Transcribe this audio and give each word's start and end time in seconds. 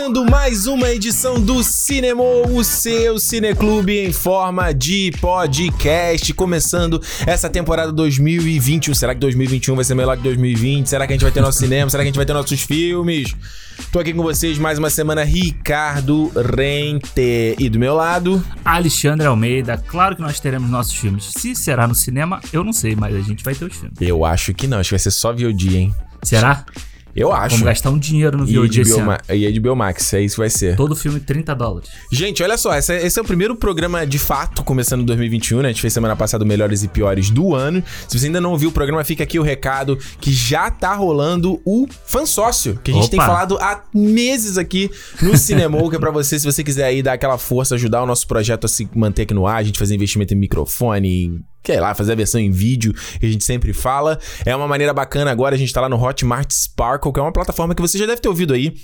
começando 0.00 0.24
mais 0.30 0.66
uma 0.66 0.88
edição 0.88 1.38
do 1.38 1.62
Cinema, 1.62 2.22
o 2.22 2.64
seu 2.64 3.18
cineclube 3.18 3.98
em 3.98 4.10
forma 4.10 4.72
de 4.72 5.12
podcast. 5.20 6.32
Começando 6.32 7.02
essa 7.26 7.50
temporada 7.50 7.92
2021. 7.92 8.94
Será 8.94 9.12
que 9.12 9.20
2021 9.20 9.74
vai 9.74 9.84
ser 9.84 9.94
melhor 9.94 10.16
que 10.16 10.22
2020? 10.22 10.88
Será 10.88 11.06
que 11.06 11.12
a 11.12 11.16
gente 11.16 11.22
vai 11.22 11.30
ter 11.30 11.42
nosso 11.42 11.58
cinema? 11.58 11.90
Será 11.90 12.02
que 12.02 12.08
a 12.08 12.10
gente 12.10 12.16
vai 12.16 12.24
ter 12.24 12.32
nossos 12.32 12.62
filmes? 12.62 13.36
Tô 13.92 13.98
aqui 13.98 14.14
com 14.14 14.22
vocês 14.22 14.56
mais 14.56 14.78
uma 14.78 14.88
semana, 14.88 15.22
Ricardo 15.22 16.32
Rente. 16.34 17.54
E 17.58 17.68
do 17.68 17.78
meu 17.78 17.94
lado, 17.94 18.42
Alexandre 18.64 19.26
Almeida. 19.26 19.76
Claro 19.76 20.16
que 20.16 20.22
nós 20.22 20.40
teremos 20.40 20.70
nossos 20.70 20.94
filmes. 20.94 21.30
Se 21.36 21.54
será 21.54 21.86
no 21.86 21.94
cinema, 21.94 22.40
eu 22.54 22.64
não 22.64 22.72
sei, 22.72 22.96
mas 22.96 23.14
a 23.14 23.20
gente 23.20 23.44
vai 23.44 23.54
ter 23.54 23.66
os 23.66 23.76
filmes. 23.76 24.00
eu 24.00 24.24
acho 24.24 24.54
que 24.54 24.66
não, 24.66 24.78
acho 24.78 24.88
que 24.88 24.94
vai 24.94 24.98
ser 24.98 25.10
só 25.10 25.30
VOD, 25.30 25.76
hein? 25.76 25.94
Será? 26.22 26.64
Eu 27.14 27.32
acho. 27.32 27.56
Vamos 27.56 27.66
gastar 27.66 27.90
um 27.90 27.98
dinheiro 27.98 28.38
no 28.38 28.48
E 28.48 28.54
VOD 28.56 28.80
esse 28.82 28.92
HBO, 28.92 29.10
ano. 29.10 29.18
E 29.30 29.58
HBO 29.60 29.76
Max, 29.76 30.12
é 30.14 30.20
isso 30.22 30.36
que 30.36 30.40
vai 30.40 30.50
ser. 30.50 30.76
Todo 30.76 30.94
filme 30.94 31.18
30 31.20 31.54
dólares. 31.54 31.90
Gente, 32.12 32.42
olha 32.42 32.56
só, 32.56 32.72
essa- 32.72 32.94
esse 32.94 33.18
é 33.18 33.22
o 33.22 33.24
primeiro 33.24 33.56
programa 33.56 34.06
de 34.06 34.18
fato 34.18 34.62
começando 34.62 35.02
em 35.02 35.04
2021, 35.04 35.60
né? 35.62 35.68
A 35.68 35.72
gente 35.72 35.80
fez 35.80 35.92
semana 35.92 36.14
passada 36.14 36.44
o 36.44 36.46
Melhores 36.46 36.82
e 36.82 36.88
Piores 36.88 37.30
do 37.30 37.54
ano. 37.54 37.82
Se 38.08 38.18
você 38.18 38.26
ainda 38.26 38.40
não 38.40 38.52
ouviu 38.52 38.68
o 38.68 38.72
programa, 38.72 39.02
fica 39.04 39.24
aqui 39.24 39.38
o 39.38 39.42
recado 39.42 39.98
que 40.20 40.32
já 40.32 40.70
tá 40.70 40.94
rolando 40.94 41.60
o 41.64 41.86
fansócio, 42.06 42.78
que 42.82 42.90
a 42.90 42.94
gente 42.94 43.04
Opa. 43.04 43.10
tem 43.10 43.20
falado 43.20 43.58
há 43.60 43.82
meses 43.94 44.56
aqui 44.58 44.90
no 45.22 45.36
Cinemou, 45.36 45.88
que 45.90 45.96
é 45.96 45.98
pra 45.98 46.10
você, 46.10 46.38
se 46.38 46.44
você 46.46 46.62
quiser 46.62 46.84
aí 46.84 47.02
dar 47.02 47.14
aquela 47.14 47.38
força, 47.38 47.74
ajudar 47.74 48.02
o 48.02 48.06
nosso 48.06 48.26
projeto 48.26 48.64
a 48.66 48.68
se 48.68 48.88
manter 48.94 49.22
aqui 49.22 49.34
no 49.34 49.46
ar, 49.46 49.56
a 49.56 49.62
gente 49.62 49.78
fazer 49.78 49.94
investimento 49.94 50.32
em 50.34 50.36
microfone, 50.36 51.24
em 51.24 51.40
sei 51.64 51.80
lá, 51.80 51.94
fazer 51.94 52.12
a 52.12 52.16
versão 52.16 52.40
em 52.40 52.50
vídeo, 52.50 52.94
que 53.18 53.26
a 53.26 53.30
gente 53.30 53.44
sempre 53.44 53.72
fala. 53.72 54.18
É 54.44 54.54
uma 54.54 54.68
maneira 54.68 54.92
bacana 54.92 55.30
agora, 55.30 55.54
a 55.54 55.58
gente 55.58 55.72
tá 55.72 55.80
lá 55.80 55.88
no 55.88 56.02
Hotmart 56.02 56.50
Sparkle, 56.50 57.12
que 57.12 57.20
é 57.20 57.22
uma 57.22 57.32
plataforma 57.32 57.74
que 57.74 57.82
você 57.82 57.98
já 57.98 58.06
deve 58.06 58.20
ter 58.20 58.28
ouvido 58.28 58.54
aí. 58.54 58.74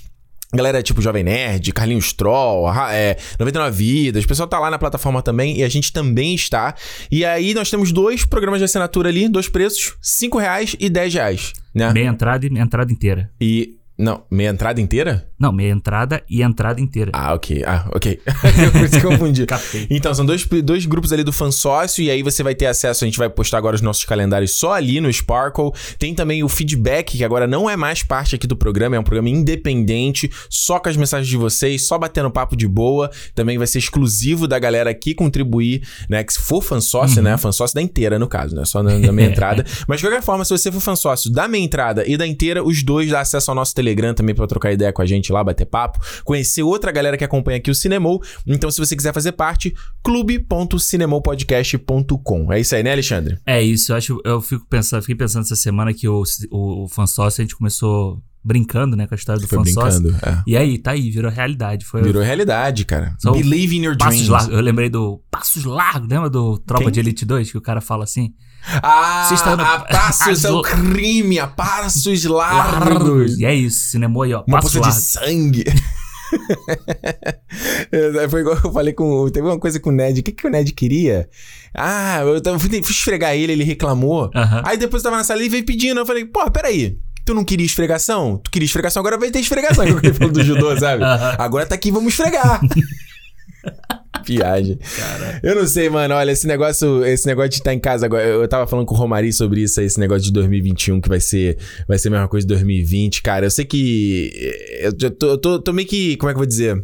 Galera 0.54 0.80
tipo 0.80 1.02
Jovem 1.02 1.24
Nerd, 1.24 1.72
Carlinhos 1.72 2.12
Troll, 2.12 2.72
é, 2.90 3.16
99 3.38 3.76
Vidas, 3.76 4.24
o 4.24 4.28
pessoal 4.28 4.48
tá 4.48 4.60
lá 4.60 4.70
na 4.70 4.78
plataforma 4.78 5.20
também 5.20 5.58
e 5.58 5.64
a 5.64 5.68
gente 5.68 5.92
também 5.92 6.36
está. 6.36 6.74
E 7.10 7.24
aí 7.24 7.52
nós 7.52 7.68
temos 7.68 7.90
dois 7.90 8.24
programas 8.24 8.60
de 8.60 8.64
assinatura 8.64 9.08
ali, 9.08 9.28
dois 9.28 9.48
preços, 9.48 9.96
5 10.00 10.38
reais 10.38 10.76
e 10.78 10.88
10 10.88 11.14
reais, 11.14 11.52
né? 11.74 11.92
Meia 11.92 12.08
entrada 12.08 12.46
e 12.46 12.58
entrada 12.58 12.92
inteira. 12.92 13.28
E, 13.40 13.76
não, 13.98 14.24
meia 14.30 14.50
entrada 14.50 14.78
inteira? 14.78 15.26
Não, 15.38 15.50
meia 15.50 15.70
entrada 15.70 16.22
e 16.28 16.42
entrada 16.42 16.80
inteira. 16.80 17.10
Ah, 17.14 17.32
ok, 17.32 17.64
ah, 17.66 17.88
ok. 17.94 18.20
Eu 18.56 19.00
eu 19.00 19.10
confundi. 19.10 19.46
Então, 19.88 20.14
são 20.14 20.24
dois, 20.24 20.44
dois 20.44 20.84
grupos 20.84 21.12
ali 21.12 21.24
do 21.24 21.32
fansócio, 21.32 22.02
e 22.02 22.10
aí 22.10 22.22
você 22.22 22.42
vai 22.42 22.54
ter 22.54 22.66
acesso. 22.66 23.04
A 23.04 23.06
gente 23.06 23.18
vai 23.18 23.28
postar 23.28 23.58
agora 23.58 23.74
os 23.74 23.80
nossos 23.80 24.04
calendários 24.04 24.52
só 24.52 24.72
ali 24.72 25.00
no 25.00 25.12
Sparkle. 25.12 25.70
Tem 25.98 26.14
também 26.14 26.42
o 26.44 26.48
feedback, 26.48 27.16
que 27.16 27.24
agora 27.24 27.46
não 27.46 27.68
é 27.68 27.76
mais 27.76 28.02
parte 28.02 28.34
aqui 28.34 28.46
do 28.46 28.56
programa, 28.56 28.96
é 28.96 28.98
um 29.00 29.02
programa 29.02 29.30
independente, 29.30 30.30
só 30.50 30.78
com 30.78 30.88
as 30.88 30.96
mensagens 30.96 31.28
de 31.28 31.36
vocês, 31.36 31.86
só 31.86 31.98
batendo 31.98 32.30
papo 32.30 32.56
de 32.56 32.68
boa. 32.68 33.10
Também 33.34 33.56
vai 33.56 33.66
ser 33.66 33.78
exclusivo 33.78 34.46
da 34.46 34.58
galera 34.58 34.90
aqui 34.90 35.14
contribuir, 35.14 35.86
né? 36.08 36.22
Que 36.22 36.34
se 36.34 36.40
for 36.40 36.62
fansócio, 36.62 37.22
né? 37.22 37.36
Fansócio 37.38 37.74
da 37.74 37.82
inteira, 37.82 38.18
no 38.18 38.28
caso, 38.28 38.54
né? 38.54 38.64
Só 38.64 38.82
na, 38.82 38.98
na 38.98 39.12
minha 39.12 39.28
entrada. 39.30 39.64
Mas 39.86 40.00
de 40.00 40.06
qualquer 40.06 40.22
forma, 40.22 40.44
se 40.44 40.50
você 40.50 40.70
for 40.70 40.80
fansócio 40.80 41.30
da 41.32 41.48
minha 41.48 41.64
entrada 41.64 42.04
e 42.06 42.16
da 42.16 42.26
inteira, 42.26 42.62
os 42.62 42.82
dois 42.82 43.10
dá 43.10 43.20
acesso 43.20 43.50
ao 43.50 43.54
nosso 43.54 43.74
Telegram 43.86 44.14
também 44.14 44.34
pra 44.34 44.46
trocar 44.46 44.72
ideia 44.72 44.90
com 44.92 45.02
a 45.02 45.06
gente 45.06 45.30
lá, 45.32 45.44
bater 45.44 45.66
papo, 45.66 46.00
conhecer 46.24 46.62
outra 46.62 46.90
galera 46.90 47.16
que 47.16 47.22
acompanha 47.24 47.58
aqui 47.58 47.70
o 47.70 47.74
Cinemou. 47.74 48.20
Então, 48.46 48.70
se 48.70 48.78
você 48.78 48.94
quiser 48.96 49.14
fazer 49.14 49.32
parte, 49.32 49.74
clube.cinemopodcast.com. 50.02 52.52
É 52.52 52.60
isso 52.60 52.74
aí, 52.74 52.82
né, 52.82 52.92
Alexandre? 52.92 53.38
É 53.46 53.62
isso, 53.62 53.92
eu 53.92 53.96
acho. 53.96 54.18
Eu 54.24 54.40
fico 54.40 54.66
pensando, 54.68 55.02
fiquei 55.02 55.14
pensando 55.14 55.44
essa 55.44 55.54
semana 55.56 55.92
que 55.94 56.08
o, 56.08 56.22
o, 56.50 56.84
o 56.84 56.88
fansócio 56.88 57.40
a 57.40 57.44
gente 57.44 57.54
começou 57.54 58.20
brincando, 58.42 58.96
né, 58.96 59.06
com 59.08 59.14
a 59.14 59.16
história 59.16 59.40
do 59.40 59.48
Foi 59.48 59.58
fansócio. 59.58 60.14
É. 60.24 60.42
E 60.46 60.56
aí, 60.56 60.78
tá 60.78 60.92
aí, 60.92 61.10
virou 61.10 61.30
realidade. 61.30 61.84
Foi 61.84 62.02
Virou 62.02 62.22
realidade, 62.22 62.84
cara. 62.84 63.16
Believe 63.24 63.76
in 63.76 63.84
your 63.84 63.98
passos 63.98 64.28
dreams. 64.28 64.48
Eu 64.50 64.60
lembrei 64.60 64.88
do 64.88 65.20
Passos 65.28 65.64
Largos, 65.64 66.08
lembra 66.08 66.30
do 66.30 66.56
Tropa 66.58 66.84
Quem? 66.84 66.92
de 66.92 67.00
Elite 67.00 67.24
2, 67.24 67.50
que 67.50 67.58
o 67.58 67.60
cara 67.60 67.80
fala 67.80 68.04
assim? 68.04 68.32
Ah, 68.82 69.28
no- 69.56 69.62
a 69.62 69.78
passos 69.80 70.44
é 70.44 70.50
o 70.50 70.60
crime, 70.62 71.38
a 71.38 71.46
passos 71.46 72.24
largos. 72.24 73.38
E 73.38 73.44
é 73.44 73.54
isso, 73.54 73.90
cinema 73.90 74.24
aí, 74.24 74.34
ó. 74.34 74.42
Uma 74.46 74.60
poça 74.60 74.80
de 74.80 74.92
sangue. 74.94 75.64
É, 77.92 78.28
Foi 78.28 78.40
igual 78.40 78.58
eu 78.62 78.72
falei 78.72 78.92
com. 78.92 79.30
Teve 79.30 79.46
uma 79.46 79.58
coisa 79.60 79.78
com 79.78 79.90
o 79.90 79.92
Ned. 79.92 80.20
O 80.20 80.22
que, 80.24 80.32
que 80.32 80.46
o 80.46 80.50
Ned 80.50 80.72
queria? 80.72 81.28
Ah, 81.72 82.18
eu 82.20 82.58
fui, 82.58 82.78
esfregar 82.80 83.34
ele, 83.34 83.52
ele 83.52 83.62
reclamou. 83.64 84.28
Aham. 84.34 84.62
Aí 84.66 84.76
depois 84.76 85.02
eu 85.02 85.10
tava 85.10 85.18
na 85.18 85.24
sala 85.24 85.42
e 85.42 85.48
veio 85.48 85.64
pedindo. 85.64 86.00
Eu 86.00 86.04
falei, 86.06 86.24
pô, 86.24 86.50
peraí. 86.50 86.98
Tu 87.24 87.32
não 87.32 87.44
queria 87.44 87.64
esfregação? 87.66 88.38
Tu 88.42 88.50
queria 88.50 88.66
esfregação, 88.66 89.00
agora 89.00 89.16
vai 89.18 89.30
ter 89.30 89.38
esfregação. 89.40 89.84
Que 90.00 90.06
ele 90.08 90.14
falou 90.14 90.32
do 90.32 90.42
judô, 90.44 90.76
sabe? 90.78 91.02
Aham. 91.04 91.36
Agora 91.38 91.64
tá 91.66 91.74
aqui, 91.76 91.90
vamos 91.92 92.08
esfregar. 92.12 92.60
Viagem. 94.26 94.78
Eu 95.42 95.54
não 95.54 95.66
sei, 95.66 95.88
mano. 95.88 96.14
Olha, 96.14 96.30
esse 96.32 96.46
negócio, 96.46 97.04
esse 97.04 97.26
negócio 97.26 97.50
de 97.50 97.56
estar 97.56 97.72
em 97.74 97.78
casa 97.80 98.06
agora. 98.06 98.24
Eu 98.24 98.48
tava 98.48 98.66
falando 98.66 98.86
com 98.86 98.94
o 98.94 98.98
Romari 98.98 99.32
sobre 99.32 99.62
isso, 99.62 99.80
esse 99.80 99.98
negócio 100.00 100.24
de 100.24 100.32
2021, 100.32 101.00
que 101.00 101.08
vai 101.08 101.20
ser, 101.20 101.58
vai 101.86 101.98
ser 101.98 102.08
a 102.08 102.10
mesma 102.12 102.28
coisa 102.28 102.46
de 102.46 102.52
2020, 102.54 103.22
cara. 103.22 103.46
Eu 103.46 103.50
sei 103.50 103.64
que. 103.64 104.30
eh, 104.34 104.86
Eu 104.86 105.10
tô, 105.10 105.26
eu 105.28 105.38
tô, 105.38 105.58
tô 105.60 105.72
meio 105.72 105.88
que. 105.88 106.16
Como 106.16 106.30
é 106.30 106.32
que 106.32 106.36
eu 106.36 106.40
vou 106.40 106.46
dizer? 106.46 106.76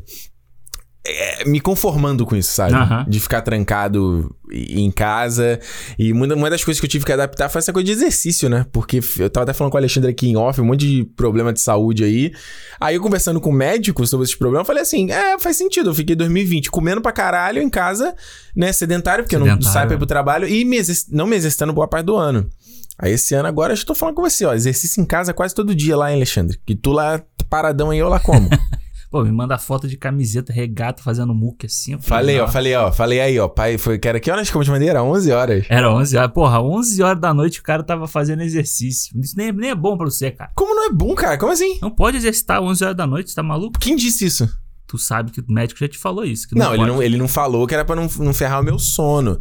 É, 1.04 1.44
me 1.44 1.60
conformando 1.60 2.24
com 2.24 2.36
isso, 2.36 2.52
sabe? 2.52 2.74
Aham. 2.74 3.04
De 3.08 3.18
ficar 3.18 3.42
trancado 3.42 4.34
em 4.52 4.88
casa. 4.88 5.58
E 5.98 6.12
uma, 6.12 6.48
das 6.48 6.62
coisas 6.62 6.80
que 6.80 6.86
eu 6.86 6.90
tive 6.90 7.04
que 7.04 7.12
adaptar 7.12 7.48
foi 7.48 7.58
essa 7.58 7.72
coisa 7.72 7.86
de 7.86 7.92
exercício, 7.92 8.48
né? 8.48 8.64
Porque 8.70 9.00
eu 9.18 9.28
tava 9.28 9.42
até 9.42 9.52
falando 9.52 9.72
com 9.72 9.76
o 9.76 9.80
Alexandre 9.80 10.10
aqui 10.10 10.28
em 10.28 10.36
off, 10.36 10.60
um 10.60 10.64
monte 10.64 10.86
de 10.86 11.04
problema 11.16 11.52
de 11.52 11.60
saúde 11.60 12.04
aí. 12.04 12.32
Aí 12.80 12.94
eu 12.94 13.00
conversando 13.00 13.40
com 13.40 13.50
o 13.50 13.52
médico 13.52 14.06
sobre 14.06 14.24
esses 14.24 14.36
problemas, 14.36 14.62
eu 14.62 14.66
falei 14.66 14.82
assim: 14.82 15.10
é, 15.10 15.36
faz 15.40 15.56
sentido. 15.56 15.90
Eu 15.90 15.94
fiquei 15.94 16.14
2020 16.14 16.70
comendo 16.70 17.00
pra 17.00 17.10
caralho 17.10 17.60
em 17.60 17.68
casa, 17.68 18.14
né? 18.54 18.72
Sedentário, 18.72 19.24
porque 19.24 19.34
eu 19.34 19.40
não 19.40 19.46
Sedentário, 19.46 19.72
saio 19.72 19.86
pra 19.88 19.96
ir 19.96 19.98
pro 19.98 20.06
trabalho 20.06 20.46
e 20.46 20.64
me 20.64 20.80
não 21.10 21.26
me 21.26 21.34
exercitando 21.34 21.72
boa 21.72 21.88
parte 21.88 22.06
do 22.06 22.16
ano. 22.16 22.48
Aí 22.96 23.12
esse 23.12 23.34
ano 23.34 23.48
agora 23.48 23.72
eu 23.72 23.76
já 23.76 23.84
tô 23.84 23.94
falando 23.94 24.14
com 24.14 24.22
você, 24.22 24.44
ó. 24.44 24.54
Exercício 24.54 25.02
em 25.02 25.04
casa 25.04 25.34
quase 25.34 25.52
todo 25.52 25.74
dia 25.74 25.96
lá, 25.96 26.10
hein, 26.10 26.16
Alexandre? 26.16 26.60
Que 26.64 26.76
tu 26.76 26.92
lá 26.92 27.20
paradão 27.50 27.90
aí, 27.90 27.98
eu 27.98 28.08
lá 28.08 28.20
como. 28.20 28.48
Pô, 29.12 29.22
me 29.22 29.30
manda 29.30 29.58
foto 29.58 29.86
de 29.86 29.98
camiseta, 29.98 30.54
regata, 30.54 31.02
fazendo 31.02 31.34
muque 31.34 31.66
assim. 31.66 31.92
eu 31.92 32.00
falei, 32.00 32.40
ó, 32.40 32.48
falei, 32.48 32.74
ó, 32.74 32.90
falei 32.90 33.20
aí, 33.20 33.38
ó. 33.38 33.46
Pai, 33.46 33.76
foi, 33.76 33.98
que 33.98 34.08
era 34.08 34.18
que 34.18 34.30
horas 34.30 34.50
que 34.50 34.56
eu 34.56 34.64
te 34.64 34.70
mandei? 34.70 34.88
Era 34.88 35.02
11 35.04 35.30
horas. 35.30 35.66
Era 35.68 35.92
11 35.94 36.16
horas. 36.16 36.32
Porra, 36.32 36.62
11 36.62 37.02
horas 37.02 37.20
da 37.20 37.34
noite 37.34 37.60
o 37.60 37.62
cara 37.62 37.82
tava 37.82 38.08
fazendo 38.08 38.40
exercício. 38.42 39.12
Isso 39.20 39.34
nem, 39.36 39.52
nem 39.52 39.68
é 39.68 39.74
bom 39.74 39.98
pra 39.98 40.06
você, 40.06 40.30
cara. 40.30 40.50
Como 40.54 40.74
não 40.74 40.86
é 40.86 40.90
bom, 40.90 41.14
cara? 41.14 41.36
Como 41.36 41.52
assim? 41.52 41.78
Não 41.82 41.90
pode 41.90 42.16
exercitar 42.16 42.62
11 42.62 42.82
horas 42.84 42.96
da 42.96 43.06
noite, 43.06 43.28
você 43.28 43.36
tá 43.36 43.42
maluco? 43.42 43.78
Quem 43.78 43.96
disse 43.96 44.24
isso? 44.24 44.48
Tu 44.86 44.96
sabe 44.96 45.30
que 45.30 45.40
o 45.40 45.44
médico 45.46 45.78
já 45.78 45.88
te 45.88 45.98
falou 45.98 46.24
isso. 46.24 46.46
Não, 46.52 46.64
não, 46.68 46.74
ele, 46.74 46.86
não 46.86 47.02
ele 47.02 47.16
não 47.18 47.28
falou 47.28 47.66
que 47.66 47.74
era 47.74 47.84
pra 47.84 47.94
não, 47.94 48.08
não 48.18 48.32
ferrar 48.32 48.62
o 48.62 48.64
meu 48.64 48.78
sono. 48.78 49.38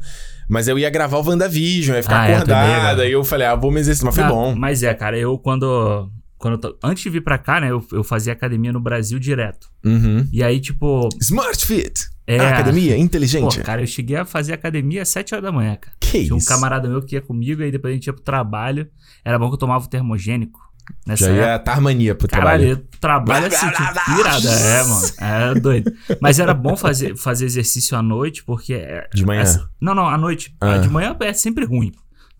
Mas 0.49 0.67
eu 0.67 0.77
ia 0.77 0.89
gravar 0.89 1.17
o 1.17 1.25
WandaVision, 1.25 1.95
ia 1.95 2.03
ficar 2.03 2.21
Ah, 2.23 2.27
é, 2.27 2.35
acordada. 2.35 2.67
gravar. 2.95 3.05
e 3.07 3.11
eu 3.13 3.23
falei, 3.23 3.47
ah, 3.47 3.55
vou 3.55 3.71
me 3.71 3.79
exercitar. 3.79 4.07
Mas 4.07 4.15
foi 4.15 4.23
Ah, 4.25 4.27
bom. 4.29 4.53
Mas 4.53 4.83
é, 4.83 4.93
cara, 4.93 5.17
eu 5.17 5.37
quando. 5.37 6.09
Quando 6.41 6.57
tô- 6.57 6.77
antes 6.83 7.03
de 7.03 7.09
vir 7.09 7.21
pra 7.23 7.37
cá, 7.37 7.61
né, 7.61 7.71
eu, 7.71 7.85
eu 7.91 8.03
fazia 8.03 8.33
academia 8.33 8.73
no 8.73 8.79
Brasil 8.79 9.17
direto. 9.19 9.67
Uhum. 9.85 10.27
E 10.33 10.43
aí, 10.43 10.59
tipo. 10.59 11.07
Smart 11.21 11.65
Fit. 11.65 12.09
É. 12.27 12.39
Ah, 12.39 12.49
academia, 12.49 12.95
Pô, 12.95 13.01
inteligente. 13.01 13.59
cara, 13.61 13.81
eu 13.81 13.87
cheguei 13.87 14.15
a 14.17 14.25
fazer 14.25 14.53
academia 14.53 15.01
às 15.01 15.09
7 15.09 15.33
horas 15.33 15.43
da 15.43 15.51
manhã, 15.51 15.75
cara. 15.79 15.95
que 15.99 16.23
Tinha 16.23 16.33
um 16.33 16.37
isso? 16.37 16.47
camarada 16.47 16.87
meu 16.89 17.01
que 17.01 17.15
ia 17.15 17.21
comigo, 17.21 17.61
aí 17.61 17.71
depois 17.71 17.91
a 17.91 17.95
gente 17.95 18.07
ia 18.07 18.13
pro 18.13 18.21
trabalho. 18.23 18.87
Era 19.23 19.37
bom 19.37 19.47
que 19.49 19.53
eu 19.55 19.57
tomava 19.59 19.83
o 19.85 19.87
termogênico. 19.89 20.59
Nessa 21.05 21.25
Já 21.27 21.33
ia 21.33 21.59
tarmania 21.59 22.15
pro 22.15 22.27
Caralho, 22.27 22.75
trabalho. 22.77 22.81
eu 22.83 22.99
trabalho 22.99 23.45
assim, 23.47 23.69
tipo, 23.69 24.15
pirada. 24.15 24.49
É, 24.49 24.83
mano. 24.83 25.07
É 25.19 25.59
doido. 25.59 25.91
Mas 26.21 26.39
era 26.39 26.53
bom 26.53 26.75
fazer, 26.75 27.15
fazer 27.17 27.45
exercício 27.45 27.97
à 27.97 28.01
noite, 28.01 28.43
porque. 28.43 28.73
é- 28.73 29.07
De 29.13 29.25
manhã. 29.25 29.43
não, 29.79 29.93
não, 29.95 30.07
à 30.07 30.17
noite. 30.17 30.55
Ah. 30.59 30.77
De 30.79 30.89
manhã 30.89 31.15
é 31.21 31.33
sempre 31.33 31.65
ruim. 31.65 31.91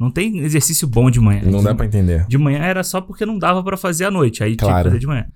Não 0.02 0.10
tem 0.10 0.40
exercício 0.40 0.88
bom 0.88 1.12
de 1.12 1.20
manhã. 1.20 1.44
Não 1.46 1.60
de, 1.60 1.66
dá 1.66 1.76
pra 1.76 1.86
entender. 1.86 2.26
de 2.28 2.38
manhã 2.38 2.58
era 2.60 2.84
só 2.84 3.00
porque 3.00 3.24
não 3.26 3.38
dava 3.38 3.64
pra 3.64 3.78
fazer 3.78 4.06
à 4.06 4.12
noite. 4.12 4.44
Aí 4.44 4.56
tinha 4.56 4.68
Claro. 4.68 4.84
que 4.86 4.90
fazer 4.90 5.00
de 5.00 5.06
manhã. 5.06 5.28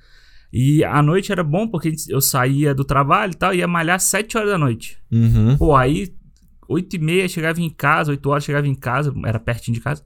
E 0.51 0.83
à 0.83 1.01
noite 1.03 1.31
era 1.31 1.43
bom 1.43 1.67
porque 1.67 1.93
eu 2.09 2.19
saía 2.19 2.73
do 2.73 2.83
trabalho 2.83 3.33
e 3.33 3.35
tal, 3.35 3.53
ia 3.53 3.67
malhar 3.67 3.97
às 3.97 4.03
7 4.03 4.37
horas 4.37 4.49
da 4.49 4.57
noite. 4.57 4.97
Uhum. 5.11 5.55
Pô, 5.57 5.75
aí 5.75 6.09
8 6.67 6.95
e 6.95 6.99
meia 6.99 7.27
chegava 7.27 7.61
em 7.61 7.69
casa, 7.69 8.09
8 8.11 8.27
horas 8.27 8.43
chegava 8.43 8.67
em 8.67 8.73
casa, 8.73 9.13
era 9.25 9.39
pertinho 9.39 9.75
de 9.75 9.81
casa. 9.81 10.01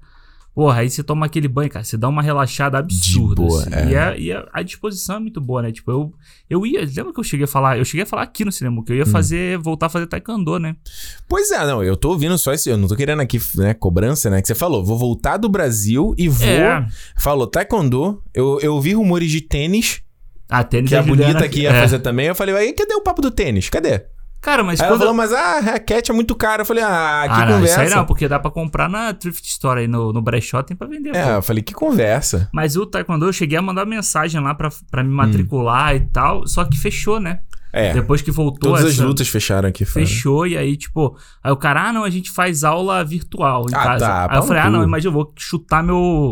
Porra, 0.53 0.79
aí 0.81 0.89
você 0.89 1.01
toma 1.01 1.25
aquele 1.25 1.47
banho, 1.47 1.69
cara. 1.69 1.85
Você 1.85 1.95
dá 1.95 2.09
uma 2.09 2.21
relaxada 2.21 2.77
absurda. 2.77 3.35
boa, 3.41 3.61
assim. 3.61 3.73
é. 3.73 3.89
E, 3.91 3.95
a, 3.95 4.17
e 4.17 4.31
a, 4.33 4.45
a 4.51 4.61
disposição 4.61 5.15
é 5.15 5.19
muito 5.19 5.39
boa, 5.39 5.61
né? 5.61 5.71
Tipo, 5.71 5.91
eu, 5.91 6.13
eu 6.49 6.65
ia. 6.65 6.81
Lembra 6.81 7.13
que 7.13 7.19
eu 7.19 7.23
cheguei 7.23 7.45
a 7.45 7.47
falar? 7.47 7.77
Eu 7.77 7.85
cheguei 7.85 8.03
a 8.03 8.05
falar 8.05 8.23
aqui 8.23 8.43
no 8.43 8.51
cinema, 8.51 8.83
que 8.83 8.91
eu 8.91 8.97
ia 8.97 9.03
Hum. 9.03 9.05
fazer, 9.05 9.57
voltar 9.59 9.85
a 9.85 9.89
fazer 9.89 10.07
taekwondo, 10.07 10.59
né? 10.59 10.75
Pois 11.29 11.49
é, 11.51 11.65
não, 11.65 11.81
eu 11.81 11.95
tô 11.95 12.09
ouvindo 12.09 12.37
só 12.37 12.51
esse. 12.51 12.69
Eu 12.69 12.77
não 12.77 12.87
tô 12.89 12.95
querendo 12.95 13.21
aqui, 13.21 13.39
né, 13.55 13.73
cobrança, 13.73 14.29
né? 14.29 14.41
Que 14.41 14.47
você 14.47 14.55
falou, 14.55 14.83
vou 14.83 14.97
voltar 14.97 15.37
do 15.37 15.47
Brasil 15.47 16.13
e 16.17 16.27
vou. 16.27 16.45
É. 16.47 16.85
Falou 17.17 17.47
taekwondo. 17.47 18.21
Eu, 18.33 18.59
eu 18.61 18.73
ouvi 18.75 18.93
rumores 18.93 19.31
de 19.31 19.39
tênis, 19.41 20.01
A 20.49 20.63
tênis 20.63 20.89
que 20.89 20.95
a 20.95 21.01
Juliana- 21.01 21.25
bonita 21.31 21.45
aqui 21.45 21.61
ia 21.61 21.69
é. 21.69 21.79
fazer 21.79 21.99
também. 21.99 22.25
Eu 22.27 22.35
falei, 22.35 22.53
aí, 22.55 22.73
cadê 22.73 22.93
o 22.95 23.01
papo 23.01 23.21
do 23.21 23.31
tênis? 23.31 23.69
Cadê? 23.69 24.03
Cara, 24.41 24.63
mas 24.63 24.79
Aí 24.79 24.85
ela 24.87 24.95
quando... 24.95 24.99
falou, 25.01 25.13
mas 25.13 25.33
ah, 25.33 25.57
a 25.75 25.79
Cat 25.79 26.09
é 26.09 26.13
muito 26.13 26.33
cara. 26.35 26.61
Eu 26.61 26.65
falei, 26.65 26.83
ah, 26.83 27.23
que 27.25 27.33
ah, 27.33 27.45
não, 27.45 27.53
conversa. 27.55 27.65
isso 27.65 27.79
aí 27.81 27.89
não, 27.99 28.05
porque 28.05 28.27
dá 28.27 28.39
pra 28.39 28.49
comprar 28.49 28.87
na 28.89 29.13
Thrift 29.13 29.45
Store 29.45 29.81
aí 29.81 29.87
no, 29.87 30.13
no 30.13 30.21
brechó, 30.21 30.63
tem 30.63 30.77
pra 30.77 30.87
vender, 30.87 31.13
É, 31.15 31.23
pô. 31.25 31.29
eu 31.31 31.41
falei, 31.41 31.61
que 31.61 31.73
conversa. 31.73 32.49
Mas 32.53 32.75
o 32.77 32.85
Taekwondo, 32.85 33.25
eu 33.25 33.33
cheguei 33.33 33.57
a 33.57 33.61
mandar 33.61 33.85
mensagem 33.85 34.39
lá 34.41 34.53
pra, 34.55 34.69
pra 34.89 35.01
Hum. 35.03 35.07
me 35.07 35.11
matricular 35.11 35.93
e 35.95 35.99
tal, 36.01 36.47
só 36.47 36.63
que 36.63 36.77
fechou, 36.77 37.19
né? 37.19 37.39
É, 37.71 37.93
Depois 37.93 38.19
que 38.23 38.31
voltou 38.31 38.71
todas 38.71 38.83
as 38.83 38.93
essa- 38.93 39.05
lutas 39.05 39.27
fecharam 39.27 39.69
aqui 39.69 39.85
fora. 39.85 40.03
Fechou, 40.03 40.47
e 40.47 40.57
aí, 40.57 40.75
tipo, 40.75 41.15
aí 41.43 41.51
o 41.51 41.55
cara, 41.55 41.89
ah, 41.89 41.93
não, 41.93 42.03
a 42.03 42.09
gente 42.09 42.31
faz 42.31 42.63
aula 42.63 43.03
virtual 43.05 43.67
em 43.69 43.75
Ah, 43.75 43.83
casa. 43.83 44.05
tá, 44.07 44.27
aí 44.31 44.37
eu 44.39 44.41
falei, 44.43 44.63
ah, 44.63 44.69
não, 44.71 44.81
imagina, 44.83 45.09
eu 45.09 45.13
vou 45.13 45.31
chutar 45.37 45.83
meu, 45.83 46.31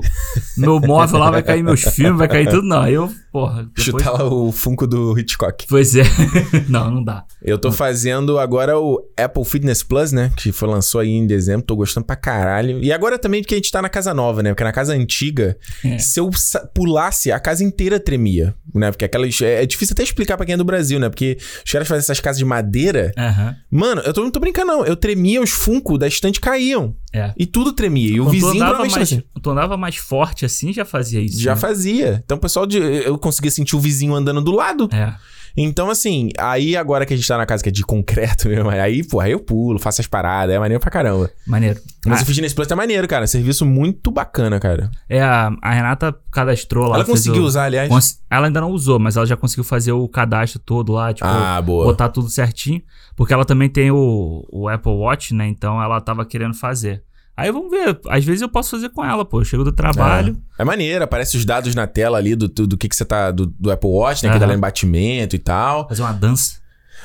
meu 0.58 0.80
móvel 0.80 1.20
lá, 1.20 1.30
vai 1.30 1.44
cair 1.44 1.62
meus 1.62 1.84
filmes, 1.84 2.18
vai 2.18 2.28
cair 2.28 2.50
tudo. 2.50 2.64
Não, 2.68 2.82
aí 2.82 2.96
eu, 2.96 3.12
porra, 3.38 3.64
depois... 3.76 3.84
Chutar 3.86 4.24
o 4.26 4.52
Funko 4.52 4.88
do 4.88 5.18
Hitchcock. 5.20 5.68
Pois 5.70 5.96
é. 5.96 6.04
não, 6.68 6.90
não 6.90 7.04
dá. 7.04 7.24
Eu 7.40 7.60
tô 7.60 7.72
fazendo 7.72 8.40
agora 8.40 8.80
o 8.80 9.00
Apple 9.16 9.46
Fitness 9.46 9.84
Plus, 9.84 10.12
né? 10.12 10.32
Que 10.36 10.52
foi, 10.52 10.68
lançou 10.68 11.02
aí 11.02 11.12
em 11.12 11.28
dezembro. 11.28 11.64
Tô 11.64 11.76
gostando 11.76 12.04
pra 12.08 12.16
caralho. 12.16 12.84
E 12.84 12.92
agora 12.92 13.20
também 13.20 13.44
porque 13.44 13.54
a 13.54 13.58
gente 13.58 13.72
tá 13.72 13.80
na 13.80 13.90
casa 13.90 14.12
nova, 14.12 14.42
né? 14.42 14.50
Porque 14.50 14.64
na 14.64 14.72
casa 14.72 14.94
antiga, 14.94 15.56
É. 15.86 16.00
se 16.00 16.20
eu 16.20 16.32
pulasse, 16.74 17.32
a 17.32 17.40
casa 17.40 17.64
inteira 17.64 18.00
tremia, 18.00 18.56
né? 18.74 18.90
Porque 18.90 19.06
aquelas... 19.06 19.40
É, 19.40 19.62
é 19.62 19.66
difícil 19.68 19.94
até 19.94 20.02
explicar 20.02 20.36
pra 20.36 20.46
quem 20.46 20.54
é 20.54 20.58
do 20.58 20.66
Brasil, 20.66 21.00
né? 21.00 21.08
Porque 21.08 21.38
os 21.64 21.72
caras 21.72 21.88
fazem 21.88 22.00
essas 22.00 22.20
casas 22.20 22.40
de 22.40 22.46
madeira... 22.46 23.12
Aham. 23.16 23.56
Mano, 23.70 24.02
eu 24.04 24.14
tô, 24.14 24.24
não 24.24 24.32
tô 24.32 24.40
brincando, 24.40 24.68
não. 24.72 24.84
Eu 24.84 24.96
tremia, 24.96 25.42
os 25.42 25.52
Funko 25.52 25.96
da 25.96 26.08
estante 26.08 26.40
caíam. 26.42 26.96
É. 27.14 27.34
E 27.38 27.46
tudo 27.46 27.72
tremia. 27.72 28.10
E 28.10 28.20
o 28.20 28.26
Quando 28.26 28.28
tu 28.28 28.32
vizinho 28.32 28.52
andava 28.56 28.70
provavelmente 28.76 28.96
mais, 28.96 29.14
assim. 29.14 29.24
tu 29.42 29.50
andava 29.50 29.78
mais 29.78 29.96
forte 29.96 30.46
assim, 30.46 30.74
já 30.74 30.86
fazia 30.86 31.22
isso. 31.22 31.40
Já 31.40 31.56
né? 31.56 31.62
fazia. 31.62 32.22
Então 32.24 32.38
o 32.38 32.40
pessoal 32.40 32.66
de. 32.66 32.78
Eu 32.78 33.18
conseguia 33.18 33.52
sentir 33.52 33.76
o 33.76 33.80
vizinho 33.80 34.14
andando 34.14 34.42
do 34.42 34.52
lado. 34.52 34.90
É. 34.92 35.16
Então, 35.60 35.90
assim, 35.90 36.30
aí 36.38 36.78
agora 36.78 37.04
que 37.04 37.14
a 37.14 37.18
gente 37.18 37.28
tá 37.28 37.36
na 37.36 37.46
casa 37.46 37.64
que 37.64 37.70
é 37.70 37.72
de 37.72 37.82
concreto 37.84 38.48
mesmo, 38.50 38.70
aí, 38.70 39.04
pô, 39.04 39.20
aí 39.20 39.32
eu 39.32 39.40
pulo, 39.40 39.80
faço 39.80 40.00
as 40.02 40.06
paradas, 40.08 40.56
é 40.56 40.60
maneiro 40.60 40.80
pra 40.80 40.92
caramba. 40.92 41.32
Maneiro. 41.48 41.80
Mas 42.06 42.20
Ah, 42.20 42.24
o 42.24 42.26
Fitness 42.28 42.54
Plus 42.54 42.68
tá 42.68 42.76
maneiro, 42.76 43.08
cara. 43.08 43.26
Serviço 43.26 43.66
muito 43.66 44.12
bacana, 44.12 44.60
cara. 44.60 44.92
é, 45.10 45.22
a, 45.22 45.52
a 45.62 45.74
Renata 45.74 46.16
cadastrou 46.32 46.88
lá. 46.88 46.98
Ela 46.98 47.06
conseguiu 47.06 47.42
o- 47.42 47.46
usar, 47.46 47.64
aliás. 47.66 47.90
cons- 47.90 48.20
Ela 48.30 48.46
ainda 48.48 48.62
não 48.62 48.72
usou, 48.72 49.00
mas 49.00 49.18
ela 49.18 49.26
já 49.26 49.36
conseguiu 49.36 49.64
fazer 49.64 49.92
o 49.92 50.08
cadastro 50.08 50.60
todo 50.60 50.94
lá, 50.94 51.12
tipo, 51.14 51.28
Ah, 51.28 51.62
boa. 51.62 51.86
botar 51.86 52.10
tudo 52.10 52.30
certinho. 52.30 52.82
Porque 53.16 53.34
ela 53.34 53.44
também 53.44 53.68
tem 53.68 53.90
o, 53.90 54.46
o 54.52 54.70
Apple 54.70 54.92
Watch, 54.92 55.34
né? 55.34 55.48
Então 55.48 55.82
ela 55.82 56.00
tava 56.00 56.24
querendo 56.24 56.54
fazer. 56.54 57.02
Aí 57.38 57.52
vamos 57.52 57.70
ver. 57.70 58.00
Às 58.10 58.26
vezes 58.26 58.42
eu 58.42 58.50
posso 58.50 58.72
fazer 58.72 58.90
com 58.90 59.06
ela, 59.06 59.24
pô. 59.24 59.42
Eu 59.42 59.46
chego 59.46 59.64
do 59.64 59.72
trabalho. 59.72 60.36
É, 60.58 60.64
é 60.64 60.66
maneiro, 60.66 61.04
aparece 61.04 61.38
os 61.38 61.46
dados 61.46 61.76
na 61.76 61.86
tela 61.86 62.18
ali 62.18 62.36
do, 62.36 62.48
do, 62.48 62.66
do 62.66 62.76
que, 62.76 62.90
que 62.90 62.96
você 62.96 63.06
tá. 63.06 63.30
Do, 63.30 63.46
do 63.46 63.72
Apple 63.72 63.88
Watch, 63.88 64.24
né? 64.24 64.30
Que 64.30 64.38
Aham. 64.38 64.40
dá 64.40 64.48
lá 64.48 64.56
em 64.56 64.60
batimento 64.60 65.36
e 65.36 65.40
tal. 65.40 65.88
Fazer 65.88 66.02
uma 66.02 66.14
dança. 66.14 66.54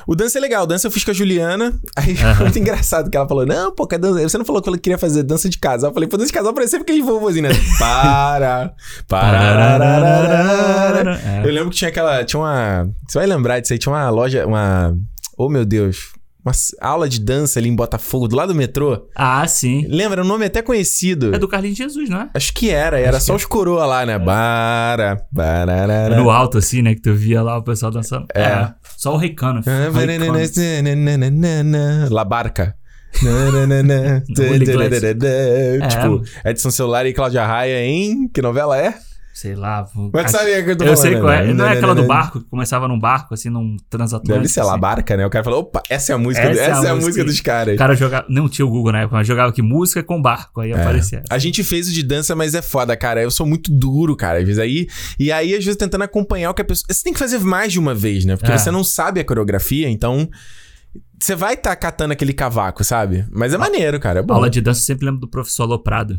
O 0.06 0.16
dança 0.16 0.38
é 0.38 0.40
legal, 0.40 0.64
o 0.64 0.66
dança 0.66 0.86
eu 0.86 0.90
fiz 0.90 1.04
com 1.04 1.10
a 1.10 1.14
Juliana. 1.14 1.78
Aí 1.94 2.16
foi 2.16 2.30
Aham. 2.30 2.44
muito 2.44 2.58
engraçado 2.58 3.10
que 3.10 3.16
ela 3.16 3.28
falou: 3.28 3.44
Não, 3.44 3.74
pô, 3.74 3.86
que 3.86 3.98
dança. 3.98 4.26
Você 4.26 4.38
não 4.38 4.44
falou 4.46 4.62
que 4.62 4.70
ela 4.70 4.78
queria 4.78 4.96
fazer 4.96 5.22
dança 5.22 5.50
de 5.50 5.58
casal. 5.58 5.90
Eu 5.90 5.94
falei, 5.94 6.08
pô, 6.08 6.16
dança 6.16 6.28
de 6.28 6.32
casal 6.32 6.54
parecia 6.54 6.80
aquele 6.80 7.02
vovozinho, 7.02 7.50
né? 7.50 7.54
Para. 7.78 8.72
Pararararara. 9.06 11.20
É. 11.24 11.46
Eu 11.46 11.52
lembro 11.52 11.68
que 11.70 11.76
tinha 11.76 11.90
aquela. 11.90 12.24
Tinha 12.24 12.40
uma. 12.40 12.88
Você 13.06 13.18
vai 13.18 13.26
lembrar 13.26 13.60
disso 13.60 13.74
aí? 13.74 13.78
Tinha 13.78 13.92
uma 13.92 14.08
loja. 14.08 14.46
Uma. 14.46 14.96
Oh, 15.36 15.50
meu 15.50 15.66
Deus. 15.66 16.10
Uma 16.44 16.52
aula 16.80 17.08
de 17.08 17.20
dança 17.20 17.60
ali 17.60 17.68
em 17.68 17.76
Botafogo, 17.76 18.26
do 18.26 18.34
lado 18.34 18.48
do 18.52 18.54
metrô. 18.54 19.06
Ah, 19.14 19.46
sim. 19.46 19.86
Lembra? 19.88 20.22
Um 20.22 20.26
nome 20.26 20.44
até 20.44 20.60
conhecido. 20.60 21.32
É 21.32 21.38
do 21.38 21.46
Carlinhos 21.46 21.78
Jesus, 21.78 22.10
não 22.10 22.22
é? 22.22 22.30
Acho 22.34 22.52
que 22.52 22.68
era. 22.68 22.98
Era 22.98 23.20
só 23.20 23.36
os 23.36 23.46
coroa 23.46 23.86
lá, 23.86 24.04
né? 24.04 24.18
Bara. 24.18 25.24
Bararara. 25.30 26.16
No 26.16 26.30
alto, 26.30 26.58
assim, 26.58 26.82
né? 26.82 26.96
Que 26.96 27.00
tu 27.00 27.14
via 27.14 27.42
lá 27.42 27.58
o 27.58 27.62
pessoal 27.62 27.92
dançando. 27.92 28.26
É. 28.34 28.72
Só 28.96 29.14
o 29.14 29.16
Recano. 29.16 29.60
Ah, 29.66 29.90
Recano. 29.92 30.38
La 32.10 32.24
Barca. 32.24 32.74
Nananana. 33.22 34.24
Willy 34.38 34.70
Iglesias. 34.70 35.16
tipo, 35.92 36.22
Edson 36.44 36.70
Celular 36.70 37.06
e 37.06 37.12
Cláudia 37.12 37.46
Raia 37.46 37.84
em. 37.84 38.28
Que 38.28 38.42
novela 38.42 38.76
é? 38.78 38.94
Sei 39.34 39.54
lá. 39.54 39.82
vou- 39.82 40.10
Mas 40.12 40.26
acho- 40.26 40.36
sabe 40.36 40.60
o 40.60 40.64
que 40.64 40.70
eu 40.72 40.76
tô 40.76 40.84
Eu 40.84 40.94
falando? 40.96 41.10
sei 41.12 41.20
qual 41.20 41.32
é. 41.32 41.54
Não 41.54 41.64
é 41.64 41.72
aquela 41.72 41.94
do 41.94 42.06
barco, 42.06 42.40
que 42.40 42.48
começava 42.50 42.86
num 42.86 42.98
barco, 42.98 43.32
assim, 43.32 43.48
num 43.48 43.76
transatlântico. 43.88 44.34
Deve 44.34 44.48
ser 44.48 44.62
La 44.62 44.72
assim. 44.72 44.80
Barca, 44.80 45.16
né? 45.16 45.24
O 45.26 45.30
cara 45.30 45.42
falou: 45.42 45.60
opa, 45.60 45.82
essa 45.88 46.12
é 46.12 46.14
a 46.14 46.18
música, 46.18 46.46
Essa 46.46 46.60
essa, 46.60 46.62
é 46.62 46.64
a 46.66 46.68
é 46.68 46.90
a 46.90 46.94
música. 46.94 47.06
música 47.06 47.24
dos 47.24 47.40
caras. 47.40 47.74
O 47.74 47.78
cara 47.78 47.94
jogava. 47.94 48.26
Não 48.28 48.46
tinha 48.48 48.66
o 48.66 48.68
Google 48.70 48.92
na 48.92 49.00
época, 49.00 49.16
mas 49.16 49.26
jogava 49.26 49.48
aqui 49.48 49.62
música 49.62 50.02
com 50.02 50.20
barco. 50.20 50.60
Aí 50.60 50.70
É. 50.72 50.80
aparecia. 50.80 51.22
A 51.30 51.38
gente 51.38 51.64
fez 51.64 51.88
o 51.88 51.92
de 51.92 52.02
dança, 52.02 52.36
mas 52.36 52.54
é 52.54 52.60
foda, 52.60 52.94
cara. 52.96 53.22
Eu 53.22 53.30
sou 53.30 53.46
muito 53.46 53.72
duro, 53.72 54.14
cara. 54.14 54.38
Às 54.38 54.44
vezes 54.44 54.58
aí. 54.58 54.86
E 55.18 55.32
aí, 55.32 55.54
às 55.54 55.64
vezes, 55.64 55.76
tentando 55.76 56.02
acompanhar 56.04 56.50
o 56.50 56.54
que 56.54 56.60
a 56.62 56.64
pessoa. 56.64 56.86
Você 56.90 57.02
tem 57.02 57.12
que 57.14 57.18
fazer 57.18 57.38
mais 57.40 57.72
de 57.72 57.78
uma 57.78 57.94
vez, 57.94 58.24
né? 58.26 58.36
Porque 58.36 58.52
É. 58.52 58.58
você 58.58 58.70
não 58.70 58.84
sabe 58.84 59.18
a 59.18 59.24
coreografia, 59.24 59.88
então. 59.88 60.28
Você 61.18 61.34
vai 61.34 61.54
estar 61.54 61.74
catando 61.76 62.12
aquele 62.12 62.32
cavaco, 62.34 62.82
sabe? 62.84 63.24
Mas 63.32 63.54
é 63.54 63.56
maneiro, 63.56 63.98
cara. 63.98 64.18
É 64.20 64.22
bom. 64.22 64.34
Aula 64.34 64.50
de 64.50 64.60
dança, 64.60 64.80
eu 64.80 64.84
sempre 64.84 65.06
lembro 65.06 65.20
do 65.20 65.28
professor 65.28 65.62
Aloprado. 65.62 66.18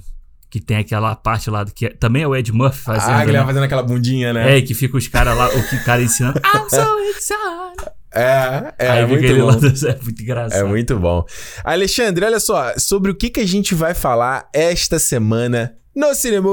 Que 0.53 0.61
tem 0.61 0.77
aquela 0.77 1.15
parte 1.15 1.49
lá 1.49 1.63
do 1.63 1.71
que 1.73 1.87
é- 1.87 1.89
também 1.89 2.21
é 2.21 2.27
o 2.27 2.35
Ed 2.35 2.51
Murphy 2.51 2.77
fazendo. 2.77 3.09
ah, 3.11 3.17
que 3.21 3.23
ele 3.23 3.31
né? 3.31 3.37
vai 3.39 3.47
fazendo 3.47 3.63
aquela 3.63 3.81
bundinha, 3.81 4.31
né? 4.31 4.53
É, 4.53 4.57
e 4.59 4.61
que 4.61 4.75
fica 4.75 4.95
os 4.95 5.07
caras 5.07 5.35
lá, 5.35 5.47
o 5.47 5.67
que 5.67 5.75
o 5.77 5.83
cara 5.83 5.99
ensinando. 6.03 6.39
I'm 6.45 6.69
so 6.69 6.99
excited. 7.09 7.91
É, 8.13 8.71
é, 8.77 8.89
Aí 8.91 9.07
fica 9.07 9.33
muito 9.33 9.35
bom. 9.41 9.87
É 9.89 10.03
muito 10.03 10.21
engraçado. 10.21 10.59
É 10.59 10.63
muito 10.63 10.99
bom. 10.99 11.25
Alexandre, 11.63 12.23
olha 12.23 12.39
só, 12.39 12.71
sobre 12.77 13.09
o 13.09 13.15
que, 13.15 13.31
que 13.31 13.39
a 13.39 13.47
gente 13.47 13.73
vai 13.73 13.95
falar 13.95 14.47
esta 14.53 14.99
semana 14.99 15.73
no 15.95 16.13
cinema. 16.13 16.47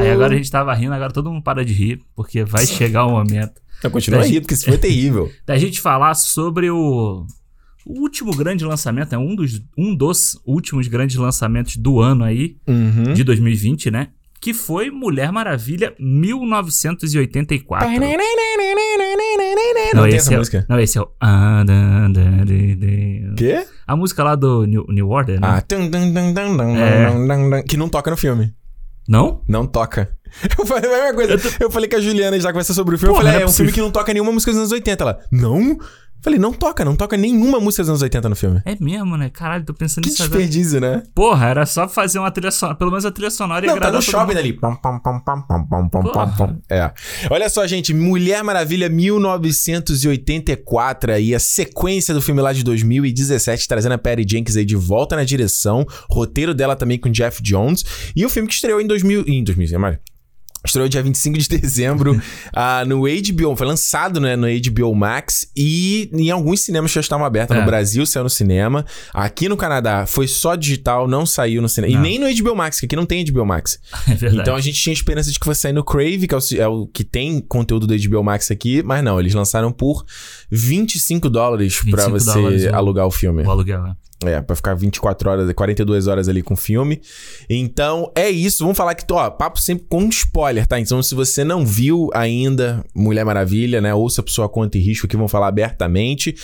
Aí 0.00 0.10
agora 0.10 0.34
a 0.34 0.36
gente 0.36 0.50
tava 0.50 0.74
rindo, 0.74 0.92
agora 0.92 1.12
todo 1.12 1.30
mundo 1.30 1.44
para 1.44 1.64
de 1.64 1.72
rir, 1.72 2.00
porque 2.16 2.42
vai 2.42 2.66
chegar 2.66 3.06
o 3.06 3.10
momento 3.12 3.62
Não, 3.84 3.88
continua 3.92 4.24
gente- 4.24 4.40
porque 4.40 4.54
isso 4.54 4.64
foi 4.64 4.78
terrível. 4.78 5.30
da 5.46 5.56
gente 5.56 5.80
falar 5.80 6.14
sobre 6.14 6.72
o, 6.72 7.24
o 7.86 8.00
último 8.00 8.34
grande 8.34 8.64
lançamento, 8.64 9.12
né? 9.12 9.18
Um 9.18 9.34
dos, 9.34 9.60
um 9.76 9.94
dos 9.94 10.40
últimos 10.46 10.88
grandes 10.88 11.16
lançamentos 11.16 11.76
do 11.76 12.00
ano 12.00 12.24
aí, 12.24 12.56
Uhum. 12.66 13.12
de 13.14 13.22
2020, 13.24 13.90
né? 13.90 14.08
Que 14.40 14.52
foi 14.52 14.90
Mulher 14.90 15.32
Maravilha 15.32 15.94
1984. 15.98 17.88
Não, 19.94 20.02
tem 20.02 20.10
esse 20.10 20.16
essa 20.26 20.34
é, 20.34 20.36
música. 20.38 20.66
Não, 20.68 20.78
esse 20.80 20.98
é 20.98 21.00
o. 21.00 21.08
Ah. 21.20 21.64
Quê? 23.36 23.64
A 23.86 23.96
música 23.96 24.22
lá 24.22 24.34
do 24.34 24.64
New, 24.66 24.84
New 24.88 25.08
Order, 25.08 25.40
né? 25.40 25.48
Ah, 25.48 25.64
É. 27.58 27.62
que 27.62 27.76
não 27.76 27.88
toca 27.88 28.10
no 28.10 28.16
filme. 28.16 28.54
Não? 29.08 29.42
Não 29.48 29.66
toca. 29.66 30.16
Eu 30.58 30.66
falei 30.66 30.90
a 30.90 30.94
mesma 31.12 31.14
coisa. 31.14 31.56
Eu 31.60 31.70
falei 31.70 31.88
com 31.88 31.96
a 31.96 32.00
Juliana 32.00 32.38
já 32.40 32.50
conversou 32.50 32.74
sobre 32.74 32.96
o 32.96 32.98
filme. 32.98 33.14
Porra, 33.14 33.28
eu 33.28 33.32
falei, 33.32 33.40
não 33.40 33.40
é 33.40 33.42
é 33.44 33.50
um 33.50 33.52
filme 33.54 33.70
que 33.72 33.80
não 33.80 33.90
toca 33.90 34.12
nenhuma 34.12 34.32
música 34.32 34.50
dos 34.50 34.58
anos 34.58 34.72
80. 34.72 35.02
Ela, 35.04 35.20
não? 35.30 35.78
Falei, 36.24 36.38
não 36.38 36.54
toca, 36.54 36.86
não 36.86 36.96
toca 36.96 37.18
nenhuma 37.18 37.60
música 37.60 37.82
dos 37.82 37.90
anos 37.90 38.00
80 38.00 38.30
no 38.30 38.34
filme. 38.34 38.62
É 38.64 38.74
mesmo, 38.80 39.14
né? 39.14 39.28
Caralho, 39.28 39.62
tô 39.62 39.74
pensando 39.74 40.04
Que 40.04 40.08
nisso 40.08 40.22
agora. 40.22 40.40
desperdício, 40.40 40.80
né? 40.80 41.02
Porra, 41.14 41.48
era 41.48 41.66
só 41.66 41.86
fazer 41.86 42.18
uma 42.18 42.30
trilha 42.30 42.50
sonora. 42.50 42.78
Pelo 42.78 42.90
menos 42.90 43.04
a 43.04 43.12
trilha 43.12 43.30
sonora 43.30 43.66
ia 43.66 43.72
Não, 43.72 43.78
tá 43.78 43.92
no 43.92 44.00
shopping 44.00 44.38
ali. 44.38 44.54
Pam, 44.54 44.74
pam, 44.74 44.98
pam, 45.00 45.20
pam, 45.20 45.42
pam, 45.42 45.66
pam, 45.66 45.88
pam, 45.90 46.02
Porra. 46.02 46.26
pam. 46.34 46.58
É. 46.70 46.90
Olha 47.28 47.46
só, 47.50 47.66
gente. 47.66 47.92
Mulher 47.92 48.42
Maravilha 48.42 48.88
1984 48.88 51.12
aí, 51.12 51.34
a 51.34 51.38
sequência 51.38 52.14
do 52.14 52.22
filme 52.22 52.40
lá 52.40 52.54
de 52.54 52.64
2017, 52.64 53.68
trazendo 53.68 53.92
a 53.92 53.98
Patty 53.98 54.24
Jenkins 54.26 54.56
aí 54.56 54.64
de 54.64 54.76
volta 54.76 55.16
na 55.16 55.24
direção. 55.24 55.84
Roteiro 56.10 56.54
dela 56.54 56.74
também 56.74 56.98
com 56.98 57.10
Jeff 57.10 57.42
Jones. 57.42 57.84
E 58.16 58.24
o 58.24 58.30
filme 58.30 58.48
que 58.48 58.54
estreou 58.54 58.80
em 58.80 58.86
2000... 58.86 59.24
Em 59.28 59.44
2000, 59.44 59.78
mas... 59.78 59.98
Estreou 60.64 60.88
dia 60.88 61.02
25 61.02 61.38
de 61.38 61.48
dezembro 61.48 62.20
ah, 62.54 62.84
no 62.86 63.02
HBO. 63.02 63.54
Foi 63.54 63.66
lançado 63.66 64.18
né, 64.18 64.34
no 64.34 64.46
HBO 64.46 64.94
Max 64.94 65.46
e 65.54 66.08
em 66.12 66.30
alguns 66.30 66.60
cinemas 66.62 66.90
já 66.90 67.00
estavam 67.00 67.26
abertos. 67.26 67.54
É. 67.56 67.60
No 67.60 67.66
Brasil 67.66 68.06
saiu 68.06 68.24
no 68.24 68.30
cinema. 68.30 68.84
Aqui 69.12 69.48
no 69.48 69.56
Canadá 69.56 70.06
foi 70.06 70.26
só 70.26 70.54
digital, 70.54 71.06
não 71.06 71.26
saiu 71.26 71.60
no 71.60 71.68
cinema. 71.68 71.92
Não. 71.92 72.00
E 72.00 72.02
nem 72.02 72.18
no 72.18 72.42
HBO 72.44 72.56
Max, 72.56 72.80
que 72.80 72.86
aqui 72.86 72.96
não 72.96 73.04
tem 73.06 73.24
HBO 73.24 73.44
Max. 73.44 73.78
É 74.08 74.14
verdade. 74.14 74.42
Então 74.42 74.56
a 74.56 74.60
gente 74.60 74.80
tinha 74.80 74.92
esperança 74.92 75.30
de 75.30 75.38
que 75.38 75.44
fosse 75.44 75.60
sair 75.62 75.72
no 75.72 75.82
Crave, 75.84 76.26
que 76.28 76.34
é 76.34 76.38
o, 76.38 76.40
é 76.60 76.68
o 76.68 76.86
que 76.86 77.02
tem 77.04 77.40
conteúdo 77.40 77.86
do 77.86 77.94
HBO 77.96 78.22
Max 78.22 78.50
aqui, 78.50 78.82
mas 78.82 79.02
não, 79.02 79.18
eles 79.18 79.34
lançaram 79.34 79.72
por 79.72 80.04
25 80.50 81.28
dólares 81.28 81.78
pra 81.90 82.06
25 82.06 82.10
você 82.20 82.32
dólares 82.32 82.64
o- 82.64 82.74
alugar 82.74 83.06
o 83.06 83.10
filme. 83.10 83.42
O 83.42 83.50
aluguel, 83.50 83.82
né? 83.82 83.94
É, 84.26 84.40
pra 84.40 84.56
ficar 84.56 84.74
24 84.74 85.30
horas, 85.30 85.52
42 85.52 86.06
horas 86.06 86.28
ali 86.28 86.42
com 86.42 86.54
o 86.54 86.56
filme. 86.56 87.00
Então, 87.48 88.10
é 88.14 88.28
isso. 88.30 88.64
Vamos 88.64 88.76
falar 88.76 88.94
que, 88.94 89.04
ó, 89.12 89.30
papo 89.30 89.60
sempre 89.60 89.86
com 89.88 90.08
spoiler, 90.08 90.66
tá? 90.66 90.78
Então, 90.80 91.02
se 91.02 91.14
você 91.14 91.44
não 91.44 91.64
viu 91.66 92.08
ainda 92.14 92.84
Mulher 92.94 93.24
Maravilha, 93.24 93.80
né? 93.80 93.94
Ouça 93.94 94.22
por 94.22 94.30
sua 94.30 94.48
conta 94.48 94.78
e 94.78 94.80
risco 94.80 95.06
aqui, 95.06 95.16
vamos 95.16 95.30
falar 95.32 95.48
abertamente. 95.48 96.34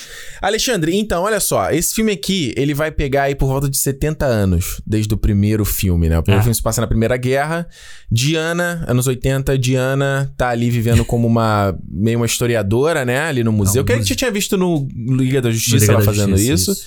Alexandre, 0.41 0.97
então, 0.97 1.23
olha 1.25 1.41
só. 1.41 1.71
Esse 1.71 1.95
filme 1.95 2.13
aqui, 2.13 2.53
ele 2.57 2.75
vai 2.75 2.91
pegar 2.91 3.25
aí 3.25 3.35
por 3.35 3.47
volta 3.47 3.69
de 3.69 3.77
70 3.79 4.27
anos, 4.27 4.81
desde 4.87 5.13
o 5.15 5.17
primeiro 5.17 5.65
filme, 5.65 6.09
né? 6.09 6.19
O 6.19 6.23
primeiro 6.23 6.41
Ah. 6.41 6.45
filme 6.45 6.55
se 6.55 6.63
passa 6.63 6.81
na 6.81 6.87
Primeira 6.87 7.17
Guerra. 7.17 7.67
Diana, 8.11 8.85
anos 8.89 9.07
80, 9.07 9.57
Diana 9.59 10.33
tá 10.37 10.49
ali 10.49 10.71
vivendo 10.71 11.05
como 11.05 11.27
uma... 11.27 11.77
meio 11.89 12.19
uma 12.19 12.27
historiadora, 12.27 13.05
né? 13.05 13.21
Ali 13.21 13.45
no 13.45 13.53
museu. 13.53 13.81
Não, 13.81 13.85
que 13.87 13.93
a 13.93 13.97
gente 13.97 14.15
tinha 14.17 14.31
visto 14.31 14.57
no 14.57 14.89
Liga 14.95 15.41
da 15.41 15.51
Justiça 15.51 15.77
Liga 15.79 15.93
ela 15.93 16.01
da 16.01 16.05
fazendo 16.07 16.37
Justiça, 16.37 16.73
isso. 16.73 16.83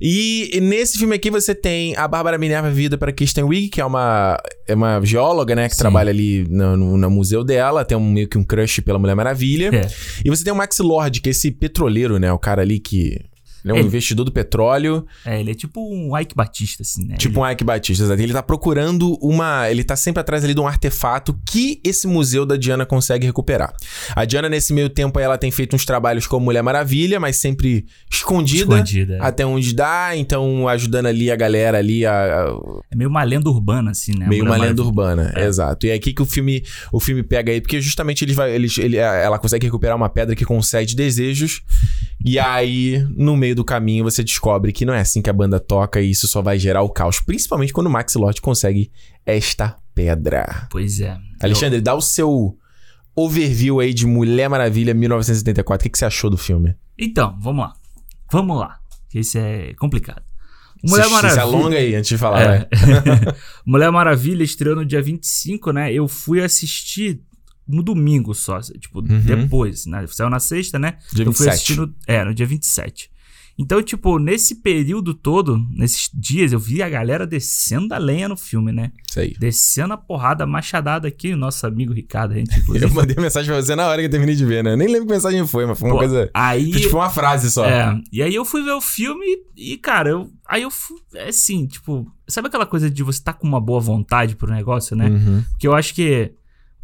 E 0.00 0.58
nesse 0.62 0.98
filme 0.98 1.14
aqui 1.14 1.30
você 1.30 1.54
tem 1.54 1.96
a 1.96 2.06
Bárbara 2.08 2.38
Minerva 2.38 2.68
vivida 2.70 2.98
para 2.98 3.12
Kristen 3.12 3.44
Wiig, 3.44 3.68
que 3.68 3.80
é 3.80 3.84
uma, 3.84 4.38
é 4.66 4.74
uma 4.74 5.00
geóloga, 5.04 5.54
né? 5.54 5.68
Que 5.68 5.74
Sim. 5.74 5.80
trabalha 5.80 6.10
ali 6.10 6.46
no, 6.48 6.76
no- 6.76 6.96
no 6.96 7.10
museu 7.10 7.42
dela, 7.44 7.84
tem 7.84 7.96
um, 7.96 8.10
meio 8.12 8.28
que 8.28 8.38
um 8.38 8.44
crush 8.44 8.80
pela 8.80 8.98
Mulher 8.98 9.14
Maravilha. 9.14 9.70
É. 9.74 9.86
E 10.24 10.30
você 10.30 10.42
tem 10.44 10.52
o 10.52 10.56
Max 10.56 10.78
Lord, 10.78 11.20
que 11.20 11.28
é 11.28 11.32
esse 11.32 11.50
petroleiro, 11.50 12.18
né? 12.18 12.32
O 12.32 12.38
cara 12.38 12.62
ali 12.62 12.78
que 12.78 13.18
Ele 13.64 13.72
é 13.72 13.74
um 13.74 13.78
Ele- 13.78 13.86
investidor 13.86 14.24
do 14.24 14.30
petróleo, 14.32 15.06
É, 15.24 15.40
ele 15.40 15.50
é 15.50 15.54
tipo 15.54 15.80
um 15.80 16.16
Ike 16.18 16.34
Batista, 16.34 16.82
assim, 16.82 17.06
né? 17.06 17.16
tipo 17.16 17.40
um 17.40 17.50
Ike 17.50 17.64
Batista. 17.64 18.04
exato. 18.04 18.20
Ele 18.20 18.32
tá 18.32 18.42
procurando 18.42 19.16
uma. 19.22 19.70
Ele 19.70 19.82
tá 19.82 19.96
sempre 19.96 20.20
atrás 20.20 20.44
ali 20.44 20.52
de 20.54 20.60
um 20.60 20.66
artefato 20.66 21.38
que 21.48 21.80
esse 21.82 22.06
museu 22.06 22.44
da 22.44 22.56
Diana 22.56 22.84
consegue 22.84 23.26
recuperar. 23.26 23.72
A 24.14 24.24
Diana, 24.24 24.48
nesse 24.48 24.72
meio 24.74 24.88
tempo, 24.90 25.18
ela 25.18 25.38
tem 25.38 25.50
feito 25.50 25.74
uns 25.74 25.84
trabalhos 25.84 26.26
como 26.26 26.44
Mulher 26.44 26.62
Maravilha, 26.62 27.18
mas 27.18 27.36
sempre 27.36 27.86
escondida. 28.12 28.74
Escondida. 28.74 29.14
é. 29.16 29.18
Até 29.20 29.46
onde 29.46 29.74
dá, 29.74 30.10
então 30.14 30.68
ajudando 30.68 31.06
ali 31.06 31.30
a 31.30 31.36
galera 31.36 31.78
ali 31.78 32.04
a, 32.04 32.46
É 32.92 32.96
meio 32.96 33.08
uma 33.08 33.22
lenda 33.22 33.48
urbana, 33.48 33.90
assim, 33.92 34.12
né? 34.16 34.26
meio 34.28 34.44
uma 34.44 34.56
lenda 34.56 34.82
urbana, 34.82 35.32
É. 35.34 35.46
exato. 35.46 35.86
E 35.86 35.90
é 35.90 35.94
aqui 35.94 36.12
que 36.12 36.20
o 36.22 36.26
filme, 36.26 36.62
o 36.92 37.00
filme 37.00 37.22
pega 37.22 37.50
aí, 37.50 37.60
porque 37.60 37.80
justamente 37.80 38.24
ele 38.24 38.34
vai, 38.34 38.52
ele, 38.54 38.68
ele- 38.78 38.96
ela 38.96 39.38
consegue 39.38 39.64
recuperar 39.66 39.96
uma 39.96 40.08
pedra 40.08 40.34
que 40.36 40.44
concede 40.44 40.94
desejos. 40.94 41.62
e 42.24 42.38
aí, 42.38 43.06
no 43.16 43.36
meio 43.36 43.53
do 43.54 43.64
caminho, 43.64 44.04
você 44.04 44.22
descobre 44.22 44.72
que 44.72 44.84
não 44.84 44.94
é 44.94 45.00
assim 45.00 45.20
que 45.22 45.30
a 45.30 45.32
banda 45.32 45.58
toca 45.60 46.00
e 46.00 46.10
isso 46.10 46.26
só 46.28 46.42
vai 46.42 46.58
gerar 46.58 46.82
o 46.82 46.88
caos, 46.90 47.20
principalmente 47.20 47.72
quando 47.72 47.86
o 47.86 47.90
Max 47.90 48.14
Lord 48.14 48.40
consegue 48.40 48.90
esta 49.24 49.76
pedra. 49.94 50.66
Pois 50.70 51.00
é. 51.00 51.16
Alexandre, 51.42 51.80
dá 51.80 51.94
o 51.94 52.00
seu 52.00 52.56
overview 53.16 53.80
aí 53.80 53.94
de 53.94 54.06
Mulher 54.06 54.48
Maravilha 54.48 54.92
1974. 54.94 55.82
O 55.82 55.84
que, 55.84 55.90
que 55.90 55.98
você 55.98 56.04
achou 56.04 56.28
do 56.30 56.36
filme? 56.36 56.74
Então, 56.98 57.36
vamos 57.40 57.64
lá. 57.64 57.72
Vamos 58.32 58.58
lá. 58.58 58.78
Esse 59.14 59.38
é 59.38 59.74
complicado. 59.74 60.22
Mulher 60.82 61.04
se, 61.04 61.08
Se 61.08 61.14
Maravilha. 61.14 61.42
alonga 61.42 61.76
aí 61.78 61.94
antes 61.94 62.08
de 62.08 62.18
falar, 62.18 62.42
É. 62.42 62.46
vai. 62.46 62.68
Mulher 63.64 63.90
Maravilha 63.90 64.42
estreou 64.42 64.76
no 64.76 64.84
dia 64.84 65.00
25, 65.00 65.70
né? 65.72 65.92
Eu 65.92 66.06
fui 66.08 66.42
assistir 66.42 67.20
no 67.66 67.82
domingo 67.82 68.34
só, 68.34 68.60
tipo, 68.60 68.98
Uhum. 69.00 69.20
depois, 69.20 69.86
né? 69.86 70.04
Saiu 70.08 70.28
na 70.28 70.38
sexta, 70.40 70.78
né? 70.78 70.98
Dia 71.14 71.24
eu 71.24 71.32
fui 71.32 71.46
27. 71.46 71.48
assistir 71.54 71.76
no, 71.76 71.94
é, 72.06 72.24
no 72.24 72.34
dia 72.34 72.44
27. 72.46 73.10
Então, 73.56 73.82
tipo, 73.82 74.18
nesse 74.18 74.56
período 74.56 75.14
todo, 75.14 75.56
nesses 75.70 76.10
dias, 76.12 76.52
eu 76.52 76.58
vi 76.58 76.82
a 76.82 76.88
galera 76.88 77.26
descendo 77.26 77.94
a 77.94 77.98
lenha 77.98 78.28
no 78.28 78.36
filme, 78.36 78.72
né? 78.72 78.90
Isso 79.08 79.20
aí. 79.20 79.34
Descendo 79.38 79.94
a 79.94 79.96
porrada, 79.96 80.44
machadada 80.44 81.06
aqui, 81.06 81.32
o 81.32 81.36
nosso 81.36 81.64
amigo 81.66 81.92
Ricardo, 81.92 82.32
a 82.32 82.36
gente, 82.36 82.58
inclusive. 82.58 82.86
Eu 82.86 82.94
mandei 82.94 83.16
mensagem 83.16 83.52
pra 83.52 83.62
você 83.62 83.76
na 83.76 83.86
hora 83.86 84.00
que 84.00 84.06
eu 84.06 84.10
terminei 84.10 84.34
de 84.34 84.44
ver, 84.44 84.64
né? 84.64 84.74
Nem 84.74 84.88
lembro 84.88 85.06
que 85.06 85.12
mensagem 85.12 85.46
foi, 85.46 85.66
mas 85.66 85.78
foi 85.78 85.88
uma 85.88 85.94
Pô, 85.94 86.00
coisa. 86.00 86.30
Aí. 86.34 86.72
Foi 86.72 86.80
tipo 86.80 86.96
uma 86.96 87.10
frase 87.10 87.50
só. 87.50 87.64
É, 87.64 87.96
e 88.12 88.22
aí 88.22 88.34
eu 88.34 88.44
fui 88.44 88.62
ver 88.62 88.72
o 88.72 88.80
filme 88.80 89.24
e, 89.56 89.76
cara, 89.76 90.10
eu, 90.10 90.30
aí 90.46 90.62
eu 90.62 90.70
fui, 90.70 90.96
é 91.14 91.28
assim, 91.28 91.66
tipo, 91.66 92.10
sabe 92.26 92.48
aquela 92.48 92.66
coisa 92.66 92.90
de 92.90 93.02
você 93.02 93.22
tá 93.22 93.32
com 93.32 93.46
uma 93.46 93.60
boa 93.60 93.80
vontade 93.80 94.34
pro 94.34 94.50
negócio, 94.50 94.96
né? 94.96 95.08
Uhum. 95.08 95.44
Porque 95.50 95.66
eu 95.66 95.74
acho 95.74 95.94
que. 95.94 96.32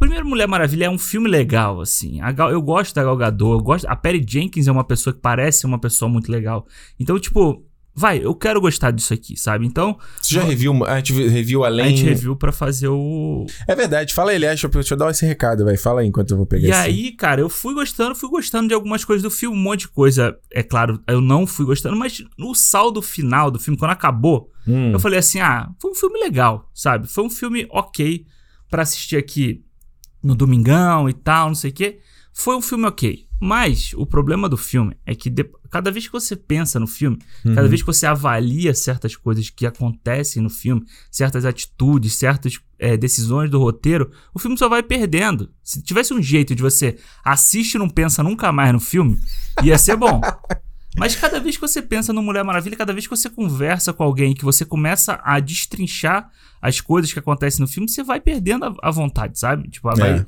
Primeiro, 0.00 0.26
Mulher 0.26 0.48
Maravilha 0.48 0.86
é 0.86 0.90
um 0.90 0.98
filme 0.98 1.28
legal, 1.28 1.80
assim. 1.80 2.20
A 2.20 2.32
Gal- 2.32 2.50
eu 2.50 2.60
gosto 2.62 2.94
da 2.94 3.04
Gal 3.04 3.16
Gadot, 3.16 3.52
eu 3.52 3.60
gosto. 3.60 3.84
A 3.86 3.94
Perry 3.94 4.24
Jenkins 4.26 4.66
é 4.66 4.72
uma 4.72 4.82
pessoa 4.82 5.14
que 5.14 5.20
parece 5.20 5.66
uma 5.66 5.78
pessoa 5.78 6.08
muito 6.08 6.32
legal. 6.32 6.66
Então, 6.98 7.18
tipo, 7.18 7.64
vai, 7.94 8.18
eu 8.24 8.34
quero 8.34 8.60
gostar 8.62 8.92
disso 8.92 9.12
aqui, 9.12 9.36
sabe? 9.36 9.66
Então, 9.66 9.98
Você 10.22 10.34
já 10.36 10.42
reviu? 10.42 10.84
A 10.86 10.96
gente 10.96 11.12
reviu 11.28 11.64
além. 11.64 11.84
a 11.84 11.88
gente 11.90 12.02
reviu 12.04 12.34
pra 12.34 12.50
fazer 12.50 12.88
o. 12.88 13.44
É 13.68 13.76
verdade, 13.76 14.14
fala 14.14 14.30
aí, 14.30 14.38
deixa 14.40 14.66
eu, 14.66 14.70
deixa 14.70 14.94
eu 14.94 14.98
dar 14.98 15.10
esse 15.10 15.26
recado, 15.26 15.64
vai. 15.66 15.76
Fala 15.76 16.00
aí 16.00 16.06
enquanto 16.06 16.30
eu 16.30 16.38
vou 16.38 16.46
pegar 16.46 16.66
E 16.66 16.70
esse. 16.70 16.80
aí, 16.80 17.12
cara, 17.12 17.42
eu 17.42 17.50
fui 17.50 17.74
gostando, 17.74 18.14
fui 18.14 18.30
gostando 18.30 18.68
de 18.68 18.74
algumas 18.74 19.04
coisas 19.04 19.22
do 19.22 19.30
filme, 19.30 19.54
um 19.56 19.60
monte 19.60 19.80
de 19.80 19.88
coisa. 19.88 20.34
É 20.50 20.62
claro, 20.62 20.98
eu 21.06 21.20
não 21.20 21.46
fui 21.46 21.66
gostando, 21.66 21.94
mas 21.96 22.24
no 22.38 22.54
saldo 22.54 23.02
final 23.02 23.50
do 23.50 23.58
filme, 23.58 23.78
quando 23.78 23.90
acabou, 23.92 24.48
Hum. 24.66 24.92
Eu 24.92 24.98
falei 25.00 25.18
assim: 25.18 25.40
ah, 25.40 25.68
foi 25.80 25.90
um 25.90 25.94
filme 25.94 26.18
legal, 26.20 26.70
sabe? 26.74 27.06
Foi 27.06 27.24
um 27.24 27.30
filme 27.30 27.66
ok 27.70 28.24
pra 28.70 28.82
assistir 28.82 29.16
aqui 29.16 29.62
no 30.22 30.34
domingão 30.34 31.08
e 31.08 31.12
tal, 31.12 31.48
não 31.48 31.54
sei 31.54 31.70
o 31.70 31.74
quê. 31.74 31.98
Foi 32.32 32.56
um 32.56 32.62
filme 32.62 32.86
ok. 32.86 33.26
Mas 33.42 33.92
o 33.94 34.04
problema 34.04 34.48
do 34.50 34.56
filme 34.56 34.94
é 35.06 35.14
que 35.14 35.30
de- 35.30 35.48
cada 35.70 35.90
vez 35.90 36.06
que 36.06 36.12
você 36.12 36.36
pensa 36.36 36.78
no 36.78 36.86
filme, 36.86 37.18
cada 37.42 37.62
Uhum. 37.62 37.68
vez 37.68 37.80
que 37.80 37.86
você 37.86 38.04
avalia 38.04 38.74
certas 38.74 39.16
coisas 39.16 39.48
que 39.48 39.64
acontecem 39.64 40.42
no 40.42 40.50
filme, 40.50 40.84
certas 41.10 41.46
atitudes, 41.46 42.14
certas 42.14 42.58
é, 42.78 42.96
decisões 42.98 43.50
do 43.50 43.58
roteiro, 43.58 44.10
o 44.34 44.38
filme 44.38 44.56
só 44.58 44.68
vai 44.68 44.82
perdendo. 44.82 45.50
Se 45.62 45.82
tivesse 45.82 46.12
um 46.14 46.22
jeito 46.22 46.54
de 46.54 46.62
você 46.62 46.98
assiste 47.24 47.74
e 47.74 47.78
não 47.78 47.88
pensa 47.88 48.22
nunca 48.22 48.52
mais 48.52 48.72
no 48.74 48.80
filme, 48.80 49.18
ia 49.62 49.78
ser 49.78 49.96
bom. 49.96 50.20
Mas 50.98 51.14
cada 51.14 51.38
vez 51.38 51.54
que 51.56 51.60
você 51.60 51.80
pensa 51.80 52.12
no 52.12 52.20
Mulher 52.22 52.42
Maravilha, 52.44 52.76
cada 52.76 52.92
vez 52.92 53.06
que 53.06 53.16
você 53.16 53.30
conversa 53.30 53.92
com 53.92 54.02
alguém, 54.02 54.34
que 54.34 54.44
você 54.44 54.64
começa 54.64 55.20
a 55.22 55.38
destrinchar 55.38 56.28
as 56.60 56.80
coisas 56.80 57.12
que 57.12 57.18
acontecem 57.18 57.60
no 57.60 57.68
filme, 57.68 57.88
você 57.88 58.02
vai 58.02 58.20
perdendo 58.20 58.64
a, 58.64 58.74
a 58.82 58.90
vontade, 58.90 59.38
sabe? 59.38 59.68
Tipo, 59.70 59.94
vai, 59.96 60.10
É. 60.18 60.26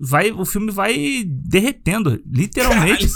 vai, 0.00 0.30
o 0.32 0.44
filme 0.44 0.70
vai 0.72 1.22
derretendo, 1.26 2.20
literalmente. 2.30 3.08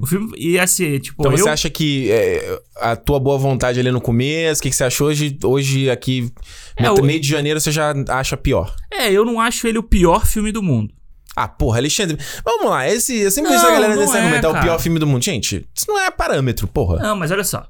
O 0.00 0.06
filme, 0.06 0.32
e 0.38 0.56
assim, 0.56 1.00
tipo, 1.00 1.20
Então 1.20 1.32
eu, 1.32 1.38
você 1.38 1.48
acha 1.48 1.68
que 1.68 2.08
é, 2.12 2.60
a 2.76 2.94
tua 2.94 3.18
boa 3.18 3.36
vontade 3.36 3.80
ali 3.80 3.90
no 3.90 4.00
começo, 4.00 4.60
o 4.60 4.62
que, 4.62 4.70
que 4.70 4.76
você 4.76 4.84
achou 4.84 5.08
hoje? 5.08 5.36
Hoje, 5.42 5.90
aqui, 5.90 6.32
É, 6.76 6.82
meta- 6.84 7.02
o- 7.02 7.04
meio 7.04 7.18
de 7.18 7.26
janeiro, 7.26 7.60
você 7.60 7.72
já 7.72 7.92
acha 8.08 8.36
pior. 8.36 8.72
é, 8.88 9.10
eu 9.12 9.24
não 9.24 9.40
acho 9.40 9.66
ele 9.66 9.78
o 9.78 9.82
pior 9.82 10.24
filme 10.26 10.52
do 10.52 10.62
mundo. 10.62 10.94
Ah, 11.36 11.46
porra, 11.48 11.78
Alexandre. 11.78 12.18
Vamos 12.44 12.70
lá, 12.70 12.88
esse, 12.88 13.16
eu 13.16 13.30
sempre 13.30 13.52
vejo 13.52 13.64
a 13.66 13.70
galera 13.70 13.96
nesse 13.96 14.16
é, 14.16 14.20
argumento, 14.20 14.46
é 14.46 14.48
o 14.48 14.60
pior 14.60 14.78
filme 14.80 14.98
do 14.98 15.06
mundo. 15.06 15.24
Gente, 15.24 15.66
isso 15.74 15.86
não 15.88 15.98
é 15.98 16.10
parâmetro, 16.10 16.66
porra. 16.66 16.98
Não, 16.98 17.16
mas 17.16 17.30
olha 17.30 17.44
só. 17.44 17.68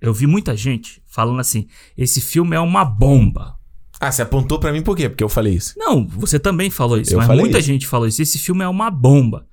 Eu 0.00 0.14
vi 0.14 0.26
muita 0.26 0.56
gente 0.56 1.02
falando 1.06 1.40
assim: 1.40 1.66
esse 1.96 2.20
filme 2.20 2.56
é 2.56 2.60
uma 2.60 2.84
bomba. 2.84 3.56
Ah, 4.00 4.10
você 4.10 4.22
apontou 4.22 4.58
pra 4.58 4.72
mim 4.72 4.82
por 4.82 4.96
quê? 4.96 5.08
Porque 5.10 5.22
eu 5.22 5.28
falei 5.28 5.54
isso. 5.54 5.74
Não, 5.76 6.06
você 6.06 6.38
também 6.38 6.70
falou 6.70 6.98
isso, 6.98 7.12
Eu 7.12 7.18
mas 7.18 7.28
muita 7.28 7.58
isso. 7.58 7.66
gente 7.66 7.86
falou 7.86 8.06
isso. 8.06 8.22
Esse 8.22 8.38
filme 8.38 8.64
é 8.64 8.68
uma 8.68 8.90
bomba. 8.90 9.46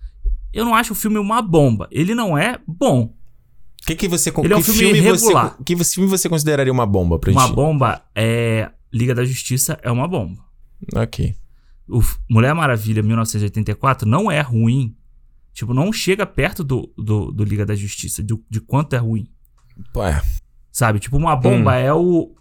Eu 0.53 0.63
não 0.63 0.73
acho 0.73 0.93
o 0.93 0.95
filme 0.95 1.17
uma 1.17 1.41
bomba. 1.41 1.87
Ele 1.91 2.15
não 2.15 2.37
é 2.37 2.57
bom. 2.65 3.03
O 3.83 3.85
que, 3.85 3.95
que 3.95 4.07
você. 4.07 4.31
Ele 4.37 4.53
é 4.53 4.57
um 4.57 4.61
que 4.61 4.71
filme 4.71 5.01
você, 5.01 5.25
regular. 5.25 5.57
que 5.65 5.75
filme 5.83 6.09
você 6.09 6.29
consideraria 6.29 6.71
uma 6.71 6.85
bomba 6.85 7.19
pra 7.19 7.31
Uma 7.31 7.41
gente? 7.41 7.55
bomba 7.55 8.01
é. 8.15 8.69
Liga 8.93 9.13
da 9.13 9.25
Justiça 9.25 9.77
é 9.81 9.91
uma 9.91 10.07
bomba. 10.07 10.41
Ok. 10.95 11.35
O 11.89 12.01
Mulher 12.29 12.53
Maravilha 12.53 13.01
1984 13.01 14.08
não 14.08 14.29
é 14.32 14.41
ruim. 14.41 14.96
Tipo, 15.53 15.74
não 15.74 15.91
chega 15.91 16.25
perto 16.25 16.63
do, 16.63 16.91
do, 16.98 17.32
do 17.32 17.44
Liga 17.44 17.65
da 17.65 17.75
Justiça, 17.75 18.22
de, 18.22 18.36
de 18.50 18.60
quanto 18.62 18.94
é 18.94 18.98
ruim. 18.98 19.27
Pô, 19.94 20.03
é. 20.03 20.22
Sabe? 20.72 21.00
Tipo, 21.00 21.17
uma 21.17 21.36
bomba 21.36 21.72
Hum. 21.72 21.79
é 21.79 21.94
o. 21.94 22.34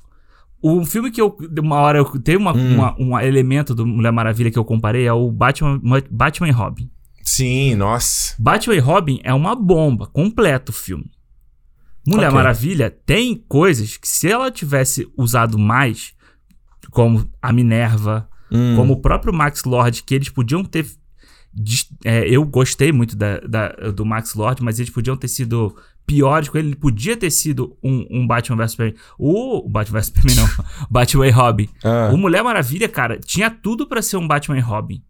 O 0.60 0.84
filme 0.84 1.10
que 1.10 1.20
eu. 1.20 1.36
Uma 1.62 1.76
hora 1.76 1.98
eu. 1.98 2.04
Tem 2.20 2.36
uma, 2.36 2.52
Hum. 2.54 2.74
uma- 2.74 2.96
um 2.98 3.18
elemento 3.20 3.74
do 3.74 3.86
Mulher 3.86 4.10
Maravilha 4.12 4.50
que 4.50 4.58
eu 4.58 4.64
comparei 4.64 5.06
é 5.06 5.12
o 5.12 5.30
Batman, 5.30 5.80
Batman 6.10 6.48
e 6.48 6.52
Robin. 6.52 6.90
Sim, 7.22 7.74
nossa. 7.74 8.34
Batman 8.38 8.74
e 8.74 8.78
Robin 8.78 9.20
é 9.24 9.32
uma 9.34 9.54
bomba, 9.54 10.06
completo 10.06 10.70
o 10.70 10.74
filme. 10.74 11.10
Mulher 12.06 12.28
Ok. 12.28 12.36
Maravilha 12.36 12.90
tem 12.90 13.34
coisas 13.48 13.96
que 13.96 14.06
se 14.06 14.30
ela 14.30 14.50
tivesse 14.50 15.10
usado 15.16 15.58
mais, 15.58 16.14
como 16.90 17.28
a 17.42 17.52
Minerva, 17.52 18.28
Hum. 18.50 18.76
como 18.76 18.92
o 18.94 19.00
próprio 19.00 19.32
Max 19.32 19.64
Lord, 19.64 20.02
que 20.02 20.14
eles 20.14 20.28
podiam 20.28 20.64
ter. 20.64 20.86
é, 22.04 22.28
eu 22.28 22.44
gostei 22.44 22.92
muito 22.92 23.16
da, 23.16 23.38
da- 23.40 23.68
do 23.94 24.04
Max 24.04 24.34
Lord, 24.34 24.62
mas 24.62 24.78
eles 24.78 24.90
podiam 24.92 25.16
ter 25.16 25.28
sido 25.28 25.74
piores 26.06 26.48
com 26.48 26.58
ele. 26.58 26.68
Ele 26.68 26.76
podia 26.76 27.16
ter 27.16 27.30
sido 27.30 27.76
um, 27.82 28.06
um 28.10 28.26
Batman 28.26 28.56
vs 28.56 28.70
Superman. 28.72 28.94
O, 29.18 29.66
o 29.66 29.68
Batman 29.68 29.98
vs 30.00 30.06
Superman, 30.06 30.36
não. 30.36 30.48
Batman 30.90 31.26
e 31.26 31.30
Robin. 31.30 31.68
Ah. 31.82 32.10
O 32.12 32.16
Mulher 32.16 32.42
Maravilha, 32.44 32.88
cara, 32.88 33.18
tinha 33.18 33.50
tudo 33.50 33.86
pra 33.86 34.00
ser 34.02 34.16
um 34.16 34.26
Batman 34.28 34.58
e 34.58 34.60
Robin. 34.60 35.02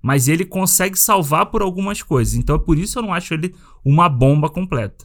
Mas 0.00 0.28
ele 0.28 0.44
consegue 0.44 0.96
salvar 0.98 1.46
por 1.46 1.60
algumas 1.60 2.02
coisas. 2.02 2.34
Então 2.34 2.54
é 2.56 2.58
por 2.58 2.78
isso 2.78 2.98
eu 2.98 3.02
não 3.02 3.12
acho 3.12 3.34
ele 3.34 3.54
uma 3.84 4.08
bomba 4.08 4.48
completa. 4.48 5.04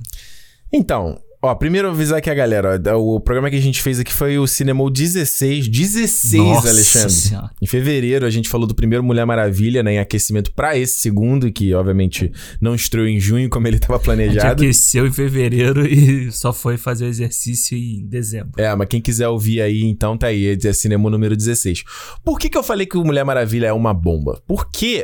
Então, 0.71 1.19
ó, 1.43 1.53
primeiro 1.55 1.89
avisar 1.89 2.19
aqui 2.19 2.29
a 2.29 2.33
galera, 2.33 2.81
ó, 2.87 2.97
o 2.97 3.19
programa 3.19 3.49
que 3.49 3.55
a 3.55 3.61
gente 3.61 3.81
fez 3.81 3.99
aqui 3.99 4.11
foi 4.13 4.37
o 4.39 4.47
Cinema 4.47 4.89
16, 4.89 5.67
16, 5.67 6.33
Nossa 6.43 6.69
Alexandre. 6.69 7.11
Senhora. 7.11 7.51
Em 7.61 7.67
fevereiro 7.67 8.25
a 8.25 8.29
gente 8.29 8.47
falou 8.49 8.65
do 8.65 8.73
primeiro 8.73 9.03
Mulher 9.03 9.25
Maravilha, 9.25 9.83
né, 9.83 9.93
em 9.95 9.99
aquecimento 9.99 10.51
pra 10.53 10.77
esse 10.77 10.95
segundo, 11.01 11.51
que 11.51 11.73
obviamente 11.73 12.31
não 12.61 12.73
estreou 12.73 13.05
em 13.07 13.19
junho 13.19 13.49
como 13.49 13.67
ele 13.67 13.77
tava 13.77 13.95
A 13.95 13.97
gente 13.97 14.05
planejado. 14.05 14.63
aqueceu 14.63 15.05
em 15.05 15.11
fevereiro 15.11 15.85
e 15.85 16.31
só 16.33 16.53
foi 16.53 16.77
fazer 16.77 17.05
o 17.05 17.07
exercício 17.09 17.77
em 17.77 18.05
dezembro. 18.07 18.53
É, 18.57 18.73
mas 18.75 18.87
quem 18.87 19.01
quiser 19.01 19.27
ouvir 19.27 19.61
aí, 19.61 19.83
então 19.83 20.17
tá 20.17 20.27
aí, 20.27 20.57
é 20.63 20.73
Cinema 20.73 21.09
número 21.09 21.35
16. 21.35 21.83
Por 22.23 22.39
que 22.39 22.49
que 22.49 22.57
eu 22.57 22.63
falei 22.63 22.85
que 22.85 22.97
o 22.97 23.03
Mulher 23.03 23.23
Maravilha 23.25 23.67
é 23.67 23.73
uma 23.73 23.93
bomba? 23.93 24.41
Porque 24.47 25.03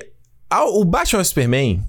ao- 0.50 0.79
o 0.79 0.86
Batman 0.86 1.24
Superman, 1.24 1.81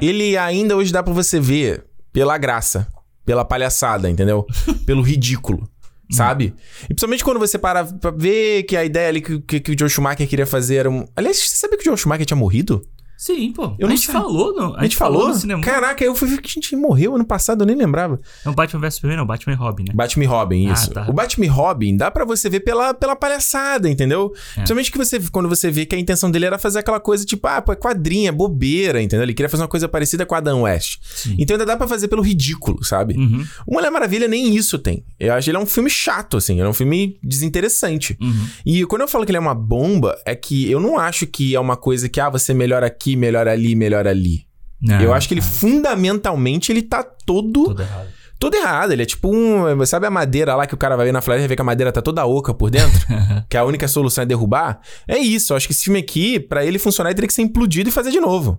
ele 0.00 0.36
ainda 0.36 0.76
hoje 0.76 0.92
dá 0.92 1.02
pra 1.02 1.12
você 1.12 1.38
ver 1.40 1.84
pela 2.12 2.38
graça, 2.38 2.86
pela 3.26 3.44
palhaçada, 3.44 4.08
entendeu? 4.08 4.46
Pelo 4.86 5.02
ridículo. 5.02 5.68
Sabe? 6.08 6.54
E 6.84 6.86
principalmente 6.86 7.24
quando 7.24 7.40
você 7.40 7.58
para 7.58 7.84
pra 7.84 8.12
ver 8.12 8.62
que 8.62 8.76
a 8.76 8.84
ideia 8.84 9.08
ali 9.08 9.20
que, 9.20 9.40
que, 9.40 9.58
que 9.58 9.72
o 9.72 9.76
Joe 9.76 9.90
Schumacher 9.90 10.28
queria 10.28 10.46
fazer 10.46 10.76
era 10.76 10.88
um. 10.88 11.04
Aliás, 11.16 11.36
você 11.36 11.56
sabia 11.56 11.76
que 11.76 11.82
o 11.82 11.86
Joe 11.86 11.98
Schumacher 11.98 12.24
tinha 12.24 12.36
morrido? 12.36 12.86
Sim, 13.16 13.52
pô. 13.52 13.74
Eu 13.78 13.86
a 13.88 13.90
gente 13.90 14.06
falou, 14.08 14.54
não. 14.54 14.74
A 14.76 14.82
gente 14.82 14.96
falou? 14.96 15.28
no 15.28 15.34
cinema. 15.34 15.62
Caraca, 15.62 16.04
eu 16.04 16.14
fui 16.14 16.28
ver 16.28 16.40
que 16.40 16.48
a 16.48 16.52
gente 16.52 16.76
morreu 16.76 17.14
ano 17.14 17.24
passado, 17.24 17.62
eu 17.62 17.66
nem 17.66 17.74
lembrava. 17.76 18.20
Não, 18.44 18.52
Batman 18.52 18.80
vs 18.80 18.94
Superman, 18.96 19.16
não. 19.18 19.26
Batman 19.26 19.52
e 19.54 19.56
Robin, 19.56 19.84
né? 19.84 19.92
Batman 19.94 20.24
e 20.24 20.26
Robin, 20.26 20.68
Ah, 20.68 20.72
isso. 20.72 20.90
tá. 20.90 21.06
O 21.08 21.12
Batman 21.12 21.46
e 21.46 21.48
Robin 21.48 21.96
dá 21.96 22.10
pra 22.10 22.24
você 22.24 22.48
ver 22.50 22.60
pela, 22.60 22.92
pela 22.92 23.16
palhaçada, 23.16 23.88
entendeu? 23.88 24.32
É. 24.52 24.54
Principalmente 24.56 24.92
que 24.92 24.98
você, 24.98 25.18
quando 25.32 25.48
você 25.48 25.70
vê 25.70 25.86
que 25.86 25.94
a 25.94 25.98
intenção 25.98 26.30
dele 26.30 26.44
era 26.46 26.58
fazer 26.58 26.78
aquela 26.80 27.00
coisa 27.00 27.24
tipo, 27.24 27.46
ah, 27.48 27.62
pô, 27.62 27.72
é 27.72 27.76
quadrinha, 27.76 28.32
bobeira, 28.32 29.00
entendeu? 29.02 29.24
Ele 29.24 29.34
queria 29.34 29.48
fazer 29.48 29.62
uma 29.62 29.68
coisa 29.68 29.88
parecida 29.88 30.26
com 30.26 30.34
a 30.34 30.38
Adam 30.38 30.62
West. 30.62 30.98
Sim. 31.02 31.36
Então 31.38 31.54
ainda 31.54 31.64
dá 31.66 31.76
pra 31.76 31.88
fazer 31.88 32.08
pelo 32.08 32.22
ridículo, 32.22 32.84
sabe? 32.84 33.14
Uhum, 33.16 33.44
O 33.66 33.74
Mulher 33.74 33.90
Maravilha 33.90 34.28
nem 34.28 34.54
isso 34.54 34.78
tem. 34.78 35.04
Eu 35.18 35.32
acho 35.32 35.44
que 35.46 35.50
ele 35.50 35.56
é 35.58 35.60
um 35.60 35.66
filme 35.66 35.88
chato, 35.90 36.36
assim. 36.36 36.54
Ele 36.54 36.62
é 36.62 36.68
um 36.68 36.74
filme 36.74 37.18
desinteressante. 37.22 38.16
uhum. 38.20 38.46
E 38.64 38.84
quando 38.86 39.02
eu 39.02 39.08
falo 39.08 39.24
que 39.24 39.30
ele 39.30 39.38
é 39.38 39.40
uma 39.40 39.54
bomba, 39.54 40.18
é 40.24 40.34
que 40.34 40.70
eu 40.70 40.80
não 40.80 40.98
acho 40.98 41.26
que 41.26 41.54
é 41.54 41.60
uma 41.60 41.76
coisa 41.76 42.08
que, 42.08 42.20
ah, 42.20 42.28
você 42.28 42.52
melhora 42.52 42.86
aqui, 42.86 43.05
melhora 43.14 43.52
ali, 43.52 43.74
melhora 43.76 44.10
ali. 44.10 44.46
Não, 44.80 45.00
eu 45.00 45.14
acho 45.14 45.28
que 45.28 45.34
ele, 45.34 45.40
fundamentalmente, 45.42 46.72
ele 46.72 46.82
tá 46.82 47.02
todo, 47.02 47.64
Tudo 47.64 47.82
errado. 47.82 48.08
todo 48.38 48.54
errado. 48.54 48.92
Ele 48.92 49.02
é 49.02 49.06
tipo 49.06 49.28
um. 49.34 49.84
Sabe 49.86 50.06
a 50.06 50.10
madeira 50.10 50.54
lá 50.54 50.66
que 50.66 50.74
o 50.74 50.76
cara 50.76 50.96
vai 50.96 51.06
ver 51.06 51.12
na 51.12 51.20
floresta 51.22 51.44
e 51.44 51.48
vê 51.48 51.56
que 51.56 51.62
a 51.62 51.64
madeira 51.64 51.92
tá 51.92 52.02
toda 52.02 52.26
oca 52.26 52.52
por 52.52 52.70
dentro? 52.70 53.06
que 53.48 53.56
a 53.56 53.64
única 53.64 53.86
solução 53.88 54.22
é 54.22 54.26
derrubar? 54.26 54.80
É 55.06 55.18
isso. 55.18 55.52
Eu 55.52 55.56
acho 55.56 55.66
que 55.66 55.72
esse 55.72 55.84
filme 55.84 55.98
aqui, 56.00 56.40
pra 56.40 56.64
ele 56.64 56.78
funcionar, 56.78 57.10
ele 57.10 57.16
teria 57.16 57.28
que 57.28 57.34
ser 57.34 57.42
implodido 57.42 57.88
e 57.88 57.92
fazer 57.92 58.10
de 58.10 58.20
novo. 58.20 58.58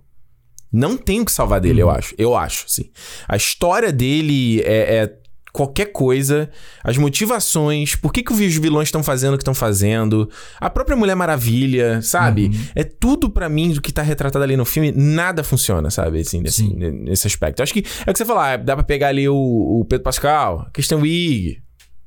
Não 0.70 0.96
tem 0.96 1.20
o 1.20 1.24
que 1.24 1.32
salvar 1.32 1.60
dele, 1.60 1.80
eu 1.80 1.88
acho. 1.88 2.14
Eu 2.18 2.36
acho, 2.36 2.64
sim. 2.68 2.90
A 3.26 3.36
história 3.36 3.90
dele 3.90 4.60
é, 4.62 4.96
é 4.96 5.18
qualquer 5.58 5.86
coisa. 5.86 6.48
As 6.84 6.96
motivações, 6.96 7.96
por 7.96 8.12
que, 8.12 8.22
que 8.22 8.32
os 8.32 8.38
vilões 8.38 8.86
estão 8.86 9.02
fazendo 9.02 9.34
o 9.34 9.36
que 9.36 9.42
estão 9.42 9.54
fazendo. 9.54 10.30
A 10.60 10.70
própria 10.70 10.96
Mulher 10.96 11.16
Maravilha, 11.16 12.00
sabe? 12.00 12.50
É 12.76 12.84
tudo 12.84 13.28
pra 13.28 13.48
mim 13.48 13.72
do 13.72 13.82
que 13.82 13.92
tá 13.92 14.02
retratado 14.02 14.44
ali 14.44 14.56
no 14.56 14.64
filme, 14.64 14.92
nada 14.92 15.42
funciona, 15.42 15.90
sabe? 15.90 16.20
Assim, 16.20 16.40
nesse, 16.40 16.62
nesse 16.72 17.26
aspecto. 17.26 17.58
Eu 17.58 17.64
acho 17.64 17.72
que 17.72 17.84
é 18.06 18.10
o 18.10 18.12
que 18.12 18.18
você 18.18 18.24
falou, 18.24 18.40
ah, 18.40 18.56
dá 18.56 18.76
pra 18.76 18.84
pegar 18.84 19.08
ali 19.08 19.28
o, 19.28 19.34
o 19.34 19.84
Pedro 19.84 20.04
Pascal, 20.04 20.66
a 20.68 20.70
questão 20.70 21.00
Wig. 21.00 21.60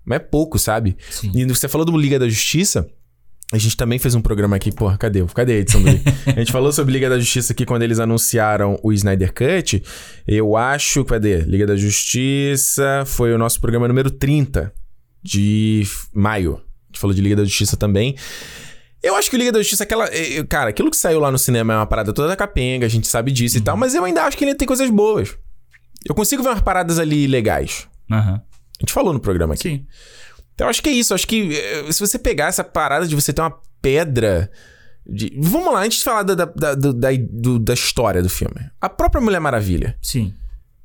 Mas 0.05 0.15
é 0.15 0.19
pouco, 0.19 0.57
sabe? 0.57 0.95
Sim. 1.09 1.31
E 1.35 1.45
você 1.45 1.67
falou 1.67 1.83
do 1.83 1.97
Liga 1.97 2.17
da 2.17 2.29
Justiça. 2.29 2.87
A 3.51 3.57
gente 3.57 3.75
também 3.75 3.99
fez 3.99 4.15
um 4.15 4.21
programa 4.21 4.55
aqui, 4.55 4.71
porra, 4.71 4.97
cadê? 4.97 5.25
Cadê 5.25 5.53
a 5.53 5.55
edição 5.57 5.81
do? 5.81 5.89
A 6.25 6.39
gente 6.39 6.51
falou 6.53 6.71
sobre 6.71 6.93
Liga 6.93 7.09
da 7.09 7.19
Justiça 7.19 7.51
aqui 7.51 7.65
quando 7.65 7.81
eles 7.81 7.99
anunciaram 7.99 8.79
o 8.81 8.93
Snyder 8.93 9.33
Cut. 9.33 9.83
Eu 10.25 10.55
acho, 10.55 11.03
cadê? 11.03 11.39
Liga 11.39 11.67
da 11.67 11.75
Justiça 11.75 13.03
foi 13.05 13.33
o 13.33 13.37
nosso 13.37 13.59
programa 13.59 13.87
número 13.89 14.09
30 14.09 14.71
de 15.21 15.83
maio. 16.13 16.53
A 16.55 16.87
gente 16.87 16.99
falou 16.99 17.13
de 17.13 17.21
Liga 17.21 17.35
da 17.35 17.43
Justiça 17.43 17.75
também. 17.75 18.15
Eu 19.03 19.15
acho 19.15 19.29
que 19.29 19.35
o 19.35 19.39
Liga 19.39 19.51
da 19.51 19.59
Justiça, 19.59 19.83
aquela. 19.83 20.05
eh, 20.07 20.37
eh, 20.37 20.43
Cara, 20.45 20.69
aquilo 20.69 20.89
que 20.89 20.95
saiu 20.97 21.19
lá 21.19 21.29
no 21.29 21.37
cinema 21.37 21.73
é 21.73 21.75
uma 21.77 21.85
parada 21.85 22.13
toda 22.13 22.35
capenga, 22.35 22.85
a 22.85 22.89
gente 22.89 23.07
sabe 23.07 23.31
disso 23.31 23.57
e 23.57 23.61
tal, 23.61 23.75
mas 23.75 23.93
eu 23.93 24.05
ainda 24.05 24.23
acho 24.23 24.37
que 24.37 24.45
ele 24.45 24.55
tem 24.55 24.67
coisas 24.67 24.89
boas. 24.89 25.35
Eu 26.07 26.15
consigo 26.15 26.41
ver 26.41 26.49
umas 26.49 26.61
paradas 26.61 26.99
ali 26.99 27.27
legais. 27.27 27.87
Aham. 28.09 28.35
A 28.35 28.81
gente 28.81 28.93
falou 28.93 29.11
no 29.13 29.19
programa 29.19 29.53
aqui. 29.55 29.69
Sim. 29.69 29.85
Então 30.61 30.69
acho 30.69 30.83
que 30.83 30.89
é 30.89 30.93
isso. 30.93 31.13
Acho 31.13 31.27
que 31.27 31.57
eh, 31.57 31.91
se 31.91 31.99
você 31.99 32.19
pegar 32.19 32.45
essa 32.47 32.63
parada 32.63 33.07
de 33.07 33.15
você 33.15 33.33
ter 33.33 33.41
uma 33.41 33.57
pedra. 33.81 34.51
De... 35.03 35.33
Vamos 35.41 35.73
lá, 35.73 35.83
antes 35.83 35.97
de 35.97 36.03
falar 36.03 36.21
da, 36.21 36.35
da, 36.35 36.45
da, 36.45 36.75
da, 36.75 37.09
da 37.59 37.73
história 37.73 38.21
do 38.21 38.29
filme. 38.29 38.69
A 38.79 38.87
própria 38.87 39.19
Mulher 39.19 39.39
Maravilha. 39.39 39.97
Sim. 39.99 40.31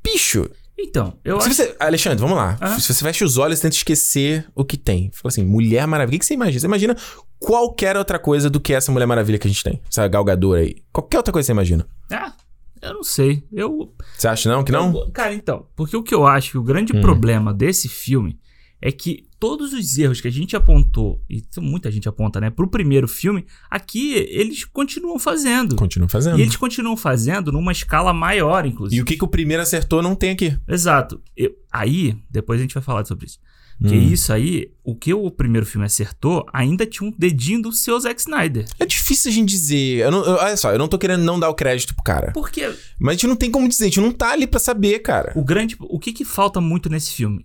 Bicho, 0.03 0.49
Então, 0.79 1.19
eu 1.23 1.39
se 1.43 1.49
acho. 1.49 1.57
você. 1.57 1.77
Alexandre, 1.79 2.19
vamos 2.21 2.37
lá. 2.39 2.57
Se 2.79 2.95
você 2.95 3.05
fecha 3.05 3.25
os 3.25 3.37
olhos 3.37 3.61
tenta 3.61 3.77
esquecer 3.77 4.47
o 4.55 4.65
que 4.65 4.79
tem. 4.79 5.11
Fala 5.13 5.29
assim, 5.29 5.45
Mulher 5.45 5.87
Maravilha. 5.87 6.09
O 6.09 6.13
que, 6.13 6.19
que 6.21 6.27
você 6.27 6.33
imagina? 6.35 6.61
Você 6.61 6.67
imagina 6.67 6.97
qualquer 7.39 7.97
outra 7.99 8.19
coisa 8.19 8.49
do 8.49 8.59
que 8.59 8.73
essa 8.73 8.91
Mulher 8.91 9.05
Maravilha 9.07 9.39
que 9.39 9.47
a 9.47 9.51
gente 9.51 9.63
tem. 9.63 9.83
Essa 9.91 10.09
galgadora 10.09 10.63
aí. 10.63 10.77
Qualquer 10.91 11.19
outra 11.19 11.33
coisa 11.33 11.45
você 11.47 11.53
imagina. 11.53 11.87
Ah, 12.11 12.33
eu 12.81 12.95
não 12.95 13.03
sei. 13.05 13.43
Eu. 13.53 13.93
Você 14.17 14.27
acha 14.29 14.49
não? 14.51 14.65
Que 14.65 14.73
não? 14.73 14.95
eu- 14.97 15.11
cara, 15.11 15.35
então. 15.35 15.67
Porque 15.77 15.95
o 15.97 16.03
que 16.03 16.15
eu 16.15 16.27
acho 16.27 16.53
que 16.53 16.59
o 16.59 16.63
grande 16.63 16.97
Hum. 16.97 17.01
problema 17.03 17.53
desse 17.53 17.89
filme 17.89 18.39
é 18.87 18.93
que 18.93 19.27
todos 19.41 19.73
os 19.73 19.99
erros 19.99 20.21
que 20.21 20.29
a 20.29 20.31
gente 20.31 20.55
apontou, 20.55 21.21
e 21.29 21.43
muita 21.59 21.91
gente 21.91 22.09
aponta, 22.09 22.41
né, 22.41 22.51
pro 22.51 22.69
primeiro 22.69 23.09
filme, 23.09 23.45
aqui 23.69 24.13
eles 24.15 24.65
continuam 24.65 25.19
fazendo. 25.19 25.75
Continua 25.75 26.09
fazendo. 26.09 26.39
E 26.39 26.43
eles 26.43 26.55
continuam 26.57 26.97
fazendo 26.97 27.51
numa 27.51 27.73
escala 27.73 28.13
maior, 28.13 28.65
inclusive. 28.65 28.97
E 28.99 29.03
o 29.03 29.05
que, 29.05 29.17
que 29.17 29.25
o 29.25 29.29
primeiro 29.29 29.63
acertou 29.63 30.01
não 30.03 30.15
tem 30.15 30.31
aqui. 30.31 30.57
Exato. 30.69 31.21
Eu- 31.37 31.51
aí, 31.73 32.17
depois 32.31 32.61
a 32.61 32.63
gente 32.63 32.75
vai 32.75 32.83
falar 32.83 33.05
sobre 33.05 33.27
isso. 33.27 33.39
Porque 33.79 33.95
Hum. 33.95 34.09
isso 34.11 34.33
aí, 34.33 34.71
o 34.85 34.95
que 34.95 35.13
o 35.13 35.31
primeiro 35.31 35.67
filme 35.67 35.85
acertou, 35.85 36.47
ainda 36.51 36.87
tinha 36.87 37.07
um 37.11 37.13
dedinho 37.19 37.61
do 37.61 37.73
seu 37.73 37.99
Zack 38.01 38.19
Snyder. 38.21 38.65
É 38.79 38.87
difícil 38.87 39.31
a 39.31 39.35
gente 39.35 39.51
dizer. 39.51 39.99
Eu 39.99 40.11
não- 40.11 40.25
eu- 40.25 40.37
olha 40.37 40.57
só, 40.57 40.73
eu 40.73 40.79
não 40.79 40.89
tô 40.89 40.97
querendo 40.97 41.23
não 41.25 41.39
dar 41.39 41.51
o 41.51 41.55
crédito 41.55 41.93
pro 41.95 42.03
cara. 42.03 42.33
Porque 42.33 42.73
Mas 42.99 43.11
a 43.11 43.13
gente 43.15 43.27
não 43.27 43.37
tem 43.37 43.51
como 43.51 43.69
dizer, 43.69 43.85
a 43.85 43.87
gente 43.89 44.01
não 44.01 44.13
tá 44.13 44.31
ali 44.33 44.47
pra 44.47 44.59
saber, 44.61 45.01
cara. 45.01 45.33
o 45.37 45.45
grande. 45.45 45.77
O 45.81 45.99
que 45.99 46.13
que 46.13 46.25
falta 46.25 46.59
muito 46.61 46.89
nesse 46.89 47.13
filme? 47.13 47.45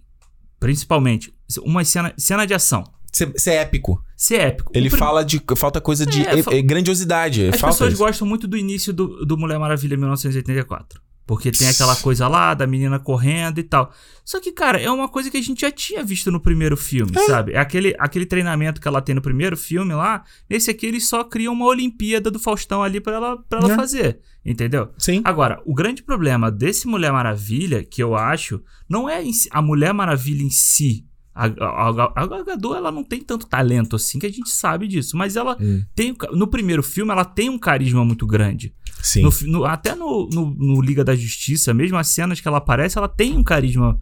Principalmente, 0.61 1.33
uma 1.65 1.83
cena, 1.83 2.13
cena 2.15 2.45
de 2.45 2.53
ação. 2.53 2.83
Ser, 3.11 3.33
ser 3.35 3.53
épico. 3.55 3.99
Ser 4.15 4.39
épico. 4.41 4.71
Ele 4.75 4.89
prim- 4.91 4.99
fala 4.99 5.25
de. 5.25 5.41
Falta 5.57 5.81
coisa 5.81 6.05
de 6.05 6.21
É, 6.21 6.37
é, 6.39 6.43
fa- 6.43 6.53
é 6.55 6.61
grandiosidade. 6.61 7.47
As 7.49 7.59
pessoas 7.59 7.93
isso. 7.93 7.97
gostam 8.01 8.27
muito 8.27 8.47
do 8.47 8.55
início 8.55 8.93
do, 8.93 9.25
do 9.25 9.35
Mulher 9.37 9.57
Maravilha 9.57 9.97
1984. 9.97 11.01
Porque 11.31 11.49
tem 11.49 11.69
aquela 11.69 11.95
coisa 11.95 12.27
lá 12.27 12.53
da 12.53 12.67
menina 12.67 12.99
correndo 12.99 13.57
e 13.57 13.63
tal. 13.63 13.89
Só 14.25 14.41
que, 14.41 14.51
cara, 14.51 14.77
é 14.81 14.91
uma 14.91 15.07
coisa 15.07 15.31
que 15.31 15.37
a 15.37 15.41
gente 15.41 15.61
já 15.61 15.71
tinha 15.71 16.03
visto 16.03 16.29
no 16.29 16.41
primeiro 16.41 16.75
filme, 16.75 17.13
sabe? 17.25 17.53
É 17.53 17.57
aquele, 17.57 17.95
aquele 17.97 18.25
treinamento 18.25 18.81
que 18.81 18.87
ela 18.87 19.01
tem 19.01 19.15
no 19.15 19.21
primeiro 19.21 19.55
filme 19.55 19.93
lá. 19.93 20.25
Nesse 20.49 20.69
aqui, 20.69 20.85
eles 20.85 21.07
só 21.07 21.23
criam 21.23 21.53
uma 21.53 21.67
Olimpíada 21.67 22.29
do 22.29 22.37
Faustão 22.37 22.83
ali 22.83 22.99
pra 22.99 23.13
ela, 23.13 23.37
pra 23.47 23.59
ela 23.59 23.71
É. 23.71 23.75
fazer. 23.77 24.19
Entendeu? 24.45 24.89
Sim. 24.97 25.21
Agora, 25.23 25.61
o 25.65 25.73
grande 25.73 26.03
problema 26.03 26.51
desse 26.51 26.85
Mulher 26.85 27.13
Maravilha, 27.13 27.81
que 27.81 28.03
eu 28.03 28.13
acho, 28.13 28.61
não 28.89 29.07
é 29.07 29.23
a 29.51 29.61
Mulher 29.61 29.93
Maravilha 29.93 30.43
em 30.43 30.49
si. 30.49 31.05
A, 31.33 31.45
a, 31.45 31.89
a, 31.89 32.23
a 32.23 32.43
Gadot, 32.43 32.75
ela 32.75 32.91
não 32.91 33.05
tem 33.05 33.21
tanto 33.21 33.47
talento 33.47 33.95
assim, 33.95 34.19
que 34.19 34.25
a 34.25 34.29
gente 34.29 34.49
sabe 34.49 34.85
disso. 34.85 35.15
Mas 35.15 35.37
ela 35.37 35.55
Hum. 35.61 35.81
tem... 35.95 36.13
No 36.33 36.45
primeiro 36.45 36.83
filme, 36.83 37.09
ela 37.09 37.23
tem 37.23 37.49
um 37.49 37.57
carisma 37.57 38.03
muito 38.03 38.27
grande. 38.27 38.73
Sim. 39.01 39.21
No 39.23 39.31
no- 39.47 39.65
até 39.65 39.95
no, 39.95 40.27
no, 40.31 40.51
no 40.53 40.81
Liga 40.81 41.03
da 41.03 41.15
Justiça, 41.15 41.73
mesmo 41.73 41.97
as 41.97 42.07
cenas 42.07 42.39
que 42.39 42.47
ela 42.47 42.57
aparece, 42.57 42.97
ela 42.97 43.07
tem 43.07 43.37
um 43.37 43.43
carisma 43.43 43.99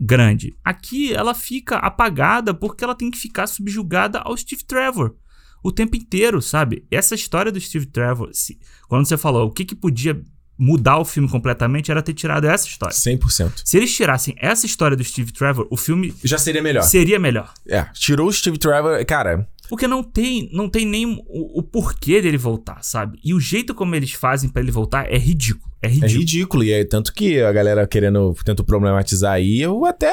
grande. 0.00 0.54
Aqui, 0.64 1.12
ela 1.12 1.34
fica 1.34 1.76
apagada 1.76 2.52
porque 2.52 2.84
ela 2.84 2.94
tem 2.94 3.10
que 3.10 3.18
ficar 3.18 3.46
subjugada 3.46 4.18
ao 4.20 4.36
Steve 4.36 4.64
Trevor. 4.64 5.14
O 5.62 5.70
tempo 5.70 5.96
inteiro, 5.96 6.40
sabe? 6.40 6.86
Essa 6.90 7.14
história 7.14 7.52
do 7.52 7.60
Steve 7.60 7.86
Trevor, 7.86 8.30
se- 8.32 8.58
quando 8.88 9.06
você 9.06 9.16
falou 9.16 9.46
o 9.46 9.50
que, 9.50 9.64
que 9.64 9.74
podia 9.74 10.22
mudar 10.60 10.98
o 10.98 11.04
filme 11.04 11.28
completamente, 11.28 11.90
era 11.90 12.02
ter 12.02 12.12
tirado 12.12 12.44
essa 12.46 12.66
história. 12.68 12.94
100%. 12.94 13.62
Se 13.64 13.76
eles 13.78 13.94
tirassem 13.96 14.34
essa 14.38 14.66
história 14.66 14.96
do 14.96 15.02
Steve 15.02 15.32
Trevor, 15.32 15.66
o 15.70 15.76
filme 15.76 16.12
Já 16.22 16.36
seria 16.36 16.62
melhor. 16.62 16.82
seria 16.82 17.18
melhor. 17.18 17.52
É. 17.66 17.84
Tirou 17.94 18.28
o 18.28 18.32
Steve 18.32 18.58
Trevor. 18.58 19.02
Cara, 19.06 19.48
Porque 19.70 19.86
não 19.88 20.02
tem, 20.02 20.50
não 20.52 20.68
tem 20.68 20.84
nem 20.84 21.06
o, 21.06 21.60
o 21.60 21.62
porquê 21.62 22.20
dele 22.20 22.36
voltar, 22.36 22.82
sabe? 22.82 23.18
E 23.24 23.32
o 23.32 23.40
jeito 23.40 23.74
como 23.74 23.94
eles 23.94 24.12
fazem 24.12 24.50
pra 24.50 24.60
ele 24.60 24.70
voltar 24.70 25.10
é 25.10 25.16
ridículo. 25.16 25.70
É 25.82 25.86
é 25.86 25.90
ridículo. 25.90 26.18
ridículo. 26.18 26.64
E 26.64 26.72
é 26.72 26.84
tanto 26.84 27.12
que 27.14 27.40
a 27.40 27.50
galera 27.52 27.86
querendo. 27.86 28.36
Tenta 28.44 28.62
problematizar 28.62 29.32
aí, 29.32 29.62
eu 29.62 29.86
até. 29.86 30.12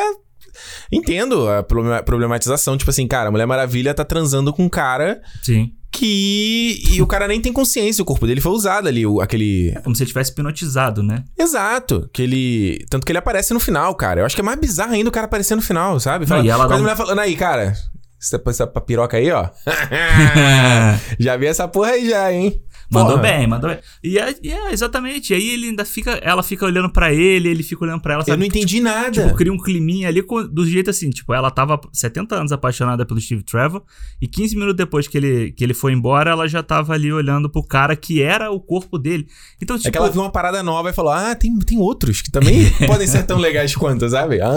Entendo 0.91 1.47
a 1.49 1.61
problema- 1.63 2.01
problematização. 2.03 2.77
Tipo 2.77 2.89
assim, 2.89 3.07
cara, 3.07 3.29
a 3.29 3.31
Mulher 3.31 3.45
Maravilha 3.45 3.93
tá 3.93 4.03
transando 4.05 4.53
com 4.53 4.63
um 4.63 4.69
cara 4.69 5.21
Sim. 5.43 5.73
Que. 5.97 6.79
E 6.91 7.01
o 7.01 7.07
cara 7.07 7.27
nem 7.27 7.41
tem 7.41 7.51
consciência. 7.51 8.01
O 8.01 8.05
corpo 8.05 8.27
dele 8.27 8.39
foi 8.39 8.51
usado 8.51 8.87
ali. 8.87 9.05
O, 9.05 9.19
aquele. 9.19 9.75
Como 9.83 9.95
se 9.95 10.03
ele 10.03 10.09
tivesse 10.09 10.31
hipnotizado, 10.31 11.01
né? 11.01 11.23
Exato. 11.37 12.07
Que 12.13 12.21
ele. 12.21 12.85
Tanto 12.89 13.05
que 13.05 13.11
ele 13.11 13.19
aparece 13.19 13.53
no 13.53 13.59
final, 13.59 13.93
cara. 13.95 14.21
Eu 14.21 14.25
acho 14.25 14.35
que 14.35 14.41
é 14.41 14.43
mais 14.43 14.59
bizarro 14.59 14.93
ainda 14.93 15.09
o 15.09 15.11
cara 15.11 15.25
aparecer 15.25 15.55
no 15.55 15.61
final, 15.61 15.99
sabe? 15.99 16.25
Fala, 16.25 16.45
e 16.45 16.49
ela 16.49 16.67
dá 16.67 16.75
a 16.75 16.77
mulher 16.77 16.95
falando 16.95 17.19
aí, 17.19 17.35
cara. 17.35 17.73
Essa, 18.21 18.41
essa 18.47 18.67
piroca 18.67 19.17
aí, 19.17 19.31
ó. 19.31 19.49
já 21.19 21.35
vi 21.35 21.47
essa 21.47 21.67
porra 21.67 21.91
aí 21.91 22.09
já, 22.09 22.31
hein? 22.31 22.61
Mandou 22.89 23.17
Porra. 23.17 23.21
bem, 23.23 23.47
mandou 23.47 23.69
bem. 23.69 23.79
E 24.03 24.17
é, 24.17 24.35
e 24.41 24.49
é, 24.51 24.71
exatamente. 24.71 25.33
E 25.33 25.35
aí 25.35 25.49
ele 25.49 25.67
ainda 25.67 25.83
fica. 25.83 26.11
Ela 26.23 26.41
fica 26.41 26.65
olhando 26.65 26.89
pra 26.89 27.13
ele, 27.13 27.49
ele 27.49 27.61
fica 27.63 27.83
olhando 27.83 28.01
pra 28.01 28.13
ela. 28.13 28.21
Eu 28.21 28.27
Sabe? 28.27 28.39
não 28.39 28.45
entendi 28.45 28.79
nada. 28.79 29.11
Tipo, 29.11 29.35
cria 29.35 29.51
um 29.51 29.57
climinha 29.57 30.07
ali 30.07 30.23
com- 30.23 30.47
do 30.47 30.65
jeito 30.65 30.89
assim, 30.89 31.09
tipo, 31.09 31.33
ela 31.33 31.51
tava 31.51 31.79
70 31.91 32.35
anos 32.35 32.51
apaixonada 32.53 33.05
pelo 33.05 33.19
Steve 33.19 33.43
Trevor 33.43 33.83
e 34.21 34.27
15 34.27 34.55
minutos 34.55 34.75
depois 34.77 35.07
que 35.07 35.17
ele, 35.17 35.51
que 35.51 35.63
ele 35.63 35.73
foi 35.73 35.91
embora, 35.91 36.31
ela 36.31 36.47
já 36.47 36.63
tava 36.63 36.93
ali 36.93 37.11
olhando 37.11 37.49
pro 37.49 37.61
cara 37.61 37.95
que 37.95 38.21
era 38.21 38.49
o 38.51 38.59
corpo 38.59 38.97
dele. 38.97 39.27
Então, 39.61 39.75
tipo, 39.77 39.89
É 39.89 39.91
que 39.91 39.97
ela 39.97 40.09
viu 40.09 40.21
uma 40.21 40.31
parada 40.31 40.63
nova 40.63 40.89
e 40.89 40.93
falou: 40.93 41.11
Ah, 41.11 41.35
tem, 41.35 41.57
tem 41.59 41.77
outros 41.77 42.21
que 42.21 42.31
também 42.31 42.71
podem 42.87 43.05
ser 43.07 43.23
tão 43.23 43.37
legais 43.37 43.75
quanto, 43.75 44.07
sabe? 44.07 44.39
Ah! 44.41 44.53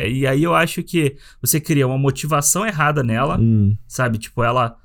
é, 0.00 0.08
e 0.10 0.26
aí 0.26 0.42
eu 0.42 0.54
acho 0.54 0.82
que 0.82 1.16
você 1.40 1.60
cria 1.60 1.86
uma 1.86 1.98
motivação 1.98 2.66
errada 2.66 3.02
nela, 3.02 3.38
Hum. 3.38 3.76
sabe? 3.86 4.16
Tipo, 4.18 4.42
ela. 4.42 4.76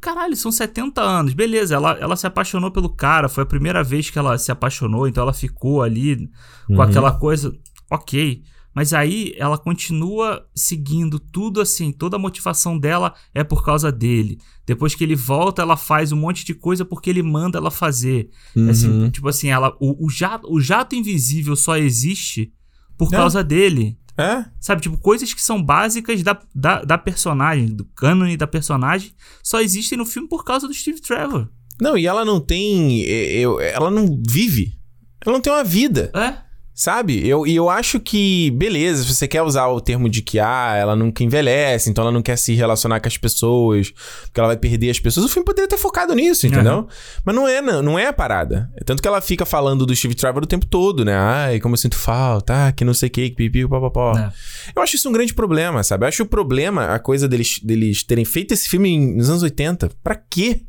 Caralho, 0.00 0.34
são 0.36 0.50
70 0.50 1.00
anos. 1.02 1.34
Beleza, 1.34 1.74
ela, 1.74 1.92
ela 2.00 2.16
se 2.16 2.26
apaixonou 2.26 2.70
pelo 2.70 2.88
cara. 2.88 3.28
Foi 3.28 3.42
a 3.42 3.46
primeira 3.46 3.82
vez 3.84 4.08
que 4.10 4.18
ela 4.18 4.38
se 4.38 4.50
apaixonou, 4.50 5.06
então 5.06 5.22
ela 5.22 5.32
ficou 5.32 5.82
ali 5.82 6.28
com 6.66 6.74
Uhum. 6.74 6.80
aquela 6.82 7.12
coisa. 7.12 7.54
Ok. 7.90 8.42
Mas 8.74 8.92
aí 8.92 9.34
ela 9.36 9.56
continua 9.56 10.44
seguindo 10.52 11.20
tudo 11.20 11.60
assim, 11.60 11.92
toda 11.92 12.16
a 12.16 12.18
motivação 12.18 12.76
dela 12.76 13.14
é 13.32 13.44
por 13.44 13.64
causa 13.64 13.92
dele. 13.92 14.38
Depois 14.66 14.94
que 14.96 15.04
ele 15.04 15.14
volta, 15.14 15.62
ela 15.62 15.76
faz 15.76 16.10
um 16.10 16.16
monte 16.16 16.44
de 16.44 16.54
coisa 16.54 16.84
porque 16.84 17.08
ele 17.08 17.22
manda 17.22 17.58
ela 17.58 17.70
fazer. 17.70 18.30
Uhum. 18.56 18.68
Assim, 18.70 19.10
tipo 19.10 19.28
assim, 19.28 19.48
ela, 19.48 19.76
o, 19.78 20.06
o, 20.06 20.10
jato, 20.10 20.48
o 20.52 20.60
jato 20.60 20.96
invisível 20.96 21.54
só 21.54 21.76
existe 21.76 22.52
por 22.98 23.08
É. 23.08 23.16
causa 23.16 23.44
dele. 23.44 23.96
É? 24.16 24.44
Sabe, 24.60 24.80
tipo, 24.82 24.96
coisas 24.98 25.34
que 25.34 25.42
são 25.42 25.60
básicas 25.62 26.22
da, 26.22 26.40
da, 26.54 26.82
da 26.82 26.96
personagem, 26.98 27.66
do 27.66 27.84
cânone 27.84 28.36
da 28.36 28.46
personagem, 28.46 29.12
só 29.42 29.60
existem 29.60 29.98
no 29.98 30.06
filme 30.06 30.28
por 30.28 30.44
causa 30.44 30.68
do 30.68 30.74
Steve 30.74 31.00
Trevor. 31.00 31.48
Não, 31.80 31.98
e 31.98 32.06
ela 32.06 32.24
não 32.24 32.40
tem. 32.40 33.02
eh, 33.02 33.38
eu- 33.40 33.60
ela 33.60 33.90
não 33.90 34.22
vive. 34.28 34.78
Ela 35.24 35.32
não 35.34 35.40
tem 35.40 35.52
uma 35.52 35.64
vida. 35.64 36.12
É? 36.14 36.43
Sabe? 36.74 37.26
Eu, 37.26 37.46
e 37.46 37.54
eu 37.54 37.70
acho 37.70 38.00
que, 38.00 38.50
beleza, 38.50 39.04
se 39.04 39.14
você 39.14 39.28
quer 39.28 39.42
usar 39.42 39.68
o 39.68 39.80
termo 39.80 40.08
de 40.08 40.20
que, 40.22 40.40
ah, 40.40 40.74
ela 40.76 40.96
nunca 40.96 41.22
envelhece, 41.22 41.88
então 41.88 42.02
ela 42.02 42.10
não 42.10 42.20
quer 42.20 42.36
se 42.36 42.52
relacionar 42.52 42.98
com 42.98 43.06
as 43.06 43.16
pessoas, 43.16 43.92
porque 44.24 44.40
ela 44.40 44.48
vai 44.48 44.56
perder 44.56 44.90
as 44.90 44.98
pessoas, 44.98 45.26
o 45.26 45.28
filme 45.28 45.46
poderia 45.46 45.68
ter 45.68 45.78
focado 45.78 46.12
nisso, 46.14 46.48
entendeu? 46.48 46.78
Uhum. 46.78 46.86
Mas 47.24 47.34
não 47.36 47.46
é, 47.46 47.62
não, 47.62 47.80
não 47.80 47.98
é 47.98 48.08
a 48.08 48.12
parada. 48.12 48.68
Tanto 48.84 49.00
que 49.00 49.06
ela 49.06 49.20
fica 49.20 49.46
falando 49.46 49.86
do 49.86 49.94
Steve 49.94 50.16
Trevor 50.16 50.42
o 50.42 50.46
tempo 50.46 50.66
todo, 50.66 51.04
né? 51.04 51.14
Ai, 51.16 51.60
como 51.60 51.74
eu 51.74 51.78
sinto 51.78 51.96
falta, 51.96 52.66
ah, 52.66 52.72
que 52.72 52.84
não 52.84 52.92
sei 52.92 53.08
o 53.08 53.12
que, 53.12 53.30
que 53.30 53.36
pipi, 53.36 53.68
papapó. 53.68 54.18
É. 54.18 54.32
Eu 54.74 54.82
acho 54.82 54.96
isso 54.96 55.08
um 55.08 55.12
grande 55.12 55.32
problema, 55.32 55.84
sabe? 55.84 56.04
Eu 56.04 56.08
acho 56.08 56.24
o 56.24 56.26
problema, 56.26 56.92
a 56.92 56.98
coisa 56.98 57.28
deles, 57.28 57.60
deles 57.62 58.02
terem 58.02 58.24
feito 58.24 58.52
esse 58.52 58.68
filme 58.68 59.14
nos 59.14 59.30
anos 59.30 59.44
80. 59.44 59.90
Pra 60.02 60.16
quê? 60.16 60.62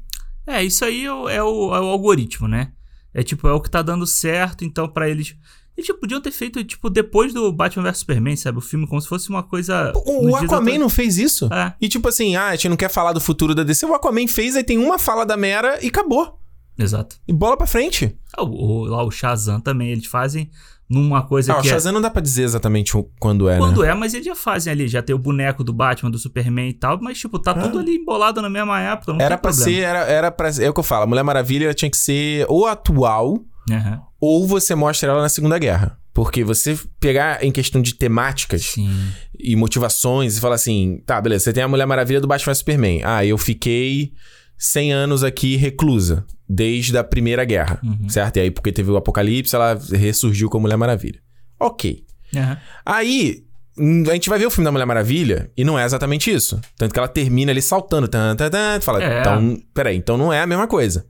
É, 0.46 0.64
isso 0.64 0.86
aí 0.86 1.06
é 1.06 1.12
o, 1.12 1.28
é 1.28 1.42
o, 1.42 1.76
é 1.76 1.82
o 1.82 1.86
algoritmo, 1.86 2.48
né? 2.48 2.72
É 3.12 3.24
tipo, 3.24 3.48
é 3.48 3.54
o 3.54 3.62
que 3.62 3.72
tá 3.72 3.82
dando 3.82 4.06
certo, 4.06 4.64
então 4.64 4.88
pra 4.88 5.10
eles. 5.10 5.36
Eles 5.78 5.86
tipo, 5.88 6.00
podiam 6.00 6.22
ter 6.22 6.32
feito, 6.32 6.64
tipo, 6.64 6.90
depois 6.90 7.34
do 7.34 7.52
Batman 7.52 7.84
vs 7.84 7.98
Superman, 7.98 8.36
sabe? 8.38 8.58
O 8.58 8.62
filme 8.62 8.88
como 8.88 9.02
se 9.02 9.08
fosse 9.10 9.30
uma 9.30 9.44
coisa. 9.44 9.92
O, 9.96 10.30
o 10.30 10.36
Aquaman 10.36 10.78
não 10.78 10.90
fez 10.90 11.18
isso? 11.18 11.50
É, 11.54 11.74
E 11.82 11.90
tipo 11.90 12.08
assim, 12.08 12.36
ah, 12.36 12.48
a 12.48 12.56
gente 12.56 12.70
não 12.70 12.78
quer 12.78 12.90
falar 12.90 13.12
do 13.12 13.20
futuro 13.20 13.54
da 13.54 13.64
DC. 13.64 13.86
O 13.86 13.94
Aquaman 13.94 14.28
fez, 14.28 14.56
aí 14.56 14.64
tem 14.64 14.78
uma 14.78 14.98
fala 14.98 15.26
da 15.26 15.36
Mera 15.36 15.78
e 15.84 15.88
acabou. 15.88 16.40
exato. 16.80 17.18
E 17.28 17.34
bola 17.34 17.58
pra 17.58 17.68
frente. 17.68 18.18
Ah, 18.36 18.44
O, 18.44 18.48
o- 18.50 18.86
lá 18.86 19.04
o 19.04 19.12
Shazam 19.12 19.60
também, 19.60 19.90
eles 19.92 20.06
fazem 20.06 20.50
numa 20.90 21.24
coisa 21.24 21.52
Ah, 21.54 21.58
o 21.58 21.62
que 21.62 21.68
é. 21.68 21.72
Shazam 21.72 21.92
não 21.92 22.00
dá 22.00 22.10
pra 22.12 22.22
dizer 22.22 22.44
exatamente 22.44 22.96
o- 22.96 23.10
quando 23.20 23.50
é, 23.50 23.58
Quando 23.58 23.82
né? 23.82 23.90
é, 23.90 23.94
mas 23.96 24.14
eles 24.14 24.26
já 24.26 24.36
fazem 24.36 24.72
ali, 24.72 24.88
já 24.88 25.02
tem 25.02 25.16
o 25.16 25.20
boneco 25.20 25.64
do 25.64 25.74
Batman, 25.74 26.12
do 26.12 26.18
Superman 26.20 26.70
e 26.70 26.74
tal, 26.74 27.00
mas 27.02 27.18
tipo, 27.18 27.38
tá 27.40 27.52
Ah. 27.52 27.56
tudo 27.56 27.80
ali 27.80 27.96
embolado 27.96 28.42
na 28.42 28.50
mesma 28.50 28.80
época, 28.80 29.12
não 29.12 29.20
Era 29.20 29.38
pra 29.38 29.52
problema. 29.52 29.78
ser, 29.78 29.84
era, 29.84 30.00
era 30.06 30.32
pra 30.32 30.50
É 30.62 30.70
o 30.70 30.74
que 30.74 30.80
eu 30.80 30.84
falo, 30.84 31.04
a 31.04 31.08
Mulher 31.08 31.24
Maravilha 31.24 31.74
tinha 31.74 31.90
que 31.90 31.98
ser 31.98 32.46
ou 32.48 32.68
atual, 32.68 33.44
Aham. 33.72 34.02
ou 34.20 34.46
você 34.48 34.76
mostra 34.76 35.10
ela 35.12 35.22
na 35.22 35.30
Segunda 35.30 35.58
Guerra. 35.60 35.98
Porque 36.14 36.44
você 36.46 36.80
pegar 37.00 37.44
em 37.44 37.52
questão 37.52 37.82
de 37.82 37.94
temáticas 37.94 38.64
Sim. 38.68 38.90
e 39.38 39.54
motivações 39.56 40.38
e 40.38 40.40
falar 40.40 40.56
assim, 40.56 41.02
tá, 41.06 41.20
beleza, 41.20 41.44
você 41.44 41.54
tem 41.54 41.62
a 41.64 41.68
Mulher 41.68 41.86
Maravilha 41.86 42.22
do 42.22 42.28
Batman 42.28 42.54
Superman. 42.54 43.02
Ah, 43.04 43.26
eu 43.26 43.38
fiquei 43.38 44.14
100 44.58 44.94
anos 44.94 45.24
aqui 45.26 45.58
reclusa, 45.58 46.26
desde 46.48 46.98
a 46.98 47.04
Primeira 47.04 47.44
Guerra, 47.44 47.82
Uhum. 47.84 48.08
certo? 48.08 48.38
E 48.38 48.40
aí, 48.40 48.52
porque 48.52 48.72
teve 48.72 48.90
o 48.92 48.96
Apocalipse, 48.96 49.54
ela 49.54 49.78
ressurgiu 49.92 50.50
como 50.50 50.62
Mulher 50.64 50.78
Maravilha. 50.78 51.20
Ok. 51.60 52.06
Aham. 52.34 52.58
Aí, 52.86 53.45
a 53.78 54.14
gente 54.14 54.30
vai 54.30 54.40
ver 54.40 54.46
o 54.46 54.50
filme 54.50 54.64
da 54.66 54.72
Mulher 54.72 54.86
Maravilha 54.86 55.52
e 55.58 55.64
não 55.66 55.78
é 55.78 55.84
exatamente 55.84 56.32
isso. 56.34 56.60
Tanto 56.78 56.94
que 56.94 57.00
ela 57.00 57.08
termina 57.10 57.52
ali 57.52 57.62
saltando. 57.62 58.08
Tan, 58.08 58.36
tan, 58.36 58.50
tan, 58.50 58.80
fala, 58.82 59.04
É. 59.04 59.20
então, 59.20 59.62
peraí, 59.74 59.98
então 59.98 60.18
não 60.18 60.32
é 60.32 60.42
a 60.42 60.48
mesma 60.48 60.66
coisa. 60.68 61.06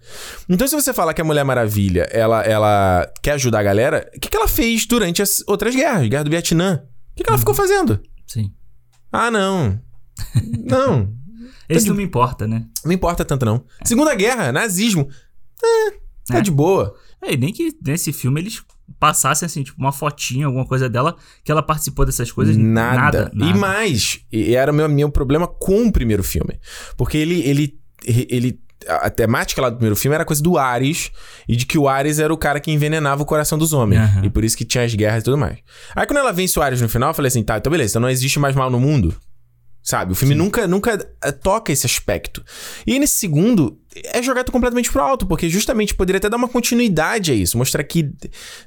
Então, 0.49 0.67
se 0.67 0.73
você 0.75 0.93
falar 0.93 1.13
que 1.13 1.21
a 1.21 1.23
Mulher 1.23 1.43
Maravilha, 1.45 2.08
ela, 2.12 2.41
ela 2.41 3.08
quer 3.21 3.34
ajudar 3.34 3.60
a 3.60 3.63
galera, 3.63 4.10
o 4.15 4.19
que, 4.19 4.30
que 4.30 4.36
ela 4.38 4.47
fez 4.47 4.86
durante 4.88 5.21
as 5.21 5.43
outras 5.47 5.75
guerras? 5.75 6.08
Guerra 6.08 6.23
do 6.23 6.30
Vietnã? 6.32 6.82
O 7.12 7.15
que, 7.15 7.23
que 7.23 7.30
ela 7.30 7.38
ficou 7.38 7.54
fazendo? 7.54 7.99
Sim. 8.25 8.51
Ah, 9.12 9.30
não. 9.30 9.80
não. 10.65 11.13
Esse 11.69 11.84
de- 11.86 11.89
não 11.89 11.97
me 11.97 12.04
importa, 12.04 12.47
né? 12.47 12.65
Não 12.84 12.91
importa 12.91 13.23
tanto, 13.25 13.45
não. 13.45 13.63
Segunda 13.84 14.13
Guerra, 14.15 14.51
nazismo. 14.51 15.08
É, 15.63 15.91
tá 16.28 16.38
É. 16.39 16.41
de 16.41 16.51
boa. 16.51 16.95
É, 17.21 17.34
e 17.34 17.38
nem 17.38 17.51
que 17.54 17.75
nesse 17.86 18.12
filme 18.13 18.39
eles 18.41 18.62
passassem, 19.00 19.45
assim, 19.45 19.63
tipo, 19.63 19.80
uma 19.80 19.91
fotinha, 19.91 20.45
alguma 20.45 20.65
coisa 20.65 20.89
dela, 20.89 21.15
que 21.43 21.52
ela 21.52 21.62
participou 21.62 22.06
dessas 22.06 22.32
coisas. 22.32 22.56
Nada. 22.56 23.32
Nada. 23.34 23.45
E 23.45 23.54
mais, 23.58 24.19
e 24.32 24.56
era 24.56 24.71
o 24.71 24.76
meu, 24.76 24.88
meu 24.88 25.10
problema 25.10 25.48
com 25.48 25.88
o 25.88 25.91
primeiro 25.91 26.24
filme. 26.24 26.60
Porque 26.98 27.17
ele, 27.17 27.41
ele, 27.41 27.80
ele. 28.06 28.60
A 28.88 29.10
temática 29.10 29.62
lá 29.62 29.69
do 29.69 29.78
primeiro 29.78 29.95
filme 29.95 30.13
era 30.13 30.24
coisa 30.24 30.43
do 30.43 30.60
Ares 30.60 31.10
e 31.48 31.56
de 31.56 31.65
que 31.65 31.78
o 31.78 31.88
Ares 31.88 32.19
era 32.19 32.32
o 32.32 32.38
cara 32.38 32.60
que 32.60 32.71
envenenava 32.71 33.24
o 33.24 33.26
coração 33.26 33.58
dos 33.58 33.74
homens. 33.74 34.02
Aham. 34.02 34.26
E 34.26 34.30
por 34.30 34.43
isso 34.43 34.56
que 34.56 34.63
tinha 34.63 34.84
as 34.84 34.93
guerras 34.93 35.21
e 35.21 35.26
tudo 35.26 35.38
mais. 35.38 35.58
Aí 35.95 36.06
quando 36.06 36.19
ela 36.19 36.32
vence 36.32 36.60
o 36.60 36.62
Ares 36.62 36.82
no 36.82 36.89
final, 36.89 37.10
eu 37.10 37.13
falei 37.13 37.28
assim: 37.30 37.41
tá, 37.41 37.58
então 37.58 37.71
beleza, 37.71 37.93
então 37.93 38.02
não 38.02 38.10
existe 38.10 38.38
mais 38.38 38.54
mal 38.54 38.69
no 38.69 38.80
mundo. 38.80 39.15
Sabe? 39.86 40.13
O 40.13 40.15
filme 40.15 40.34
nunca, 40.34 40.65
nunca 40.67 41.08
eh, 41.24 41.32
toca 41.32 41.71
esse 41.71 41.86
aspecto. 41.86 42.43
E 42.88 42.93
aí, 42.93 42.98
nesse 42.98 43.17
segundo, 43.19 43.80
é 44.04 44.21
jogado 44.21 44.52
completamente 44.52 44.91
pro 44.91 45.00
alto, 45.00 45.28
porque 45.28 45.48
justamente 45.48 45.93
poderia 45.93 46.17
até 46.17 46.28
dar 46.28 46.38
uma 46.38 46.48
continuidade 46.48 47.32
a 47.32 47.36
isso. 47.36 47.56
Mostrar 47.56 47.84
que. 47.84 48.10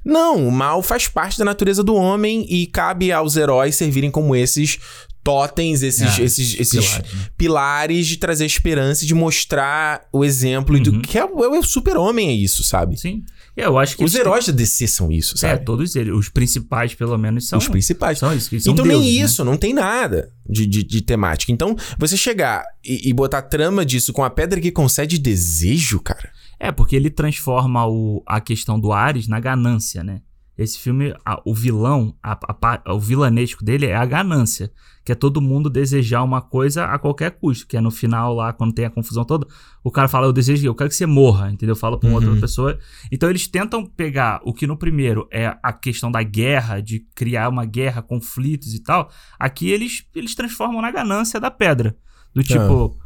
Não, 0.05 0.47
o 0.47 0.53
mal 0.53 0.81
faz 0.81 1.09
parte 1.09 1.37
da 1.37 1.45
natureza 1.45 1.83
do 1.83 1.97
homem 1.97 2.47
e 2.49 2.69
cabe 2.69 3.11
aos 3.11 3.37
heróis 3.37 3.75
servirem 3.75 4.13
como 4.13 4.37
esses 4.37 4.79
totens, 5.23 5.83
esses, 5.83 6.19
Ah, 6.19 6.23
esses, 6.23 6.59
esses 6.59 6.87
pilares, 6.89 7.13
né? 7.15 7.29
pilares 7.37 8.07
de 8.07 8.17
trazer 8.17 8.47
esperança 8.47 9.05
e 9.05 9.07
de 9.07 9.15
mostrar 9.15 10.07
o 10.13 10.25
exemplo 10.25 10.77
e 10.77 10.81
do 10.81 10.93
Uhum. 10.93 11.03
que 11.03 11.19
é, 11.19 11.25
o- 11.25 11.45
é 11.45 11.59
o 11.59 11.63
super-homem, 11.63 12.29
é 12.29 12.33
isso, 12.33 12.63
sabe? 12.65 12.97
Sim. 12.99 13.23
É, 13.57 13.67
eu 13.67 13.77
acho 13.77 13.97
que. 13.97 14.05
Os 14.05 14.15
heróis 14.15 14.47
da 14.47 14.53
DC 14.53 14.87
são 14.87 15.11
isso, 15.11 15.35
É, 15.35 15.39
sabe? 15.39 15.65
todos 15.65 15.97
eles. 15.97 16.15
Os 16.15 16.29
principais, 16.29 16.95
pelo 16.95 17.19
menos, 17.19 17.49
são. 17.49 17.59
Os 17.59 17.67
principais. 17.69 18.19
São 18.19 18.33
isso. 18.35 18.49
são 18.61 18.73
então 18.73 18.85
deuses, 18.87 19.03
nem 19.03 19.19
né? 19.19 19.25
isso, 19.25 19.45
não 19.45 19.57
tem 19.57 19.75
nada 19.75 20.31
de, 20.49 20.65
de, 20.65 20.85
de 20.85 21.01
temática. 21.03 21.51
Então, 21.51 21.75
você 21.99 22.17
chegar 22.17 22.63
e, 22.85 23.09
e 23.09 23.13
botar 23.13 23.43
trama 23.43 23.85
disso 23.85 24.13
com 24.13 24.23
a 24.23 24.31
pedra 24.31 24.61
que 24.61 24.71
concede 24.71 25.19
desejo, 25.19 25.99
cara. 26.01 26.31
É, 26.61 26.71
porque 26.73 26.95
ele 26.97 27.11
transforma 27.11 27.87
o, 27.87 28.23
a 28.27 28.41
questão 28.41 28.79
do 28.81 28.93
Ares 28.93 29.27
na 29.29 29.39
ganância, 29.41 30.03
né? 30.05 30.21
Esse 30.59 30.79
filme, 30.81 31.14
a- 31.25 31.40
o 31.47 31.55
vilão, 31.55 32.14
a- 32.23 32.37
a 32.85 32.92
o 32.92 32.99
vilanesco 32.99 33.64
dele 33.64 33.87
é 33.87 33.94
a 33.94 34.05
ganância. 34.05 34.71
Que 35.05 35.12
é 35.12 35.14
todo 35.14 35.40
mundo 35.40 35.71
desejar 35.71 36.23
uma 36.23 36.42
coisa 36.42 36.85
a 36.85 36.99
qualquer 36.99 37.31
custo. 37.31 37.66
Que 37.66 37.77
é 37.77 37.81
no 37.81 37.90
final 37.90 38.35
lá, 38.35 38.53
quando 38.53 38.75
tem 38.75 38.85
a 38.85 38.90
confusão 38.90 39.25
toda, 39.25 39.47
o 39.83 39.90
cara 39.90 40.07
fala, 40.09 40.27
eu 40.27 40.33
desejo, 40.33 40.66
eu 40.66 40.75
quero 40.75 40.90
que 40.90 40.97
você 40.97 41.07
morra, 41.07 41.51
entendeu? 41.51 41.75
Fala 41.77 41.99
pra 41.99 42.09
uma 42.11 42.18
Uhum. 42.18 42.25
outra 42.27 42.40
pessoa. 42.40 42.79
Então 43.11 43.31
eles 43.31 43.47
tentam 43.47 43.87
pegar 43.87 44.40
o 44.44 44.53
que 44.53 44.66
no 44.66 44.77
primeiro 44.77 45.27
é 45.33 45.57
a 45.62 45.73
questão 45.73 46.11
da 46.11 46.23
guerra, 46.23 46.81
de 46.81 47.07
criar 47.14 47.49
uma 47.49 47.64
guerra, 47.64 48.03
conflitos 48.03 48.75
e 48.75 48.83
tal. 48.83 49.09
Aqui 49.38 49.71
eles, 49.71 50.05
eles 50.14 50.35
transformam 50.35 50.83
na 50.83 50.90
ganância 50.90 51.40
da 51.40 51.51
pedra. 51.51 51.97
Do 52.35 52.42
tipo... 52.42 52.99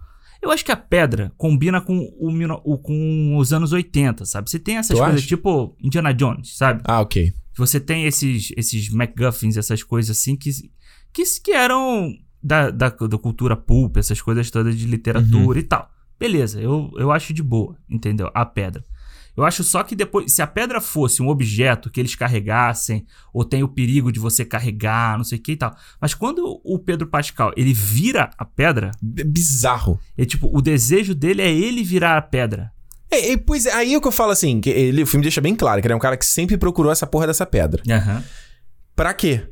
Eu 0.42 0.50
acho 0.50 0.64
que 0.64 0.72
a 0.72 0.76
pedra 0.76 1.32
combina 1.36 1.80
com, 1.80 1.98
o- 2.18 2.76
com 2.78 3.36
os 3.36 3.52
anos 3.52 3.72
80, 3.72 4.24
sabe? 4.24 4.50
Você 4.50 4.58
tem 4.58 4.76
essas 4.76 4.96
Tu 4.96 5.00
coisas 5.00 5.20
acha? 5.20 5.28
tipo 5.28 5.76
Indiana 5.80 6.12
Jones, 6.12 6.56
sabe? 6.56 6.82
Ah, 6.84 7.00
ok. 7.00 7.32
Você 7.56 7.78
tem 7.78 8.04
esses, 8.06 8.52
esses 8.56 8.88
MacGuffins, 8.88 9.56
essas 9.56 9.82
coisas 9.82 10.16
assim 10.16 10.36
que, 10.36 10.50
que, 11.12 11.22
que 11.42 11.52
eram 11.52 12.12
da, 12.42 12.70
da, 12.70 12.88
da 12.88 13.18
cultura 13.18 13.56
pulp, 13.56 13.96
essas 13.96 14.20
coisas 14.20 14.50
todas 14.50 14.76
de 14.76 14.86
literatura 14.86 15.58
e 15.58 15.62
tal. 15.62 15.90
Beleza, 16.18 16.60
eu, 16.60 16.90
eu 16.96 17.10
acho 17.10 17.32
de 17.32 17.42
boa, 17.42 17.76
entendeu? 17.90 18.30
A 18.34 18.44
pedra. 18.46 18.82
Eu 19.34 19.44
acho 19.44 19.64
só 19.64 19.82
que 19.82 19.96
depois, 19.96 20.30
se 20.30 20.42
a 20.42 20.46
pedra 20.46 20.78
fosse 20.80 21.22
um 21.22 21.28
objeto 21.28 21.90
que 21.90 21.98
eles 21.98 22.14
carregassem, 22.14 23.06
ou 23.32 23.44
tem 23.44 23.62
o 23.62 23.68
perigo 23.68 24.12
de 24.12 24.20
você 24.20 24.44
carregar, 24.44 25.16
não 25.16 25.24
sei 25.24 25.38
o 25.38 25.42
que 25.42 25.52
e 25.52 25.56
tal. 25.56 25.74
Mas 26.00 26.12
quando 26.14 26.60
o 26.62 26.78
Pedro 26.78 27.06
Pascal, 27.06 27.50
ele 27.56 27.72
vira 27.72 28.30
a 28.36 28.44
pedra, 28.44 28.90
B- 29.00 29.24
bizarro. 29.24 29.98
é 30.18 30.24
tipo, 30.26 30.50
o 30.54 30.60
desejo 30.60 31.14
dele 31.14 31.40
é 31.40 31.50
ele 31.50 31.82
virar 31.82 32.18
a 32.18 32.22
pedra. 32.22 32.71
É, 33.12 33.32
é, 33.32 33.36
pois 33.36 33.66
é, 33.66 33.72
aí 33.72 33.94
é 33.94 33.96
o 33.96 34.00
que 34.00 34.08
eu 34.08 34.12
falo 34.12 34.32
assim, 34.32 34.60
que 34.60 34.70
ele, 34.70 35.02
o 35.02 35.06
filme 35.06 35.22
deixa 35.22 35.40
bem 35.40 35.54
claro 35.54 35.80
que 35.80 35.86
ele 35.86 35.92
é 35.92 35.96
um 35.96 36.00
cara 36.00 36.16
que 36.16 36.24
sempre 36.26 36.56
procurou 36.56 36.90
essa 36.90 37.06
porra 37.06 37.26
dessa 37.26 37.44
pedra. 37.46 37.82
Aham. 37.88 38.24
Pra 38.96 39.12
quê? 39.14 39.42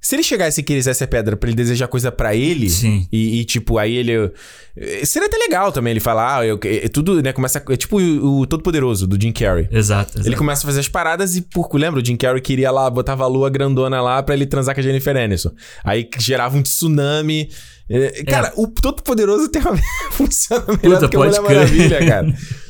Se 0.00 0.14
ele 0.16 0.22
chegasse 0.22 0.60
e 0.60 0.62
quisesse 0.62 1.02
a 1.02 1.06
pedra 1.08 1.34
pra 1.34 1.48
ele 1.48 1.56
desejar 1.56 1.88
coisa 1.88 2.12
pra 2.12 2.34
ele, 2.34 2.68
Sim. 2.68 3.08
E, 3.10 3.40
e, 3.40 3.44
tipo, 3.46 3.78
aí 3.78 3.96
ele. 3.96 4.12
eh, 4.76 5.02
Seria 5.06 5.28
até 5.28 5.38
legal 5.38 5.72
também 5.72 5.92
ele 5.92 6.00
falar, 6.00 6.40
ah, 6.40 6.46
eu, 6.46 6.60
é, 6.62 6.88
tudo, 6.88 7.22
né? 7.22 7.32
Começa. 7.32 7.64
É 7.70 7.74
tipo 7.76 7.98
o, 7.98 8.40
o 8.40 8.46
Todo-Poderoso 8.46 9.06
do 9.06 9.18
Jim 9.18 9.32
Carrey. 9.32 9.66
Exato, 9.70 10.10
exato. 10.16 10.28
Ele 10.28 10.36
começa 10.36 10.62
a 10.62 10.66
fazer 10.66 10.80
as 10.80 10.88
paradas 10.88 11.36
e, 11.36 11.40
por, 11.40 11.70
lembra? 11.74 12.02
O 12.02 12.04
Jim 12.04 12.16
Carrey 12.18 12.42
queria 12.42 12.70
lá, 12.70 12.90
botava 12.90 13.24
a 13.24 13.26
lua 13.26 13.48
grandona 13.48 14.02
lá 14.02 14.22
pra 14.22 14.34
ele 14.34 14.44
transar 14.44 14.74
com 14.74 14.80
a 14.82 14.84
Jennifer 14.84 15.16
Aniston. 15.16 15.52
Aí 15.82 16.06
gerava 16.18 16.54
um 16.54 16.62
tsunami. 16.62 17.48
Eh, 17.88 18.24
Cara, 18.24 18.52
o 18.56 18.66
Todo-Poderoso 18.66 19.48
tem 19.48 19.62
uma... 19.62 19.74
funciona 20.12 20.66
melhor 20.82 20.96
Puta, 20.96 21.00
do 21.00 21.08
que 21.08 21.16
a 21.16 21.18
Mulher 21.18 21.32
crer. 21.42 21.42
Maravilha, 21.56 22.06
cara. 22.06 22.34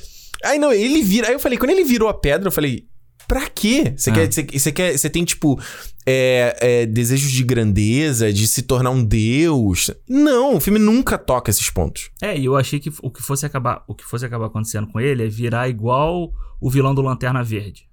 Aí 0.45 0.59
não, 0.59 0.73
ele 0.73 1.03
vira. 1.03 1.29
Aí 1.29 1.33
eu 1.35 1.41
falei, 1.41 1.59
quando 1.59 1.71
ele 1.71 1.85
virou 1.85 2.09
a 2.09 2.15
pedra, 2.15 2.49
eu 2.49 2.53
falei. 2.53 2.87
Pra 3.27 3.49
quê? 3.49 3.95
Você 3.97 4.11
Ah. 4.11 4.13
quer, 4.13 4.31
você, 4.33 4.43
você 4.53 4.73
quer, 4.73 4.99
você 4.99 5.09
tem 5.09 5.25
tipo 5.25 5.59
é, 6.05 6.57
é, 6.61 6.87
desejos 6.87 7.31
de 7.33 7.43
grandeza, 7.43 8.31
de 8.31 8.47
se 8.47 8.61
tornar 8.63 8.91
um 8.91 9.03
deus? 9.03 9.91
Não, 10.07 10.57
o 10.57 10.61
filme 10.61 10.79
nunca 10.79 11.17
toca 11.17 11.51
esses 11.51 11.71
pontos. 11.71 12.11
É, 12.21 12.39
e 12.39 12.45
eu 12.45 12.55
achei 12.55 12.79
que 12.79 12.93
o 13.03 13.11
que 13.11 13.23
fosse 13.23 13.47
acabar, 13.47 13.83
o 13.89 13.95
que 13.95 14.05
fosse 14.05 14.27
acabar 14.27 14.47
acontecendo 14.47 14.89
com 14.89 15.01
ele 15.01 15.25
é 15.25 15.27
virar 15.29 15.71
igual 15.71 16.31
o 16.61 16.71
vilão 16.71 16.95
do 16.95 17.01
Lanterna 17.01 17.43
Verde. 17.43 17.89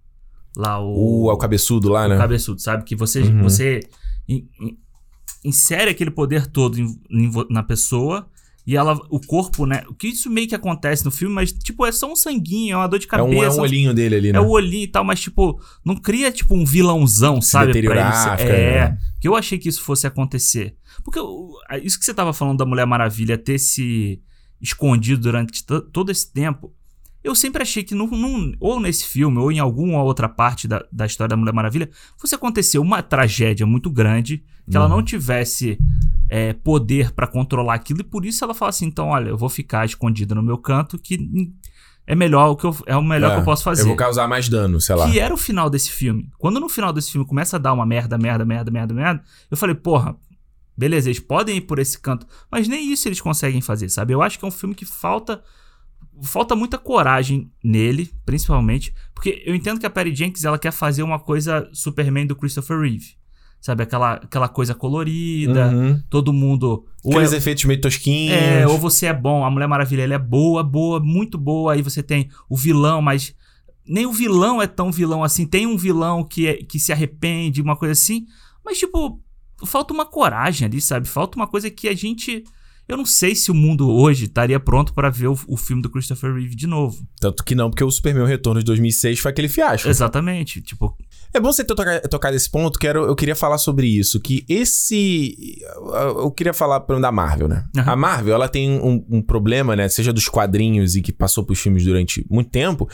lá 0.58 0.80
o. 0.84 0.90
O, 1.28 1.32
o 1.32 1.38
cabeçudo 1.38 1.88
lá, 1.88 2.10
né? 2.10 2.16
o 2.16 2.18
cabeçudo, 2.18 2.60
sabe? 2.62 2.84
Que 2.84 2.94
você, 2.94 3.22
Uhum. 3.22 3.44
você 3.44 3.80
in- 4.28 4.50
in- 4.60 4.78
insere 5.46 5.90
aquele 5.92 6.12
poder 6.12 6.46
todo 6.48 6.78
vo- 7.32 7.48
na 7.50 7.64
pessoa 7.64 8.28
e 8.65 8.76
ela, 8.78 9.00
o 9.10 9.19
corpo, 9.19 9.65
né? 9.65 9.84
O 9.89 9.93
que 9.95 10.08
isso 10.08 10.30
meio 10.30 10.47
que 10.47 10.54
acontece 10.56 11.04
no 11.04 11.12
filme, 11.12 11.34
mas 11.34 11.52
tipo, 11.52 11.86
é 11.86 11.91
só 11.91 12.12
um 12.12 12.15
sanguinho, 12.15 12.74
é 12.74 12.78
uma 12.78 12.88
dor 12.88 13.00
de 13.00 13.06
É 13.06 13.10
cabeça. 13.10 13.28
um, 13.39 13.43
é 13.43 13.50
um 13.50 13.60
olhinho 13.62 13.93
dele 13.93 14.15
ali, 14.15 14.32
né? 14.32 14.38
É 14.38 14.41
o 14.41 14.50
olhinho 14.50 14.84
e 14.84 14.88
tal, 14.88 15.04
mas 15.04 15.19
tipo, 15.19 15.60
não 15.84 15.95
cria 15.95 16.32
tipo 16.32 16.54
um 16.56 16.63
vilãozão, 16.65 17.41
sabe? 17.41 17.67
deteriorar, 17.67 18.38
pra 18.38 18.43
ele 18.45 18.52
É, 18.54 18.97
que 19.19 19.28
eu 19.28 19.36
achei 19.36 19.58
que 19.58 19.67
isso 19.69 19.82
fosse 19.82 20.06
acontecer. 20.06 20.76
Porque 21.04 21.19
o- 21.19 21.54
isso 21.84 21.97
que 21.97 22.06
você 22.06 22.13
tava 22.13 22.34
falando 22.34 22.58
da 22.60 22.65
Mulher 22.65 22.86
Maravilha 22.86 23.38
ter 23.38 23.58
se 23.58 24.21
escondido 24.62 25.21
durante 25.21 25.65
to- 25.65 25.82
todo 25.82 26.12
esse 26.12 26.32
tempo, 26.32 26.74
eu 27.24 27.34
sempre 27.36 27.62
achei 27.62 27.84
que 27.84 27.95
num, 27.95 28.08
num- 28.08 28.54
ou 28.60 28.80
nesse 28.80 29.06
filme 29.08 29.38
ou 29.38 29.52
em 29.52 29.60
alguma 29.60 30.04
outra 30.04 30.28
parte 30.30 30.67
da, 30.67 30.84
da 30.91 31.06
história 31.06 31.30
da 31.30 31.38
Mulher 31.38 31.54
Maravilha 31.54 31.89
fosse 32.17 32.36
acontecer 32.36 32.78
uma 32.80 33.02
tragédia 33.02 33.65
muito 33.65 33.89
grande, 33.89 34.43
que 34.69 34.76
ela 34.78 34.86
Uhum. 34.88 34.97
não 34.97 35.04
tivesse 35.04 35.78
é, 36.34 36.54
poder 36.54 37.12
pra 37.12 37.28
controlar 37.28 37.74
aquilo 37.74 38.00
e 38.00 38.06
por 38.06 38.26
isso 38.26 38.41
ela 38.41 38.54
fala 38.54 38.70
assim, 38.70 38.86
então 38.86 39.10
olha, 39.10 39.28
eu 39.28 39.38
vou 39.38 39.50
ficar 39.50 39.86
escondida 39.86 40.34
no 40.34 40.41
meu 40.41 40.58
canto 40.58 40.98
que 40.98 41.20
é 42.08 42.15
melhor 42.15 42.52
o 42.52 42.56
que 42.56 42.65
eu, 42.65 42.74
é 42.86 42.96
o 42.96 43.04
melhor 43.04 43.32
É, 43.32 43.34
que 43.36 43.41
eu 43.41 43.46
posso 43.46 43.65
fazer. 43.65 43.82
Eu 43.82 43.88
vou 43.88 43.98
causar 43.98 44.30
mais 44.30 44.48
dano, 44.48 44.80
sei 44.80 44.96
lá. 44.96 45.12
Que 45.12 45.20
era 45.20 45.34
o 45.34 45.38
final 45.38 45.70
desse 45.70 45.91
filme. 45.91 46.32
Quando 46.38 46.58
no 46.58 46.70
final 46.70 46.94
desse 46.94 47.12
filme 47.12 47.28
começa 47.28 47.58
a 47.58 47.60
dar 47.60 47.74
uma 47.74 47.86
merda, 47.86 48.17
merda, 48.17 48.46
merda, 48.46 48.72
merda, 48.72 48.94
merda, 48.94 49.24
eu 49.52 49.58
falei, 49.58 49.76
porra, 49.76 50.15
beleza, 50.76 51.10
eles 51.10 51.20
podem 51.20 51.58
ir 51.58 51.62
por 51.62 51.80
esse 51.80 52.00
canto, 52.00 52.26
mas 52.50 52.65
nem 52.65 52.89
isso 52.89 53.10
eles 53.10 53.20
conseguem 53.20 53.60
fazer, 53.60 53.89
sabe? 53.89 54.13
Eu 54.13 54.22
acho 54.22 54.39
que 54.39 54.46
é 54.46 54.48
um 54.48 54.52
filme 54.52 54.74
que 54.74 54.86
falta 54.86 55.44
falta 56.24 56.56
muita 56.56 56.78
coragem 56.78 57.52
nele, 57.62 58.10
principalmente, 58.26 58.94
porque 59.13 59.44
eu 59.46 59.54
entendo 59.54 59.80
que 59.80 59.86
a 59.86 59.89
Patty 59.89 60.15
Jenkins 60.15 60.46
ela 60.46 60.58
quer 60.58 60.72
fazer 60.72 61.04
uma 61.04 61.20
coisa 61.20 61.70
Superman 61.74 62.26
do 62.26 62.36
Christopher 62.36 62.80
Reeve. 62.80 63.15
Sabe, 63.62 63.84
aquela, 63.84 64.13
aquela 64.13 64.50
coisa 64.50 64.74
colorida, 64.74 65.67
Uhum. 65.69 66.02
todo 66.10 66.34
mundo. 66.34 66.84
Aqueles 67.06 67.32
é- 67.32 67.38
efeitos 67.38 67.63
meio 67.65 67.80
tosquinhos. 67.80 68.34
é, 68.36 68.67
ou 68.67 68.78
você 68.80 69.06
é 69.06 69.13
bom, 69.13 69.45
a 69.45 69.52
Mulher 69.52 69.67
Maravilha 69.67 70.02
ela 70.02 70.15
é 70.15 70.19
boa, 70.19 70.63
boa, 70.63 71.00
muito 71.00 71.38
boa. 71.38 71.74
Aí 71.74 71.82
você 71.84 72.02
tem 72.02 72.28
o 72.50 72.58
vilão, 72.58 73.02
mas 73.04 73.36
nem 73.88 74.08
o 74.08 74.12
vilão 74.12 74.60
é 74.62 74.65
tão 74.65 74.91
vilão 74.91 75.24
assim. 75.24 75.45
Tem 75.45 75.67
um 75.67 75.78
vilão 75.78 76.24
que, 76.24 76.47
é- 76.47 76.58
que 76.63 76.80
se 76.80 76.91
arrepende, 76.91 77.62
uma 77.62 77.76
coisa 77.76 77.91
assim. 77.93 78.26
Mas, 78.65 78.80
tipo, 78.80 79.21
falta 79.65 79.93
uma 79.93 80.06
coragem 80.08 80.65
ali, 80.67 80.82
sabe? 80.82 81.08
Falta 81.08 81.36
uma 81.38 81.45
coisa 81.47 81.69
que 81.69 81.88
a 81.88 81.93
gente. 81.95 82.43
Eu 82.88 82.97
não 82.97 83.06
sei 83.06 83.36
se 83.36 83.52
o 83.52 83.54
mundo 83.54 83.88
hoje 83.89 84.26
estaria 84.26 84.60
pronto 84.60 84.91
pra 84.93 85.10
ver 85.12 85.28
o, 85.28 85.38
o 85.47 85.56
filme 85.56 85.82
do 85.84 85.89
Christopher 85.89 86.34
Reeve 86.34 86.56
de 86.56 86.65
novo. 86.67 86.97
Tanto 87.19 87.43
que 87.43 87.54
não, 87.56 87.69
porque 87.69 87.84
o 87.84 87.91
Superman 87.91 88.26
Retorno 88.26 88.60
de 88.60 88.65
2006 88.65 89.19
foi 89.19 89.32
aquele 89.32 89.47
fiasco. 89.47 89.88
Exatamente. 89.88 90.62
Tipo, 90.62 90.97
É 91.34 91.39
bom 91.39 91.52
você 91.52 91.63
ter 91.63 91.74
toca- 91.76 92.02
tocado 92.10 92.36
esse 92.36 92.50
ponto, 92.50 92.78
que 92.78 92.86
era- 92.88 93.00
eu 93.00 93.15
queria 93.15 93.36
falar 93.36 93.58
sobre 93.58 93.88
isso. 93.88 94.20
Que 94.20 94.44
esse. 94.50 95.60
Eu 96.17 96.30
queria 96.32 96.54
falar 96.54 96.82
pelo 96.82 97.00
da 97.00 97.12
Marvel, 97.12 97.48
né? 97.48 97.63
Aham. 97.78 97.91
A 97.91 97.96
Marvel, 97.96 98.34
ela 98.34 98.50
tem 98.50 98.70
um, 98.70 99.04
um 99.10 99.22
problema, 99.22 99.76
né? 99.76 99.88
Seja 99.88 100.12
dos 100.12 100.28
quadrinhos 100.28 100.96
e 100.96 101.02
que 101.02 101.12
passou 101.13 101.44
pros 101.46 101.60
filmes 101.60 101.84
durante 101.86 102.26
muito 102.30 102.50
tempo, 102.50 102.88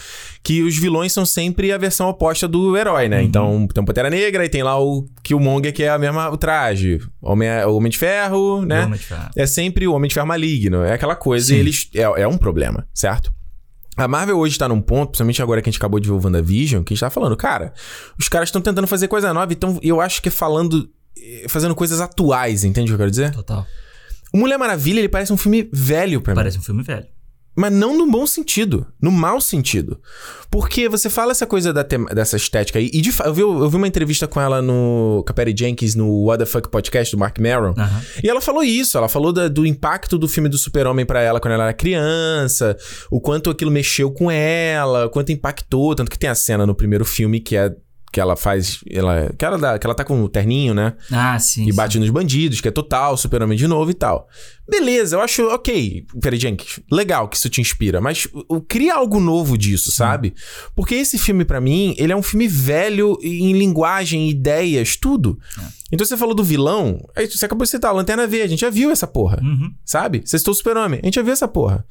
que 0.43 0.61
os 0.61 0.77
vilões 0.77 1.11
são 1.13 1.25
sempre 1.25 1.71
a 1.71 1.77
versão 1.77 2.07
oposta 2.09 2.47
do 2.47 2.77
herói, 2.77 3.07
né? 3.09 3.19
Uhum. 3.19 3.23
Então, 3.25 3.67
tem 3.73 3.83
o 3.83 3.85
Pantera 3.85 4.09
Negra 4.09 4.45
e 4.45 4.49
tem 4.49 4.63
lá 4.63 4.79
o 4.79 5.05
Killmonger, 5.23 5.73
que 5.73 5.83
é 5.83 5.89
a 5.89 5.97
mesma, 5.97 6.29
o 6.29 6.37
traje. 6.37 6.99
Homem, 7.21 7.49
o 7.65 7.75
Homem 7.75 7.89
de 7.89 7.97
Ferro, 7.97 8.63
né? 8.65 8.77
Realmente, 8.79 9.07
cara. 9.07 9.31
é 9.35 9.45
sempre 9.45 9.87
o 9.87 9.93
Homem 9.93 10.07
de 10.07 10.13
Ferro 10.13 10.27
maligno. 10.27 10.83
É 10.83 10.93
aquela 10.93 11.15
coisa 11.15 11.47
Sim. 11.47 11.55
e 11.55 11.59
eles. 11.59 11.89
É, 11.95 12.01
é 12.01 12.27
um 12.27 12.37
problema, 12.37 12.87
certo? 12.93 13.31
A 13.97 14.07
Marvel 14.07 14.37
hoje 14.37 14.57
tá 14.57 14.69
num 14.69 14.79
ponto, 14.79 15.09
principalmente 15.09 15.41
agora 15.41 15.61
que 15.61 15.69
a 15.69 15.71
gente 15.71 15.79
acabou 15.79 15.99
de 15.99 16.07
ver 16.07 16.13
o 16.13 16.21
WandaVision, 16.23 16.83
que 16.83 16.93
a 16.93 16.95
gente 16.95 17.01
tá 17.01 17.09
falando, 17.09 17.35
cara, 17.35 17.73
os 18.19 18.29
caras 18.29 18.49
estão 18.49 18.61
tentando 18.61 18.87
fazer 18.87 19.07
coisa 19.07 19.33
nova, 19.33 19.51
então 19.51 19.79
eu 19.81 19.99
acho 19.99 20.21
que 20.21 20.29
é 20.29 20.31
falando. 20.31 20.89
eh, 21.17 21.45
fazendo 21.49 21.73
coisas 21.73 21.99
atuais, 21.99 22.63
entende 22.63 22.91
o 22.91 22.91
que 22.91 22.93
eu 22.93 22.97
quero 22.99 23.09
dizer? 23.09 23.31
Total. 23.33 23.65
O 24.33 24.37
Mulher 24.37 24.57
Maravilha, 24.59 24.99
ele 24.99 25.09
parece 25.09 25.33
um 25.33 25.37
filme 25.37 25.67
velho 25.73 26.21
pra 26.21 26.33
mim. 26.33 26.35
Parece 26.35 26.59
um 26.59 26.61
filme 26.61 26.83
velho. 26.83 27.07
Mas 27.57 27.73
não 27.73 27.97
no 27.97 28.05
bom 28.09 28.27
sentido, 28.27 28.85
no 29.01 29.11
mau 29.11 29.41
sentido. 29.41 29.99
Porque 30.51 30.87
você 30.87 31.09
fala 31.09 31.31
essa 31.31 31.47
coisa 31.47 31.73
da 31.73 31.83
tema- 31.83 32.09
dessa 32.11 32.37
estética 32.37 32.77
aí, 32.77 32.89
e 32.93 33.01
de 33.01 33.11
eu 33.25 33.33
vi, 33.33 33.41
eu 33.41 33.69
vi 33.69 33.75
uma 33.75 33.87
entrevista 33.87 34.27
com 34.27 34.39
ela 34.39 34.61
no 34.61 35.25
com 35.27 35.41
a 35.41 35.45
Jenkins 35.57 35.95
no 35.95 36.07
What 36.25 36.39
the 36.43 36.45
Fuck 36.45 36.69
Podcast 36.69 37.15
do 37.15 37.19
Mark 37.19 37.39
Maron. 37.39 37.73
Aham. 37.75 38.01
E 38.23 38.29
ela 38.29 38.39
falou 38.41 38.63
isso, 38.63 38.97
ela 38.97 39.09
falou 39.09 39.33
da- 39.33 39.47
do 39.47 39.65
impacto 39.65 40.17
do 40.19 40.27
filme 40.27 40.47
do 40.47 40.57
Super-Homem 40.57 41.05
pra 41.05 41.19
ela 41.21 41.39
quando 41.39 41.53
ela 41.55 41.63
era 41.63 41.73
criança, 41.73 42.77
o 43.09 43.19
quanto 43.19 43.49
aquilo 43.49 43.71
mexeu 43.71 44.11
com 44.11 44.29
ela, 44.29 45.07
o 45.07 45.09
quanto 45.09 45.31
impactou, 45.31 45.95
tanto 45.95 46.11
que 46.11 46.19
tem 46.19 46.29
a 46.29 46.35
cena 46.35 46.65
no 46.65 46.75
primeiro 46.75 47.03
filme 47.03 47.39
que 47.39 47.55
é 47.57 47.75
que 48.17 48.21
ela 48.21 48.35
faz, 48.35 48.79
ela, 48.89 49.31
que 49.37 49.45
ela 49.45 49.59
dá, 49.59 49.77
que 49.77 49.85
ela 49.85 49.93
tá 49.93 50.03
com 50.03 50.23
o 50.23 50.27
terninho, 50.27 50.73
né? 50.73 50.93
Ah, 51.11 51.37
sim. 51.37 51.65
E 51.67 51.69
sim. 51.69 51.75
bate 51.75 51.99
nos 51.99 52.09
bandidos, 52.09 52.59
que 52.59 52.67
é 52.67 52.71
total, 52.71 53.15
Super-Homem 53.15 53.55
de 53.55 53.67
novo 53.67 53.91
e 53.91 53.93
tal. 53.93 54.27
Beleza, 54.67 55.15
eu 55.17 55.21
acho 55.21 55.43
ok, 55.49 56.03
Perry 56.19 56.39
Jenkins, 56.39 56.79
legal 56.91 57.27
que 57.29 57.37
isso 57.37 57.47
te 57.47 57.61
inspira, 57.61 58.01
mas 58.01 58.27
o- 58.49 58.59
cria 58.59 58.95
algo 58.95 59.19
novo 59.19 59.55
disso, 59.55 59.91
sabe? 59.91 60.33
Porque 60.75 60.95
esse 60.95 61.19
filme, 61.19 61.45
pra 61.45 61.61
mim, 61.61 61.93
ele 61.99 62.11
é 62.11 62.15
um 62.15 62.23
filme 62.23 62.47
velho 62.47 63.19
em 63.21 63.53
linguagem, 63.53 64.27
ideias, 64.27 64.95
tudo. 64.95 65.37
Então 65.91 66.03
você 66.05 66.17
falou 66.17 66.33
do 66.33 66.43
vilão, 66.43 66.99
aí 67.15 67.29
você 67.29 67.45
acabou 67.45 67.65
de 67.65 67.69
citar, 67.69 67.93
Lanterna 67.93 68.25
V, 68.25 68.41
a 68.41 68.47
gente 68.47 68.61
já 68.61 68.69
viu 68.71 68.89
essa 68.89 69.05
porra, 69.05 69.39
Uhum. 69.43 69.71
sabe? 69.85 70.23
Você 70.25 70.39
citou 70.39 70.53
o 70.53 70.55
Super-Homem, 70.57 71.01
a 71.03 71.05
gente 71.05 71.15
já 71.15 71.21
viu 71.21 71.33
essa 71.33 71.47
porra. 71.47 71.85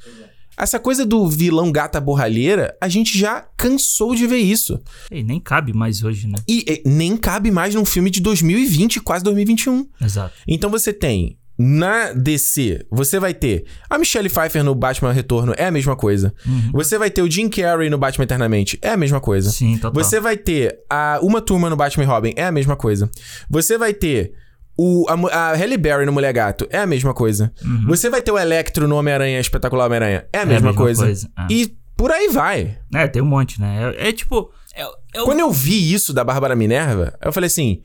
Essa 0.56 0.78
coisa 0.78 1.04
do 1.04 1.28
vilão 1.28 1.70
gata 1.70 2.00
borralheira, 2.00 2.76
a 2.80 2.88
gente 2.88 3.18
já 3.18 3.46
cansou 3.56 4.14
de 4.14 4.26
ver 4.26 4.38
isso. 4.38 4.80
E 5.10 5.22
nem 5.22 5.38
cabe 5.38 5.72
mais 5.72 6.02
hoje, 6.02 6.26
né? 6.26 6.36
E, 6.48 6.82
e 6.84 6.88
nem 6.88 7.16
cabe 7.16 7.50
mais 7.50 7.74
num 7.74 7.84
filme 7.84 8.10
de 8.10 8.20
2020, 8.20 9.00
quase 9.00 9.22
2021. 9.24 9.86
Exato. 10.00 10.32
Então 10.46 10.70
você 10.70 10.92
tem 10.92 11.38
na 11.58 12.12
DC, 12.12 12.86
você 12.90 13.18
vai 13.18 13.32
ter 13.32 13.64
a 13.88 13.98
Michelle 13.98 14.28
Pfeiffer 14.28 14.62
no 14.62 14.74
Batman 14.74 15.12
Retorno, 15.12 15.54
é 15.56 15.66
a 15.66 15.70
mesma 15.70 15.96
coisa. 15.96 16.34
Uhum. 16.46 16.70
Você 16.72 16.98
vai 16.98 17.10
ter 17.10 17.22
o 17.22 17.30
Jim 17.30 17.48
Carrey 17.48 17.88
no 17.88 17.96
Batman 17.96 18.24
Eternamente, 18.24 18.78
é 18.82 18.90
a 18.90 18.96
mesma 18.96 19.20
coisa. 19.20 19.50
Sim, 19.50 19.78
total. 19.78 20.02
Você 20.02 20.20
vai 20.20 20.36
ter 20.36 20.78
a 20.90 21.18
Uma 21.22 21.40
Turma 21.40 21.70
no 21.70 21.76
Batman 21.76 22.04
Robin, 22.04 22.32
é 22.36 22.44
a 22.44 22.52
mesma 22.52 22.76
coisa. 22.76 23.10
Você 23.48 23.78
vai 23.78 23.94
ter 23.94 24.34
o, 24.78 25.06
a, 25.08 25.50
a 25.50 25.54
Halle 25.56 25.76
Berry 25.76 26.04
no 26.06 26.12
Mulher 26.12 26.32
Gato, 26.32 26.66
é 26.70 26.78
a 26.78 26.86
mesma 26.86 27.14
coisa. 27.14 27.52
Uhum. 27.64 27.86
Você 27.86 28.10
vai 28.10 28.20
ter 28.22 28.30
o 28.32 28.38
Electro 28.38 28.86
no 28.86 28.96
Homem-Aranha, 28.96 29.40
Espetacular 29.40 29.86
Homem-Aranha, 29.86 30.26
é 30.32 30.40
a 30.40 30.46
mesma, 30.46 30.74
coisa. 30.74 31.10
Ah. 31.36 31.48
E 31.50 31.76
por 31.96 32.10
aí 32.10 32.28
vai. 32.28 32.78
É, 32.94 33.06
tem 33.08 33.22
um 33.22 33.26
monte, 33.26 33.60
né? 33.60 33.94
É, 33.96 34.08
é 34.08 34.12
tipo. 34.12 34.50
É, 34.74 34.82
é 35.14 35.22
o- 35.22 35.24
Quando 35.24 35.40
eu 35.40 35.50
vi 35.50 35.92
isso 35.92 36.12
da 36.12 36.22
Bárbara 36.22 36.54
Minerva, 36.54 37.14
eu 37.22 37.32
falei 37.32 37.46
assim: 37.46 37.80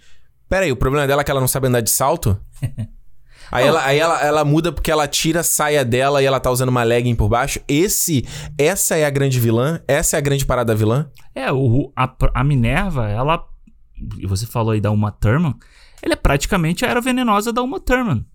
peraí, 0.49 0.71
o 0.71 0.75
problema 0.75 1.07
dela 1.07 1.21
é 1.21 1.23
que 1.23 1.31
ela 1.31 1.39
não 1.39 1.47
sabe 1.47 1.67
andar 1.67 1.81
de 1.81 1.89
salto? 1.91 2.37
Aí, 3.51 3.67
ela, 3.67 3.83
aí 3.85 3.99
ela, 3.99 4.21
ela 4.21 4.45
muda 4.45 4.71
porque 4.71 4.89
ela 4.89 5.05
tira 5.09 5.41
a 5.41 5.43
saia 5.43 5.83
dela 5.83 6.21
e 6.23 6.25
ela 6.25 6.39
tá 6.39 6.49
usando 6.49 6.69
uma 6.69 6.83
legging 6.83 7.15
por 7.15 7.27
baixo. 7.27 7.59
Esse, 7.67 8.25
essa 8.57 8.95
é 8.95 9.03
a 9.03 9.09
grande 9.09 9.41
vilã? 9.41 9.81
Essa 9.89 10.15
é 10.15 10.19
a 10.19 10.21
grande 10.21 10.45
parada 10.45 10.73
vilã? 10.73 11.09
É, 11.35 11.51
o, 11.51 11.91
a, 11.93 12.09
a 12.33 12.43
Minerva, 12.45 13.09
ela. 13.09 13.43
e 14.17 14.25
Você 14.25 14.45
falou 14.45 14.71
aí 14.71 14.79
da 14.79 14.89
Uma 14.89 15.11
Thurman. 15.11 15.53
Ela 16.03 16.13
é 16.13 16.17
praticamente 16.17 16.83
a 16.85 16.89
era 16.89 17.01
venenosa 17.01 17.51
da 17.53 17.61
Uma 17.61 17.79
Thurman. 17.79 18.25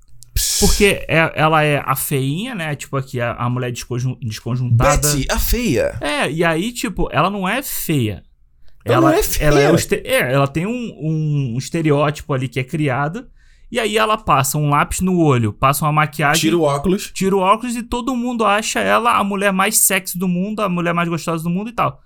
Porque 0.61 1.05
é- 1.09 1.33
ela 1.35 1.63
é 1.63 1.83
a 1.85 1.97
feinha, 1.97 2.55
né? 2.55 2.75
Tipo 2.77 2.97
aqui, 2.97 3.21
a, 3.21 3.33
a 3.33 3.49
mulher 3.49 3.73
desconjun- 3.73 4.19
desconjuntada. 4.21 5.09
Betty, 5.09 5.27
a 5.31 5.39
feia. 5.39 5.97
É, 6.01 6.31
e 6.31 6.45
aí, 6.45 6.73
tipo, 6.73 7.09
ela 7.11 7.31
não 7.31 7.49
é 7.49 7.63
feia. 7.63 8.23
Ela 8.85 9.11
não 9.11 9.17
é 9.19 9.23
feia. 9.23 9.49
Ela, 9.49 9.61
é 9.61 9.73
o 9.73 9.75
este- 9.75 10.03
é, 10.05 10.33
ela 10.33 10.47
tem 10.47 10.67
um, 10.67 10.95
um 11.01 11.59
estereótipo 11.59 12.33
ali 12.33 12.49
que 12.49 12.61
é 12.61 12.65
criada. 12.65 13.29
E 13.73 13.81
aí 13.81 13.99
ela 13.99 14.17
passa 14.17 14.57
um 14.59 14.71
lápis 14.71 15.01
no 15.01 15.19
olho, 15.19 15.53
passa 15.53 15.85
uma 15.85 15.93
maquiagem. 15.93 16.41
Tira 16.43 16.57
o 16.57 16.63
óculos. 16.63 17.11
tira 17.13 17.35
o 17.35 17.41
óculos 17.41 17.75
e 17.75 17.83
todo 17.83 18.15
mundo 18.15 18.45
acha 18.45 18.79
ela 18.79 19.17
a 19.19 19.25
mulher 19.25 19.53
mais 19.53 19.77
sexy 19.79 20.17
do 20.17 20.29
mundo, 20.29 20.61
a 20.61 20.69
mulher 20.69 20.95
mais 20.95 21.09
gostosa 21.09 21.43
do 21.43 21.51
mundo 21.51 21.71
e 21.71 21.73
tal. 21.73 22.01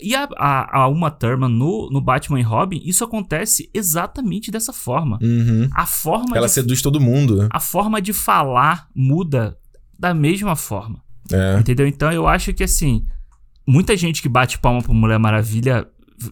E 0.00 0.14
a, 0.14 0.28
a, 0.36 0.80
a 0.82 0.88
Uma 0.88 1.10
Thurman 1.10 1.48
no, 1.48 1.88
no 1.90 2.00
Batman 2.00 2.40
e 2.40 2.42
Robin, 2.42 2.80
isso 2.84 3.04
acontece 3.04 3.70
exatamente 3.72 4.50
dessa 4.50 4.72
forma. 4.72 5.18
Uhum. 5.22 5.68
A 5.72 5.86
forma, 5.86 6.36
Ela 6.36 6.46
de, 6.46 6.52
seduz 6.52 6.82
todo 6.82 7.00
mundo. 7.00 7.48
a 7.50 7.60
forma 7.60 8.00
de 8.00 8.12
falar 8.12 8.88
muda 8.94 9.58
da 9.98 10.14
mesma 10.14 10.56
forma. 10.56 11.02
É. 11.30 11.58
Entendeu? 11.58 11.86
Então 11.86 12.12
eu 12.12 12.26
acho 12.26 12.52
que 12.52 12.64
assim, 12.64 13.04
muita 13.66 13.96
gente 13.96 14.20
que 14.20 14.28
bate 14.28 14.58
palma 14.58 14.82
pro 14.82 14.94
Mulher 14.94 15.18
Maravilha 15.18 15.86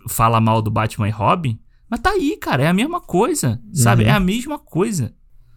fala 0.09 0.41
mal 0.41 0.61
do 0.63 0.71
Batman 0.71 1.09
e 1.09 1.11
Robin, 1.11 1.59
mas 1.89 2.01
tá 2.01 2.11
aí, 2.11 2.37
cara, 2.39 2.63
é 2.63 2.69
a 2.69 2.73
mesma 2.73 3.01
coisa, 3.01 3.61
sabe? 3.73 4.05
Uhum. 4.05 4.11
É 4.11 4.13
a 4.13 4.21
mesma 4.21 4.59
coisa. 4.59 5.15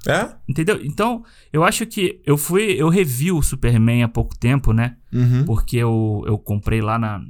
É? 0.08 0.30
Entendeu? 0.48 0.80
Então, 0.84 1.24
eu 1.52 1.64
acho 1.64 1.86
que 1.86 2.22
eu 2.26 2.38
fui, 2.38 2.74
eu 2.78 2.90
revi 2.90 3.32
o 3.32 3.42
Superman 3.42 4.04
há 4.04 4.08
pouco 4.08 4.38
tempo, 4.38 4.72
né? 4.72 4.98
Uhum. 5.12 5.46
Porque 5.46 5.78
eu, 5.78 6.24
eu 6.28 6.38
comprei 6.38 6.82
lá 6.82 7.00
na, 7.00 7.22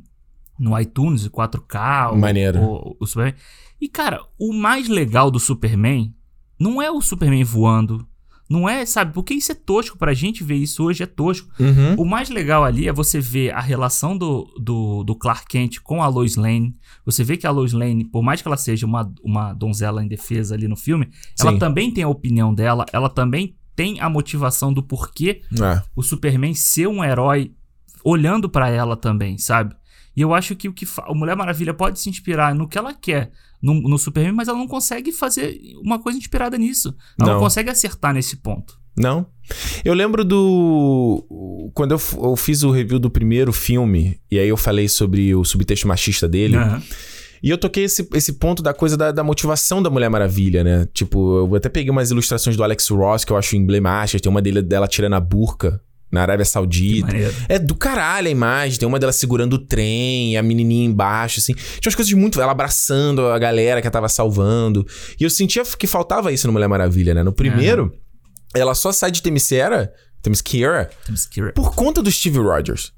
no 0.60 0.80
iTunes, 0.80 1.26
o 1.26 1.32
4K, 1.32 2.14
o, 2.14 2.18
Maneiro. 2.18 2.60
o, 2.62 2.98
o 3.00 3.06
Superman. 3.06 3.36
E, 3.82 3.88
cara, 3.90 4.22
o 4.40 4.54
mais 4.54 4.88
legal 4.88 5.30
do 5.30 5.40
Superman 5.40 6.14
não 6.60 6.82
é 6.82 6.90
o 6.90 7.02
Superman 7.02 7.44
voando, 7.44 8.08
Não 8.50 8.70
é, 8.70 8.86
sabe? 8.86 9.12
Porque 9.12 9.34
isso 9.34 9.52
é 9.52 9.56
tosco 9.56 9.98
pra 9.98 10.14
gente 10.14 10.44
ver 10.44 10.56
isso 10.56 10.84
hoje, 10.84 11.02
é 11.02 11.08
tosco. 11.08 11.50
Uhum. 11.60 11.96
O 11.98 12.06
mais 12.06 12.30
legal 12.30 12.64
ali 12.64 12.88
é 12.88 12.94
você 12.94 13.20
ver 13.20 13.52
a 13.52 13.60
relação 13.60 14.16
do, 14.16 14.46
do, 14.62 15.04
do 15.04 15.16
Clark 15.16 15.48
Kent 15.48 15.80
com 15.82 16.02
a 16.04 16.08
Lois 16.08 16.36
Lane. 16.36 16.76
Você 17.06 17.24
vê 17.24 17.38
que 17.38 17.48
a 17.48 17.52
Lois 17.52 17.74
Lane, 17.74 18.06
por 18.06 18.22
mais 18.22 18.42
que 18.44 18.48
ela 18.48 18.56
seja 18.56 18.86
uma, 18.86 19.12
uma 19.24 19.52
donzela 19.54 20.04
indefesa 20.04 20.54
ali 20.54 20.68
no 20.68 20.76
filme, 20.78 21.10
ela 21.40 21.54
Sim. 21.54 21.58
também 21.60 21.92
tem 21.92 22.04
a 22.04 22.08
opinião 22.08 22.54
dela, 22.54 22.86
ela 22.94 23.10
também 23.10 23.56
tem 23.76 24.00
a 24.00 24.08
motivação 24.10 24.72
do 24.72 24.84
porquê 24.84 25.42
É. 25.60 25.82
o 25.96 26.04
Superman 26.04 26.54
ser 26.54 26.88
um 26.88 27.04
herói 27.04 27.52
olhando 28.04 28.48
pra 28.48 28.70
ela 28.70 28.96
também, 28.96 29.38
sabe? 29.40 29.76
E 30.16 30.22
eu 30.22 30.34
acho 30.34 30.56
que 30.56 30.70
o 30.70 30.74
que 30.74 30.88
a 31.00 31.14
Mulher 31.14 31.36
Maravilha 31.36 31.74
pode 31.74 32.00
se 32.00 32.10
inspirar 32.10 32.56
no 32.56 32.68
que 32.68 32.78
ela 32.78 32.94
quer 32.94 33.32
no, 33.62 33.74
no 33.74 33.98
Superman, 33.98 34.34
mas 34.34 34.48
ela 34.48 34.58
não 34.58 34.68
consegue 34.68 35.12
fazer 35.12 35.60
uma 35.84 36.00
coisa 36.00 36.18
inspirada 36.18 36.58
nisso. 36.58 36.96
Ela 37.20 37.28
não, 37.28 37.34
Não. 37.36 37.44
consegue 37.44 37.70
acertar 37.70 38.14
nesse 38.14 38.38
ponto. 38.38 38.80
Não. 38.98 39.26
Eu 39.84 39.94
lembro 39.94 40.24
do. 40.24 41.72
Quando 41.74 41.92
eu, 41.92 42.00
eu 42.24 42.36
fiz 42.38 42.64
o 42.64 42.72
review 42.72 42.98
do 42.98 43.10
primeiro 43.10 43.52
filme, 43.52 44.20
e 44.32 44.40
aí 44.40 44.48
eu 44.48 44.56
falei 44.56 44.88
sobre 44.88 45.36
o 45.36 45.44
subtexto 45.44 45.88
machista 45.88 46.28
dele. 46.28 46.56
Aham. 46.56 46.82
E 47.44 47.50
eu 47.50 47.58
toquei 47.58 47.84
esse, 47.84 48.08
esse 48.14 48.34
ponto 48.34 48.64
da 48.64 48.74
coisa 48.74 48.98
da, 48.98 49.12
da 49.12 49.24
motivação 49.24 49.84
da 49.84 49.90
Mulher 49.90 50.10
Maravilha, 50.10 50.64
né? 50.64 50.88
Tipo, 50.94 51.46
eu 51.46 51.56
até 51.56 51.70
peguei 51.70 51.92
umas 51.92 52.10
ilustrações 52.10 52.56
do 52.56 52.64
Alex 52.64 52.88
Ross 52.90 53.24
que 53.24 53.32
eu 53.32 53.38
acho 53.38 53.56
emblemáticas. 53.56 54.22
Tem 54.22 54.32
uma 54.32 54.42
dele, 54.42 54.62
dela 54.64 54.88
tirando 54.88 55.14
a 55.14 55.20
burca 55.20 55.80
na 56.16 56.22
Arábia 56.22 56.46
Saudita. 56.46 57.14
É 57.48 57.60
do 57.60 57.76
caralho 57.76 58.28
a 58.28 58.32
imagem. 58.32 58.80
Tem 58.80 58.88
uma 58.88 58.98
dela 58.98 59.12
segurando 59.12 59.54
o 59.54 59.60
trem, 59.60 60.38
a 60.38 60.42
menininha 60.42 60.86
embaixo, 60.86 61.40
assim. 61.40 61.54
Tinha 61.54 61.80
umas 61.86 61.96
coisas 61.96 62.14
muito. 62.14 62.42
Ela 62.42 62.52
abraçando 62.52 63.28
a 63.28 63.38
galera 63.38 63.82
que 63.82 63.88
ela 63.88 63.92
tava 63.92 64.10
salvando. 64.10 64.86
E 65.20 65.24
eu 65.24 65.30
sentia 65.30 65.64
que 65.64 65.86
faltava 65.86 66.32
isso 66.32 66.48
no 66.48 66.54
Mulher 66.54 66.68
Maravilha, 66.68 67.14
né? 67.14 67.22
No 67.22 67.34
primeiro, 67.34 67.94
ela 68.56 68.74
só 68.74 68.92
sai 68.92 69.12
de 69.12 69.22
Themyscira, 69.22 69.94
Themyscira. 70.22 70.90
por 71.54 71.76
conta 71.76 72.02
do 72.02 72.12
Steve 72.12 72.40
Rogers. 72.40 72.94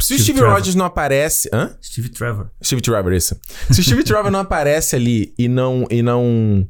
Se 0.00 0.14
o 0.14 0.18
Steve. 0.18 0.40
Rogers 0.40 0.74
não 0.74 0.84
aparece. 0.84 1.48
Hã? 1.52 1.76
Steve 1.80 2.08
Trevor. 2.08 2.50
Steve 2.64 2.82
Trevor, 2.82 3.12
isso. 3.12 3.36
Se 3.70 3.80
o 3.80 3.84
Steve 3.84 4.02
Trevor 4.02 4.30
não 4.32 4.40
aparece 4.40 4.96
ali 4.96 5.32
e 5.38 5.46
não. 5.46 5.86
E 5.90 6.02
não 6.02 6.66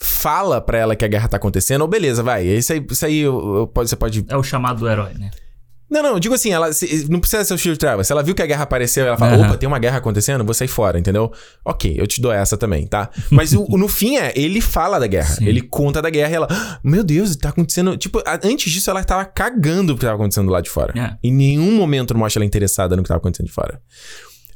fala 0.00 0.60
pra 0.60 0.78
ela 0.78 0.96
que 0.96 1.04
a 1.04 1.08
guerra 1.08 1.28
tá 1.28 1.36
acontecendo, 1.36 1.82
ou 1.82 1.88
beleza, 1.88 2.22
vai. 2.22 2.46
Isso 2.46 2.72
aí, 2.72 2.84
isso 2.90 3.04
aí 3.06 3.18
eu- 3.20 3.56
eu- 3.56 3.66
pode, 3.66 3.88
você 3.90 3.96
pode 3.96 4.24
É 4.28 4.36
o 4.36 4.42
chamado 4.42 4.78
do 4.80 4.88
herói, 4.88 5.12
né? 5.14 5.30
não, 5.90 6.02
não, 6.02 6.20
digo 6.20 6.34
assim, 6.34 6.52
ela 6.52 6.70
se- 6.72 7.06
não 7.10 7.18
precisa 7.18 7.42
ser 7.44 7.54
o 7.54 7.58
Steve 7.58 7.76
Trevor. 7.78 8.04
Se 8.04 8.12
ela 8.12 8.22
viu 8.22 8.34
que 8.34 8.42
a 8.42 8.46
guerra 8.46 8.62
apareceu, 8.64 9.06
ela 9.06 9.16
fala, 9.16 9.34
Aham. 9.36 9.46
opa, 9.48 9.56
tem 9.56 9.66
uma 9.66 9.78
guerra 9.78 9.96
acontecendo, 9.98 10.44
vou 10.44 10.52
sair 10.54 10.68
fora, 10.68 10.98
entendeu? 10.98 11.32
Ok, 11.64 11.94
eu 11.98 12.06
te 12.06 12.20
dou 12.20 12.30
essa 12.30 12.56
também, 12.58 12.86
tá? 12.86 13.10
Mas 13.30 13.54
o- 13.54 13.66
no 13.76 13.88
fim 13.88 14.16
é, 14.18 14.32
ele 14.36 14.60
fala 14.60 14.98
da 15.00 15.06
guerra. 15.06 15.34
Sim. 15.36 15.46
Ele 15.46 15.62
conta 15.62 16.00
da 16.02 16.10
guerra 16.10 16.30
e 16.30 16.34
ela, 16.34 16.46
"Ah, 16.50 16.78
meu 16.84 17.02
Deus, 17.02 17.34
tá 17.36 17.48
acontecendo. 17.48 17.96
Tipo, 17.96 18.22
antes 18.44 18.70
disso 18.70 18.90
ela 18.90 19.02
tava 19.02 19.24
cagando 19.24 19.94
o 19.94 19.96
que 19.96 20.02
tava 20.02 20.14
acontecendo 20.14 20.50
lá 20.50 20.60
de 20.60 20.68
fora. 20.70 20.92
É. 20.96 21.16
Em 21.26 21.32
nenhum 21.32 21.74
momento 21.74 22.16
mostra 22.16 22.38
ela 22.40 22.46
interessada 22.46 22.94
no 22.94 23.02
que 23.02 23.08
tava 23.08 23.18
acontecendo 23.18 23.46
de 23.46 23.52
fora. 23.52 23.80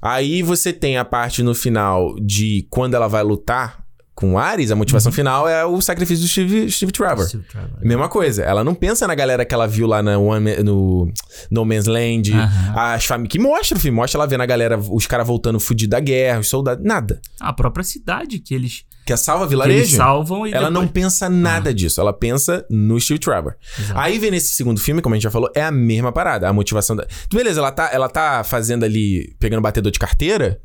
Aí 0.00 0.42
você 0.42 0.72
tem 0.72 0.98
a 0.98 1.04
parte 1.04 1.42
no 1.42 1.54
final 1.54 2.14
de 2.20 2.66
quando 2.68 2.94
ela 2.94 3.08
vai 3.08 3.22
lutar 3.22 3.81
com 4.14 4.34
o 4.34 4.38
Ares, 4.38 4.70
a 4.70 4.76
motivação 4.76 5.10
Uhum. 5.10 5.16
final 5.16 5.48
é 5.48 5.64
o 5.64 5.80
sacrifício 5.80 6.22
do 6.24 6.28
Steve, 6.28 6.70
Steve 6.70 6.92
Trevor. 6.92 7.26
Steve 7.26 7.44
Trevor. 7.44 7.70
Mesma 7.80 8.08
coisa. 8.08 8.42
Ela 8.42 8.62
não 8.62 8.74
pensa 8.74 9.06
na 9.06 9.14
galera 9.14 9.44
que 9.44 9.54
ela 9.54 9.66
viu 9.66 9.86
lá 9.86 10.02
na 10.02 10.18
One 10.18 10.62
no 10.62 11.10
No 11.50 11.64
Man's 11.64 11.86
Land. 11.86 12.32
Aham. 12.32 12.74
As 12.94 13.04
famílias. 13.06 13.32
Que 13.32 13.38
mostra 13.38 13.76
o 13.76 13.80
filme. 13.80 13.96
Mostra 13.96 14.18
ela 14.18 14.26
vendo 14.26 14.42
a 14.42 14.46
galera, 14.46 14.78
os 14.78 15.06
caras 15.06 15.26
voltando 15.26 15.58
fudido 15.58 15.90
da 15.90 16.00
guerra, 16.00 16.40
os 16.40 16.48
soldados. 16.48 16.84
Nada. 16.84 17.20
A 17.40 17.52
própria 17.52 17.82
cidade 17.84 18.38
que 18.38 18.54
eles, 18.54 18.84
Que 19.06 19.12
é 19.14 19.16
salva 19.16 19.46
que 19.48 19.54
eles 19.54 19.64
vilarejo. 19.66 19.96
salvam 19.96 20.46
e 20.46 20.52
Ela 20.52 20.70
não 20.70 20.82
depois- 20.82 21.04
pensa 21.04 21.28
nada 21.30 21.72
disso. 21.74 22.00
Ela 22.00 22.12
pensa 22.12 22.64
no 22.70 23.00
Steve 23.00 23.18
Trevor. 23.18 23.54
Exato. 23.78 23.98
Aí 23.98 24.18
vem 24.18 24.30
nesse 24.30 24.54
segundo 24.54 24.78
filme, 24.78 25.00
como 25.02 25.14
a 25.14 25.16
gente 25.16 25.24
já 25.24 25.30
falou, 25.30 25.50
é 25.56 25.62
a 25.62 25.72
mesma 25.72 26.12
parada. 26.12 26.48
A 26.48 26.52
motivação 26.52 26.94
da. 26.94 27.06
Beleza, 27.32 27.60
ela 27.60 27.72
tá, 27.72 27.90
ela 27.92 28.08
tá 28.08 28.44
fazendo 28.44 28.84
ali, 28.84 29.34
pegando 29.40 29.62
batedor 29.62 29.90
de 29.90 29.98
carteira. 29.98 30.60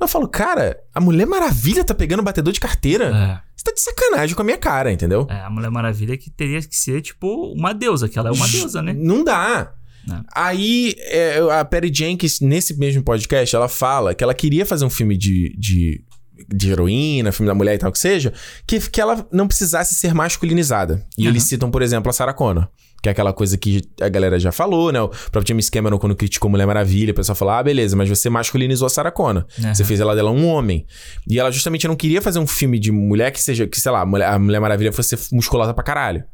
Eu 0.00 0.08
falo, 0.08 0.26
cara, 0.26 0.78
a 0.94 1.00
Mulher 1.00 1.26
Maravilha 1.26 1.84
tá 1.84 1.94
pegando 1.94 2.22
batedor 2.22 2.52
de 2.52 2.60
carteira? 2.60 3.06
É. 3.06 3.50
Você 3.54 3.64
tá 3.64 3.72
de 3.72 3.80
sacanagem 3.80 4.34
com 4.34 4.40
a 4.40 4.44
minha 4.44 4.56
cara, 4.56 4.90
entendeu? 4.90 5.26
É, 5.28 5.40
a 5.42 5.50
Mulher 5.50 5.70
Maravilha 5.70 6.16
que 6.16 6.30
teria 6.30 6.60
que 6.62 6.74
ser, 6.74 7.02
tipo, 7.02 7.52
uma 7.52 7.74
deusa, 7.74 8.08
que 8.08 8.18
ela 8.18 8.30
é 8.30 8.32
uma 8.32 8.48
deusa, 8.48 8.80
né? 8.80 8.94
Não 8.96 9.22
dá. 9.22 9.74
Não. 10.06 10.24
Aí, 10.34 10.94
é, 10.98 11.38
a 11.52 11.62
Perry 11.64 11.92
Jenkins, 11.92 12.40
nesse 12.40 12.78
mesmo 12.78 13.02
podcast, 13.02 13.54
ela 13.54 13.68
fala 13.68 14.14
que 14.14 14.24
ela 14.24 14.32
queria 14.34 14.64
fazer 14.64 14.86
um 14.86 14.90
filme 14.90 15.16
de, 15.16 15.54
de, 15.58 16.02
de 16.48 16.70
heroína, 16.70 17.32
filme 17.32 17.48
da 17.48 17.54
mulher 17.54 17.74
e 17.74 17.78
tal 17.78 17.92
que 17.92 17.98
seja, 17.98 18.32
que, 18.66 18.80
que 18.80 19.00
ela 19.00 19.26
não 19.30 19.46
precisasse 19.46 19.94
ser 19.94 20.14
masculinizada. 20.14 21.06
E 21.18 21.24
Aham. 21.24 21.30
eles 21.30 21.42
citam, 21.42 21.70
por 21.70 21.82
exemplo, 21.82 22.08
a 22.08 22.12
Sarah 22.14 22.32
Connor. 22.32 22.68
Que 23.02 23.08
é 23.08 23.12
aquela 23.12 23.32
coisa 23.32 23.56
que 23.56 23.80
a 24.00 24.08
galera 24.10 24.38
já 24.38 24.52
falou, 24.52 24.92
né? 24.92 25.00
O 25.00 25.08
próprio 25.08 25.48
James 25.48 25.70
Cameron, 25.70 25.98
quando 25.98 26.14
criticou 26.14 26.50
Mulher 26.50 26.66
Maravilha, 26.66 27.12
o 27.12 27.14
pessoal 27.14 27.34
falou: 27.34 27.54
ah, 27.54 27.62
beleza, 27.62 27.96
mas 27.96 28.08
você 28.08 28.28
masculinizou 28.28 28.84
a 28.86 28.90
Sarah 28.90 29.10
Connor. 29.10 29.46
Aham. 29.58 29.74
Você 29.74 29.84
fez 29.84 30.00
ela 30.00 30.14
dela 30.14 30.30
um 30.30 30.46
homem. 30.46 30.84
E 31.26 31.38
ela 31.38 31.50
justamente 31.50 31.88
não 31.88 31.96
queria 31.96 32.20
fazer 32.20 32.38
um 32.38 32.46
filme 32.46 32.78
de 32.78 32.92
mulher 32.92 33.30
que 33.30 33.40
seja, 33.40 33.66
que 33.66 33.80
sei 33.80 33.90
lá, 33.90 34.02
a 34.02 34.06
Mulher, 34.06 34.60
Maravilha 34.60 34.92
fosse 34.92 35.16
musculosa 35.34 35.72
pra 35.72 35.82
caralho. 35.82 36.24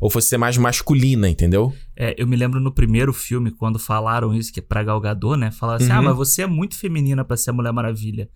Ou 0.00 0.10
fosse 0.10 0.28
ser 0.28 0.36
mais 0.38 0.56
masculina, 0.56 1.28
entendeu? 1.28 1.72
É, 1.96 2.14
eu 2.16 2.26
me 2.26 2.36
lembro 2.36 2.60
no 2.60 2.72
primeiro 2.72 3.12
filme, 3.12 3.50
quando 3.50 3.78
falaram 3.78 4.34
isso, 4.34 4.52
que 4.52 4.58
é 4.60 4.62
pra 4.62 4.82
Gal 4.82 5.00
Gadot, 5.00 5.36
né? 5.36 5.50
Falaram 5.50 5.82
assim, 5.82 5.92
Uhum. 5.92 5.98
ah, 5.98 6.02
mas 6.02 6.16
você 6.16 6.42
é 6.42 6.46
muito 6.46 6.76
feminina 6.76 7.24
pra 7.24 7.36
ser 7.36 7.50
a 7.50 7.52
Mulher 7.52 7.72
Maravilha. 7.72 8.28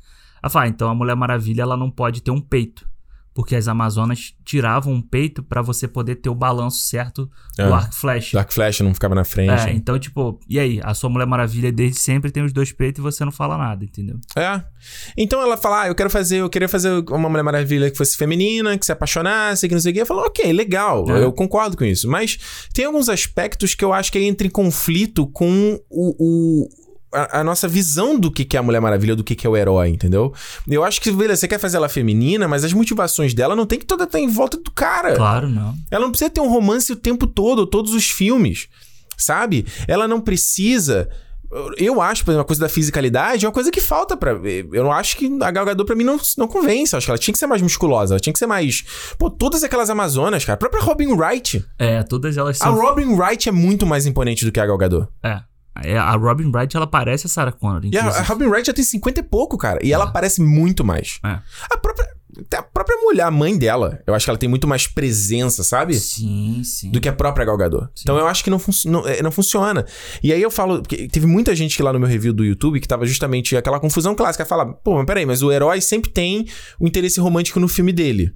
Ela 0.42 0.50
fala, 0.50 0.64
ah, 0.64 0.68
então 0.68 0.88
a 0.88 0.94
Mulher 0.94 1.16
Maravilha, 1.16 1.62
ela 1.62 1.76
não 1.76 1.90
pode 1.90 2.20
ter 2.22 2.30
um 2.30 2.40
peito. 2.40 2.86
Porque 3.36 3.54
as 3.54 3.68
Amazonas 3.68 4.32
tiravam 4.46 4.94
um 4.94 5.02
peito 5.02 5.42
pra 5.42 5.60
você 5.60 5.86
poder 5.86 6.16
ter 6.16 6.30
o 6.30 6.34
balanço 6.34 6.78
certo 6.78 7.30
do 7.54 7.62
É. 7.62 7.70
arco 7.70 7.94
flash. 7.94 8.32
Dark 8.32 8.50
Flash 8.50 8.80
não 8.80 8.94
ficava 8.94 9.14
na 9.14 9.24
frente. 9.24 9.50
É, 9.68 9.72
então, 9.74 9.98
tipo, 9.98 10.40
e 10.48 10.58
aí? 10.58 10.80
A 10.82 10.94
sua 10.94 11.10
Mulher 11.10 11.26
Maravilha 11.26 11.70
desde 11.70 12.00
sempre 12.00 12.30
tem 12.30 12.42
os 12.42 12.50
dois 12.52 12.72
peitos 12.72 12.98
e 12.98 13.02
você 13.02 13.26
não 13.26 13.30
fala 13.30 13.58
nada, 13.58 13.84
entendeu? 13.84 14.16
É. 14.34 14.62
Então 15.18 15.38
ela 15.42 15.58
fala: 15.58 15.82
Ah, 15.82 15.88
eu 15.88 15.94
quero 15.94 16.08
fazer, 16.08 16.38
eu 16.38 16.48
queria 16.48 16.66
fazer 16.68 17.04
uma 17.10 17.28
Mulher 17.28 17.42
Maravilha 17.42 17.90
que 17.90 17.98
fosse 17.98 18.16
feminina, 18.16 18.78
que 18.78 18.86
se 18.86 18.92
apaixonasse, 18.92 19.68
que 19.68 19.74
não 19.74 19.80
sei 19.82 19.92
o 19.92 19.94
quê. 19.94 20.00
Eu 20.00 20.06
falo, 20.06 20.20
ok, 20.22 20.50
legal, 20.54 21.04
É. 21.10 21.22
eu 21.22 21.30
concordo 21.30 21.76
com 21.76 21.84
isso. 21.84 22.08
Mas 22.08 22.38
tem 22.72 22.86
alguns 22.86 23.10
aspectos 23.10 23.74
que 23.74 23.84
eu 23.84 23.92
acho 23.92 24.10
que 24.10 24.18
entra 24.18 24.46
em 24.46 24.50
conflito 24.50 25.26
com 25.26 25.78
o. 25.90 26.16
o- 26.18 26.85
a, 27.12 27.40
a 27.40 27.44
nossa 27.44 27.66
visão 27.66 28.18
do 28.18 28.30
que, 28.30 28.44
que 28.44 28.56
é 28.56 28.60
a 28.60 28.62
Mulher 28.62 28.80
Maravilha, 28.80 29.16
do 29.16 29.24
que, 29.24 29.34
que 29.34 29.46
é 29.46 29.50
o 29.50 29.56
herói, 29.56 29.88
entendeu? 29.88 30.32
Eu 30.68 30.84
acho 30.84 31.00
que, 31.00 31.10
beleza, 31.10 31.40
você 31.40 31.48
quer 31.48 31.58
fazer 31.58 31.76
ela 31.76 31.88
feminina, 31.88 32.46
mas 32.46 32.64
as 32.64 32.72
motivações 32.72 33.34
dela 33.34 33.56
não 33.56 33.66
tem 33.66 33.78
que 33.78 33.86
toda 33.86 34.04
estar 34.04 34.20
em 34.20 34.28
volta 34.28 34.56
do 34.56 34.70
cara. 34.70 35.14
Claro, 35.14 35.48
não. 35.48 35.74
Ela 35.90 36.04
não 36.04 36.10
precisa 36.10 36.30
ter 36.30 36.40
um 36.40 36.48
romance 36.48 36.92
o 36.92 36.96
tempo 36.96 37.26
todo, 37.26 37.66
todos 37.66 37.94
os 37.94 38.10
filmes, 38.10 38.68
sabe? 39.16 39.66
Ela 39.88 40.06
não 40.06 40.20
precisa. 40.20 41.08
Eu 41.76 42.02
acho, 42.02 42.24
por 42.24 42.32
exemplo, 42.32 42.42
a 42.42 42.46
coisa 42.46 42.60
da 42.60 42.68
fisicalidade 42.68 43.44
é 43.44 43.48
uma 43.48 43.54
coisa 43.54 43.70
que 43.70 43.80
falta 43.80 44.16
pra. 44.16 44.32
Eu 44.32 44.82
não 44.82 44.92
acho 44.92 45.16
que 45.16 45.26
a 45.40 45.50
Gal 45.50 45.64
Gadot 45.64 45.86
pra 45.86 45.94
mim 45.94 46.02
não, 46.02 46.18
não 46.36 46.48
convence. 46.48 46.92
Eu 46.92 46.98
acho 46.98 47.06
que 47.06 47.10
ela 47.12 47.18
tinha 47.18 47.32
que 47.32 47.38
ser 47.38 47.46
mais 47.46 47.62
musculosa, 47.62 48.14
ela 48.14 48.20
tinha 48.20 48.32
que 48.32 48.38
ser 48.38 48.48
mais. 48.48 48.84
Pô, 49.16 49.30
todas 49.30 49.62
aquelas 49.62 49.88
Amazonas, 49.88 50.44
cara. 50.44 50.54
A 50.54 50.58
própria 50.58 50.82
Robin 50.82 51.12
Wright. 51.12 51.64
É, 51.78 52.02
todas 52.02 52.36
elas 52.36 52.60
A 52.60 52.64
são... 52.64 52.74
Robin 52.74 53.14
Wright 53.14 53.48
é 53.48 53.52
muito 53.52 53.86
mais 53.86 54.06
imponente 54.06 54.44
do 54.44 54.50
que 54.50 54.58
a 54.58 54.66
Gal 54.66 54.76
Gadot. 54.76 55.06
É. 55.22 55.40
É, 55.84 55.96
A 55.98 56.12
Robin 56.16 56.50
Wright, 56.54 56.76
ela 56.76 56.86
parece 56.86 57.26
a 57.26 57.30
Sarah 57.30 57.52
Connor, 57.52 57.80
E 57.84 57.96
a, 57.98 58.06
a 58.06 58.22
Robin 58.22 58.46
Wright 58.46 58.66
já 58.66 58.72
tem 58.72 58.84
50 58.84 59.20
e 59.20 59.22
pouco, 59.22 59.56
cara. 59.58 59.78
E 59.84 59.92
ela 59.92 60.06
parece 60.10 60.40
muito 60.42 60.84
mais. 60.84 61.18
É. 61.24 61.38
A 61.70 61.78
própria. 61.78 62.06
A 62.54 62.62
própria 62.62 62.98
mulher, 62.98 63.22
a 63.22 63.30
mãe 63.30 63.56
dela, 63.56 63.98
eu 64.06 64.14
acho 64.14 64.26
que 64.26 64.30
ela 64.30 64.38
tem 64.38 64.46
muito 64.48 64.68
mais 64.68 64.86
presença, 64.86 65.64
sabe? 65.64 65.94
Sim, 65.94 66.60
sim. 66.62 66.90
do 66.90 67.00
que 67.00 67.08
a 67.08 67.12
própria 67.12 67.46
Gal 67.46 67.56
Gadot. 67.56 67.88
Então 68.02 68.18
eu 68.18 68.26
acho 68.26 68.44
que 68.44 68.50
não, 68.50 68.58
fun- 68.58 68.72
não, 68.90 69.08
é, 69.08 69.22
não 69.22 69.30
funciona. 69.30 69.86
E 70.22 70.30
aí 70.30 70.42
eu 70.42 70.50
falo, 70.50 70.82
porque 70.82 71.08
teve 71.08 71.24
muita 71.26 71.56
gente 71.56 71.74
que 71.74 71.82
lá 71.82 71.94
no 71.94 71.98
meu 71.98 72.06
review 72.06 72.34
do 72.34 72.44
YouTube 72.44 72.78
que 72.78 72.86
tava 72.86 73.06
justamente 73.06 73.56
aquela 73.56 73.80
confusão 73.80 74.14
clássica, 74.14 74.44
fala, 74.44 74.66
pô, 74.70 74.96
mas 74.96 75.06
peraí, 75.06 75.24
mas 75.24 75.40
o 75.42 75.50
herói 75.50 75.80
sempre 75.80 76.10
tem 76.10 76.46
o 76.78 76.86
interesse 76.86 77.18
romântico 77.20 77.58
no 77.58 77.68
filme 77.68 77.90
dele. 77.90 78.30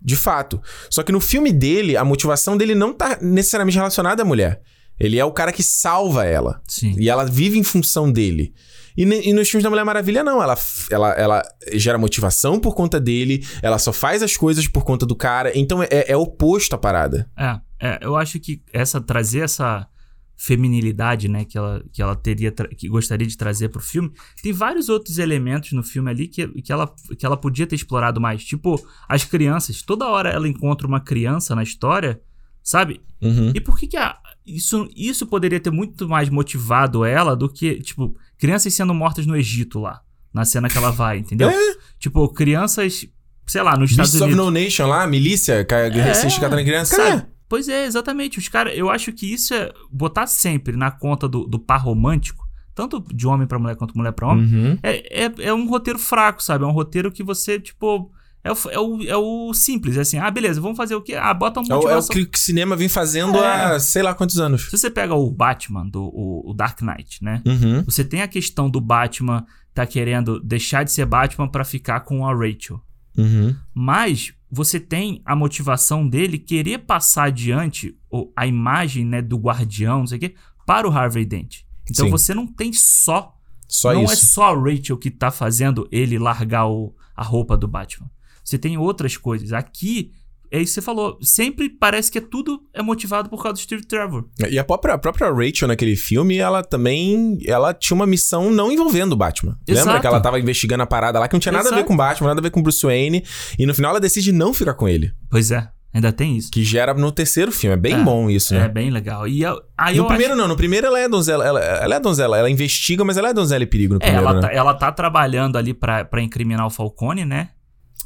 De 0.00 0.14
fato. 0.14 0.62
Só 0.88 1.02
que 1.02 1.10
no 1.10 1.18
filme 1.18 1.52
dele, 1.52 1.96
a 1.96 2.04
motivação 2.04 2.56
dele 2.56 2.76
não 2.76 2.92
tá 2.92 3.18
necessariamente 3.20 3.76
relacionada 3.76 4.22
à 4.22 4.24
mulher. 4.24 4.60
Ele 5.00 5.18
é 5.18 5.24
o 5.24 5.32
cara 5.32 5.52
que 5.52 5.62
salva 5.62 6.26
ela. 6.26 6.60
Sim. 6.68 6.94
E 6.98 7.08
ela 7.08 7.24
vive 7.24 7.58
em 7.58 7.64
função 7.64 8.12
dele. 8.12 8.52
E, 8.96 9.02
e 9.02 9.32
nos 9.32 9.48
filmes 9.48 9.62
da 9.62 9.70
Mulher 9.70 9.84
Maravilha, 9.84 10.22
não. 10.22 10.42
Ela, 10.42 10.56
ela, 10.90 11.12
ela 11.12 11.42
gera 11.72 11.96
motivação 11.96 12.60
por 12.60 12.74
conta 12.74 13.00
dele, 13.00 13.44
ela 13.62 13.78
só 13.78 13.92
faz 13.92 14.22
as 14.22 14.36
coisas 14.36 14.68
por 14.68 14.84
conta 14.84 15.06
do 15.06 15.16
cara. 15.16 15.56
Então 15.56 15.82
é, 15.82 15.88
é 15.90 16.16
oposto 16.16 16.74
a 16.74 16.78
parada. 16.78 17.30
É, 17.36 17.60
é, 17.80 17.98
eu 18.02 18.14
acho 18.14 18.38
que 18.38 18.62
essa 18.72 19.00
trazer 19.00 19.40
essa 19.40 19.88
feminilidade, 20.36 21.28
né, 21.28 21.44
que 21.44 21.58
ela, 21.58 21.84
que 21.92 22.00
ela 22.00 22.16
teria 22.16 22.50
que 22.50 22.88
gostaria 22.88 23.26
de 23.26 23.36
trazer 23.36 23.68
pro 23.68 23.78
filme, 23.78 24.10
tem 24.42 24.54
vários 24.54 24.88
outros 24.88 25.18
elementos 25.18 25.72
no 25.72 25.82
filme 25.82 26.10
ali 26.10 26.26
que, 26.26 26.48
que, 26.62 26.72
ela, 26.72 26.90
que 27.18 27.26
ela 27.26 27.36
podia 27.36 27.66
ter 27.66 27.76
explorado 27.76 28.18
mais, 28.18 28.42
tipo 28.42 28.82
as 29.06 29.22
crianças. 29.22 29.82
Toda 29.82 30.08
hora 30.08 30.30
ela 30.30 30.48
encontra 30.48 30.86
uma 30.86 30.98
criança 30.98 31.54
na 31.54 31.62
história, 31.62 32.22
sabe? 32.62 33.02
Uhum. 33.20 33.52
E 33.54 33.60
por 33.60 33.78
que 33.78 33.86
que 33.86 33.98
a, 33.98 34.18
isso 34.46 34.88
isso 34.96 35.26
poderia 35.26 35.60
ter 35.60 35.70
muito 35.70 36.08
mais 36.08 36.28
motivado 36.28 37.04
ela 37.04 37.36
do 37.36 37.48
que 37.48 37.80
tipo 37.80 38.16
crianças 38.38 38.72
sendo 38.74 38.94
mortas 38.94 39.26
no 39.26 39.36
Egito 39.36 39.78
lá, 39.78 40.00
na 40.32 40.44
cena 40.44 40.68
que 40.68 40.76
ela 40.78 40.90
vai, 40.90 41.18
entendeu? 41.18 41.50
É. 41.50 41.76
Tipo 41.98 42.28
crianças, 42.28 43.06
sei 43.46 43.62
lá, 43.62 43.76
nos 43.76 43.90
Estados 43.90 44.12
Beasts 44.12 44.20
of 44.22 44.32
Unidos. 44.32 44.44
No 44.46 44.50
Nation 44.50 44.86
lá, 44.86 45.06
milícia, 45.06 45.64
ca- 45.64 45.88
recém-chegada 45.88 46.56
na 46.56 46.62
criança. 46.64 46.96
Sabe? 46.96 47.26
Pois 47.48 47.68
é, 47.68 47.84
exatamente. 47.84 48.38
Os 48.38 48.48
caras, 48.48 48.72
eu 48.76 48.88
acho 48.88 49.12
que 49.12 49.30
isso 49.32 49.52
é 49.52 49.72
botar 49.90 50.26
sempre 50.26 50.76
na 50.76 50.90
conta 50.90 51.28
do, 51.28 51.44
do 51.46 51.58
par 51.58 51.82
romântico, 51.82 52.44
tanto 52.74 53.04
de 53.12 53.26
homem 53.26 53.46
pra 53.46 53.58
mulher 53.58 53.74
quanto 53.76 53.96
mulher 53.98 54.12
pra 54.12 54.28
homem, 54.28 54.44
Uhum. 54.44 54.78
é, 54.82 55.24
é, 55.26 55.32
é 55.40 55.52
um 55.52 55.68
roteiro 55.68 55.98
fraco, 55.98 56.42
sabe? 56.42 56.64
É 56.64 56.66
um 56.66 56.70
roteiro 56.72 57.10
que 57.12 57.22
você, 57.22 57.58
tipo. 57.60 58.10
É 58.42 58.50
o, 58.50 58.56
é 58.70 58.78
o, 58.78 59.02
é 59.02 59.16
o 59.16 59.52
simples, 59.52 59.96
é 59.98 60.00
assim, 60.00 60.16
ah, 60.18 60.30
beleza, 60.30 60.60
vamos 60.60 60.76
fazer 60.76 60.94
o 60.94 61.02
quê? 61.02 61.14
Ah, 61.14 61.34
bota 61.34 61.60
uma 61.60 61.66
É 61.68 61.72
o, 61.72 61.74
é 61.74 61.78
o 61.78 61.82
motivação. 61.96 62.16
que 62.16 62.22
o 62.22 62.38
cinema 62.38 62.74
vem 62.74 62.88
fazendo 62.88 63.36
É. 63.36 63.74
há 63.74 63.78
sei 63.80 64.02
lá 64.02 64.14
quantos 64.14 64.38
anos. 64.40 64.64
Se 64.70 64.78
você 64.78 64.90
pega 64.90 65.14
o 65.14 65.30
Batman, 65.30 65.86
do, 65.86 66.02
o, 66.04 66.50
o 66.50 66.54
Dark 66.54 66.80
Knight, 66.80 67.22
né? 67.22 67.42
Uhum. 67.44 67.82
Você 67.84 68.02
tem 68.02 68.22
a 68.22 68.28
questão 68.28 68.70
do 68.70 68.80
Batman 68.80 69.44
tá 69.74 69.86
querendo 69.86 70.40
deixar 70.40 70.84
de 70.84 70.90
ser 70.90 71.04
Batman 71.06 71.48
pra 71.48 71.64
ficar 71.64 72.00
com 72.00 72.26
a 72.26 72.32
Rachel. 72.34 72.80
Uhum. 73.16 73.54
Mas 73.74 74.32
você 74.50 74.80
tem 74.80 75.20
a 75.24 75.36
motivação 75.36 76.08
dele 76.08 76.38
querer 76.38 76.78
passar 76.78 77.24
adiante 77.24 77.94
o- 78.10 78.32
a 78.34 78.46
imagem 78.46 79.04
né, 79.04 79.20
do 79.20 79.36
guardião, 79.36 80.00
não 80.00 80.06
sei 80.06 80.16
o 80.16 80.20
quê, 80.20 80.34
para 80.66 80.88
o 80.88 80.92
Harvey 80.92 81.24
Dent. 81.24 81.58
Então 81.90 82.06
Sim. 82.06 82.10
você 82.10 82.32
não 82.34 82.46
tem 82.46 82.72
só. 82.72 83.36
Só 83.68 83.92
não 83.92 84.04
isso. 84.04 84.12
é 84.12 84.16
só 84.16 84.44
a 84.54 84.58
Rachel 84.58 84.96
que 84.96 85.10
tá 85.10 85.30
fazendo 85.30 85.86
ele 85.92 86.18
largar 86.18 86.66
o- 86.66 86.94
a 87.14 87.22
roupa 87.22 87.56
do 87.56 87.68
Batman. 87.68 88.10
Você 88.50 88.58
tem 88.58 88.76
outras 88.76 89.16
coisas. 89.16 89.52
Aqui, 89.52 90.10
é 90.50 90.58
isso 90.58 90.70
que 90.72 90.74
você 90.74 90.82
falou. 90.82 91.16
Sempre 91.22 91.68
parece 91.68 92.10
que 92.10 92.18
é 92.18 92.20
tudo 92.20 92.60
é 92.74 92.82
motivado 92.82 93.28
por 93.30 93.40
causa 93.40 93.54
do 93.54 93.58
Steve 93.60 93.86
Trevor. 93.86 94.24
E 94.50 94.58
a 94.58 94.64
própria, 94.64 94.94
a 94.94 94.98
própria 94.98 95.30
Rachel 95.32 95.68
naquele 95.68 95.94
filme, 95.94 96.38
ela 96.38 96.62
também. 96.64 97.38
Ela 97.46 97.72
tinha 97.72 97.94
uma 97.94 98.06
missão 98.06 98.50
não 98.50 98.72
envolvendo 98.72 99.12
o 99.12 99.16
Batman. 99.16 99.56
Lembra 99.68 99.82
Exato. 99.82 100.00
que 100.00 100.06
ela 100.08 100.20
tava 100.20 100.40
investigando 100.40 100.82
a 100.82 100.86
parada 100.86 101.20
lá 101.20 101.28
que 101.28 101.34
não 101.34 101.40
tinha 101.40 101.52
nada 101.52 101.68
a 101.68 101.70
ver 101.70 101.76
Exato. 101.76 101.86
com 101.88 101.94
o 101.94 101.96
Batman, 101.96 102.28
nada 102.28 102.40
a 102.40 102.42
ver 102.42 102.50
com 102.50 102.58
o 102.58 102.62
Bruce 102.64 102.84
Wayne. 102.84 103.22
E 103.56 103.64
no 103.64 103.72
final 103.74 103.90
ela 103.92 104.00
decide 104.00 104.32
não 104.32 104.52
ficar 104.52 104.74
com 104.74 104.88
ele. 104.88 105.12
Pois 105.30 105.52
é, 105.52 105.68
ainda 105.94 106.12
tem 106.12 106.36
isso. 106.36 106.50
Que 106.50 106.64
gera 106.64 106.92
no 106.94 107.12
terceiro 107.12 107.52
filme. 107.52 107.74
É 107.74 107.78
bem 107.78 107.94
É, 107.94 108.02
bom 108.02 108.28
isso, 108.28 108.52
É 108.52 108.58
né? 108.62 108.68
bem 108.68 108.90
legal. 108.90 109.28
E 109.28 109.42
eu, 109.42 109.56
aí 109.78 109.96
no 109.98 110.08
primeiro, 110.08 110.34
não. 110.34 110.48
No 110.48 110.56
primeiro 110.56 110.88
ela 110.88 110.98
é 110.98 111.08
donzela. 111.08 111.46
Ela, 111.46 111.60
ela 111.60 111.94
é 111.94 112.00
donzela. 112.00 112.36
Ela 112.36 112.50
investiga, 112.50 113.04
mas 113.04 113.16
ela 113.16 113.28
é 113.28 113.32
donzela 113.32 113.62
e 113.62 113.66
perigo 113.68 113.94
no 113.94 114.00
acho, 114.02 114.10
é, 114.10 114.14
primeiro, 114.16 114.30
ela, 114.32 114.40
né? 114.40 114.48
tá, 114.48 114.52
ela 114.52 114.74
tá 114.74 114.90
trabalhando 114.90 115.56
ali 115.56 115.72
pra, 115.72 116.04
pra 116.04 116.20
incriminar 116.20 116.66
o 116.66 116.70
Falcone, 116.70 117.24
né? 117.24 117.50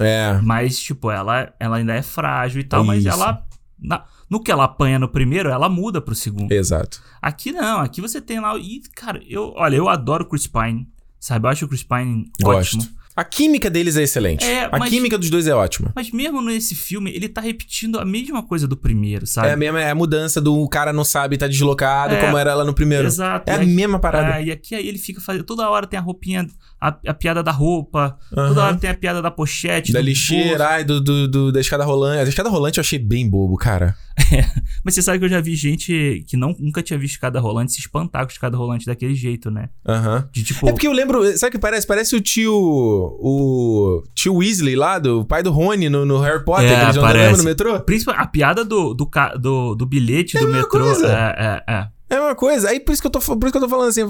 É. 0.00 0.38
Mas, 0.42 0.78
tipo, 0.78 1.10
ela, 1.10 1.52
ela 1.60 1.76
ainda 1.76 1.94
é 1.94 2.02
frágil 2.02 2.60
e 2.60 2.64
tal, 2.64 2.82
É 2.82 2.86
mas 2.86 2.98
isso. 3.04 3.08
ela. 3.08 3.44
na- 3.78 4.04
no 4.30 4.40
que 4.42 4.50
ela 4.50 4.64
apanha 4.64 4.98
no 4.98 5.08
primeiro, 5.08 5.50
ela 5.50 5.68
muda 5.68 6.00
pro 6.00 6.14
segundo. 6.14 6.50
Exato. 6.50 7.00
Aqui 7.20 7.52
não, 7.52 7.80
aqui 7.80 8.00
você 8.00 8.20
tem 8.20 8.40
lá. 8.40 8.56
E, 8.56 8.80
cara, 8.96 9.20
eu, 9.28 9.52
olha, 9.56 9.76
eu 9.76 9.88
adoro 9.88 10.24
Chris 10.28 10.46
Pine. 10.46 10.88
Sabe? 11.20 11.46
Eu 11.46 11.50
acho 11.50 11.64
o 11.64 11.68
Chris 11.68 11.82
Pine 11.82 12.30
Gosto. 12.42 12.76
ótimo. 12.78 12.94
A 13.16 13.22
química 13.22 13.70
deles 13.70 13.96
é 13.96 14.02
excelente. 14.02 14.44
É, 14.44 14.64
a 14.64 14.76
mas- 14.78 14.90
química 14.90 15.16
dos 15.16 15.30
dois 15.30 15.46
é 15.46 15.54
ótima. 15.54 15.92
Mas 15.94 16.10
mesmo 16.10 16.42
nesse 16.42 16.74
filme, 16.74 17.12
ele 17.14 17.28
tá 17.28 17.40
repetindo 17.40 18.00
a 18.00 18.04
mesma 18.04 18.42
coisa 18.42 18.66
do 18.66 18.76
primeiro, 18.76 19.24
sabe? 19.26 19.48
É 19.48 19.52
a 19.52 19.56
mesma 19.56 19.80
é 19.80 19.90
a 19.90 19.94
mudança 19.94 20.40
do 20.40 20.68
cara 20.68 20.92
não 20.92 21.04
sabe, 21.04 21.38
tá 21.38 21.46
deslocado, 21.46 22.14
É. 22.14 22.20
como 22.20 22.36
era 22.36 22.54
lá 22.54 22.64
no 22.64 22.74
primeiro. 22.74 23.06
Exato. 23.06 23.48
É 23.48 23.54
a 23.54 23.64
mesma 23.64 24.00
parada. 24.00 24.40
É, 24.40 24.44
e 24.46 24.50
aqui 24.50 24.74
aí 24.74 24.88
ele 24.88 24.98
fica 24.98 25.20
fazendo. 25.20 25.44
Toda 25.44 25.68
hora 25.70 25.86
tem 25.86 25.98
a 25.98 26.02
roupinha, 26.02 26.44
a, 26.88 27.10
a 27.10 27.14
piada 27.14 27.42
da 27.42 27.50
roupa. 27.50 28.16
Aham. 28.36 28.48
Toda 28.48 28.64
hora 28.64 28.76
tem 28.76 28.90
a 28.90 28.94
piada 28.94 29.22
da 29.22 29.30
pochete. 29.30 29.92
Da 29.92 30.00
do 30.00 30.04
lixeira, 30.04 30.66
ai, 30.68 30.84
do, 30.84 31.00
do, 31.00 31.28
do- 31.28 31.52
da 31.52 31.60
escada 31.60 31.84
rolante. 31.84 32.20
A 32.20 32.28
escada 32.28 32.48
rolante 32.48 32.78
eu 32.78 32.82
achei 32.82 32.98
bem 32.98 33.28
bobo, 33.28 33.56
cara. 33.56 33.96
Mas 34.84 34.94
você 34.94 35.02
sabe 35.02 35.18
que 35.18 35.24
eu 35.24 35.28
já 35.28 35.40
vi 35.40 35.56
gente 35.56 36.24
que 36.28 36.36
não, 36.36 36.54
nunca 36.58 36.82
tinha 36.82 36.98
visto 36.98 37.14
escada 37.14 37.40
rolante 37.40 37.72
se 37.72 37.80
espantar 37.80 38.24
com 38.24 38.30
escada 38.30 38.56
rolante 38.56 38.86
daquele 38.86 39.14
jeito, 39.14 39.50
né? 39.50 39.68
Aham. 39.86 40.28
De 40.32 40.44
tipo. 40.44 40.68
É 40.68 40.72
porque 40.72 40.86
eu 40.86 40.92
lembro, 40.92 41.24
sabe 41.36 41.48
o 41.48 41.52
que 41.52 41.58
parece? 41.58 41.86
Parece 41.86 42.14
o 42.14 42.20
tio. 42.20 42.54
O 42.54 44.02
tio 44.14 44.36
Weasley 44.36 44.76
lá, 44.76 44.98
do 44.98 45.24
pai 45.24 45.42
do 45.42 45.50
Rony 45.50 45.88
no, 45.88 46.04
no 46.04 46.20
Harry 46.20 46.44
Potter, 46.44 46.70
É, 46.70 46.90
que 46.92 46.98
eles 46.98 47.38
no 47.38 47.44
metrô. 47.44 47.80
Principalmente 47.80 48.22
a 48.22 48.26
piada 48.26 48.64
do, 48.64 48.94
do, 48.94 49.08
do, 49.40 49.74
do 49.74 49.86
bilhete 49.86 50.38
do 50.38 50.44
a 50.44 50.46
mesma 50.46 50.62
metrô. 50.62 50.80
coisa. 50.84 51.08
É, 51.08 51.62
é, 51.68 51.74
é. 51.74 51.88
É 52.16 52.20
uma 52.20 52.34
coisa. 52.34 52.68
Aí 52.68 52.78
por 52.78 52.92
isso 52.92 53.00
que 53.02 53.06
eu 53.08 53.10
tô, 53.10 53.18
por 53.18 53.44
isso 53.46 53.50
que 53.52 53.56
eu 53.56 53.62
tô 53.62 53.68
falando 53.68 53.88
assim. 53.88 54.02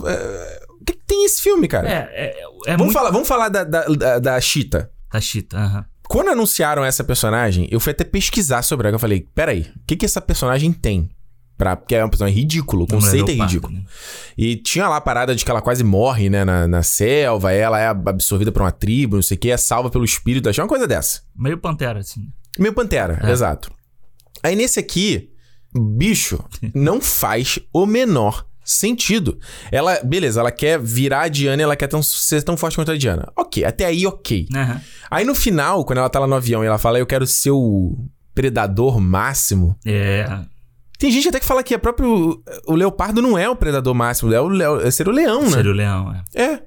É, 0.85 0.91
o 0.91 0.93
que, 0.93 0.93
que 0.95 1.07
tem 1.07 1.25
esse 1.25 1.43
filme, 1.43 1.67
cara? 1.69 1.89
É, 1.89 2.11
é, 2.13 2.41
é 2.67 2.77
vamos, 2.77 2.87
muito. 2.87 2.93
falar, 2.93 3.11
vamos 3.11 3.29
falar 3.29 3.49
da, 3.49 3.65
da, 3.65 3.85
da, 3.87 4.19
da 4.19 4.41
Cheetah. 4.41 4.89
Tá 5.11 5.21
chita, 5.21 5.57
aham. 5.57 5.85
Quando 6.09 6.29
anunciaram 6.31 6.85
essa 6.85 7.03
personagem, 7.03 7.67
eu 7.71 7.81
fui 7.81 7.93
até 7.93 8.05
pesquisar 8.05 8.63
sobre 8.63 8.87
ela. 8.89 8.97
Eu 8.97 9.01
falei, 9.01 9.27
peraí, 9.35 9.63
o 9.77 9.81
que, 9.87 9.97
que 9.97 10.05
essa 10.05 10.21
personagem 10.21 10.73
tem? 10.73 11.09
Pra, 11.57 11.77
porque 11.77 11.95
é 11.95 12.05
um 12.05 12.09
personagem 12.09 12.37
ridículo, 12.37 12.83
o 12.85 12.87
conceito 12.89 13.31
é 13.31 13.35
ridículo. 13.35 13.73
né? 13.73 13.85
E 14.37 14.57
tinha 14.57 14.89
lá 14.89 14.97
a 14.97 15.01
parada 15.01 15.35
de 15.37 15.45
que 15.45 15.51
ela 15.51 15.63
quase 15.63 15.85
morre, 15.85 16.29
né, 16.29 16.45
na, 16.45 16.67
na 16.67 16.83
selva, 16.83 17.53
ela 17.53 17.79
é 17.81 17.87
absorvida 17.87 18.51
por 18.51 18.61
uma 18.61 18.73
tribo, 18.73 19.15
não 19.17 19.23
sei 19.23 19.37
o 19.37 19.41
que, 19.41 19.51
é 19.51 19.57
salva 19.57 19.89
pelo 19.89 20.05
espírito, 20.05 20.49
achei 20.49 20.63
uma 20.63 20.69
coisa 20.69 20.87
dessa. 20.87 21.23
Meio 21.35 21.57
pantera, 21.59 22.01
assim. 22.01 22.29
Meio 22.59 22.73
Pantera, 22.75 23.21
É. 23.23 23.31
exato. 23.31 23.71
Aí 24.43 24.57
nesse 24.57 24.81
aqui, 24.81 25.31
bicho, 25.75 26.43
não 26.75 27.01
faz 27.01 27.59
o 27.73 27.87
menor 27.87 28.45
sentido. 28.65 29.39
Ela, 29.71 30.01
beleza, 30.03 30.41
ela 30.41 30.51
quer 30.51 30.79
virar 30.81 31.23
a 31.23 31.29
Diana 31.29 31.63
e 31.63 31.65
ela 31.65 31.77
quer 31.77 31.87
tão, 31.87 32.03
ser 32.03 32.43
tão 32.43 32.57
forte 32.57 32.77
quanto 32.77 32.91
a 32.93 32.97
Diana. 32.97 33.31
Ok, 33.37 33.65
até 33.65 33.85
aí 33.85 34.07
ok. 34.07 34.47
Aham. 34.55 34.81
Aí 35.11 35.25
no 35.25 35.35
final, 35.35 35.85
quando 35.85 35.99
ela 35.99 36.09
tá 36.09 36.19
lá 36.19 36.27
no 36.27 36.35
avião 36.35 36.65
e 36.65 36.67
ela 36.67 36.79
fala, 36.79 36.99
eu 36.99 37.07
quero 37.07 37.27
ser 37.27 37.51
o 37.51 37.97
predador 38.35 38.99
máximo. 39.01 39.77
É. 39.87 40.27
Tem 40.99 41.11
gente 41.11 41.29
até 41.29 41.39
que 41.41 41.47
fala 41.47 41.63
que 41.63 41.75
é 41.75 41.79
próprio. 41.79 42.43
O 42.67 42.75
leopardo 42.75 43.21
não 43.21 43.37
é 43.37 43.49
o 43.49 43.57
predador 43.57 43.95
máximo, 43.95 44.33
é, 44.33 44.41
o 44.41 44.49
leo, 44.49 44.81
é 44.81 44.91
ser 44.91 45.07
o 45.09 45.13
leão, 45.13 45.43
né? 45.43 45.51
Seria 45.51 45.71
o 45.71 45.75
leão, 45.75 46.15
é. 46.35 46.43
É. 46.43 46.61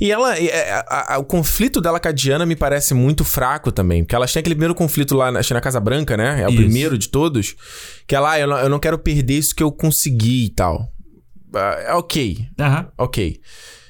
E 0.00 0.10
ela. 0.10 0.36
é, 0.38 0.72
a- 0.88 1.14
a- 1.14 1.18
o 1.18 1.24
conflito 1.24 1.80
dela 1.80 2.00
com 2.00 2.08
a 2.08 2.12
Diana 2.12 2.46
me 2.46 2.56
parece 2.56 2.94
muito 2.94 3.24
fraco 3.24 3.70
também. 3.70 4.02
Porque 4.02 4.14
elas 4.16 4.32
têm 4.32 4.40
aquele 4.40 4.54
primeiro 4.54 4.74
conflito 4.74 5.14
lá, 5.14 5.30
na- 5.30 5.40
na 5.48 5.60
Casa 5.60 5.78
Branca, 5.78 6.16
né? 6.16 6.42
É 6.42 6.46
o 6.46 6.48
Isso. 6.48 6.56
primeiro 6.56 6.96
de 6.98 7.08
todos. 7.08 7.54
Que 8.06 8.16
ela, 8.16 8.32
ah, 8.32 8.40
eu 8.40 8.46
não, 8.48 8.58
eu 8.58 8.68
não 8.70 8.78
quero 8.78 8.98
perder 8.98 9.34
isso 9.38 9.54
que 9.54 9.62
eu 9.62 9.70
consegui 9.70 10.46
e 10.46 10.48
tal. 10.50 10.90
É 11.58 11.92
ok, 11.94 12.48
Aham. 12.58 12.88
ok. 12.98 13.40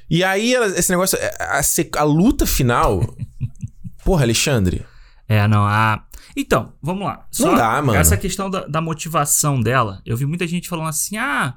E 0.09 0.23
aí, 0.23 0.55
ela- 0.55 0.67
esse 0.69 0.91
negócio. 0.91 1.19
é, 1.19 1.37
A, 1.41 1.63
se- 1.63 1.91
a 1.97 2.03
luta 2.05 2.47
final. 2.47 3.01
Porra, 4.05 4.23
Alexandre. 4.23 4.85
É, 5.29 5.47
não, 5.49 5.65
a. 5.67 6.05
Então, 6.37 6.73
vamos 6.81 7.05
lá. 7.07 7.27
Não 7.41 7.55
dá, 7.57 7.83
mano. 7.83 7.99
Essa 7.99 8.17
questão 8.17 8.49
da, 8.49 8.67
da 8.67 8.81
motivação 8.81 9.61
dela, 9.61 10.01
eu 10.07 10.17
vi 10.17 10.27
muita 10.27 10.47
gente 10.47 10.69
falando 10.69 10.89
assim: 10.89 11.17
ah, 11.17 11.55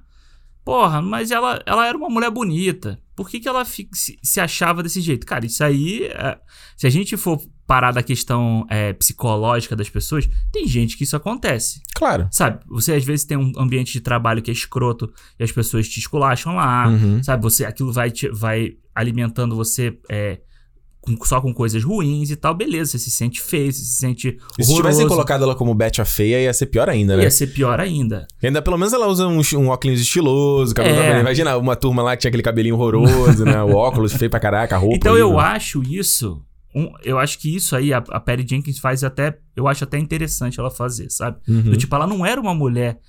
porra, 0.65 1.01
mas 1.01 1.29
ela, 1.31 1.61
ela 1.65 1.85
era 1.85 1.97
uma 1.97 2.09
mulher 2.09 2.31
bonita. 2.31 2.99
Por 3.15 3.29
que, 3.29 3.39
que 3.39 3.47
ela 3.49 3.63
se, 3.65 3.87
se 4.23 4.39
achava 4.39 4.81
desse 4.81 5.01
jeito? 5.01 5.27
Cara, 5.27 5.45
isso 5.45 5.63
aí. 5.63 6.05
é, 6.05 6.39
se 6.77 6.87
a 6.87 6.89
gente 6.89 7.15
for 7.17 7.39
parar 7.69 7.91
da 7.91 8.01
questão 8.01 8.65
é, 8.67 8.93
psicológica 8.93 9.75
das 9.75 9.87
pessoas, 9.87 10.27
tem 10.51 10.67
gente 10.67 10.97
que 10.97 11.03
isso 11.03 11.15
acontece. 11.15 11.81
Claro. 11.93 12.27
Sabe, 12.31 12.59
você 12.67 12.93
às 12.93 13.03
vezes 13.03 13.25
tem 13.25 13.37
um 13.37 13.51
ambiente 13.59 13.93
de 13.93 14.01
trabalho 14.01 14.41
que 14.41 14.49
é 14.49 14.53
escroto 14.53 15.07
e 15.39 15.43
as 15.43 15.51
pessoas 15.51 15.87
te 15.87 15.99
esculacham 15.99 16.55
lá. 16.55 16.87
Uhum. 16.87 17.21
Sabe, 17.21 17.43
você, 17.43 17.65
aquilo 17.65 17.93
vai, 17.93 18.09
te- 18.09 18.29
vai 18.29 18.71
alimentando 18.95 19.55
você 19.55 19.95
é, 20.09 20.39
com- 20.99 21.15
só 21.23 21.39
com 21.39 21.53
coisas 21.53 21.83
ruins 21.83 22.31
e 22.31 22.35
tal, 22.35 22.55
beleza, 22.55 22.93
você 22.93 22.97
se 22.99 23.11
sente 23.11 23.39
feio, 23.39 23.71
você 23.71 23.81
se 23.83 23.97
sente 23.97 24.29
E 24.57 24.63
se 24.63 24.69
tivessem 24.73 24.81
horroroso. 25.05 25.07
colocado 25.09 25.43
ela 25.43 25.53
como 25.53 25.75
Betty 25.75 26.01
a 26.01 26.05
feia, 26.05 26.41
ia 26.41 26.53
ser 26.53 26.65
pior 26.65 26.89
ainda, 26.89 27.15
né? 27.17 27.23
Ia 27.23 27.29
ser 27.31 27.47
pior 27.53 27.79
ainda. 27.79 28.25
E 28.41 28.47
Ainda 28.47 28.63
pelo 28.63 28.79
menos 28.79 28.93
ela 28.93 29.05
usa 29.07 29.27
um, 29.27 29.39
um 29.57 29.67
óculos 29.67 30.01
estiloso, 30.01 30.73
cabelo 30.73 30.97
É. 30.99 31.19
Imagina 31.19 31.55
uma 31.55 31.75
turma 31.75 32.01
lá 32.01 32.15
que 32.15 32.21
tinha 32.21 32.29
aquele 32.29 32.41
cabelinho 32.41 32.73
horroroso, 32.73 33.45
né? 33.45 33.61
O 33.61 33.75
óculos 33.75 34.11
feio 34.13 34.31
pra 34.31 34.39
caraca, 34.39 34.75
a 34.75 34.79
roupa. 34.79 34.95
então 34.95 35.15
eu 35.15 35.27
horrível. 35.27 35.39
acho 35.45 35.83
isso. 35.83 36.41
Um- 36.75 36.91
eu 37.03 37.17
acho 37.19 37.39
que 37.39 37.55
isso 37.55 37.75
aí, 37.75 37.91
a, 37.93 37.97
a 37.97 38.19
Perry 38.19 38.45
Jenkins 38.47 38.79
faz 38.79 39.03
até. 39.03 39.39
Eu 39.55 39.67
acho 39.67 39.83
até 39.83 39.97
interessante 39.97 40.59
ela 40.59 40.69
fazer, 40.69 41.09
sabe? 41.09 41.37
Uhum. 41.47 41.61
Do 41.63 41.77
tipo, 41.77 41.95
ela 41.95 42.05
não 42.07 42.25
era 42.25 42.39
uma 42.39 42.53
mulher 42.53 42.99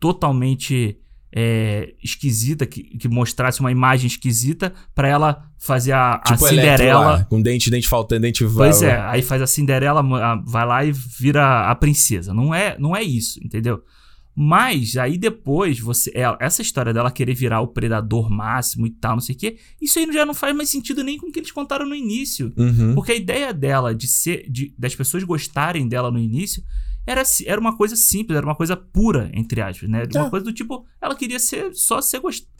totalmente 0.00 0.98
é, 1.34 1.94
esquisita, 2.02 2.66
que, 2.66 2.82
que 2.82 3.08
mostrasse 3.08 3.60
uma 3.60 3.70
imagem 3.72 4.06
esquisita 4.06 4.72
pra 4.94 5.08
ela 5.08 5.44
fazer 5.58 5.92
a, 5.92 6.14
a 6.14 6.18
Tipo 6.18 6.46
Electro 6.46 6.48
Cinderela. 6.48 7.00
lá, 7.00 7.24
com 7.24 7.40
dente, 7.40 7.70
dente 7.70 7.88
faltando, 7.88 8.20
dente 8.22 8.44
Pois 8.44 8.80
va- 8.82 8.86
é, 8.88 9.00
aí 9.00 9.22
faz 9.22 9.40
a 9.40 9.46
Cinderela, 9.46 10.00
a- 10.00 10.42
vai 10.44 10.66
lá 10.66 10.84
e 10.84 10.92
vira 10.92 11.70
a 11.70 11.74
princesa. 11.74 12.34
Não 12.34 12.54
é, 12.54 12.76
não 12.78 12.94
é 12.94 13.02
isso, 13.02 13.40
entendeu? 13.42 13.80
Mas 14.34 14.96
aí 14.96 15.18
depois 15.18 15.78
você. 15.78 16.10
é, 16.14 16.22
essa 16.40 16.62
história 16.62 16.92
dela 16.92 17.10
querer 17.10 17.34
virar 17.34 17.60
o 17.60 17.68
predador 17.68 18.30
máximo 18.30 18.86
e 18.86 18.90
tal, 18.90 19.12
não 19.14 19.20
sei 19.20 19.34
o 19.34 19.38
quê, 19.38 19.58
isso 19.80 19.98
aí 19.98 20.10
já 20.12 20.24
não 20.24 20.34
faz 20.34 20.54
mais 20.56 20.70
sentido 20.70 21.04
nem 21.04 21.18
com 21.18 21.26
o 21.28 21.32
que 21.32 21.38
eles 21.40 21.52
contaram 21.52 21.86
no 21.86 21.94
início. 21.94 22.52
Uhum. 22.56 22.94
Porque 22.94 23.12
a 23.12 23.16
ideia 23.16 23.52
dela 23.52 23.94
de 23.94 24.06
ser. 24.06 24.48
De, 24.50 24.74
das 24.78 24.94
pessoas 24.94 25.22
gostarem 25.24 25.86
dela 25.86 26.10
no 26.10 26.18
início 26.18 26.62
era, 27.06 27.22
era 27.46 27.60
uma 27.60 27.76
coisa 27.76 27.96
simples, 27.96 28.36
era 28.36 28.46
uma 28.46 28.54
coisa 28.54 28.76
pura, 28.76 29.30
entre 29.34 29.60
aspas, 29.60 29.88
né? 29.90 30.04
Uma 30.14 30.26
É. 30.26 30.30
coisa 30.30 30.44
do 30.44 30.52
tipo, 30.52 30.86
ela 31.00 31.14
queria 31.16 31.38
ser 31.38 31.74
só 31.74 32.00
ser 32.00 32.20
gostosa. 32.20 32.51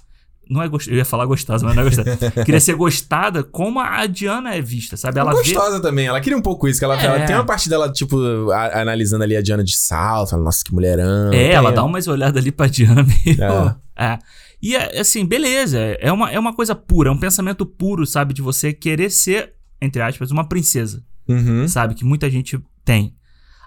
Não 0.50 0.62
é 0.62 0.68
gostosa, 0.68 0.92
eu 0.94 0.98
ia 0.98 1.04
falar 1.04 1.24
gostosa, 1.24 1.64
mas 1.64 1.74
não 1.76 1.82
é 1.82 1.86
gostosa. 1.86 2.30
queria 2.44 2.60
ser 2.60 2.74
gostada 2.74 3.42
como 3.42 3.80
a 3.80 4.06
Diana 4.06 4.54
é 4.54 4.60
vista, 4.60 4.96
sabe? 4.96 5.18
Ela 5.18 5.30
vê. 5.30 5.36
Gostosa 5.38 5.80
também, 5.80 6.06
ela 6.06 6.20
queria 6.20 6.36
um 6.36 6.42
pouco 6.42 6.66
isso, 6.68 6.78
que 6.78 6.84
ela, 6.84 7.00
É. 7.00 7.04
ela 7.06 7.20
tem 7.26 7.34
uma 7.36 7.44
parte 7.46 7.68
dela, 7.70 7.90
tipo, 7.90 8.50
a- 8.50 8.80
analisando 8.82 9.24
ali 9.24 9.36
a 9.36 9.40
Diana 9.42 9.64
de 9.64 9.76
salto, 9.78 10.30
fala, 10.30 10.42
nossa, 10.42 10.62
que 10.64 10.74
mulherão. 10.74 11.32
É, 11.32 11.52
ela 11.52 11.70
dá 11.72 11.82
umas 11.84 12.06
olhadas 12.08 12.40
ali 12.42 12.50
pra 12.52 12.66
Diana 12.66 13.02
meio. 13.24 13.38
É. 13.42 13.76
É. 14.14 14.18
E 14.60 14.76
é, 14.76 15.00
assim, 15.00 15.24
beleza. 15.24 15.78
É 15.78 16.12
uma, 16.12 16.30
é 16.30 16.38
uma 16.38 16.54
coisa 16.54 16.74
pura, 16.74 17.08
é 17.08 17.12
um 17.12 17.18
pensamento 17.18 17.64
puro, 17.64 18.04
sabe? 18.06 18.34
De 18.34 18.42
você 18.42 18.72
querer 18.72 19.10
ser, 19.10 19.54
entre 19.80 20.02
aspas, 20.02 20.30
uma 20.30 20.46
princesa, 20.48 21.02
Uhum. 21.28 21.66
sabe? 21.68 21.94
Que 21.94 22.04
muita 22.04 22.28
gente 22.30 22.60
tem. 22.84 23.14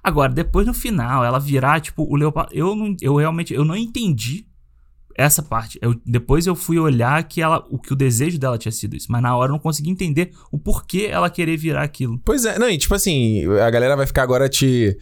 Agora, 0.04 0.32
depois 0.32 0.68
no 0.68 0.74
final, 0.74 1.24
ela 1.26 1.40
virar, 1.40 1.80
tipo, 1.82 2.04
o 2.04 2.16
leopardo. 2.16 2.52
Eu, 2.54 2.76
não, 2.76 2.96
eu 3.02 3.16
realmente 3.16 3.54
eu 3.54 3.66
não 3.66 3.76
entendi 3.76 4.46
essa 5.16 5.42
parte. 5.42 5.80
Eu, 5.82 5.96
depois 6.06 6.46
eu 6.46 6.56
fui 6.56 6.78
olhar 6.78 7.24
que 7.24 7.42
ela, 7.42 7.66
o 7.70 7.80
que 7.80 7.94
o 7.94 7.96
desejo 7.96 8.38
dela 8.38 8.58
tinha 8.58 8.72
sido 8.72 8.96
isso. 8.96 9.08
Mas 9.10 9.22
na 9.22 9.36
hora 9.36 9.50
eu 9.50 9.54
não 9.54 9.60
consegui 9.60 9.90
entender 9.90 10.32
o 10.52 10.58
porquê 10.58 11.08
ela 11.10 11.30
querer 11.30 11.58
virar 11.58 11.84
aquilo. 11.84 12.20
Pois 12.24 12.46
é, 12.46 12.60
não, 12.60 12.70
e 12.70 12.78
tipo 12.78 12.94
assim, 12.94 13.46
a 13.60 13.70
galera 13.70 13.96
vai 13.96 14.06
ficar 14.06 14.24
agora 14.24 14.50
te 14.50 14.98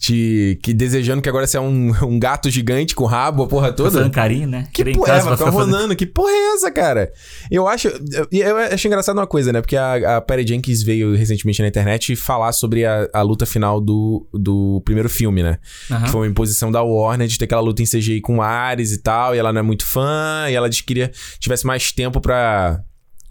te 0.00 0.58
que 0.62 0.72
desejando 0.72 1.20
que 1.20 1.28
agora 1.28 1.46
você 1.46 1.58
é 1.58 1.60
um, 1.60 1.92
um 2.08 2.18
gato 2.18 2.48
gigante 2.48 2.94
com 2.94 3.04
rabo, 3.04 3.42
a 3.42 3.46
porra 3.46 3.70
toda. 3.70 3.90
Fazendo 3.90 4.10
carinho, 4.10 4.48
né? 4.48 4.64
Que 4.72 4.82
Querer 4.82 4.92
em 4.92 4.94
porra, 4.94 5.12
ela 5.12 5.36
pra 5.36 5.44
tá 5.44 5.50
rolando. 5.50 5.94
Que 5.94 6.06
porra 6.06 6.30
é 6.30 6.54
essa, 6.54 6.70
cara? 6.70 7.12
Eu 7.50 7.68
acho. 7.68 7.88
Eu, 7.88 8.26
eu 8.32 8.56
acho 8.56 8.86
engraçado 8.88 9.18
uma 9.18 9.26
coisa, 9.26 9.52
né? 9.52 9.60
Porque 9.60 9.76
a, 9.76 10.16
a 10.16 10.20
Patty 10.22 10.48
Jenkins 10.48 10.82
veio 10.82 11.14
recentemente 11.14 11.60
na 11.60 11.68
internet 11.68 12.16
falar 12.16 12.52
sobre 12.52 12.86
a, 12.86 13.10
a 13.12 13.20
luta 13.20 13.44
final 13.44 13.78
do, 13.78 14.26
do 14.32 14.80
primeiro 14.86 15.10
filme, 15.10 15.42
né? 15.42 15.58
Aham. 15.90 16.04
Que 16.04 16.10
foi 16.10 16.20
uma 16.22 16.30
imposição 16.30 16.72
da 16.72 16.82
Warner 16.82 17.28
de 17.28 17.36
ter 17.38 17.44
aquela 17.44 17.60
luta 17.60 17.82
em 17.82 17.86
CGI 17.86 18.22
com 18.22 18.40
Ares 18.40 18.92
e 18.92 19.02
tal. 19.02 19.34
E 19.34 19.38
ela 19.38 19.52
não 19.52 19.60
é 19.60 19.62
muito 19.62 19.84
fã. 19.84 20.46
E 20.48 20.54
ela 20.54 20.70
disse 20.70 20.80
que 20.82 20.88
queria 20.88 21.10
tivesse 21.38 21.66
mais 21.66 21.92
tempo 21.92 22.22
pra, 22.22 22.80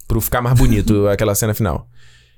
pra 0.07 0.21
ficar 0.21 0.39
mais 0.43 0.55
bonito 0.55 1.07
aquela 1.09 1.33
cena 1.33 1.55
final. 1.55 1.87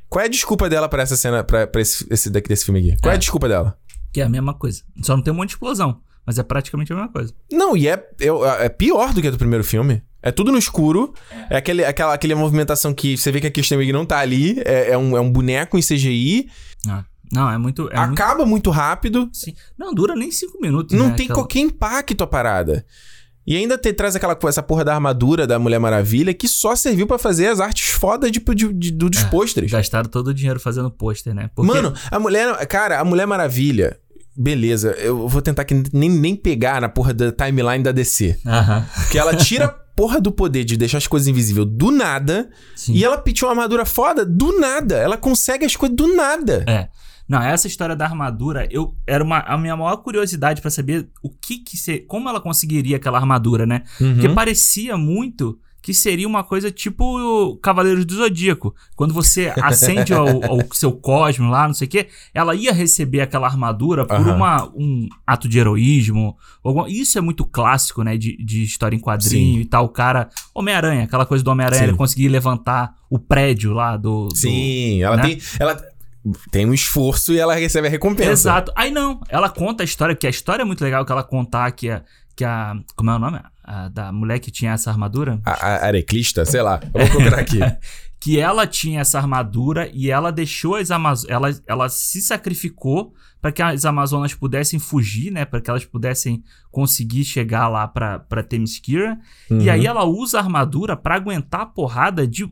Qual 0.08 0.22
é 0.24 0.26
a 0.28 0.30
desculpa 0.30 0.70
dela 0.70 0.88
pra 0.88 1.04
essa 1.04 1.18
cena, 1.18 1.44
pra, 1.44 1.68
pra 1.68 1.82
esse, 1.82 2.06
esse 2.10 2.30
daqui 2.30 2.48
desse 2.48 2.64
filme 2.64 2.80
aqui? 2.80 3.02
Qual 3.02 3.12
é 3.12 3.14
a 3.14 3.16
É. 3.16 3.20
desculpa 3.20 3.50
dela? 3.50 3.78
Que 4.14 4.22
é 4.22 4.24
a 4.24 4.30
mesma 4.30 4.54
coisa. 4.54 4.82
Só 5.04 5.16
não 5.16 5.24
tem 5.24 5.34
um 5.34 5.38
monte 5.38 5.50
de 5.50 5.56
explosão. 5.56 6.02
Mas 6.26 6.38
é 6.38 6.44
praticamente 6.44 6.92
a 6.94 6.96
mesma 6.96 7.12
coisa. 7.12 7.34
Não, 7.52 7.76
e 7.76 7.88
é, 7.88 7.94
é, 8.20 8.66
é 8.66 8.70
pior 8.70 9.12
do 9.14 9.22
que 9.22 9.28
a 9.28 9.32
do 9.32 9.38
primeiro 9.38 9.64
filme. 9.64 10.04
É 10.22 10.32
tudo 10.32 10.52
no 10.52 10.58
escuro. 10.60 11.14
É 11.50 11.58
aquele, 11.58 11.84
aquela, 11.84 12.14
aquela 12.14 12.36
movimentação 12.36 12.94
que 12.94 13.18
você 13.18 13.32
vê 13.32 13.42
que 13.42 13.48
a 13.48 13.52
Kristen 13.52 13.78
Wiig 13.80 13.92
não 13.92 14.06
tá 14.06 14.20
ali. 14.20 14.60
É, 14.64 14.92
é 14.92 14.98
um, 14.98 15.18
é 15.18 15.20
um 15.20 15.32
boneco 15.32 15.78
em 15.78 15.82
CGI. 15.82 16.48
Ah. 16.88 17.04
Não, 17.32 17.50
é 17.50 17.58
muito. 17.58 17.90
É 17.92 17.98
muito 18.06 18.22
acaba 18.22 18.46
muito 18.46 18.70
rápido. 18.70 19.30
sim. 19.34 19.56
Não, 19.78 19.94
dura 19.94 20.16
nem 20.16 20.30
cinco 20.30 20.60
minutos. 20.62 20.96
Não 20.98 21.08
né, 21.08 21.16
tem 21.16 21.26
aquela- 21.26 21.40
qualquer 21.40 21.60
impacto 21.60 22.24
a 22.24 22.28
parada. 22.28 22.86
E 23.48 23.56
ainda 23.58 23.76
te, 23.76 23.92
traz 23.92 24.16
aquela 24.16 24.38
essa 24.48 24.62
porra 24.62 24.86
da 24.86 24.94
armadura 24.94 25.48
da 25.48 25.58
Mulher 25.58 25.80
Maravilha 25.80 26.32
que 26.32 26.48
só 26.48 26.76
serviu 26.76 27.08
pra 27.08 27.18
fazer 27.18 27.48
as 27.48 27.60
artes 27.60 27.90
foda 27.90 28.30
de, 28.30 28.40
de, 28.40 28.72
de- 28.74 28.92
do- 28.92 29.10
dos 29.10 29.24
É, 29.24 29.28
pôsteres. 29.30 29.72
Gastaram 29.72 30.08
todo 30.08 30.28
o 30.28 30.34
dinheiro 30.34 30.60
fazendo 30.60 30.92
pôster, 30.92 31.34
né? 31.34 31.50
Porque- 31.56 31.72
Mano, 31.74 31.92
a 32.12 32.20
mulher. 32.20 32.54
Cara, 32.68 33.00
a 33.00 33.04
Mulher 33.04 33.26
Maravilha. 33.26 33.98
Beleza, 34.38 34.92
eu 34.92 35.28
vou 35.28 35.42
tentar 35.42 35.66
que 35.66 35.74
nem, 35.94 36.10
nem 36.10 36.36
pegar 36.36 36.80
na 36.82 36.88
porra 36.90 37.14
da 37.14 37.32
timeline 37.32 37.84
da 37.84 37.92
DC. 37.92 38.38
Que 39.12 39.18
ela 39.20 39.36
tira 39.36 39.66
a 39.66 39.70
porra 39.96 40.22
do 40.22 40.32
poder 40.32 40.64
de 40.64 40.78
deixar 40.78 40.98
as 41.00 41.08
coisas 41.08 41.28
invisíveis 41.28 41.68
do 41.70 41.92
nada. 41.92 42.50
Sim. 42.76 42.94
E 42.94 43.04
ela 43.04 43.18
pediu 43.18 43.48
uma 43.48 43.52
armadura 43.54 43.86
foda 43.86 44.26
do 44.26 44.58
nada. 44.60 44.96
Ela 44.98 45.18
consegue 45.18 45.66
as 45.66 45.76
coisas 45.76 45.96
do 45.96 46.16
nada. 46.16 46.64
É. 46.68 46.88
Não, 47.28 47.42
essa 47.42 47.68
história 47.68 47.96
da 47.96 48.06
armadura, 48.06 48.68
eu 48.72 48.94
era 49.08 49.24
uma, 49.24 49.40
a 49.40 49.58
minha 49.58 49.76
maior 49.78 49.98
curiosidade 49.98 50.60
pra 50.62 50.70
saber 50.72 51.08
o 51.24 51.30
que 51.30 51.60
que 51.60 51.78
se, 51.78 52.00
como 52.00 52.28
ela 52.28 52.42
conseguiria 52.42 52.98
aquela 52.98 53.18
armadura, 53.18 53.66
né? 53.66 53.84
Porque 53.98 54.28
Uhum. 54.28 54.36
parecia 54.36 54.98
muito 54.98 55.58
que 55.82 55.94
seria 55.94 56.28
uma 56.28 56.44
coisa 56.44 56.70
tipo 56.70 57.58
Cavaleiros 57.62 58.06
do 58.06 58.14
Zodíaco. 58.16 58.76
Quando 58.96 59.14
você 59.14 59.52
acende 59.62 60.14
o, 60.14 60.74
seu 60.74 60.92
cosmo 60.92 61.50
lá, 61.50 61.68
não 61.68 61.74
sei 61.74 61.88
o 61.88 61.90
quê, 61.90 62.08
ela 62.34 62.54
ia 62.54 62.72
receber 62.72 63.22
aquela 63.22 63.48
armadura 63.48 64.06
por 64.06 64.16
Aham. 64.18 64.36
uma, 64.36 64.66
um 64.76 65.08
ato 65.26 65.48
de 65.50 65.58
heroísmo. 65.58 66.38
alguma- 66.64 66.88
Isso 66.90 67.18
é 67.18 67.22
muito 67.22 67.44
clássico, 67.46 68.04
né? 68.04 68.16
De, 68.16 68.38
de 68.38 68.64
história 68.64 68.96
em 68.96 69.00
quadrinho 69.00 69.56
Sim. 69.56 69.62
e 69.62 69.66
tal. 69.66 69.86
O 69.86 69.90
cara. 69.90 70.30
Homem-Aranha, 70.54 71.06
aquela 71.06 71.26
coisa 71.26 71.44
do 71.44 71.50
Homem-Aranha, 71.50 71.84
ele 71.86 71.98
conseguir 71.98 72.28
levantar 72.30 72.94
o 73.10 73.18
prédio 73.18 73.74
lá 73.74 73.98
do. 73.98 74.28
do- 74.28 74.38
Sim, 74.38 75.02
ela 75.02 75.18
né? 75.18 75.24
tem. 75.24 75.40
Ela 75.60 75.82
tem 76.52 76.68
um 76.68 76.74
esforço 76.74 77.34
e 77.34 77.40
ela 77.40 77.56
recebe 77.56 77.88
a 77.88 77.90
recompensa. 77.90 78.32
Exato. 78.32 78.72
Aí 78.76 78.92
não, 78.92 79.20
ela 79.28 79.50
conta 79.50 79.82
a 79.82 79.86
história, 79.86 80.14
porque 80.14 80.28
a 80.28 80.30
história 80.30 80.62
é 80.62 80.66
muito 80.66 80.84
legal 80.84 81.04
que 81.04 81.12
ela 81.12 81.24
contar 81.24 81.72
que 81.72 81.90
a. 81.90 82.04
Que 82.36 82.46
a 82.46 82.76
como 82.96 83.10
é 83.12 83.16
o 83.16 83.20
nome? 83.20 83.40
A, 83.64 83.90
da 83.90 84.12
mulher 84.12 84.40
que 84.40 84.50
tinha 84.52 84.72
essa 84.72 84.90
armadura. 84.90 85.40
A, 85.46 85.52
a 85.52 85.86
Areclista, 85.88 86.44
sei 86.46 86.62
lá. 86.62 86.80
Eu 86.94 87.06
vou 87.06 87.10
procurar 87.22 87.40
aqui. 87.40 87.60
que 88.20 88.40
ela 88.40 88.68
tinha 88.68 89.02
essa 89.02 89.18
armadura 89.20 89.90
e 89.94 90.10
ela 90.12 90.32
deixou 90.32 90.76
as 90.76 90.92
Amazonas. 90.92 91.30
Ela, 91.32 91.50
ela 91.68 91.90
se 91.90 92.22
sacrificou 92.22 93.14
para 93.42 93.52
que 93.52 93.62
as 93.62 93.84
Amazonas 93.86 94.34
pudessem 94.36 94.80
fugir, 94.80 95.32
né? 95.32 95.46
Para 95.46 95.60
que 95.62 95.70
elas 95.70 95.84
pudessem 95.86 96.44
conseguir 96.72 97.24
chegar 97.24 97.68
lá 97.68 97.88
para 97.88 98.44
Themyscira. 98.48 99.18
E 99.50 99.54
Uhum. 99.54 99.72
aí 99.72 99.86
ela 99.88 100.04
usa 100.06 100.38
a 100.40 100.42
armadura 100.44 100.96
para 100.96 101.16
aguentar 101.16 101.62
a 101.62 101.66
porrada 101.66 102.28
de 102.28 102.48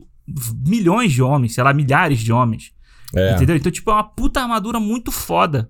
milhões 0.66 1.12
de 1.12 1.22
homens, 1.22 1.54
sei 1.54 1.64
lá, 1.64 1.72
milhares 1.72 2.20
de 2.20 2.32
homens. 2.32 2.72
É. 3.14 3.34
Entendeu? 3.34 3.56
Então, 3.56 3.70
tipo, 3.72 3.90
é 3.90 3.94
uma 3.94 4.04
puta 4.04 4.40
armadura 4.40 4.78
muito 4.78 5.10
foda. 5.10 5.68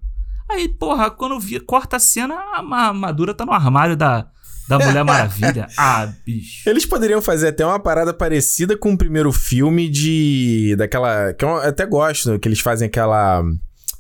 Aí, 0.51 0.69
porra, 0.69 1.11
quando 1.11 1.39
vi, 1.39 1.61
corta 1.61 1.97
a 1.97 2.01
cena, 2.01 2.35
a 2.55 2.63
ma- 2.63 2.89
armadura 2.89 3.33
tá 3.33 3.47
no 3.47 3.53
armário 3.53 3.97
da, 3.97 4.27
da 4.71 4.87
Mulher 4.87 5.05
Maravilha. 5.05 5.67
ah, 5.77 6.09
bicho. 6.25 6.69
Eles 6.69 6.87
poderiam 6.87 7.21
fazer 7.21 7.49
até 7.49 7.67
uma 7.67 7.81
parada 7.81 8.15
parecida 8.15 8.77
com 8.77 8.93
o 8.93 8.99
primeiro 8.99 9.33
filme 9.33 9.89
de. 9.89 10.77
daquela. 10.79 11.33
Que 11.35 11.45
eu 11.45 11.57
até 11.57 11.85
gosto, 11.85 12.39
que 12.39 12.49
eles 12.49 12.61
fazem 12.61 12.87
aquela. 12.87 13.43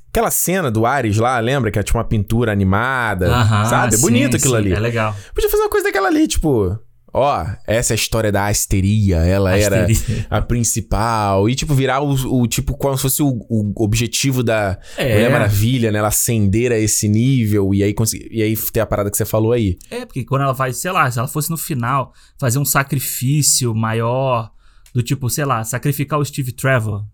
Aquela 0.08 0.30
cena 0.30 0.70
do 0.70 0.86
Ares 0.86 1.18
lá, 1.18 1.38
lembra? 1.38 1.70
Que 1.70 1.78
é 1.78 1.82
tipo 1.82 1.98
uma 1.98 2.04
pintura 2.04 2.50
animada. 2.50 3.28
Aham, 3.28 3.64
sabe? 3.64 3.94
É 3.94 3.96
sim, 3.96 4.02
bonito 4.02 4.36
aquilo 4.36 4.54
sim, 4.54 4.60
ali. 4.60 4.72
É 4.72 4.80
legal. 4.80 5.14
Podia 5.34 5.50
fazer 5.50 5.62
uma 5.62 5.70
coisa 5.70 5.86
daquela 5.86 6.08
ali, 6.08 6.26
tipo. 6.26 6.78
Ó, 7.12 7.46
essa 7.66 7.92
é 7.92 7.94
a 7.94 7.96
história 7.96 8.30
da 8.30 8.46
Asteria. 8.46 9.18
Ela 9.18 9.56
era 9.56 9.86
Asteria. 9.86 10.26
a 10.30 10.40
principal. 10.40 11.48
E, 11.48 11.54
tipo, 11.54 11.74
virar 11.74 12.00
o, 12.00 12.40
o 12.40 12.46
tipo, 12.46 12.76
como 12.76 12.96
se 12.96 13.02
fosse 13.02 13.22
o, 13.22 13.46
o 13.48 13.72
objetivo 13.82 14.42
da 14.42 14.78
É. 14.96 15.14
Mulher 15.14 15.30
Maravilha, 15.30 15.90
né? 15.92 15.98
Ela 15.98 16.08
ascender 16.08 16.72
a 16.72 16.78
esse 16.78 17.08
nível 17.08 17.74
e 17.74 17.82
aí, 17.82 17.92
conseguir, 17.92 18.28
e 18.30 18.42
aí 18.42 18.56
ter 18.56 18.80
a 18.80 18.86
parada 18.86 19.11
que 19.11 19.16
você 19.16 19.24
falou 19.24 19.52
aí. 19.52 19.78
É, 19.90 20.06
porque 20.06 20.24
quando 20.24 20.42
ela 20.42 20.54
faz, 20.54 20.76
sei 20.76 20.90
lá, 20.92 21.11
se 21.11 21.18
ela 21.18 21.28
fosse 21.28 21.50
no 21.50 21.56
final 21.56 22.12
fazer 22.38 22.58
um 22.58 22.64
sacrifício 22.64 23.74
maior, 23.74 24.50
do 24.94 25.02
tipo, 25.02 25.28
sei 25.30 25.44
lá, 25.44 25.62
sacrificar 25.64 26.18
o 26.18 26.24
Steve 26.24 26.52
Trevor. 26.52 27.04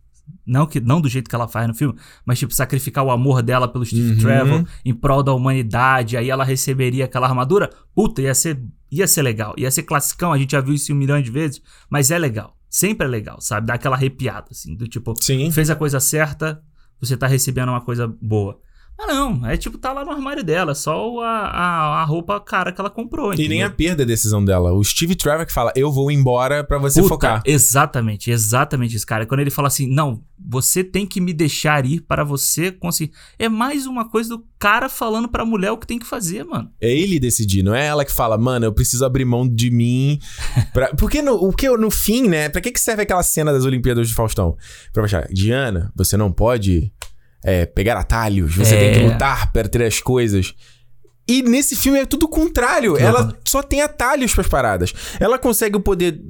Não, 0.46 0.66
que, 0.66 0.80
não 0.80 1.00
do 1.00 1.08
jeito 1.08 1.28
que 1.28 1.34
ela 1.34 1.48
faz 1.48 1.66
no 1.66 1.74
filme, 1.74 1.98
mas 2.24 2.38
tipo, 2.38 2.54
sacrificar 2.54 3.04
o 3.04 3.10
amor 3.10 3.42
dela 3.42 3.66
pelo 3.66 3.84
Steve 3.84 4.12
Uhum. 4.12 4.18
Trevor 4.18 4.64
em 4.84 4.94
prol 4.94 5.22
da 5.22 5.32
humanidade, 5.32 6.16
aí 6.16 6.30
ela 6.30 6.44
receberia 6.44 7.04
aquela 7.04 7.26
armadura. 7.26 7.70
Puta, 7.94 8.22
ia 8.22 8.34
ser, 8.34 8.62
ia 8.90 9.06
ser 9.06 9.22
legal. 9.22 9.54
Ia 9.56 9.70
ser 9.70 9.82
classicão, 9.82 10.32
a 10.32 10.38
gente 10.38 10.52
já 10.52 10.60
viu 10.60 10.74
isso 10.74 10.92
um 10.92 10.96
milhão 10.96 11.20
de 11.20 11.30
vezes, 11.30 11.60
mas 11.90 12.10
é 12.10 12.18
legal. 12.18 12.56
Sempre 12.68 13.06
é 13.06 13.10
legal, 13.10 13.40
sabe? 13.40 13.66
Dá 13.66 13.74
aquela 13.74 13.96
arrepiada, 13.96 14.48
assim, 14.50 14.76
do 14.76 14.86
tipo, 14.86 15.14
Sim. 15.20 15.50
fez 15.50 15.70
a 15.70 15.76
coisa 15.76 15.98
certa, 15.98 16.62
você 17.00 17.16
tá 17.16 17.26
recebendo 17.26 17.70
uma 17.70 17.80
coisa 17.80 18.06
boa. 18.20 18.60
Mas 18.98 19.08
não, 19.08 19.46
é 19.46 19.56
tipo, 19.58 19.76
tá 19.76 19.92
lá 19.92 20.04
no 20.04 20.10
armário 20.10 20.42
dela, 20.42 20.74
só 20.74 21.20
a, 21.20 21.48
a, 21.48 22.00
a 22.00 22.04
roupa 22.04 22.40
cara 22.40 22.72
que 22.72 22.80
ela 22.80 22.88
comprou. 22.88 23.34
E 23.34 23.36
nem 23.36 23.46
entendeu? 23.46 23.66
a 23.66 23.70
perda 23.70 24.02
a 24.02 24.06
decisão 24.06 24.42
dela. 24.42 24.72
O 24.72 24.82
Steve 24.82 25.14
Trevor 25.14 25.44
que 25.44 25.52
fala, 25.52 25.70
eu 25.76 25.92
vou 25.92 26.10
embora 26.10 26.64
pra 26.64 26.78
você 26.78 27.02
Puta, 27.02 27.08
focar. 27.14 27.42
Exatamente, 27.44 28.30
exatamente 28.30 28.96
isso, 28.96 29.06
cara. 29.06 29.26
Quando 29.26 29.40
ele 29.40 29.50
fala 29.50 29.68
assim, 29.68 29.86
não, 29.86 30.22
você 30.38 30.82
tem 30.82 31.06
que 31.06 31.20
me 31.20 31.34
deixar 31.34 31.84
ir 31.84 32.00
para 32.00 32.24
você 32.24 32.72
conseguir. 32.72 33.12
É 33.38 33.50
mais 33.50 33.86
uma 33.86 34.08
coisa 34.08 34.30
do 34.30 34.46
cara 34.58 34.88
falando 34.88 35.28
pra 35.28 35.44
mulher 35.44 35.72
o 35.72 35.78
que 35.78 35.86
tem 35.86 35.98
que 35.98 36.06
fazer, 36.06 36.44
mano. 36.44 36.70
É 36.80 36.90
ele 36.90 37.20
decidir, 37.20 37.62
não 37.62 37.74
é 37.74 37.86
ela 37.86 38.04
que 38.04 38.12
fala, 38.12 38.38
mano, 38.38 38.64
eu 38.64 38.72
preciso 38.72 39.04
abrir 39.04 39.26
mão 39.26 39.46
de 39.46 39.70
mim. 39.70 40.18
Pra... 40.72 40.94
Porque 40.94 41.20
no, 41.20 41.34
o 41.34 41.52
que, 41.52 41.68
no 41.76 41.90
fim, 41.90 42.28
né? 42.28 42.48
Pra 42.48 42.62
que, 42.62 42.72
que 42.72 42.80
serve 42.80 43.02
aquela 43.02 43.22
cena 43.22 43.52
das 43.52 43.64
Olimpíadas 43.64 44.08
de 44.08 44.14
Faustão? 44.14 44.56
Pra 44.92 45.04
achar, 45.04 45.28
Diana, 45.30 45.92
você 45.94 46.16
não 46.16 46.32
pode 46.32 46.92
é, 47.46 47.64
pegar 47.64 47.96
atalhos, 47.96 48.56
você 48.56 48.74
É. 48.74 48.78
tem 48.78 48.92
que 49.00 49.08
lutar 49.12 49.52
para 49.52 49.68
ter 49.68 49.82
as 49.84 50.00
coisas. 50.00 50.52
E 51.28 51.42
nesse 51.42 51.74
filme 51.74 51.98
é 51.98 52.06
tudo 52.06 52.26
o 52.26 52.28
contrário. 52.28 52.92
Uhum. 52.92 52.98
Ela 52.98 53.36
só 53.44 53.60
tem 53.62 53.80
atalhos 53.82 54.32
pras 54.32 54.46
paradas. 54.46 54.92
Ela 55.18 55.38
consegue 55.38 55.76
o 55.76 55.80
poder. 55.80 56.20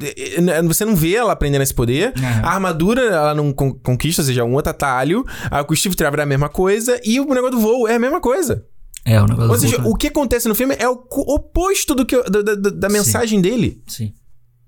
Você 0.67 0.85
não 0.87 0.97
vê 0.97 1.15
ela 1.15 1.33
aprendendo 1.33 1.61
esse 1.63 1.75
poder. 1.75 2.15
Uhum. 2.17 2.25
A 2.43 2.51
armadura, 2.55 3.03
ela 3.03 3.35
não 3.35 3.53
con- 3.53 3.75
conquista, 3.75 4.23
ou 4.23 4.27
seja, 4.27 4.43
um 4.45 4.55
outro 4.55 4.71
atalho. 4.71 5.23
A 5.51 5.63
com 5.65 5.75
o 5.75 5.77
Steve 5.77 5.95
Trevor 5.97 6.21
é 6.21 6.23
a 6.23 6.27
mesma 6.27 6.49
coisa. 6.49 6.99
E 7.05 7.21
o 7.21 7.27
negócio 7.27 7.51
do 7.51 7.61
voo 7.61 7.87
é 7.87 7.97
a 7.97 7.99
mesma 7.99 8.21
coisa. 8.23 8.65
É, 9.05 9.21
o 9.21 9.27
negócio 9.27 9.51
Ou 9.51 9.59
seja, 9.59 9.77
Vulcan. 9.77 9.91
o 9.91 9.97
que 9.97 10.07
acontece 10.09 10.49
no 10.49 10.55
filme 10.55 10.75
é 10.79 10.89
o 10.89 10.93
oposto 11.11 11.95
do 11.95 12.07
que, 12.07 12.17
da, 12.31 12.41
da- 12.43 12.55
da- 12.71 12.89
mensagem 12.89 13.41
dele. 13.41 13.83
Sim. 13.87 14.15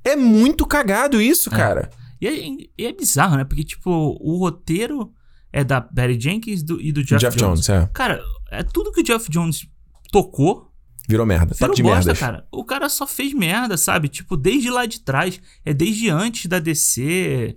É 0.04 0.14
muito 0.14 0.66
cagado 0.66 1.20
isso, 1.22 1.50
cara. 1.50 1.88
E 2.20 2.26
é, 2.28 2.32
e 2.78 2.86
é 2.86 2.92
bizarro, 2.92 3.36
né? 3.38 3.44
Porque, 3.44 3.64
tipo, 3.64 3.90
o 4.20 4.36
roteiro 4.38 5.10
é 5.58 5.64
da 5.64 5.80
Barry 5.80 6.18
Jenkins 6.20 6.62
do- 6.62 6.80
e 6.80 6.90
do 6.92 7.02
Jeff, 7.04 7.20
Jeff, 7.20 7.36
Jones. 7.36 7.64
Jones, 7.66 7.68
é. 7.68 7.90
Cara, 7.92 8.20
é 8.50 8.62
tudo 8.62 8.92
que 8.92 9.00
o 9.00 9.04
Jeff 9.04 9.30
Jones 9.30 9.66
tocou, 10.12 10.66
Virou 11.08 11.24
merda. 11.24 11.54
Virou 11.54 11.74
de 11.74 11.82
bosta, 11.82 11.98
merdas. 12.04 12.18
cara. 12.18 12.46
O 12.52 12.62
cara 12.64 12.86
só 12.90 13.06
fez 13.06 13.32
merda, 13.32 13.78
sabe? 13.78 14.08
Tipo, 14.08 14.36
desde 14.36 14.68
lá 14.68 14.84
de 14.84 15.00
trás. 15.00 15.40
É 15.64 15.72
desde 15.72 16.10
antes 16.10 16.44
da 16.46 16.58
DC. 16.58 17.56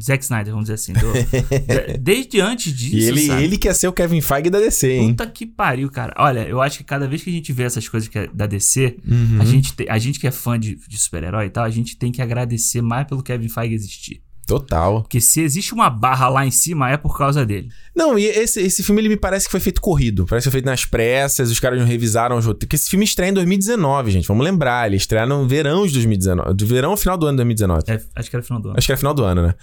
Zack 0.00 0.22
Snyder, 0.24 0.52
vamos 0.52 0.64
dizer 0.68 0.74
assim. 0.74 0.92
do- 0.92 1.12
de- 1.92 1.98
desde 1.98 2.40
antes 2.40 2.72
disso. 2.72 2.96
E 2.96 3.04
ele, 3.04 3.26
sabe? 3.26 3.42
ele 3.44 3.58
quer 3.58 3.74
ser 3.74 3.88
o 3.88 3.92
Kevin 3.92 4.20
Feige 4.20 4.48
da 4.50 4.60
DC, 4.60 4.90
hein? 4.92 5.08
Puta 5.10 5.26
que 5.28 5.44
pariu, 5.44 5.90
cara. 5.90 6.12
Olha, 6.18 6.46
eu 6.48 6.60
acho 6.62 6.78
que 6.78 6.84
cada 6.84 7.08
vez 7.08 7.22
que 7.22 7.30
a 7.30 7.32
gente 7.32 7.52
vê 7.52 7.64
essas 7.64 7.88
coisas 7.88 8.08
que 8.08 8.16
é 8.18 8.26
da 8.28 8.46
DC, 8.46 8.96
Uhum. 9.04 9.40
a, 9.40 9.44
gente 9.44 9.72
te- 9.74 9.88
a 9.88 9.98
gente 9.98 10.20
que 10.20 10.26
é 10.28 10.30
fã 10.32 10.58
de, 10.58 10.76
de 10.88 10.98
super-herói 10.98 11.46
e 11.46 11.50
tal, 11.50 11.64
a 11.64 11.70
gente 11.70 11.96
tem 11.96 12.10
que 12.12 12.22
agradecer 12.22 12.80
mais 12.80 13.06
pelo 13.08 13.22
Kevin 13.24 13.48
Feige 13.48 13.74
existir. 13.74 14.22
Total. 14.46 15.02
Porque 15.02 15.20
se 15.20 15.40
existe 15.40 15.72
uma 15.72 15.88
barra 15.88 16.28
lá 16.28 16.46
em 16.46 16.50
cima, 16.50 16.90
é 16.90 16.96
por 16.96 17.16
causa 17.16 17.44
dele. 17.46 17.68
Não, 17.94 18.18
e 18.18 18.26
esse, 18.26 18.60
esse 18.60 18.82
filme 18.82 19.00
ele 19.00 19.08
me 19.08 19.16
parece 19.16 19.46
que 19.46 19.50
foi 19.50 19.60
feito 19.60 19.80
corrido. 19.80 20.26
Parece 20.26 20.44
que 20.44 20.50
foi 20.50 20.60
feito 20.60 20.66
nas 20.66 20.84
pressas, 20.84 21.50
os 21.50 21.60
caras 21.60 21.78
não 21.78 21.86
revisaram 21.86 22.36
os 22.36 22.44
roteiros. 22.44 22.66
Porque 22.66 22.76
esse 22.76 22.90
filme 22.90 23.04
estreia 23.04 23.30
em 23.30 23.34
2019, 23.34 24.10
gente. 24.10 24.28
Vamos 24.28 24.44
lembrar. 24.44 24.86
Ele 24.86 24.96
estreia 24.96 25.26
no 25.26 25.46
verão 25.46 25.86
de 25.86 25.92
2019. 25.92 26.54
Do 26.54 26.66
verão 26.66 26.90
ao 26.90 26.96
final 26.96 27.16
do 27.16 27.26
ano 27.26 27.36
de 27.38 27.44
2019. 27.44 27.84
É, 27.88 28.00
acho 28.16 28.30
que 28.30 28.36
era 28.36 28.42
final 28.42 28.60
do 28.60 28.68
ano. 28.68 28.78
Acho 28.78 28.86
que 28.86 28.92
era 28.92 28.98
final 28.98 29.14
do 29.14 29.24
ano, 29.24 29.42
né? 29.42 29.54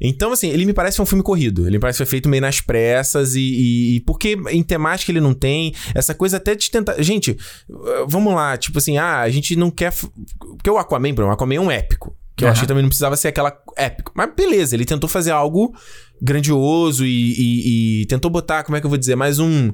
Então, 0.00 0.32
assim, 0.32 0.48
ele 0.48 0.64
me 0.64 0.72
parece 0.72 1.02
um 1.02 1.06
filme 1.06 1.22
corrido. 1.22 1.66
Ele 1.66 1.76
me 1.76 1.80
parece 1.80 1.98
que 1.98 2.04
foi 2.04 2.10
feito 2.10 2.28
meio 2.28 2.40
nas 2.40 2.60
pressas 2.60 3.34
e, 3.34 3.40
e, 3.40 3.96
e 3.96 4.00
porque 4.00 4.38
em 4.48 4.62
temática 4.62 5.12
ele 5.12 5.20
não 5.20 5.34
tem. 5.34 5.74
Essa 5.94 6.14
coisa 6.14 6.38
até 6.38 6.54
de 6.54 6.70
tentar. 6.70 7.00
Gente, 7.02 7.36
vamos 8.06 8.34
lá. 8.34 8.56
Tipo 8.56 8.78
assim, 8.78 8.96
ah, 8.96 9.20
a 9.20 9.28
gente 9.28 9.54
não 9.56 9.70
quer. 9.70 9.92
Porque 10.38 10.70
o 10.70 10.78
Aquaman, 10.78 11.14
o 11.14 11.30
Aquaman 11.30 11.56
é 11.56 11.60
um 11.60 11.70
épico. 11.70 12.16
Que 12.40 12.44
eu 12.44 12.48
Aham. 12.48 12.52
acho 12.52 12.60
que 12.62 12.66
também 12.66 12.82
não 12.82 12.88
precisava 12.88 13.16
ser 13.16 13.28
aquela 13.28 13.54
épico. 13.76 14.12
Mas 14.16 14.30
beleza, 14.34 14.74
ele 14.74 14.84
tentou 14.84 15.08
fazer 15.08 15.30
algo 15.30 15.74
grandioso 16.20 17.04
e, 17.04 17.32
e- 17.38 18.02
e 18.02 18.06
tentou 18.06 18.30
botar, 18.30 18.64
como 18.64 18.76
é 18.76 18.80
que 18.80 18.86
eu 18.86 18.90
vou 18.90 18.98
dizer, 18.98 19.14
mais 19.16 19.38
um. 19.38 19.72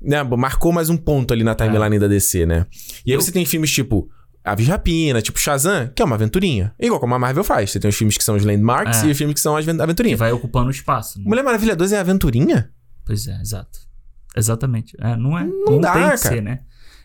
Né, 0.00 0.20
marcou 0.24 0.72
mais 0.72 0.90
um 0.90 0.96
ponto 0.96 1.32
ali 1.32 1.44
na 1.44 1.54
timeline 1.54 1.96
da 1.98 2.08
DC, 2.08 2.44
né? 2.44 2.66
E 3.06 3.12
aí 3.12 3.16
Eu- 3.16 3.20
você 3.20 3.30
tem 3.30 3.44
filmes 3.46 3.70
tipo. 3.70 4.08
Aves 4.44 4.66
Rapina, 4.66 5.22
tipo 5.22 5.38
Shazam, 5.38 5.88
que 5.94 6.02
é 6.02 6.04
uma 6.04 6.16
aventurinha. 6.16 6.74
Igual 6.80 6.98
como 6.98 7.14
a 7.14 7.18
Marvel 7.20 7.44
faz. 7.44 7.70
Você 7.70 7.78
tem 7.78 7.88
os 7.88 7.94
filmes 7.94 8.18
que 8.18 8.24
são 8.24 8.34
os 8.34 8.44
landmarks 8.44 9.04
É. 9.04 9.06
e 9.06 9.10
os 9.12 9.16
filmes 9.16 9.34
que 9.34 9.40
são 9.40 9.56
as 9.56 9.62
aven- 9.64 9.76
Que 9.76 9.82
aventurinhas. 9.82 10.18
vai 10.18 10.32
ocupando 10.32 10.66
o 10.66 10.70
espaço. 10.72 11.20
né? 11.20 11.24
Mulher 11.28 11.44
Maravilha 11.44 11.76
2 11.76 11.92
é 11.92 11.98
aventurinha? 12.00 12.68
Pois 13.06 13.28
é, 13.28 13.40
exato. 13.40 13.78
Exatamente. 14.36 14.96
É, 15.00 15.14
não 15.16 15.38
é. 15.38 15.44
Não 15.44 15.78
dá, 15.80 15.92
tem 15.92 16.02
que 16.02 16.08
cara. 16.08 16.16
ser, 16.16 16.42
né? 16.42 16.58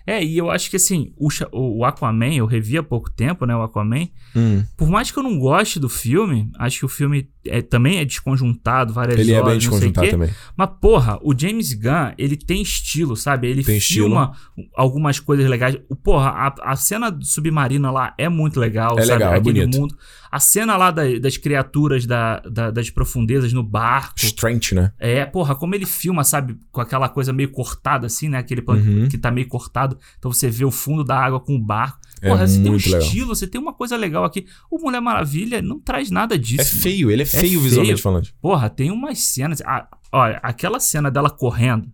É, 0.07 0.23
e 0.23 0.37
eu 0.37 0.49
acho 0.49 0.69
que 0.69 0.77
assim, 0.77 1.13
o, 1.17 1.29
o 1.51 1.83
Aquaman, 1.83 2.33
eu 2.33 2.45
revi 2.45 2.77
há 2.77 2.83
pouco 2.83 3.11
tempo, 3.11 3.45
né? 3.45 3.53
O 3.53 3.61
Aquaman. 3.61 4.07
Hum. 4.33 4.63
Por 4.77 4.87
mais 4.87 5.11
que 5.11 5.19
eu 5.19 5.23
não 5.23 5.37
goste 5.37 5.81
do 5.81 5.89
filme, 5.89 6.49
acho 6.57 6.79
que 6.79 6.85
o 6.85 6.89
filme 6.89 7.29
é, 7.49 7.61
também 7.61 7.97
é 7.99 8.05
desconjuntado, 8.05 8.93
várias 8.93 9.19
Ele 9.19 9.31
é 9.31 9.41
horas, 9.41 9.45
bem 9.45 9.53
não 9.55 9.59
sei 9.61 9.67
o 9.69 9.71
desconjuntado 9.91 10.05
quê. 10.07 10.11
também. 10.11 10.29
Mas, 10.55 10.69
porra, 10.81 11.19
o 11.21 11.33
James 11.37 11.73
Gunn, 11.73 12.13
ele 12.17 12.35
tem 12.35 12.61
estilo, 12.61 13.15
sabe? 13.15 13.47
Ele 13.47 13.63
Tem 13.63 13.79
filma 13.79 14.31
algumas 14.75 15.19
coisas 15.19 15.47
legais. 15.49 15.77
Porra, 16.03 16.29
a, 16.29 16.71
a 16.71 16.75
cena 16.75 17.17
submarina 17.21 17.91
lá 17.91 18.13
é 18.17 18.29
muito 18.29 18.59
legal, 18.59 18.97
É 18.97 19.01
sabe? 19.03 19.19
legal, 19.19 19.33
é 19.33 19.37
Aquele 19.37 19.59
bonito. 19.61 19.79
mundo. 19.81 19.97
A 20.29 20.39
cena 20.39 20.75
lá 20.75 20.91
da- 20.91 21.17
das 21.19 21.37
criaturas 21.37 22.05
da, 22.05 22.39
da- 22.41 22.69
das 22.69 22.89
profundezas 22.89 23.53
no 23.53 23.63
barco. 23.63 24.15
Strange, 24.17 24.75
né? 24.75 24.91
É, 24.99 25.25
porra, 25.25 25.55
como 25.55 25.73
ele 25.73 25.85
filma, 25.85 26.23
sabe? 26.23 26.57
Com 26.71 26.81
aquela 26.81 27.07
coisa 27.07 27.31
meio 27.31 27.49
cortada, 27.49 28.07
assim, 28.07 28.27
né? 28.27 28.37
Aquele 28.37 28.61
plano 28.61 28.81
Uhum. 29.03 29.07
que 29.07 29.17
tá 29.17 29.31
meio 29.31 29.47
cortado. 29.47 29.97
Então 30.19 30.31
você 30.31 30.49
vê 30.49 30.65
o 30.65 30.71
fundo 30.71 31.03
da 31.03 31.17
água 31.17 31.39
com 31.39 31.55
o 31.55 31.59
barco. 31.59 31.99
É 32.21 32.29
Porra, 32.29 32.47
você 32.47 32.61
tem 32.61 32.71
um 32.71 32.75
legal. 32.75 32.99
estilo, 33.01 33.35
você 33.35 33.47
tem 33.47 33.59
uma 33.61 33.73
coisa 33.73 33.95
legal 33.95 34.23
aqui. 34.23 34.45
O 34.69 34.79
Mulher 34.79 35.01
Maravilha 35.01 35.61
não 35.61 35.79
traz 35.79 36.09
nada 36.09 36.37
disso. 36.37 36.61
É 36.61 36.71
mano. 36.71 36.81
feio, 36.81 37.11
ele 37.11 37.21
é 37.23 37.25
feio 37.25 37.43
feio. 37.43 37.59
visualmente 37.61 38.01
falando. 38.01 38.27
Porra, 38.41 38.69
tem 38.69 38.91
umas 38.91 39.19
cenas. 39.19 39.61
Ah, 39.61 39.87
olha, 40.11 40.39
aquela 40.41 40.79
cena 40.79 41.11
dela 41.11 41.29
correndo. 41.29 41.91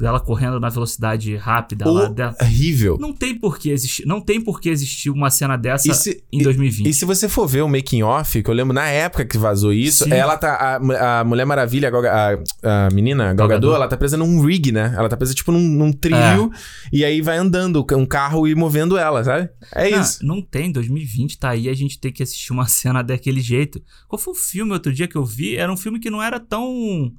Dela 0.00 0.18
correndo 0.20 0.58
na 0.58 0.68
velocidade 0.68 1.36
rápida 1.36 1.88
lá 1.90 2.08
dela. 2.08 2.34
Horrível. 2.40 2.96
Não 2.98 3.12
tem 3.12 3.34
por 3.38 3.58
que 3.58 3.70
existir. 3.70 4.06
Não 4.06 4.20
tem 4.20 4.40
por 4.40 4.60
que 4.60 4.68
existir 4.68 5.10
uma 5.10 5.30
cena 5.30 5.56
dessa 5.56 5.90
E 5.90 5.94
se, 5.94 6.24
em 6.32 6.42
2020. 6.42 6.88
e 6.88 6.94
se 6.94 7.04
você 7.04 7.28
for 7.28 7.46
ver 7.46 7.62
o 7.62 7.68
making 7.68 8.02
off, 8.02 8.42
que 8.42 8.48
eu 8.50 8.54
lembro 8.54 8.72
na 8.72 8.86
época 8.86 9.24
que 9.24 9.36
vazou 9.36 9.72
isso, 9.72 10.04
Sim. 10.04 10.12
ela 10.12 10.36
tá. 10.36 10.54
A, 10.54 11.20
a 11.20 11.24
Mulher 11.24 11.44
Maravilha, 11.44 11.90
a, 11.90 12.30
a, 12.30 12.86
a 12.86 12.90
menina, 12.90 13.24
a 13.30 13.34
Gal 13.34 13.36
Gal 13.46 13.48
Gadot, 13.48 13.60
Gadot. 13.66 13.76
ela 13.76 13.88
tá 13.88 13.96
presa 13.96 14.16
num 14.16 14.40
rig, 14.44 14.72
né? 14.72 14.94
Ela 14.96 15.08
tá 15.08 15.16
presa 15.16 15.34
tipo 15.34 15.52
num, 15.52 15.60
num 15.60 15.92
trilho 15.92 16.50
e 16.92 17.04
aí 17.04 17.20
vai 17.20 17.36
andando 17.36 17.84
um 17.92 18.06
carro 18.06 18.48
e 18.48 18.54
movendo 18.54 18.96
ela, 18.96 19.22
sabe? 19.22 19.48
É 19.74 19.90
Não, 19.90 20.00
isso. 20.00 20.24
Não 20.26 20.42
tem, 20.42 20.72
2020 20.72 21.38
tá 21.38 21.50
aí, 21.50 21.68
a 21.68 21.74
gente 21.74 21.98
tem 22.00 22.10
que 22.12 22.22
assistir 22.22 22.52
uma 22.52 22.66
cena 22.68 23.02
daquele 23.02 23.40
jeito. 23.40 23.80
Qual 24.08 24.18
foi 24.18 24.32
o 24.32 24.36
filme 24.36 24.72
outro 24.72 24.92
dia 24.92 25.06
que 25.06 25.16
eu 25.16 25.24
vi? 25.24 25.56
Era 25.56 25.72
um 25.72 25.76
filme 25.76 26.00
que 26.00 26.10
não 26.10 26.22
era 26.22 26.40
tão. 26.40 27.12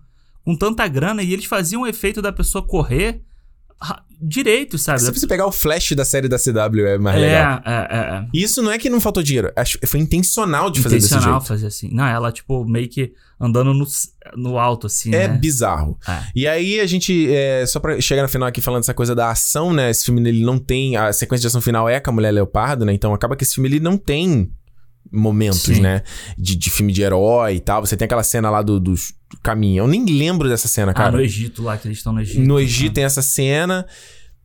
Com 0.43 0.55
tanta 0.55 0.87
grana 0.87 1.21
e 1.23 1.33
eles 1.33 1.45
faziam 1.45 1.81
o 1.83 1.87
efeito 1.87 2.21
da 2.21 2.31
pessoa 2.31 2.65
correr 2.65 3.21
direito, 4.23 4.77
sabe? 4.77 5.01
Se 5.01 5.11
você 5.11 5.25
pegar 5.25 5.47
o 5.47 5.51
flash 5.51 5.93
da 5.93 6.05
série 6.05 6.27
da 6.27 6.37
CW, 6.37 6.85
é 6.85 6.97
mais 6.99 7.19
legal. 7.19 7.59
é, 7.65 7.71
é, 7.71 7.73
é, 7.73 7.99
é. 8.17 8.27
E 8.31 8.43
isso 8.43 8.61
não 8.61 8.71
é 8.71 8.77
que 8.77 8.87
não 8.87 9.01
faltou 9.01 9.23
dinheiro, 9.23 9.51
acho- 9.55 9.79
foi 9.87 9.99
intencional 9.99 10.69
de 10.69 10.79
fazer 10.79 10.95
desse 10.97 11.07
Intencional 11.07 11.39
jeito. 11.39 11.47
fazer 11.47 11.65
assim. 11.67 11.89
Não, 11.91 12.05
ela, 12.05 12.31
tipo, 12.31 12.63
meio 12.63 12.87
que 12.87 13.11
andando 13.39 13.73
no, 13.73 13.87
no 14.35 14.59
alto, 14.59 14.85
assim, 14.85 15.09
É 15.15 15.27
né? 15.27 15.35
bizarro. 15.35 15.97
É. 16.07 16.19
E 16.35 16.47
aí 16.47 16.79
a 16.79 16.85
gente, 16.85 17.33
é, 17.33 17.65
só 17.65 17.79
pra 17.79 17.99
chegar 17.99 18.21
no 18.21 18.29
final 18.29 18.47
aqui 18.47 18.61
falando 18.61 18.81
dessa 18.81 18.93
coisa 18.93 19.15
da 19.15 19.31
ação, 19.31 19.73
né? 19.73 19.89
Esse 19.89 20.05
filme 20.05 20.21
ele 20.29 20.43
não 20.45 20.59
tem. 20.59 20.95
A 20.95 21.11
sequência 21.11 21.41
de 21.41 21.47
ação 21.47 21.59
final 21.61 21.89
é 21.89 21.99
com 21.99 22.11
a 22.11 22.13
Mulher 22.13 22.29
Leopardo, 22.31 22.85
né? 22.85 22.93
Então 22.93 23.15
acaba 23.15 23.35
que 23.35 23.43
esse 23.43 23.55
filme 23.55 23.67
ele 23.67 23.79
não 23.79 23.97
tem 23.97 24.51
momentos, 25.11 25.61
Sim. 25.61 25.81
né? 25.81 26.03
De, 26.37 26.55
de 26.55 26.69
filme 26.69 26.91
de 26.91 27.01
herói 27.01 27.55
e 27.55 27.59
tal. 27.59 27.85
Você 27.85 27.95
tem 27.95 28.05
aquela 28.05 28.23
cena 28.23 28.49
lá 28.49 28.61
do, 28.61 28.79
do 28.79 28.93
caminhão. 29.41 29.85
Eu 29.85 29.89
nem 29.91 30.05
lembro 30.05 30.49
dessa 30.49 30.67
cena, 30.67 30.91
Ah, 30.91 30.95
cara. 30.95 31.11
no 31.11 31.21
Egito 31.21 31.63
lá, 31.63 31.77
que 31.77 31.87
eles 31.87 31.97
estão 31.99 32.13
no 32.13 32.21
Egito. 32.21 32.41
No 32.41 32.59
Egito 32.59 32.93
tem 32.93 33.03
essa 33.03 33.21
cena. 33.21 33.85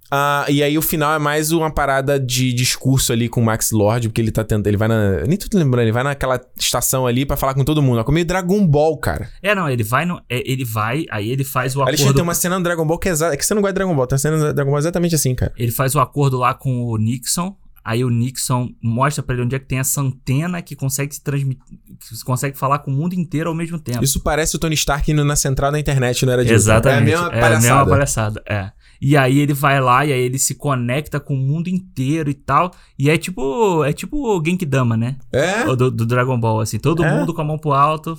Ah, 0.08 0.46
e 0.48 0.62
aí 0.62 0.78
o 0.78 0.82
final 0.82 1.12
é 1.14 1.18
mais 1.18 1.50
uma 1.50 1.68
parada 1.68 2.18
de 2.20 2.52
discurso 2.52 3.12
ali 3.12 3.28
com 3.28 3.40
o 3.40 3.44
Max 3.44 3.72
Lord, 3.72 4.08
porque 4.08 4.20
ele 4.20 4.30
tá 4.30 4.44
tentando. 4.44 4.68
Ele 4.68 4.76
vai 4.76 4.86
na. 4.86 5.22
Nem 5.26 5.36
tô 5.36 5.58
lembrando, 5.58 5.82
ele 5.82 5.90
vai 5.90 6.04
naquela 6.04 6.40
estação 6.56 7.08
ali 7.08 7.26
pra 7.26 7.36
falar 7.36 7.54
com 7.54 7.64
todo 7.64 7.82
mundo. 7.82 7.98
É 7.98 8.04
como 8.04 8.14
meio 8.14 8.24
Dragon 8.24 8.64
Ball, 8.64 8.96
cara. 8.98 9.28
É, 9.42 9.52
não, 9.52 9.68
ele 9.68 9.82
vai 9.82 10.04
no. 10.04 10.20
é, 10.30 10.48
ele 10.48 10.64
vai, 10.64 11.06
aí 11.10 11.28
ele 11.28 11.42
faz 11.42 11.74
o 11.74 11.80
Alexandre, 11.82 12.02
acordo. 12.04 12.14
tem 12.18 12.22
uma 12.22 12.34
cena 12.34 12.56
no 12.56 12.62
Dragon 12.62 12.86
Ball 12.86 12.98
que 13.00 13.08
é 13.08 13.12
exata. 13.12 13.34
É 13.34 13.36
que 13.36 13.44
você 13.44 13.52
não 13.52 13.60
gosta 13.60 13.72
de 13.72 13.78
Dragon 13.78 13.96
Ball, 13.96 14.06
tem 14.06 14.14
uma 14.14 14.18
cena 14.20 14.36
no 14.36 14.54
Dragon 14.54 14.70
Ball 14.70 14.78
exatamente 14.78 15.14
assim, 15.16 15.34
cara. 15.34 15.52
Ele 15.56 15.72
faz 15.72 15.96
o 15.96 15.98
acordo 15.98 16.38
lá 16.38 16.54
com 16.54 16.84
o 16.84 16.96
Nixon. 16.96 17.56
Aí 17.88 18.02
o 18.04 18.10
Nixon 18.10 18.70
mostra 18.82 19.22
pra 19.22 19.32
ele 19.36 19.44
onde 19.44 19.54
é 19.54 19.60
que 19.60 19.66
tem 19.66 19.78
essa 19.78 20.00
antena 20.00 20.60
que 20.60 20.74
consegue 20.74 21.14
se 21.14 21.22
transmitir. 21.22 21.62
Que 21.68 22.24
consegue 22.24 22.58
falar 22.58 22.80
com 22.80 22.90
o 22.90 22.94
mundo 22.94 23.12
inteiro 23.14 23.48
ao 23.48 23.54
mesmo 23.54 23.78
tempo. 23.78 24.02
Isso 24.02 24.18
parece 24.20 24.56
o 24.56 24.58
Tony 24.58 24.74
Stark 24.74 25.08
indo 25.12 25.24
na 25.24 25.36
central 25.36 25.70
da 25.70 25.78
internet, 25.78 26.26
não 26.26 26.32
era 26.32 26.44
de 26.44 26.52
Exatamente. 26.52 27.12
É 27.12 27.14
a 27.14 27.20
mesma 27.20 27.26
É 27.34 27.38
a 27.38 27.40
palhaçada. 27.40 27.60
mesma 27.76 27.86
palhaçada. 27.86 28.42
É. 28.48 28.72
E 29.00 29.16
aí 29.16 29.38
ele 29.38 29.54
vai 29.54 29.80
lá 29.80 30.04
e 30.04 30.12
aí 30.12 30.20
ele 30.20 30.36
se 30.36 30.56
conecta 30.56 31.20
com 31.20 31.34
o 31.34 31.36
mundo 31.36 31.68
inteiro 31.68 32.28
e 32.28 32.34
tal. 32.34 32.72
E 32.98 33.08
é 33.08 33.16
tipo. 33.16 33.84
É 33.84 33.92
tipo 33.92 34.16
o 34.36 34.42
Genkidama, 34.44 34.96
né? 34.96 35.16
É? 35.32 35.64
Do, 35.76 35.88
do 35.88 36.04
Dragon 36.04 36.40
Ball, 36.40 36.58
assim. 36.60 36.80
Todo 36.80 37.04
É? 37.04 37.16
mundo 37.16 37.32
com 37.32 37.40
a 37.40 37.44
mão 37.44 37.56
pro 37.56 37.72
alto. 37.72 38.18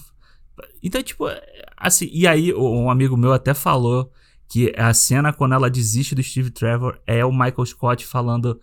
Então, 0.82 1.04
tipo, 1.04 1.28
é, 1.28 1.42
assim. 1.76 2.10
E 2.14 2.26
aí, 2.26 2.54
um 2.54 2.90
amigo 2.90 3.18
meu 3.18 3.34
até 3.34 3.54
falou 3.54 4.10
que 4.48 4.74
a 4.78 4.94
cena 4.94 5.34
quando 5.34 5.54
ela 5.56 5.70
desiste 5.70 6.16
do 6.16 6.24
Steve 6.24 6.52
Trevor 6.52 6.98
é 7.06 7.26
o 7.26 7.32
Michael 7.34 7.66
Scott 7.66 8.06
falando 8.06 8.58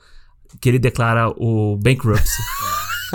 que 0.60 0.68
ele 0.68 0.78
declara 0.78 1.28
o 1.28 1.76
bankruptcy. 1.76 2.42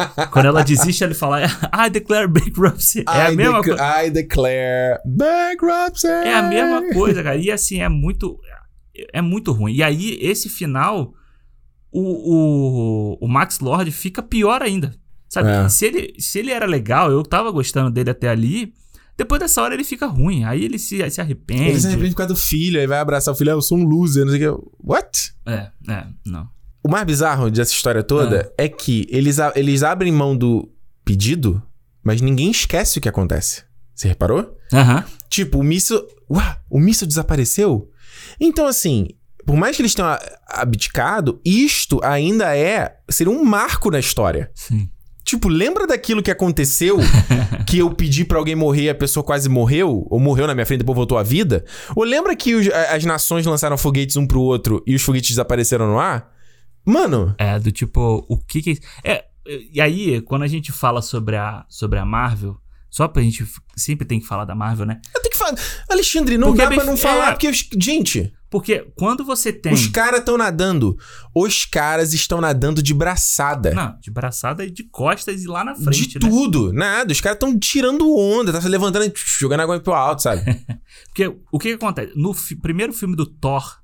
quando 0.32 0.46
ela 0.46 0.64
desiste, 0.64 1.04
ele 1.04 1.14
fala, 1.14 1.46
I 1.46 1.90
declare 1.90 2.28
bankruptcy. 2.28 3.04
É 3.08 3.22
a 3.22 3.32
I 3.32 3.36
mesma 3.36 3.62
coisa. 3.62 4.06
I 4.06 4.10
declare 4.10 5.00
bankruptcy. 5.06 6.08
É 6.08 6.36
a 6.36 6.44
mesma 6.44 6.94
coisa, 6.94 7.24
cara. 7.24 7.38
E 7.38 7.52
assim, 7.52 7.82
é 7.82 7.90
muito. 7.90 8.40
É 9.14 9.22
muito 9.22 9.52
ruim. 9.52 9.74
E 9.74 9.84
aí, 9.84 10.18
esse 10.22 10.50
final, 10.50 11.14
o, 11.92 12.02
o, 12.02 13.18
o 13.22 13.28
Max 13.28 13.60
Lord 13.60 13.90
fica 13.92 14.22
pior 14.22 14.62
ainda. 14.62 14.94
Sabe? 15.30 15.50
É. 15.50 15.70
Se, 15.70 15.86
ele, 15.86 16.16
se 16.20 16.40
ele 16.40 16.52
era 16.52 16.66
legal, 16.66 17.12
eu 17.12 17.24
tava 17.24 17.52
gostando 17.52 17.92
dele 17.92 18.10
até 18.10 18.30
ali. 18.30 18.74
Depois 19.16 19.40
dessa 19.40 19.62
hora 19.62 19.74
ele 19.74 19.84
fica 19.84 20.08
ruim. 20.08 20.44
Aí 20.44 20.64
ele 20.64 20.80
se, 20.80 21.08
se 21.10 21.22
arrepende. 21.22 21.70
Ele 21.70 21.80
se 21.80 21.88
arrepende 21.88 22.12
por 22.12 22.18
causa 22.18 22.34
do 22.34 22.40
filho, 22.40 22.80
aí 22.80 22.88
vai 22.88 23.00
abraçar 23.00 23.34
o 23.34 23.38
filho. 23.38 23.52
Ah, 23.52 23.54
eu 23.54 23.62
sou 23.62 23.78
um 23.78 23.84
loser, 23.84 24.26
não 24.26 24.32
sei 24.32 24.48
o 24.48 24.58
que. 24.58 24.68
What? 24.82 25.34
É, 25.46 25.70
é, 25.88 26.08
não. 26.26 26.50
O 26.84 26.90
mais 26.90 27.06
bizarro 27.06 27.50
dessa 27.52 27.74
história 27.74 28.02
toda 28.04 28.52
é, 28.58 28.68
que 28.70 29.06
eles, 29.10 29.38
eles 29.56 29.84
abrem 29.84 30.12
mão 30.12 30.36
do 30.36 30.70
pedido, 31.04 31.62
mas 32.04 32.22
ninguém 32.22 32.50
esquece 32.52 32.98
o 32.98 33.02
que 33.02 33.10
acontece. 33.10 33.64
Você 33.94 34.08
reparou? 34.08 34.56
Aham. 34.74 35.04
Tipo, 35.30 35.60
o 35.60 35.64
míssil. 35.64 36.02
Ué, 36.32 36.58
o 36.70 36.80
míssil 36.80 37.06
desapareceu? 37.08 37.90
Então, 38.40 38.66
assim, 38.66 39.08
por 39.46 39.58
mais 39.58 39.76
que 39.76 39.82
eles 39.82 39.94
tenham 39.94 40.18
abdicado, 40.48 41.42
isto 41.44 42.00
ainda 42.04 42.56
é. 42.56 42.96
Seria 43.10 43.32
um 43.34 43.44
marco 43.44 43.90
na 43.92 44.00
história. 44.00 44.50
Sim. 44.54 44.90
Tipo, 45.26 45.48
lembra 45.50 45.86
daquilo 45.86 46.24
que 46.24 46.32
aconteceu? 46.32 46.98
que 47.68 47.80
eu 47.80 47.94
pedi 47.94 48.24
pra 48.24 48.38
alguém 48.38 48.56
morrer 48.56 48.84
e 48.84 48.90
a 48.90 48.96
pessoa 48.96 49.24
quase 49.24 49.50
morreu? 49.50 50.08
Ou 50.10 50.20
morreu 50.20 50.48
na 50.48 50.56
minha 50.56 50.66
frente 50.66 50.80
e 50.80 50.84
depois 50.84 50.96
voltou 50.96 51.18
à 51.18 51.24
vida? 51.24 51.66
Ou 51.96 52.04
lembra 52.04 52.36
que 52.36 52.56
os- 52.56 52.68
as 52.70 53.04
nações 53.04 53.46
lançaram 53.46 53.78
foguetes 53.78 54.16
um 54.18 54.26
pro 54.26 54.42
outro 54.42 54.82
e 54.88 54.96
os 54.96 55.02
foguetes 55.02 55.32
desapareceram 55.32 55.88
no 55.88 56.00
ar? 56.00 56.32
Mano, 56.86 57.36
É, 57.38 57.60
do 57.60 57.72
tipo, 57.72 58.26
o 58.28 58.38
que 58.38 58.62
que. 58.62 58.80
É, 59.04 59.26
e 59.74 59.80
aí, 59.82 60.22
quando 60.22 60.44
a 60.44 60.48
gente 60.48 60.72
fala 60.72 61.02
sobre 61.02 61.36
a, 61.36 61.66
sobre 61.70 62.00
a 62.00 62.06
Marvel, 62.06 62.58
só 62.90 63.08
pra 63.08 63.22
gente. 63.22 63.46
Sempre 63.76 64.06
tem 64.06 64.20
que 64.20 64.26
falar 64.28 64.46
da 64.46 64.54
Marvel, 64.56 64.86
né? 64.86 65.00
eu 65.16 65.22
tenho 65.22 65.32
que 65.32 65.38
falar. 65.38 65.56
Alexandre, 65.90 66.38
não 66.38 66.48
Porque 66.50 66.58
dá 66.60 66.66
é 66.66 66.70
bem- 66.70 66.78
pra 66.78 66.86
não 66.88 66.98
falar, 66.98 67.30
é. 67.30 67.32
porque, 67.32 67.48
os- 67.48 67.70
gente, 67.82 68.34
Porque 68.50 68.92
quando 68.98 69.24
você 69.24 69.54
tem. 69.54 69.72
os 69.74 69.88
caras 69.88 70.20
estão 70.20 70.38
nadando. 70.38 70.98
Os 71.36 71.66
caras 71.66 72.14
estão 72.14 72.42
nadando 72.42 72.82
de 72.84 72.94
braçada. 72.94 73.72
Não, 73.74 73.98
de 74.02 74.12
braçada 74.12 74.66
e 74.66 74.72
de 74.72 74.84
costas 74.84 75.44
e 75.44 75.48
lá 75.48 75.64
na 75.64 75.76
frente, 75.76 76.20
de 76.20 76.26
né? 76.26 76.30
tudo, 76.30 76.74
nada. 76.74 77.12
Os 77.12 77.22
caras 77.22 77.36
estão 77.38 77.58
tirando 77.58 78.14
onda, 78.18 78.52
tá 78.52 78.60
se 78.62 78.68
levantando 78.68 79.06
e 79.06 79.14
jogando 79.40 79.62
água 79.62 79.80
pro 79.80 79.94
alto, 79.94 80.22
sabe? 80.24 80.42
Porque 81.10 81.28
o 81.52 81.60
que, 81.60 81.70
que 81.70 81.74
acontece? 81.76 82.12
No 82.16 82.34
fi- 82.34 82.56
primeiro 82.56 82.92
filme 82.92 83.16
do 83.16 83.26
Thor, 83.26 83.78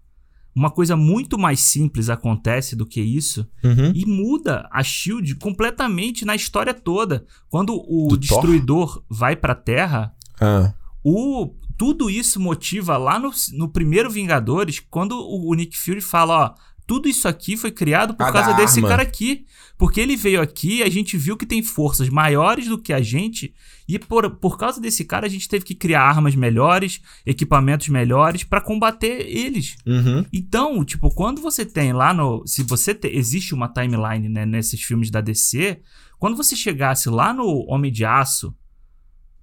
uma 0.56 0.72
coisa 0.72 0.96
muito 0.96 1.38
mais 1.38 1.60
simples 1.60 2.10
acontece 2.10 2.76
do 2.76 2.86
que 2.86 3.02
isso 3.02 3.46
Uhum. 3.64 3.92
e 3.94 4.06
muda 4.06 4.68
a 4.72 4.82
Shield 4.82 5.36
completamente 5.36 6.24
na 6.24 6.34
história 6.36 6.74
toda. 6.74 7.26
Quando 7.50 7.74
o 7.76 8.08
Do 8.08 8.18
Thor? 8.18 8.20
destruidor 8.20 9.04
vai 9.10 9.36
pra 9.36 9.54
Terra, 9.54 10.14
Ah. 10.40 10.74
o 11.04 11.54
tudo 11.78 12.10
isso 12.10 12.40
motiva 12.40 12.96
lá 12.96 13.20
no, 13.20 13.32
no 13.52 13.68
primeiro 13.68 14.10
Vingadores, 14.10 14.80
quando 14.80 15.12
o, 15.18 15.50
o 15.52 15.54
Nick 15.56 15.78
Fury 15.78 16.00
fala, 16.00 16.46
ó, 16.46 16.54
tudo 16.88 17.10
isso 17.10 17.28
aqui 17.28 17.58
foi 17.58 17.72
criado 17.72 18.14
por 18.14 18.32
causa 18.32 18.54
desse 18.54 18.78
arma. 18.80 18.90
cara 18.90 19.04
aqui. 19.04 19.46
Porque 19.78 20.00
ele 20.00 20.16
veio 20.16 20.42
aqui, 20.42 20.82
a 20.84 20.90
gente 20.90 21.18
viu 21.18 21.36
que 21.36 21.46
tem 21.46 21.62
forças 21.62 22.08
maiores 22.08 22.66
do 22.68 22.78
que 22.82 22.94
a 22.94 23.02
gente, 23.02 23.54
e 23.86 24.00
por, 24.00 24.30
por 24.38 24.58
causa 24.58 24.80
desse 24.80 25.04
cara 25.04 25.26
a 25.26 25.30
gente 25.30 25.50
teve 25.50 25.66
que 25.66 25.76
criar 25.76 26.02
armas 26.02 26.34
melhores, 26.34 27.02
equipamentos 27.26 27.90
melhores 27.90 28.44
pra 28.46 28.62
combater 28.62 29.28
eles. 29.28 29.76
Uhum. 29.86 30.26
Então, 30.32 30.86
tipo, 30.86 31.10
quando 31.14 31.42
você 31.42 31.66
tem 31.66 31.92
lá 31.92 32.14
no. 32.14 32.42
Se 32.48 32.64
você 32.64 32.96
te- 32.96 33.10
existe 33.10 33.54
uma 33.54 33.68
timeline, 33.68 34.30
né, 34.30 34.46
nesses 34.46 34.82
filmes 34.82 35.12
da 35.12 35.20
DC, 35.20 35.82
quando 36.18 36.38
você 36.38 36.56
chegasse 36.56 37.10
lá 37.10 37.34
no 37.34 37.66
Homem 37.68 37.92
de 37.92 38.06
Aço, 38.06 38.56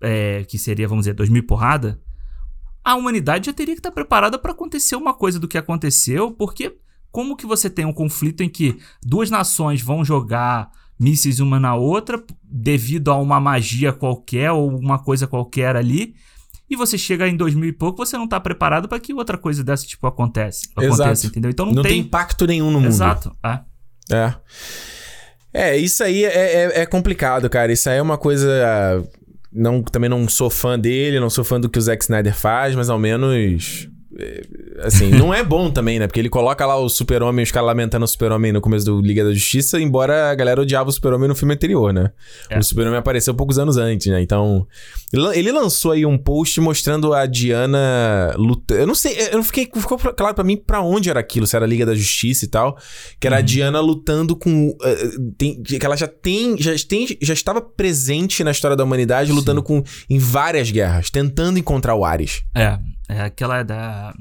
é, 0.01 0.45
que 0.45 0.59
seria, 0.59 0.89
vamos 0.89 1.03
dizer, 1.05 1.15
2000 1.15 1.43
e 1.43 1.47
porrada, 1.47 2.01
a 2.85 2.95
humanidade 2.95 3.47
já 3.47 3.53
teria 3.53 3.75
que 3.75 3.81
estar 3.81 3.93
preparada 3.93 4.39
pra 4.39 4.53
acontecer 4.53 4.97
uma 4.97 5.13
coisa 5.15 5.39
do 5.39 5.47
que 5.47 5.59
aconteceu, 5.59 6.33
porque 6.33 6.77
como 7.13 7.37
que 7.37 7.47
você 7.47 7.71
tem 7.71 7.85
um 7.85 7.93
conflito 7.93 8.43
em 8.43 8.49
que 8.49 8.79
duas 9.05 9.31
nações 9.31 9.83
vão 9.83 10.05
jogar 10.05 10.71
mísseis 10.99 11.39
uma 11.39 11.61
na 11.61 11.75
outra 11.75 12.23
devido 12.43 13.11
a 13.11 13.17
uma 13.17 13.39
magia 13.39 13.93
qualquer 13.93 14.51
ou 14.51 14.75
uma 14.77 14.99
coisa 14.99 15.27
qualquer 15.27 15.77
ali? 15.77 16.15
E 16.71 16.75
você 16.75 16.97
chega 16.97 17.29
em 17.29 17.37
2000 17.37 17.69
e 17.69 17.73
pouco, 17.73 18.05
você 18.05 18.17
não 18.17 18.27
tá 18.27 18.41
preparado 18.41 18.89
pra 18.89 18.99
que 18.99 19.13
outra 19.13 19.37
coisa 19.37 19.63
desse 19.63 19.87
tipo 19.87 20.07
acontece, 20.07 20.71
aconteça, 20.75 21.13
Exato. 21.13 21.27
entendeu? 21.27 21.51
Então 21.51 21.67
Não, 21.67 21.75
não, 21.75 21.83
tem... 21.83 22.01
impacto 22.01 22.47
nenhum 22.47 22.71
no 22.71 22.81
mundo. 22.81 22.89
Exato. 22.89 23.31
é. 23.45 23.61
É. 24.11 24.35
É, 25.55 25.77
isso 25.77 26.03
aí 26.03 26.25
é, 26.25 26.29
é, 26.31 26.81
é 26.81 26.87
complicado, 26.87 27.49
cara. 27.51 27.71
Isso 27.71 27.91
aí 27.91 27.99
é 27.99 28.03
uma 28.03 28.17
coisa. 28.17 29.07
Não, 29.53 29.83
também 29.83 30.09
não 30.09 30.27
sou 30.27 30.49
fã 30.49 30.79
dele, 30.79 31.21
não 31.21 31.29
sou 31.29 31.45
fã 31.45 31.61
do 31.61 31.69
que 31.69 31.79
o 31.79 31.83
Zack 31.83 32.03
Snyder 32.03 32.35
faz, 32.35 32.75
mas 32.75 32.89
ao 32.89 32.99
menos. 32.99 33.87
É, 34.19 34.43
Assim, 34.85 35.11
não 35.11 35.33
é 35.33 35.43
bom 35.45 35.71
também, 35.71 35.99
né? 35.99 36.07
Porque 36.07 36.19
ele 36.21 36.29
coloca 36.29 36.67
lá 36.67 36.77
o 36.77 36.89
Super-Homem, 36.89 37.43
os 37.45 37.51
caras 37.53 37.67
lamentando 37.69 38.05
o 38.05 38.09
Super-Homem 38.09 38.53
no 38.53 38.61
começo 38.61 38.85
do 38.85 39.01
Liga 39.01 39.25
da 39.25 39.33
Justiça, 39.33 39.81
embora 39.81 40.31
a 40.31 40.35
galera 40.35 40.61
odiava 40.61 40.89
o 40.89 40.93
Super-Homem 40.93 41.29
no 41.29 41.35
filme 41.35 41.55
anterior, 41.55 41.93
né? 41.93 42.11
É. 42.51 42.59
O 42.59 42.63
Super-Homem 42.63 42.99
apareceu 42.99 43.35
poucos 43.35 43.59
anos 43.59 43.77
antes, 43.77 44.07
né? 44.09 44.21
Então. 44.21 44.67
ele 45.13 45.23
lan- 45.23 45.35
Ele 45.35 45.53
lançou 45.53 45.93
aí 45.93 46.05
um 46.05 46.19
post 46.19 46.61
mostrando 46.61 47.13
a 47.15 47.27
Diana 47.27 48.35
lutando. 48.37 48.81
Eu 48.81 48.87
não 48.87 48.95
sei, 48.95 49.17
eu 49.31 49.37
não 49.37 49.45
fiquei. 49.45 49.65
Ficou 49.75 49.97
claro 49.99 50.35
pra 50.35 50.45
mim 50.45 50.57
pra 50.57 50.81
onde 50.83 51.09
era 51.11 51.21
aquilo, 51.21 51.47
se 51.47 51.55
era 51.57 51.65
a 51.65 51.69
Liga 51.69 51.87
da 51.87 51.95
Justiça 51.95 52.45
e 52.45 52.49
tal. 52.49 52.77
Que 53.21 53.27
era 53.27 53.37
a 53.39 53.41
Diana 53.41 53.81
lutando 53.81 54.35
com. 54.37 54.77
eh, 54.83 55.09
tem- 55.39 55.63
que 55.63 55.85
ela 55.85 55.97
já 55.97 56.07
tem, 56.09 56.57
já 56.59 56.73
tem. 56.89 57.07
Já 57.21 57.35
estava 57.35 57.61
presente 57.61 58.43
na 58.45 58.51
história 58.51 58.77
da 58.77 58.85
humanidade, 58.85 59.33
lutando 59.33 59.63
com, 59.63 59.83
em 60.11 60.19
várias 60.19 60.71
guerras, 60.71 61.11
tentando 61.11 61.59
encontrar 61.59 61.95
o 61.95 62.05
Ares. 62.05 62.43
É, 62.55 62.79
é 63.13 63.21
aquela 63.23 63.63
da. 63.63 64.13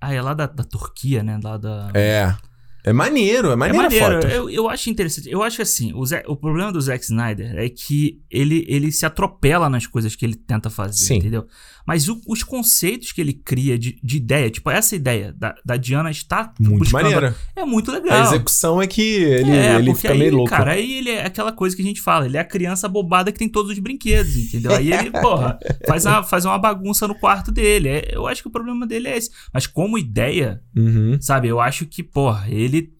Ah, 0.00 0.14
é 0.14 0.20
lá 0.22 0.32
da, 0.34 0.46
da 0.46 0.64
Turquia, 0.64 1.22
né? 1.22 1.38
Lá 1.42 1.56
da. 1.56 1.90
É. 1.94 2.34
É 2.82 2.94
maneiro, 2.94 3.50
é 3.50 3.52
É 3.52 3.56
maneiro, 3.56 3.78
a 3.78 3.90
maneiro, 3.90 4.28
eu, 4.28 4.48
eu 4.48 4.66
acho 4.68 4.88
interessante. 4.88 5.28
Eu 5.30 5.42
acho 5.42 5.60
assim, 5.60 5.92
o, 5.94 6.06
Zack- 6.06 6.26
o 6.26 6.34
problema 6.34 6.72
do 6.72 6.80
Zack 6.80 7.04
Snyder 7.04 7.54
é 7.58 7.68
que 7.68 8.22
ele, 8.30 8.64
ele 8.66 8.90
se 8.90 9.04
atropela 9.04 9.68
nas 9.68 9.86
coisas 9.86 10.16
que 10.16 10.24
ele 10.24 10.34
tenta 10.34 10.70
fazer, 10.70 11.04
Sim. 11.04 11.16
entendeu? 11.16 11.46
Mas 11.90 12.08
o- 12.08 12.20
os 12.28 12.44
conceitos 12.44 13.10
que 13.10 13.20
ele 13.20 13.32
cria 13.32 13.76
de, 13.76 13.98
de 14.00 14.16
ideia, 14.18 14.48
tipo, 14.48 14.70
essa 14.70 14.94
ideia 14.94 15.34
da, 15.36 15.56
da 15.64 15.76
Diana 15.76 16.08
estar 16.08 16.54
Muito 16.60 16.78
buscando- 16.84 17.02
maneira. 17.02 17.36
É 17.56 17.64
muito 17.64 17.90
A 17.90 17.94
legal. 17.94 18.22
execução 18.22 18.80
é 18.80 18.86
que 18.86 19.00
ele, 19.02 19.50
é, 19.50 19.74
ele 19.74 19.92
fica 19.96 20.12
aí, 20.12 20.18
meio 20.20 20.36
louco. 20.36 20.50
cara, 20.50 20.72
aí 20.72 20.98
ele 20.98 21.10
é 21.10 21.26
aquela 21.26 21.50
coisa 21.50 21.74
que 21.74 21.82
a 21.82 21.84
gente 21.84 22.00
fala, 22.00 22.26
ele 22.26 22.36
é 22.36 22.40
a 22.40 22.44
criança 22.44 22.86
bobada 22.88 23.32
que 23.32 23.38
tem 23.40 23.48
todos 23.48 23.72
os 23.72 23.78
brinquedos, 23.80 24.36
entendeu? 24.36 24.72
Aí 24.72 24.92
ele, 24.92 25.10
porra, 25.20 25.58
faz 25.84 26.06
uma, 26.06 26.22
faz 26.22 26.44
uma 26.44 26.56
bagunça 26.58 27.08
no 27.08 27.14
quarto 27.16 27.50
dele. 27.50 27.88
É, 27.88 28.10
eu 28.14 28.26
acho 28.28 28.40
que 28.40 28.48
o 28.48 28.52
problema 28.52 28.86
dele 28.86 29.08
é 29.08 29.16
esse. 29.16 29.30
Mas 29.52 29.66
como 29.66 29.98
ideia, 29.98 30.62
Uhum. 30.76 31.18
sabe, 31.20 31.48
eu 31.48 31.58
acho 31.60 31.86
que, 31.86 32.04
porra, 32.04 32.46
ele, 32.48 32.92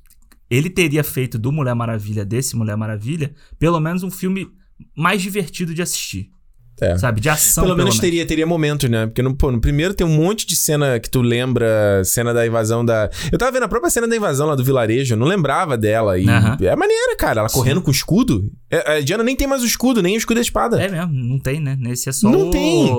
ele 0.51 0.69
teria 0.69 1.05
feito 1.05 1.39
do 1.39 1.53
Mulher 1.53 1.75
Maravilha, 1.77 2.25
desse 2.25 2.57
Mulher 2.57 2.77
Maravilha, 2.77 3.33
pelo 3.57 3.79
menos 3.79 4.03
um 4.03 4.11
filme 4.11 4.49
mais 4.97 5.23
divertido 5.23 5.73
de 5.73 5.81
assistir. 5.83 6.31
É. 6.81 6.97
Sabe? 6.99 7.21
De 7.21 7.29
ação, 7.29 7.65
Pelo 7.65 7.77
menos 7.77 7.99
teria, 7.99 8.25
teria 8.27 8.47
momentos, 8.47 8.89
né? 8.89 9.07
Porque 9.07 9.23
no, 9.23 9.35
pô, 9.37 9.51
no 9.53 9.61
primeiro 9.61 9.93
tem 9.93 10.07
um 10.07 10.11
monte 10.17 10.47
de 10.47 10.57
cena 10.57 10.99
que 10.99 11.11
tu 11.11 11.21
lembra, 11.21 12.03
cena 12.05 12.33
da 12.33 12.47
invasão 12.47 12.85
da. 12.85 13.11
Eu 13.31 13.39
tava 13.39 13.53
vendo 13.53 13.65
a 13.65 13.69
própria 13.69 13.91
cena 13.91 14.09
da 14.09 14.17
invasão 14.17 14.47
lá 14.47 14.55
do 14.55 14.65
vilarejo, 14.65 15.15
eu 15.15 15.19
não 15.19 15.27
lembrava 15.27 15.77
dela. 15.77 16.19
E 16.19 16.25
é 16.29 16.77
maneira, 16.77 17.17
cara. 17.17 17.41
Ela 17.41 17.51
correndo 17.51 17.83
com 17.83 17.89
o 17.91 17.95
escudo. 17.95 18.51
É, 18.71 18.97
a 18.99 19.01
Diana 19.01 19.23
nem 19.23 19.37
tem 19.37 19.47
mais 19.47 19.63
o 19.63 19.67
escudo, 19.67 20.03
nem 20.03 20.15
o 20.15 20.19
escudo 20.19 20.37
da 20.37 20.41
espada. 20.43 20.81
É 20.83 20.89
mesmo, 20.89 21.13
não 21.13 21.39
tem, 21.39 21.61
né? 21.61 21.77
Nesse 21.79 22.09
é 22.09 22.13
só 22.13 22.31
Não 22.31 22.49
o, 22.49 22.51
tem. 22.51 22.91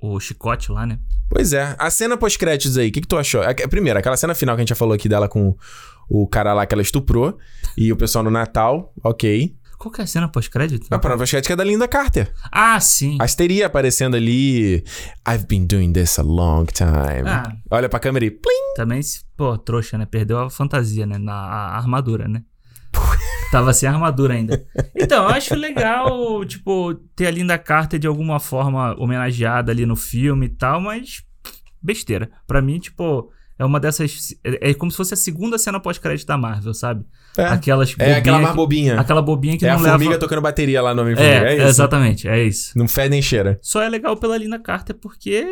o 0.00 0.20
chicote 0.20 0.70
lá, 0.72 0.86
né? 0.86 0.98
Pois 1.28 1.52
é. 1.52 1.74
A 1.78 1.90
cena 1.90 2.16
pós-créditos 2.16 2.78
aí, 2.78 2.88
o 2.88 2.92
que, 2.92 3.00
que 3.00 3.08
tu 3.08 3.16
achou? 3.18 3.42
A- 3.42 3.50
a- 3.50 3.68
Primeiro, 3.68 3.98
aquela 3.98 4.16
cena 4.16 4.34
final 4.34 4.54
que 4.54 4.60
a 4.60 4.62
gente 4.62 4.68
já 4.70 4.74
falou 4.76 4.94
aqui 4.94 5.08
dela 5.08 5.28
com 5.28 5.54
o 6.08 6.26
cara 6.28 6.54
lá 6.54 6.64
que 6.64 6.72
ela 6.74 6.82
estuprou 6.82 7.36
e 7.76 7.92
o 7.92 7.96
pessoal 7.96 8.22
no 8.22 8.30
Natal, 8.30 8.92
ok. 9.02 9.52
Qual 9.78 9.92
que 9.92 10.00
é 10.00 10.04
a 10.04 10.06
cena 10.06 10.28
pós-crédito? 10.28 10.86
A 10.90 10.98
prova 10.98 11.18
pós-crédito 11.18 11.52
é 11.52 11.56
da 11.56 11.64
Linda 11.64 11.86
Carter. 11.86 12.32
Ah, 12.50 12.80
sim. 12.80 13.18
A 13.20 13.24
histeria 13.24 13.66
aparecendo 13.66 14.16
ali. 14.16 14.82
I've 15.28 15.46
been 15.46 15.66
doing 15.66 15.92
this 15.92 16.18
a 16.18 16.22
long 16.22 16.64
time. 16.66 17.28
Ah. 17.28 17.52
Olha 17.70 17.88
pra 17.88 18.00
câmera 18.00 18.24
e. 18.24 18.30
Plim! 18.30 18.74
Também, 18.74 19.00
pô, 19.36 19.56
trouxa, 19.58 19.98
né? 19.98 20.06
Perdeu 20.06 20.38
a 20.38 20.50
fantasia, 20.50 21.06
né? 21.06 21.18
Na 21.18 21.34
a 21.34 21.76
armadura, 21.76 22.26
né? 22.26 22.42
Tava 23.52 23.72
sem 23.72 23.88
armadura 23.88 24.34
ainda. 24.34 24.64
Então, 24.94 25.24
eu 25.24 25.30
acho 25.30 25.54
legal, 25.54 26.44
tipo, 26.44 26.94
ter 27.14 27.26
a 27.26 27.30
Linda 27.30 27.58
Carter 27.58 27.98
de 27.98 28.06
alguma 28.06 28.40
forma 28.40 28.94
homenageada 28.98 29.70
ali 29.70 29.84
no 29.84 29.96
filme 29.96 30.46
e 30.46 30.50
tal, 30.50 30.80
mas 30.80 31.22
besteira. 31.82 32.30
Pra 32.46 32.60
mim, 32.60 32.78
tipo, 32.78 33.30
é 33.58 33.64
uma 33.64 33.78
dessas. 33.78 34.34
É, 34.44 34.70
é 34.70 34.74
como 34.74 34.90
se 34.90 34.96
fosse 34.96 35.14
a 35.14 35.16
segunda 35.16 35.58
cena 35.58 35.80
pós-crédito 35.80 36.26
da 36.26 36.36
Marvel, 36.36 36.74
sabe? 36.74 37.04
É. 37.36 37.44
Aquelas 37.46 37.94
É 37.98 38.14
aquela 38.14 38.38
mais 38.38 38.50
que- 38.50 38.56
bobinha. 38.56 38.98
Aquela 39.00 39.20
bobinha 39.22 39.58
que 39.58 39.64
é 39.66 39.68
não 39.70 39.76
a 39.78 39.80
leva. 39.80 39.98
formiga 39.98 40.18
tocando 40.18 40.40
bateria 40.40 40.80
lá 40.82 40.94
no 40.94 41.02
Homem-Formiga. 41.02 41.46
É, 41.48 41.52
É, 41.52 41.56
isso. 41.58 41.66
exatamente, 41.66 42.28
é 42.28 42.42
isso. 42.42 42.78
Não 42.78 42.86
fede 42.88 43.10
nem 43.10 43.20
cheira. 43.22 43.58
Só 43.62 43.82
é 43.82 43.88
legal 43.88 44.16
pela 44.16 44.36
Linda 44.38 44.58
Carter 44.58 44.96
porque. 44.96 45.44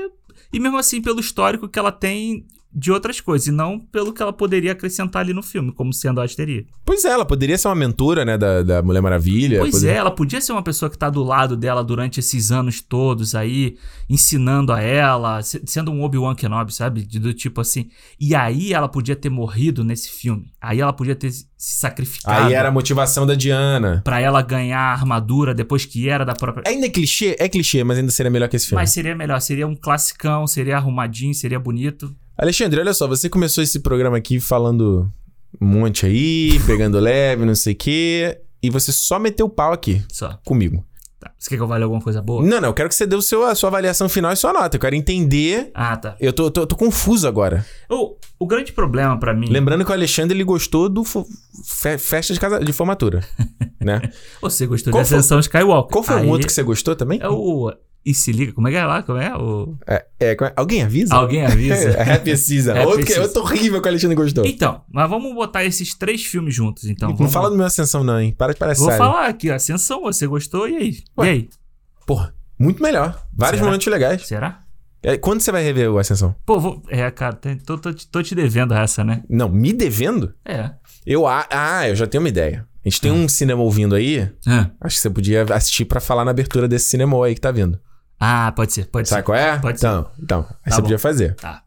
E 0.53 0.61
mesmo 0.61 0.79
assim, 0.79 1.03
pelo 1.03 1.19
histórico 1.21 1.69
que 1.69 1.79
ela 1.79 1.91
tem 1.93 2.47
de 2.75 2.91
outras 2.91 3.21
coisas, 3.21 3.47
e 3.47 3.53
não 3.53 3.79
pelo 3.79 4.13
que 4.13 4.21
ela 4.21 4.33
poderia 4.33 4.73
acrescentar 4.73 5.23
ali 5.23 5.33
no 5.33 5.43
filme, 5.43 5.71
como 5.73 5.93
sendo 5.93 6.21
a 6.21 6.25
asteria. 6.25 6.65
Pois 6.85 7.05
é, 7.05 7.11
ela 7.11 7.25
poderia 7.25 7.57
ser 7.57 7.69
uma 7.69 7.75
mentora, 7.75 8.25
né, 8.25 8.37
da, 8.37 8.63
da 8.63 8.83
Mulher 8.83 9.01
Maravilha. 9.01 9.59
Pois 9.61 9.71
poderia- 9.71 9.95
é, 9.95 9.97
ela 9.99 10.11
podia 10.11 10.41
ser 10.41 10.53
uma 10.53 10.63
pessoa 10.63 10.91
que 10.91 10.99
tá 10.99 11.09
do 11.09 11.23
lado 11.23 11.57
dela 11.57 11.85
durante 11.85 12.19
esses 12.21 12.51
anos 12.51 12.81
todos 12.81 13.35
aí, 13.35 13.77
ensinando 14.09 14.73
a 14.73 14.81
ela, 14.81 15.43
se- 15.43 15.63
sendo 15.67 15.91
um 15.93 16.03
Obi-Wan 16.03 16.35
Kenobi, 16.35 16.75
sabe? 16.75 17.03
Do 17.03 17.33
tipo 17.33 17.61
assim. 17.61 17.89
E 18.19 18.35
aí 18.35 18.73
ela 18.73 18.89
podia 18.89 19.17
ter 19.17 19.29
morrido 19.31 19.85
nesse 19.85 20.09
filme. 20.11 20.53
Aí 20.61 20.81
ela 20.81 20.93
podia 20.93 21.15
ter 21.15 21.31
se 21.31 21.47
sacrificado. 21.59 22.47
Aí 22.47 22.53
era 22.55 22.69
a 22.69 22.73
motivação 22.73 23.27
da 23.27 23.35
Diana. 23.35 24.03
Pra 24.05 24.21
ela 24.21 24.43
ganhar 24.43 24.79
a 24.81 24.93
armadura 24.93 25.55
depois 25.55 25.85
que 25.87 26.09
era 26.09 26.25
da 26.25 26.35
própria. 26.35 26.65
Ainda 26.67 26.87
é 26.87 26.91
clichê? 26.91 27.37
É 27.39 27.49
clichê, 27.49 27.83
mas 27.85 27.99
ainda 27.99 28.11
seria 28.11 28.31
melhor 28.31 28.49
que 28.49 28.57
esse 28.57 28.67
filme. 28.67 28.83
Mas 28.83 28.91
seria 28.91 29.15
melhor, 29.15 29.41
seria 29.41 29.67
um 29.67 29.75
classicão, 29.77 30.47
seria 30.47 30.77
arrumadinho, 30.77 31.33
seria 31.35 31.59
bonito. 31.59 32.15
Alexandre, 32.37 32.81
olha 32.81 32.93
só, 32.95 33.07
você 33.07 33.29
começou 33.29 33.63
esse 33.63 33.81
programa 33.81 34.17
aqui 34.17 34.41
falando 34.41 35.11
um 35.61 35.67
monte 35.67 36.05
aí, 36.07 36.59
pegando 36.67 36.99
leve, 36.99 37.45
não 37.45 37.55
sei 37.55 37.73
o 37.75 37.77
quê, 37.77 38.39
e 38.63 38.71
você 38.71 38.91
só 38.93 39.19
meteu 39.19 39.47
o 39.47 39.51
pau 39.51 39.73
aqui 39.73 40.03
Só. 40.11 40.39
comigo. 40.45 40.85
Tá. 41.21 41.31
Você 41.39 41.49
quer 41.51 41.57
que 41.57 41.63
eu 41.63 41.67
valha 41.69 41.85
alguma 41.85 42.03
coisa 42.03 42.21
boa? 42.21 42.43
Não, 42.45 42.61
não, 42.61 42.69
eu 42.71 42.75
quero 42.75 42.89
que 42.89 42.95
você 42.95 43.07
dê 43.07 43.15
o 43.17 43.23
seu, 43.23 43.45
a 43.45 43.55
sua 43.55 43.69
avaliação 43.69 44.09
final 44.09 44.33
e 44.33 44.37
sua 44.37 44.53
nota. 44.53 44.77
Eu 44.77 44.81
quero 44.81 44.95
entender. 44.97 45.71
Ah, 45.73 45.97
tá. 45.97 46.17
Eu 46.21 46.33
tô, 46.33 46.51
tô, 46.51 46.67
tô 46.67 46.77
confuso 46.77 47.27
agora. 47.27 47.65
O, 47.89 48.17
o 48.39 48.47
grande 48.47 48.73
problema 48.73 49.19
pra 49.19 49.33
mim. 49.33 49.49
Lembrando 49.49 49.85
que 49.85 49.91
o 49.91 49.95
Alexandre 49.95 50.37
ele 50.37 50.45
gostou 50.45 50.89
do 50.89 51.03
fe- 51.05 51.97
festa 51.99 52.35
de, 52.35 52.41
casa, 52.41 52.59
de 52.59 52.73
formatura, 52.75 53.21
né? 53.81 54.03
Você 54.43 54.67
gostou 54.67 54.93
Qual 54.93 55.03
da 55.03 55.09
foi- 55.09 55.19
Ascensão 55.19 55.39
Skywalker. 55.41 55.93
Qual 55.93 56.03
foi 56.05 56.17
Aí 56.17 56.27
um 56.27 56.31
outro 56.31 56.47
que 56.47 56.53
você 56.53 56.63
gostou 56.63 56.95
também? 56.97 57.19
É 57.23 57.29
o. 57.29 57.73
E 58.07 58.13
se 58.13 58.33
liga, 58.33 58.53
como 58.53 58.69
é 58.69 58.71
que 58.71 58.77
é 58.77 58.85
lá? 58.85 59.03
Como 59.03 59.19
é? 59.19 59.35
O... 59.35 59.77
É, 59.87 60.05
é, 60.21 60.35
como 60.35 60.51
é? 60.51 60.53
alguém 60.57 60.83
avisa? 60.83 61.15
Alguém 61.15 61.47
avisa. 61.47 61.91
É, 61.99 62.13
Happy 62.15 62.37
Season. 62.37 62.73
Happy 62.73 62.81
outro, 62.87 63.01
que, 63.07 63.13
Season. 63.13 63.23
outro 63.23 63.43
horrível 63.43 63.81
que 63.81 63.89
o 63.89 63.91
Alexandre 63.91 64.15
gostou. 64.17 64.45
Então, 64.45 64.83
mas 64.93 65.09
vamos 65.09 65.35
botar 65.35 65.65
esses 65.65 65.95
três 65.95 66.23
filmes 66.25 66.55
juntos, 66.55 66.85
então. 66.85 67.09
não 67.09 67.17
Vamos- 67.17 67.33
fala 67.33 67.49
do 67.49 67.57
meu 67.57 67.65
Ascensão, 67.65 68.05
não, 68.05 68.21
hein? 68.21 68.35
Para 68.37 68.53
de 68.53 68.59
parecer. 68.59 68.83
Vou 68.83 68.93
falar 68.93 69.27
aqui, 69.27 69.51
Ascensão, 69.51 70.03
você 70.03 70.27
gostou? 70.27 70.69
E 70.69 70.77
aí? 70.77 70.99
Ué. 71.19 71.27
E 71.27 71.31
aí? 71.31 71.49
Porra, 72.07 72.35
muito 72.59 72.83
melhor. 72.83 73.19
Vários 73.33 73.59
Será? 73.59 73.67
momentos 73.71 73.87
legais. 73.87 74.27
Será? 74.27 74.61
É, 75.03 75.17
quando 75.17 75.41
você 75.41 75.51
vai 75.53 75.63
rever 75.63 75.91
o 75.91 75.99
Ascensão? 75.99 76.35
Pô, 76.45 76.61
vou... 76.61 76.83
é, 76.89 77.11
cara, 77.11 77.39
tô, 77.65 77.79
tô, 77.79 77.93
te- 77.93 78.07
tô 78.09 78.23
te 78.23 78.35
devendo 78.35 78.75
essa, 78.75 79.03
né? 79.03 79.23
Não, 79.31 79.49
me 79.49 79.73
devendo? 79.73 80.35
É. 80.45 80.71
Eu. 81.07 81.27
a- 81.27 81.47
Ah, 81.51 81.89
eu 81.89 81.97
já 81.97 82.07
tenho 82.07 82.23
uma 82.23 82.29
ideia. 82.29 82.67
A 82.85 82.89
gente 82.89 83.01
tem 83.01 83.11
um 83.11 83.27
cinema 83.29 83.63
ouvindo 83.63 83.95
aí. 83.95 84.31
Ah, 84.47 84.71
Acho 84.83 84.97
que 84.97 85.03
você 85.03 85.09
podia 85.11 85.43
assistir 85.55 85.87
pra 85.87 86.01
falar 86.01 86.23
na 86.25 86.31
abertura 86.31 86.69
desse 86.69 86.87
cinema 86.89 87.25
aí 87.25 87.35
que 87.35 87.41
tá 87.41 87.51
vindo. 87.51 87.79
Ah, 88.19 88.53
pode 88.53 88.73
ser, 88.73 88.87
pode 88.87 89.09
Sabe 89.09 89.21
ser. 89.21 89.27
qual 89.27 89.37
é? 89.39 89.59
Pode 89.59 89.79
ser. 89.81 89.87
então, 89.87 90.11
então. 90.23 90.39
Aí 90.41 90.47
Tá 90.47 90.71
você 90.71 90.77
bom. 90.77 90.83
podia 90.83 90.99
fazer. 90.99 91.35
Tá. 91.37 91.63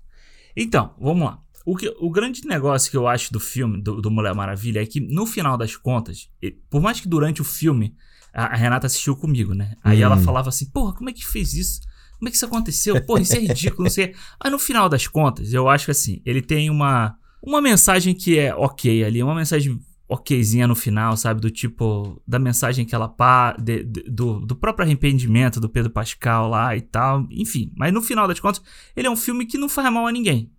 Então, 0.56 0.94
vamos 1.00 1.26
lá. 1.28 1.40
O, 1.66 1.76
que, 1.76 1.94
o 2.00 2.10
grande 2.10 2.46
negócio 2.46 2.90
que 2.90 2.96
eu 2.98 3.08
acho 3.08 3.32
do 3.32 3.40
filme, 3.40 3.82
do, 3.82 4.02
do 4.02 4.10
Mulher 4.10 4.34
Maravilha, 4.34 4.82
é 4.82 4.86
que 4.86 5.00
no 5.02 5.26
final 5.26 5.58
das 5.58 5.76
contas, 5.76 6.30
por 6.70 6.82
mais 6.82 7.00
que 7.02 7.08
durante 7.08 7.42
o 7.42 7.46
filme 7.46 7.94
a, 8.34 8.46
a 8.46 8.56
Renata 8.56 8.88
assistiu 8.88 9.16
comigo, 9.16 9.54
né? 9.54 9.76
Aí 9.84 10.00
Hum. 10.00 10.04
ela 10.04 10.18
falava 10.18 10.50
assim: 10.50 10.66
porra, 10.72 10.94
como 10.94 11.10
é 11.10 11.14
que 11.14 11.26
fez 11.26 11.54
isso? 11.54 11.82
Como 12.18 12.28
é 12.30 12.32
que 12.32 12.38
isso 12.38 12.46
aconteceu? 12.46 13.00
Porra, 13.06 13.22
isso 13.22 13.36
é 13.36 13.40
ridículo, 13.40 13.84
não 13.84 13.92
sei. 13.92 14.16
Aí 14.40 14.50
no 14.50 14.58
final 14.58 14.88
das 14.90 15.06
contas, 15.08 15.54
eu 15.54 15.68
acho 15.70 15.86
que 15.86 15.92
assim, 15.92 16.22
ele 16.26 16.42
tem 16.42 16.70
uma, 16.70 17.16
uma 17.44 17.62
mensagem 17.62 18.16
que 18.16 18.40
é 18.40 18.56
ok 18.56 19.04
ali, 19.04 19.22
uma 19.22 19.36
mensagem 19.36 19.78
okzinha 20.10 20.68
no 20.68 20.76
final, 20.76 21.18
sabe? 21.18 21.42
Do 21.42 21.52
tipo, 21.52 22.22
da 22.28 22.40
mensagem 22.40 22.86
que 22.86 22.96
ela 22.96 23.08
pá, 23.10 23.54
de- 23.54 23.84
de- 23.84 24.04
do, 24.10 24.40
do 24.40 24.56
próprio 24.56 24.86
arrependimento 24.86 25.60
do 25.60 25.70
Pedro 25.70 25.92
Pascal 25.92 26.48
lá 26.50 26.76
e 26.76 26.82
tal. 26.82 27.28
Enfim, 27.32 27.72
mas 27.76 27.94
no 27.94 28.02
final 28.02 28.28
das 28.28 28.40
contas, 28.40 28.62
ele 28.96 29.08
é 29.08 29.12
um 29.12 29.16
filme 29.18 29.46
que 29.46 29.58
não 29.58 29.68
faz 29.68 29.92
mal 29.92 30.08
a 30.08 30.12
ninguém. 30.12 30.52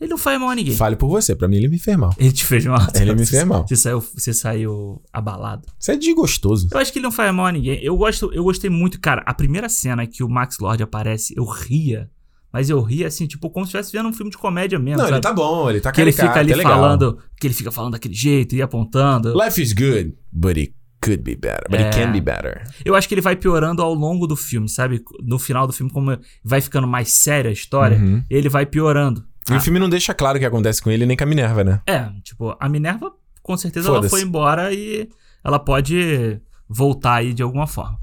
Ele 0.00 0.10
não 0.10 0.18
faz 0.18 0.38
mal 0.38 0.50
a 0.50 0.54
ninguém. 0.56 0.74
Fale 0.74 0.96
por 0.96 1.08
você, 1.08 1.34
pra 1.36 1.46
mim 1.46 1.56
ele 1.58 1.68
me 1.68 1.78
fez 1.78 1.96
mal. 1.96 2.12
Ele 2.18 2.32
te 2.32 2.44
fez 2.44 2.64
mal. 2.66 2.80
Ele 2.94 3.14
me 3.14 3.24
fez 3.24 3.44
mal. 3.44 3.64
Você 3.68 3.76
saiu, 3.76 4.00
você 4.00 4.34
saiu 4.34 5.00
abalado. 5.12 5.68
Isso 5.78 5.92
é 5.92 5.96
desgostoso. 5.96 6.68
Eu 6.72 6.78
acho 6.78 6.92
que 6.92 6.98
ele 6.98 7.04
não 7.04 7.12
faz 7.12 7.32
mal 7.32 7.46
a 7.46 7.52
ninguém. 7.52 7.78
Eu 7.84 7.96
gosto, 7.96 8.30
eu 8.34 8.42
gostei 8.42 8.68
muito, 8.68 9.00
cara. 9.00 9.22
A 9.24 9.32
primeira 9.32 9.68
cena 9.68 10.04
que 10.06 10.24
o 10.24 10.28
Max 10.28 10.58
Lord 10.58 10.82
aparece, 10.82 11.32
eu 11.36 11.44
ria. 11.44 12.10
Mas 12.52 12.68
eu 12.68 12.80
ria 12.82 13.06
assim, 13.06 13.26
tipo, 13.26 13.48
como 13.50 13.64
se 13.64 13.70
estivesse 13.70 13.92
vendo 13.96 14.08
um 14.08 14.12
filme 14.12 14.30
de 14.30 14.36
comédia 14.36 14.78
mesmo. 14.78 14.98
Não, 14.98 15.04
sabe? 15.04 15.14
ele 15.14 15.20
tá 15.22 15.32
bom, 15.32 15.70
ele 15.70 15.80
tá 15.80 15.90
que 15.90 16.00
ele 16.00 16.12
fica 16.12 16.28
caricato, 16.28 16.52
ali 16.52 16.60
é 16.60 16.62
falando, 16.62 17.18
que 17.40 17.46
ele 17.46 17.54
fica 17.54 17.72
falando 17.72 17.92
daquele 17.92 18.14
jeito 18.14 18.54
e 18.54 18.60
apontando. 18.62 19.32
Life 19.42 19.60
is 19.62 19.72
good, 19.72 20.14
but 20.30 20.56
it 20.58 20.74
could 21.02 21.22
be 21.22 21.34
better. 21.34 21.64
But 21.70 21.80
É. 21.80 21.84
it 21.88 21.96
can 21.98 22.12
be 22.12 22.20
better. 22.20 22.62
Eu 22.84 22.94
acho 22.94 23.08
que 23.08 23.14
ele 23.14 23.20
vai 23.22 23.34
piorando 23.36 23.80
ao 23.82 23.94
longo 23.94 24.26
do 24.26 24.36
filme, 24.36 24.68
sabe? 24.68 25.02
No 25.22 25.38
final 25.38 25.66
do 25.66 25.72
filme, 25.72 25.90
como 25.90 26.16
vai 26.44 26.60
ficando 26.60 26.86
mais 26.86 27.10
séria 27.10 27.48
a 27.48 27.52
história, 27.52 27.96
Uhum. 27.96 28.22
ele 28.28 28.48
vai 28.48 28.66
piorando. 28.66 29.24
E 29.50 29.54
Ah, 29.54 29.56
o 29.56 29.60
filme 29.60 29.78
não 29.80 29.88
deixa 29.88 30.12
claro 30.14 30.36
o 30.36 30.40
que 30.40 30.46
acontece 30.46 30.80
com 30.82 30.90
ele 30.90 31.04
nem 31.06 31.16
com 31.16 31.24
a 31.24 31.26
Minerva, 31.26 31.64
né? 31.64 31.80
É, 31.86 32.08
tipo, 32.22 32.54
a 32.60 32.68
Minerva, 32.68 33.10
com 33.42 33.56
certeza, 33.56 33.88
ela 33.88 34.02
foi 34.08 34.22
embora 34.22 34.72
e 34.72 35.08
ela 35.42 35.58
pode 35.58 36.40
voltar 36.68 37.14
aí 37.14 37.32
de 37.34 37.42
alguma 37.42 37.66
forma. 37.66 37.98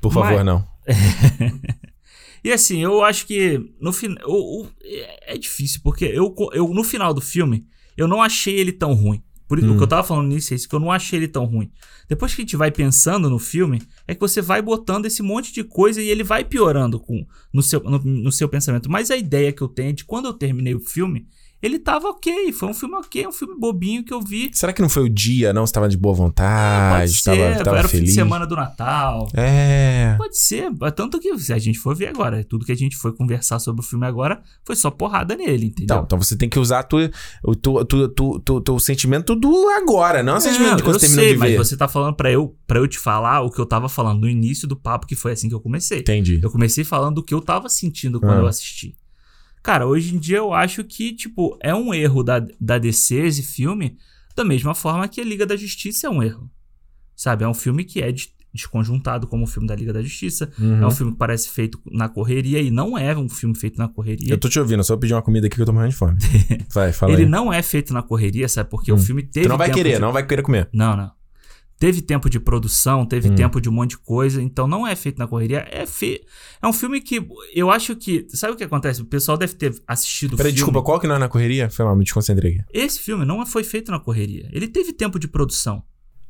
Por 0.00 0.10
favor, 0.12 0.36
Mas- 0.36 0.44
não. 0.46 0.64
E 2.42 2.52
assim, 2.52 2.82
eu 2.82 3.02
acho 3.02 3.26
que 3.26 3.60
no 3.80 3.92
final. 3.92 4.18
É 5.22 5.36
difícil, 5.36 5.80
porque 5.82 6.04
eu, 6.04 6.34
eu, 6.52 6.68
no 6.68 6.82
final 6.84 7.12
do 7.12 7.20
filme, 7.20 7.66
eu 7.96 8.08
não 8.08 8.22
achei 8.22 8.54
ele 8.58 8.72
tão 8.72 8.94
ruim. 8.94 9.22
Por 9.46 9.58
isso, 9.58 9.66
Hum. 9.66 9.74
o 9.74 9.76
que 9.76 9.82
eu 9.82 9.88
tava 9.88 10.06
falando 10.06 10.28
nisso 10.28 10.52
é 10.52 10.56
isso, 10.56 10.68
que 10.68 10.74
eu 10.76 10.78
não 10.78 10.92
achei 10.92 11.18
ele 11.18 11.26
tão 11.26 11.44
ruim. 11.44 11.72
Depois 12.08 12.32
que 12.32 12.40
a 12.40 12.44
gente 12.44 12.56
vai 12.56 12.70
pensando 12.70 13.28
no 13.28 13.38
filme, 13.38 13.82
é 14.06 14.14
que 14.14 14.20
você 14.20 14.40
vai 14.40 14.62
botando 14.62 15.06
esse 15.06 15.22
monte 15.24 15.52
de 15.52 15.64
coisa 15.64 16.00
e 16.00 16.08
ele 16.08 16.22
vai 16.22 16.44
piorando 16.44 17.00
com, 17.00 17.26
no, 17.52 17.60
seu, 17.60 17.80
no, 17.80 17.98
no 17.98 18.30
seu 18.30 18.48
pensamento. 18.48 18.88
Mas 18.88 19.10
a 19.10 19.16
ideia 19.16 19.52
que 19.52 19.60
eu 19.60 19.66
tenho 19.68 19.90
é 19.90 19.92
de 19.92 20.04
quando 20.04 20.26
eu 20.26 20.32
terminei 20.32 20.72
o 20.74 20.78
filme, 20.80 21.26
ele 21.62 21.78
tava 21.78 22.08
ok. 22.08 22.52
Foi 22.52 22.68
um 22.68 22.74
filme 22.74 22.94
ok, 22.96 23.26
um 23.26 23.32
filme 23.32 23.54
bobinho 23.58 24.02
que 24.04 24.12
eu 24.12 24.20
vi. 24.20 24.50
Será 24.52 24.72
que 24.72 24.80
não 24.82 24.88
foi 24.88 25.04
o 25.04 25.08
dia, 25.08 25.52
não? 25.52 25.66
Você 25.66 25.72
tava 25.72 25.88
de 25.88 25.96
boa 25.96 26.14
Pode 26.14 26.26
vontade, 26.28 27.12
ser, 27.12 27.62
tava, 27.62 27.78
era 27.78 27.86
o 27.86 27.90
fim 27.90 27.98
de 27.98 28.02
feliz? 28.04 28.14
semana 28.14 28.46
do 28.46 28.56
Natal. 28.56 29.28
É. 29.34 30.14
Pode 30.18 30.38
ser, 30.38 30.70
tanto 30.96 31.18
que 31.20 31.36
se 31.38 31.52
a 31.52 31.58
gente 31.58 31.78
for 31.78 31.94
ver 31.94 32.08
agora, 32.08 32.42
tudo 32.44 32.64
que 32.64 32.72
a 32.72 32.76
gente 32.76 32.96
foi 32.96 33.12
conversar 33.12 33.58
sobre 33.58 33.80
o 33.80 33.84
filme 33.84 34.06
agora 34.06 34.40
foi 34.64 34.74
só 34.76 34.90
porrada 34.90 35.36
nele, 35.36 35.66
entendeu? 35.66 35.84
Então, 35.96 36.02
então 36.04 36.18
você 36.22 36.36
tem 36.36 36.48
que 36.48 36.58
usar 36.58 36.82
tua, 36.84 37.10
o 37.44 38.60
teu 38.60 38.78
sentimento 38.78 39.34
do 39.36 39.68
agora, 39.70 40.22
não 40.22 40.36
o 40.36 40.40
sentimento 40.40 40.76
de 40.76 40.82
quando 40.82 40.98
você 40.98 41.06
terminou 41.06 41.24
sei, 41.24 41.32
de 41.34 41.38
mas 41.38 41.50
ver. 41.52 41.58
você 41.58 41.76
tá 41.76 41.88
falando 41.88 42.14
pra 42.14 42.30
eu, 42.30 42.56
pra 42.66 42.78
eu 42.78 42.88
te 42.88 42.98
falar 42.98 43.40
o 43.42 43.50
que 43.50 43.60
eu 43.60 43.66
tava 43.66 43.88
falando 43.88 44.20
no 44.20 44.28
início 44.28 44.66
do 44.66 44.76
papo, 44.76 45.06
que 45.06 45.14
foi 45.16 45.32
assim 45.32 45.48
que 45.48 45.54
eu 45.54 45.60
comecei. 45.60 46.00
Entendi. 46.00 46.40
Eu 46.42 46.50
comecei 46.50 46.84
falando 46.84 47.16
do 47.16 47.22
que 47.22 47.34
eu 47.34 47.40
tava 47.40 47.68
sentindo 47.68 48.20
quando 48.20 48.38
Ah. 48.38 48.42
eu 48.42 48.46
assisti. 48.46 48.94
Cara, 49.62 49.86
hoje 49.86 50.14
em 50.14 50.18
dia 50.18 50.38
eu 50.38 50.52
acho 50.54 50.82
que, 50.84 51.14
tipo, 51.14 51.58
é 51.62 51.74
um 51.74 51.92
erro 51.92 52.22
da, 52.22 52.44
da 52.60 52.78
DC 52.78 53.14
esse 53.16 53.42
filme, 53.42 53.96
da 54.34 54.44
mesma 54.44 54.74
forma 54.74 55.06
que 55.08 55.20
a 55.20 55.24
Liga 55.24 55.44
da 55.46 55.56
Justiça 55.56 56.06
é 56.06 56.10
um 56.10 56.22
erro. 56.22 56.50
Sabe? 57.14 57.44
É 57.44 57.48
um 57.48 57.52
filme 57.54 57.84
que 57.84 58.00
é 58.00 58.10
des- 58.10 58.32
desconjuntado 58.52 59.26
como 59.26 59.44
o 59.44 59.46
filme 59.46 59.68
da 59.68 59.76
Liga 59.76 59.92
da 59.92 60.02
Justiça. 60.02 60.50
Uhum. 60.58 60.82
É 60.82 60.86
um 60.86 60.90
filme 60.90 61.12
que 61.12 61.18
parece 61.18 61.50
feito 61.50 61.78
na 61.92 62.08
correria 62.08 62.60
e 62.60 62.70
não 62.70 62.96
é 62.98 63.16
um 63.16 63.28
filme 63.28 63.54
feito 63.54 63.76
na 63.78 63.86
correria. 63.88 64.32
Eu 64.32 64.38
tô 64.38 64.48
te 64.48 64.58
ouvindo, 64.58 64.82
só 64.82 64.96
pedir 64.96 65.12
uma 65.14 65.22
comida 65.22 65.46
aqui 65.46 65.56
que 65.56 65.62
eu 65.62 65.66
tô 65.66 65.72
morrendo 65.72 65.90
de 65.92 65.96
fome. 65.96 66.16
Vai, 66.72 66.92
fala 66.92 67.12
Ele 67.12 67.22
aí. 67.24 67.28
não 67.28 67.52
é 67.52 67.62
feito 67.62 67.92
na 67.92 68.02
correria, 68.02 68.48
sabe? 68.48 68.70
Porque 68.70 68.90
Hum. 68.90 68.96
o 68.96 68.98
filme 68.98 69.22
teve. 69.22 69.46
Tu 69.46 69.50
não 69.50 69.58
vai 69.58 69.70
querer, 69.70 69.94
de- 69.96 70.00
não 70.00 70.12
vai 70.12 70.26
querer 70.26 70.42
comer. 70.42 70.68
Não, 70.72 70.96
não. 70.96 71.10
Teve 71.80 72.02
tempo 72.02 72.28
de 72.28 72.38
produção, 72.38 73.06
teve 73.06 73.30
Hum. 73.30 73.34
tempo 73.34 73.58
de 73.58 73.66
um 73.68 73.72
monte 73.72 73.92
de 73.92 73.98
coisa, 73.98 74.42
então 74.42 74.68
não 74.68 74.86
é 74.86 74.94
feito 74.94 75.18
na 75.18 75.26
correria. 75.26 75.66
É, 75.72 75.86
fe... 75.86 76.20
é 76.62 76.68
um 76.68 76.74
filme 76.74 77.00
que 77.00 77.26
eu 77.54 77.70
acho 77.70 77.96
que. 77.96 78.26
Sabe 78.28 78.52
o 78.52 78.56
que 78.56 78.62
acontece? 78.62 79.00
O 79.00 79.06
pessoal 79.06 79.38
deve 79.38 79.54
ter 79.54 79.74
assistido 79.88 80.36
Peraí, 80.36 80.52
desculpa, 80.52 80.82
qual 80.82 81.00
que 81.00 81.06
não 81.08 81.14
é 81.16 81.18
na 81.18 81.28
correria? 81.28 81.70
Foi 81.70 81.84
mal, 81.86 81.96
me 81.96 82.04
desconcentrei 82.04 82.52
aqui. 82.58 82.64
Esse 82.72 83.00
filme 83.00 83.24
não 83.24 83.44
foi 83.46 83.64
feito 83.64 83.90
na 83.90 83.98
correria. 83.98 84.46
Ele 84.52 84.68
teve 84.68 84.92
tempo 84.92 85.18
de 85.18 85.26
produção. 85.26 85.82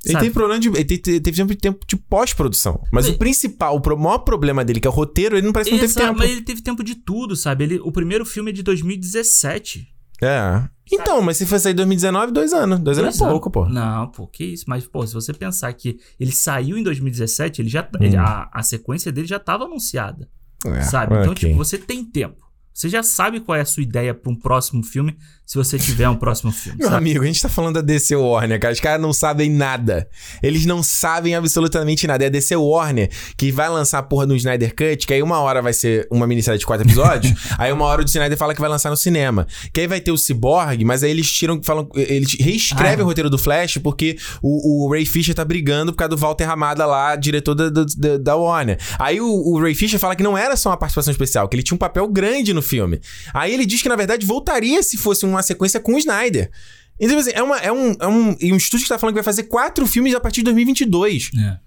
Ele 0.04 0.12
sabe? 0.12 0.24
teve 0.26 0.34
problema 0.34 0.60
de. 0.60 0.68
Ele 0.68 0.84
te- 0.84 0.98
te- 0.98 1.20
teve 1.20 1.36
tempo 1.36 1.52
de 1.52 1.58
tempo 1.60 1.84
de 1.86 1.96
pós-produção. 1.96 2.82
Mas 2.92 3.06
Bem- 3.06 3.16
o 3.16 3.18
principal, 3.18 3.76
o 3.76 3.98
maior 3.98 4.18
problema 4.18 4.64
dele, 4.64 4.78
que 4.80 4.86
é 4.86 4.90
o 4.90 4.94
roteiro, 4.94 5.36
ele 5.36 5.44
não 5.46 5.52
parece 5.52 5.68
que 5.70 5.76
não 5.76 5.80
teve 5.82 5.92
tempo. 5.94 6.16
Mas 6.16 6.30
ele 6.30 6.42
teve 6.42 6.62
tempo 6.62 6.84
de 6.84 6.94
tudo, 6.94 7.34
sabe? 7.34 7.64
Ele, 7.64 7.80
o 7.82 7.90
primeiro 7.90 8.24
filme 8.24 8.50
é 8.50 8.54
de 8.54 8.62
2017. 8.62 9.88
É. 10.22 10.68
Então, 10.92 11.22
mas 11.22 11.36
se 11.36 11.46
for 11.46 11.58
sair 11.60 11.72
em 11.72 11.76
2019, 11.76 12.32
dois 12.32 12.52
anos. 12.52 12.80
Dois, 12.80 12.98
anos 12.98 13.14
é 13.14 13.18
Dois 13.18 13.30
pouco, 13.30 13.50
pô. 13.50 13.68
Não, 13.68 14.08
pô, 14.08 14.26
que 14.26 14.44
isso. 14.44 14.64
Mas, 14.66 14.84
pô, 14.86 15.06
se 15.06 15.14
você 15.14 15.32
pensar 15.32 15.72
que 15.72 15.98
ele 16.18 16.32
saiu 16.32 16.76
em 16.76 16.82
2017, 16.82 17.62
ele 17.62 17.68
já, 17.68 17.82
Hum. 17.82 17.98
ele- 18.04 18.16
a, 18.16 18.48
a 18.52 18.62
sequência 18.62 19.12
dele 19.12 19.26
já 19.28 19.36
estava 19.36 19.64
anunciada. 19.64 20.28
É, 20.66 20.82
sabe? 20.82 21.14
Então, 21.14 21.32
ok. 21.32 21.48
tipo, 21.50 21.56
você 21.56 21.78
tem 21.78 22.04
tempo. 22.04 22.44
Você 22.74 22.88
já 22.88 23.02
sabe 23.02 23.40
qual 23.40 23.56
é 23.56 23.60
a 23.60 23.64
sua 23.64 23.82
ideia 23.82 24.12
pra 24.14 24.30
um 24.32 24.36
próximo 24.36 24.82
filme, 24.82 25.16
se 25.50 25.58
você 25.58 25.76
tiver 25.80 26.08
um 26.08 26.14
próximo 26.14 26.52
filme, 26.52 26.78
Meu 26.78 26.86
sabe? 26.88 26.98
amigo, 26.98 27.24
a 27.24 27.26
gente 27.26 27.42
tá 27.42 27.48
falando 27.48 27.74
da 27.74 27.80
DC 27.80 28.14
Warner, 28.14 28.60
cara. 28.60 28.72
Os 28.72 28.78
caras 28.78 29.02
não 29.02 29.12
sabem 29.12 29.50
nada. 29.50 30.08
Eles 30.40 30.64
não 30.64 30.80
sabem 30.80 31.34
absolutamente 31.34 32.06
nada. 32.06 32.22
É 32.22 32.28
a 32.28 32.30
DC 32.30 32.54
Warner 32.54 33.10
que 33.36 33.50
vai 33.50 33.68
lançar 33.68 33.98
a 33.98 34.02
porra 34.04 34.28
do 34.28 34.36
Snyder 34.36 34.70
Cut, 34.76 35.04
que 35.08 35.12
aí 35.12 35.20
uma 35.20 35.40
hora 35.40 35.60
vai 35.60 35.72
ser 35.72 36.06
uma 36.08 36.24
minissérie 36.24 36.56
de 36.60 36.64
quatro 36.64 36.86
episódios, 36.86 37.34
aí 37.58 37.72
uma 37.72 37.84
hora 37.84 38.00
o 38.00 38.04
Snyder 38.04 38.38
fala 38.38 38.54
que 38.54 38.60
vai 38.60 38.70
lançar 38.70 38.90
no 38.90 38.96
cinema. 38.96 39.44
Que 39.74 39.80
aí 39.80 39.86
vai 39.88 40.00
ter 40.00 40.12
o 40.12 40.16
Cyborg, 40.16 40.84
mas 40.84 41.02
aí 41.02 41.10
eles 41.10 41.28
tiram, 41.32 41.60
falam, 41.64 41.88
eles 41.96 42.36
reescrevem 42.38 43.00
Ah. 43.00 43.02
o 43.02 43.06
roteiro 43.06 43.28
do 43.28 43.36
Flash 43.36 43.78
porque 43.78 44.16
o, 44.40 44.86
o 44.86 44.92
Ray 44.92 45.04
Fisher 45.04 45.34
tá 45.34 45.44
brigando 45.44 45.90
por 45.92 45.98
causa 45.98 46.10
do 46.10 46.16
Walter 46.16 46.44
Ramada 46.44 46.86
lá, 46.86 47.16
diretor 47.16 47.56
da, 47.56 47.68
da, 47.70 48.16
da- 48.18 48.36
Warner. 48.36 48.78
Aí 49.00 49.20
o, 49.20 49.26
o 49.26 49.60
Ray 49.60 49.74
Fisher 49.74 49.98
fala 49.98 50.14
que 50.14 50.22
não 50.22 50.38
era 50.38 50.56
só 50.56 50.70
uma 50.70 50.76
participação 50.76 51.10
especial, 51.10 51.48
que 51.48 51.56
ele 51.56 51.64
tinha 51.64 51.74
um 51.74 51.78
papel 51.78 52.06
grande 52.06 52.54
no 52.54 52.62
filme. 52.62 53.00
Aí 53.34 53.52
ele 53.52 53.66
diz 53.66 53.82
que 53.82 53.88
na 53.88 53.96
verdade 53.96 54.24
voltaria 54.24 54.80
se 54.84 54.96
fosse 54.96 55.26
uma 55.26 55.39
sequência 55.42 55.80
com 55.80 55.94
o 55.94 55.98
Snyder. 55.98 56.50
Então, 56.98 57.18
assim, 57.18 57.30
é, 57.32 57.42
uma, 57.42 57.56
é, 57.58 57.72
um, 57.72 57.94
é 57.98 58.06
um, 58.06 58.36
e 58.40 58.52
um 58.52 58.56
estúdio 58.56 58.84
que 58.84 58.88
tá 58.90 58.98
falando 58.98 59.14
que 59.14 59.18
vai 59.20 59.24
fazer 59.24 59.44
quatro 59.44 59.86
filmes 59.86 60.14
a 60.14 60.20
partir 60.20 60.40
de 60.40 60.44
2022. 60.44 61.30
É. 61.38 61.58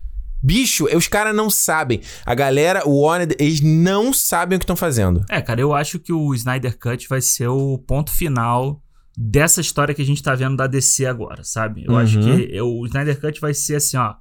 Bicho, 0.41 0.85
os 0.95 1.07
caras 1.07 1.33
não 1.35 1.49
sabem. 1.49 2.01
A 2.25 2.35
galera, 2.35 2.87
o 2.87 3.01
Warner, 3.01 3.35
eles 3.39 3.61
não 3.61 4.11
sabem 4.11 4.57
o 4.57 4.59
que 4.59 4.63
estão 4.65 4.75
fazendo. 4.75 5.23
É, 5.29 5.41
cara, 5.41 5.61
eu 5.61 5.73
acho 5.73 5.97
que 5.99 6.11
o 6.11 6.33
Snyder 6.35 6.77
Cut 6.77 7.07
vai 7.07 7.21
ser 7.21 7.47
o 7.47 7.77
ponto 7.77 8.11
final 8.11 8.81
dessa 9.17 9.61
história 9.61 9.93
que 9.95 10.01
a 10.01 10.05
gente 10.05 10.21
tá 10.21 10.35
vendo 10.35 10.57
da 10.57 10.67
DC 10.67 11.05
agora, 11.05 11.43
sabe? 11.43 11.85
Eu 11.85 11.93
Uhum. 11.93 11.97
acho 11.99 12.19
que 12.19 12.61
o 12.61 12.85
Snyder 12.85 13.19
Cut 13.21 13.39
vai 13.39 13.53
ser 13.53 13.75
assim, 13.77 13.95
ó. 13.97 14.15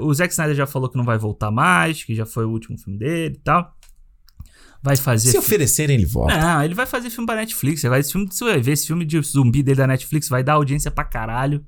O 0.00 0.12
Zack 0.14 0.32
Snyder 0.32 0.54
já 0.56 0.66
falou 0.66 0.88
que 0.88 0.96
não 0.96 1.04
vai 1.04 1.18
voltar 1.18 1.50
mais, 1.50 2.02
que 2.04 2.14
já 2.14 2.26
foi 2.26 2.44
o 2.44 2.50
último 2.50 2.78
filme 2.78 2.98
dele 2.98 3.34
e 3.36 3.40
tal. 3.40 3.72
Vai 4.82 4.96
fazer. 4.96 5.26
Se 5.26 5.32
fi- 5.32 5.38
oferecerem, 5.38 5.96
ele 5.96 6.06
volta. 6.06 6.36
Não, 6.38 6.62
ele 6.62 6.74
vai 6.74 6.86
fazer 6.86 7.10
filme 7.10 7.26
pra 7.26 7.36
Netflix. 7.36 7.82
Vai, 7.82 8.00
esse 8.00 8.12
filme, 8.12 8.26
você 8.30 8.44
vai 8.44 8.60
ver 8.60 8.72
esse 8.72 8.86
filme 8.86 9.04
de 9.04 9.20
zumbi 9.22 9.62
dele 9.62 9.76
da 9.78 9.86
Netflix, 9.86 10.28
vai 10.28 10.42
dar 10.44 10.54
audiência 10.54 10.90
pra 10.90 11.04
caralho. 11.04 11.64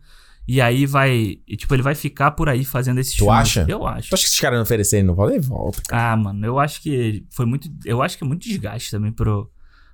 E 0.48 0.60
aí 0.60 0.86
vai. 0.86 1.38
e, 1.46 1.56
tipo, 1.56 1.72
ele 1.74 1.82
vai 1.82 1.94
ficar 1.94 2.30
por 2.32 2.48
aí 2.48 2.64
fazendo 2.64 2.98
esses 2.98 3.12
Tu 3.14 3.18
filmes. 3.24 3.34
acha? 3.36 3.66
Eu 3.68 3.86
acho. 3.86 4.08
Tu 4.08 4.14
acha 4.14 4.22
que 4.24 4.28
esses 4.28 4.40
caras 4.40 4.56
não 4.58 4.62
oferecerem, 4.62 5.04
não 5.04 5.14
volta? 5.14 5.34
Ele 5.34 5.42
volta. 5.42 5.82
Ah, 5.90 6.16
mano, 6.16 6.44
eu 6.46 6.58
acho 6.58 6.80
que 6.82 7.24
foi 7.30 7.46
muito. 7.46 7.68
Eu 7.84 8.02
acho 8.02 8.16
que 8.18 8.24
é 8.24 8.26
muito 8.26 8.42
desgaste 8.48 8.90
também 8.90 9.12
pro, 9.12 9.50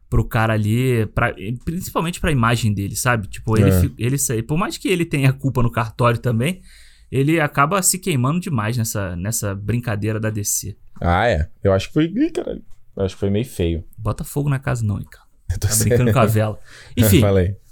pro 0.09 0.25
cara 0.25 0.55
ali, 0.55 1.05
pra, 1.07 1.35
principalmente 1.65 2.21
pra 2.21 2.31
imagem 2.31 2.73
dele, 2.73 2.95
sabe? 2.97 3.27
Tipo, 3.29 3.59
ele, 3.59 3.71
É. 3.71 3.91
ele 3.99 4.43
Por 4.45 4.57
mais 4.57 4.79
que 4.79 4.89
ele 4.89 5.05
tenha 5.05 5.33
culpa 5.33 5.63
no 5.63 5.71
cartório 5.71 6.19
também, 6.19 6.63
ele 7.11 7.39
acaba 7.41 7.83
se 7.83 7.99
queimando 7.99 8.41
demais 8.41 8.77
nessa, 8.77 9.15
nessa 9.17 9.55
brincadeira 9.55 10.19
da 10.21 10.31
DC. 10.31 10.77
Ah, 11.01 11.29
é. 11.29 11.49
Eu 11.63 11.73
acho 11.73 11.89
que 11.89 11.95
foi. 11.95 12.05
Ih, 12.07 12.31
caralho. 12.31 12.63
Eu 12.97 13.05
acho 13.05 13.15
que 13.15 13.21
foi 13.21 13.31
meio 13.31 13.45
feio. 13.45 13.85
Bota 13.99 14.25
fogo 14.25 14.49
na 14.49 14.59
casa, 14.59 14.85
não, 14.85 15.03
cara. 15.05 15.27
Eu 15.51 15.59
tô 15.59 15.69
Tá 15.69 15.77
brincando 15.77 16.13
com 16.13 16.19
a 16.19 16.27
vela. 16.27 16.59
Enfim, 16.97 17.21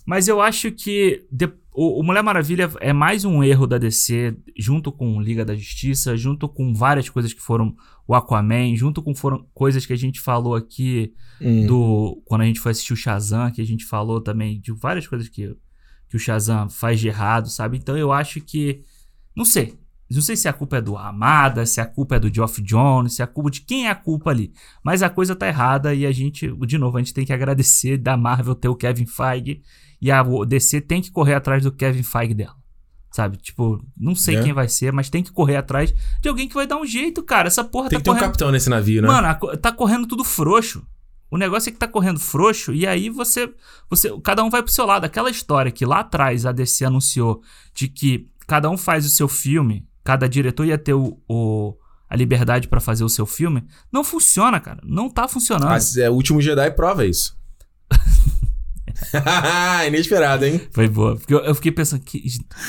mas 0.06 0.28
eu 0.28 0.40
acho 0.40 0.70
que 0.70 1.24
de- 1.32 1.50
o, 1.72 1.98
o 2.00 2.02
Mulher 2.04 2.22
Maravilha 2.22 2.70
é 2.80 2.92
mais 2.92 3.24
um 3.24 3.42
erro 3.42 3.66
da 3.66 3.78
DC, 3.78 4.36
junto 4.56 4.92
com 4.92 5.20
Liga 5.20 5.44
da 5.44 5.56
Justiça, 5.56 6.16
junto 6.16 6.46
com 6.48 6.72
várias 6.74 7.08
coisas 7.08 7.32
que 7.32 7.40
foram 7.40 7.74
o 8.06 8.14
Aquaman, 8.14 8.76
junto 8.76 9.02
com 9.02 9.14
foram 9.14 9.44
coisas 9.54 9.84
que 9.86 9.92
a 9.92 9.96
gente 9.96 10.20
falou 10.20 10.54
aqui 10.54 11.12
Hum. 11.40 11.66
do 11.66 12.22
quando 12.26 12.42
a 12.42 12.44
gente 12.44 12.60
foi 12.60 12.70
assistir 12.70 12.92
o 12.92 12.96
Shazam, 12.96 13.50
que 13.50 13.60
a 13.60 13.66
gente 13.66 13.84
falou 13.84 14.20
também 14.20 14.60
de 14.60 14.70
várias 14.72 15.04
coisas 15.06 15.28
que, 15.28 15.56
que 16.08 16.16
o 16.16 16.20
Shazam 16.20 16.70
faz 16.70 17.00
de 17.00 17.08
errado, 17.08 17.48
sabe? 17.50 17.76
Então 17.76 17.96
eu 17.98 18.12
acho 18.12 18.40
que 18.40 18.82
não 19.34 19.44
sei. 19.44 19.74
Não 20.10 20.20
sei 20.22 20.36
se 20.36 20.46
a 20.48 20.52
culpa 20.52 20.76
é 20.76 20.80
do 20.80 20.96
Amada, 20.96 21.64
se 21.66 21.80
a 21.80 21.86
culpa 21.86 22.16
é 22.16 22.20
do 22.20 22.32
Geoff 22.32 22.60
Jones, 22.62 23.14
se 23.14 23.22
a 23.22 23.26
culpa 23.26 23.50
de 23.50 23.62
quem 23.62 23.86
é 23.86 23.90
a 23.90 23.94
culpa 23.94 24.30
ali. 24.30 24.52
Mas 24.82 25.02
a 25.02 25.08
coisa 25.10 25.34
tá 25.34 25.48
errada 25.48 25.94
e 25.94 26.06
a 26.06 26.12
gente, 26.12 26.46
de 26.66 26.78
novo, 26.78 26.96
a 26.96 27.00
gente 27.00 27.14
tem 27.14 27.24
que 27.24 27.32
agradecer 27.32 27.96
da 27.96 28.16
Marvel 28.16 28.54
ter 28.54 28.68
o 28.68 28.76
Kevin 28.76 29.06
Feige 29.06 29.62
e 30.00 30.10
a 30.10 30.22
DC 30.46 30.82
tem 30.82 31.00
que 31.02 31.10
correr 31.10 31.34
atrás 31.34 31.62
do 31.62 31.72
Kevin 31.72 32.02
Feige 32.02 32.34
dela. 32.34 32.54
Sabe? 33.10 33.36
Tipo, 33.38 33.82
não 33.96 34.14
sei 34.14 34.36
É. 34.36 34.42
quem 34.42 34.52
vai 34.52 34.68
ser, 34.68 34.92
mas 34.92 35.08
tem 35.08 35.22
que 35.22 35.30
correr 35.32 35.56
atrás 35.56 35.94
de 36.20 36.28
alguém 36.28 36.48
que 36.48 36.54
vai 36.54 36.66
dar 36.66 36.76
um 36.78 36.84
jeito, 36.86 37.22
cara. 37.22 37.46
Essa 37.46 37.62
porra 37.64 37.88
Tem 37.88 37.98
tá 37.98 38.00
que 38.00 38.04
ter 38.04 38.10
um 38.10 38.14
correndo. 38.14 38.26
capitão 38.26 38.50
nesse 38.50 38.68
navio, 38.68 39.00
né? 39.02 39.08
Mano, 39.08 39.28
a 39.28 39.34
tá 39.56 39.70
correndo 39.72 40.06
tudo 40.06 40.22
frouxo. 40.24 40.84
O 41.30 41.38
negócio 41.38 41.68
é 41.70 41.72
que 41.72 41.78
tá 41.78 41.88
correndo 41.88 42.20
frouxo 42.20 42.72
e 42.74 42.86
aí 42.86 43.08
você, 43.08 43.52
você. 43.88 44.10
Cada 44.22 44.44
um 44.44 44.50
vai 44.50 44.62
pro 44.62 44.70
seu 44.72 44.84
lado. 44.84 45.04
Aquela 45.04 45.30
história 45.30 45.72
que 45.72 45.86
lá 45.86 46.00
atrás 46.00 46.44
a 46.44 46.52
DC 46.52 46.84
anunciou 46.84 47.40
de 47.72 47.88
que 47.88 48.28
cada 48.46 48.68
um 48.68 48.76
faz 48.76 49.06
o 49.06 49.10
seu 49.10 49.26
filme, 49.28 49.86
cada 50.04 50.28
diretor 50.28 50.64
ia 50.66 50.78
ter 50.78 50.92
o, 50.94 51.18
o- 51.28 51.74
a 52.08 52.14
liberdade 52.16 52.68
pra 52.68 52.80
fazer 52.80 53.02
o 53.02 53.08
seu 53.08 53.26
filme, 53.26 53.64
não 53.90 54.04
funciona, 54.04 54.60
cara. 54.60 54.80
Não 54.84 55.08
tá 55.10 55.26
funcionando. 55.26 55.70
Mas, 55.70 55.96
é, 55.96 56.08
o 56.08 56.12
último 56.12 56.40
Jedi 56.40 56.70
prova 56.72 57.04
isso. 57.04 57.36
Inesperado, 59.86 60.44
hein? 60.44 60.60
Foi 60.70 60.88
boa. 60.88 61.16
Porque 61.16 61.34
eu, 61.34 61.40
eu 61.40 61.54
fiquei 61.54 61.72
pensando 61.72 62.02
que 62.02 62.22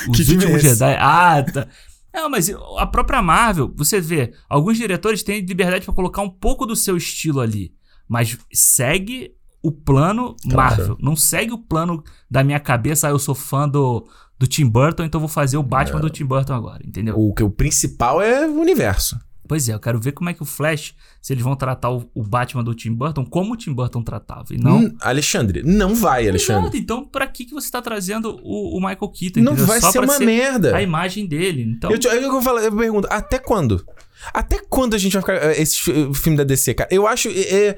os 0.10 0.16
Que 0.16 0.34
últimos 0.34 0.46
é 0.46 0.52
esse? 0.58 0.70
Jedi. 0.70 0.96
Ah, 1.00 1.44
tá. 1.44 1.68
Não, 2.14 2.30
mas 2.30 2.50
a 2.78 2.86
própria 2.88 3.22
Marvel, 3.22 3.74
você 3.76 4.00
vê, 4.00 4.34
alguns 4.50 4.78
diretores 4.78 5.22
têm 5.22 5.42
liberdade 5.42 5.84
pra 5.86 5.94
colocar 5.94 6.22
um 6.22 6.30
pouco 6.30 6.66
do 6.66 6.76
seu 6.76 6.96
estilo 6.96 7.42
ali, 7.42 7.74
mas 8.08 8.38
segue 8.54 9.32
o 9.62 9.70
plano 9.72 10.36
Claro. 10.50 10.56
Marvel. 10.78 10.98
Não 11.02 11.16
segue 11.16 11.52
o 11.52 11.58
plano 11.58 12.02
da 12.32 12.42
minha 12.44 12.60
cabeça, 12.60 13.08
ah, 13.08 13.12
eu 13.12 13.20
sou 13.20 13.36
fã 13.36 13.68
do, 13.68 14.08
do 14.38 14.48
Tim 14.48 14.66
Burton, 14.68 15.04
então 15.04 15.20
vou 15.20 15.30
fazer 15.30 15.58
o 15.58 15.64
Batman 15.64 16.00
do 16.02 16.10
Tim 16.10 16.26
Burton 16.26 16.54
agora, 16.54 16.82
entendeu? 16.86 17.18
O, 17.18 17.34
que 17.34 17.44
o 17.44 17.50
principal 17.50 18.22
é 18.22 18.48
o 18.48 18.60
universo. 18.60 19.18
Pois 19.48 19.70
é, 19.70 19.74
eu 19.76 19.80
quero 19.80 20.00
ver 20.00 20.12
como 20.14 20.28
é 20.28 20.34
que 20.34 20.42
o 20.42 20.46
Flash, 20.46 20.96
se 21.22 21.32
eles 21.32 21.44
vão 21.44 21.56
tratar 21.56 21.92
o, 21.92 22.10
o 22.16 22.24
Batman 22.24 22.64
do 22.64 22.74
Tim 22.74 22.92
Burton, 22.92 23.24
como 23.24 23.54
o 23.54 23.56
Tim 23.56 23.72
Burton 23.74 24.02
tratava, 24.02 24.46
e 24.52 24.58
não... 24.58 24.80
Hum, 24.80 24.96
Alexandre, 25.00 25.62
não 25.64 25.94
vai, 25.94 26.28
Alexandre. 26.28 26.80
Então 26.80 27.06
pra 27.06 27.28
que, 27.28 27.46
que 27.46 27.54
você 27.54 27.70
tá 27.70 27.80
trazendo 27.80 28.40
o, 28.44 28.76
o 28.76 28.80
Michael 28.80 29.08
Keaton? 29.10 29.42
Não 29.42 29.52
entendeu? 29.54 29.68
vai 29.68 29.80
Só 29.80 29.92
ser 29.92 30.00
uma 30.00 30.18
merda. 30.18 30.76
a 30.76 30.82
imagem 30.82 31.28
dele. 31.28 31.62
Então, 31.62 31.92
Eu, 31.92 32.00
eu, 32.12 32.22
eu, 32.24 32.42
falo, 32.42 32.58
eu 32.58 32.76
pergunto, 32.76 33.08
até 33.12 33.38
quando? 33.38 33.86
Até 34.34 34.60
quando 34.68 34.96
a 34.96 34.98
gente 34.98 35.14
vai 35.14 35.22
ficar. 35.22 35.36
eh, 35.36 35.62
Esse 35.62 35.80
fi- 35.80 36.14
filme 36.16 36.36
da 36.38 36.44
DC, 36.44 36.74
cara? 36.74 36.90
Eu 36.92 37.06
acho. 37.06 37.28
é, 37.30 37.42
é, 37.68 37.78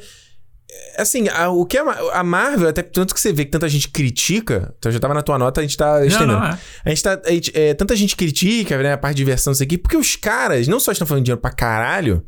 assim, 0.98 1.28
a- 1.30 1.50
o 1.50 1.66
que 1.66 1.78
a, 1.78 1.84
Ma- 1.84 1.98
a 2.14 2.24
Marvel, 2.24 2.68
até 2.68 2.82
tanto 2.82 3.14
que 3.14 3.20
você 3.20 3.32
vê 3.32 3.46
que 3.46 3.52
tanta 3.52 3.68
gente 3.70 3.90
critica. 3.90 4.74
Então 4.78 4.92
já 4.92 5.00
tava 5.00 5.14
na 5.14 5.22
tua 5.22 5.38
nota, 5.38 5.62
a 5.62 5.64
gente 5.64 5.78
tá 5.78 6.00
não, 6.00 6.06
estendendo. 6.06 6.34
não, 6.34 6.46
é. 6.46 6.60
A 6.86 6.90
gente 6.90 7.04
tá. 7.04 7.22
a 7.26 7.32
gente- 7.32 7.52
é, 7.58 7.74
tanta 7.74 7.96
gente 7.96 8.16
critica, 8.16 8.78
né? 8.82 8.94
A 8.94 8.98
parte 8.98 9.16
de 9.16 9.22
diversão, 9.24 9.54
isso 9.54 9.64
aqui, 9.64 9.78
porque 9.78 9.98
os 9.98 10.16
caras 10.16 10.68
não 10.68 10.80
só 10.80 10.92
estão 10.92 11.08
fazendo 11.08 11.24
dinheiro 11.26 11.42
pra 11.42 11.52
caralho, 11.52 12.24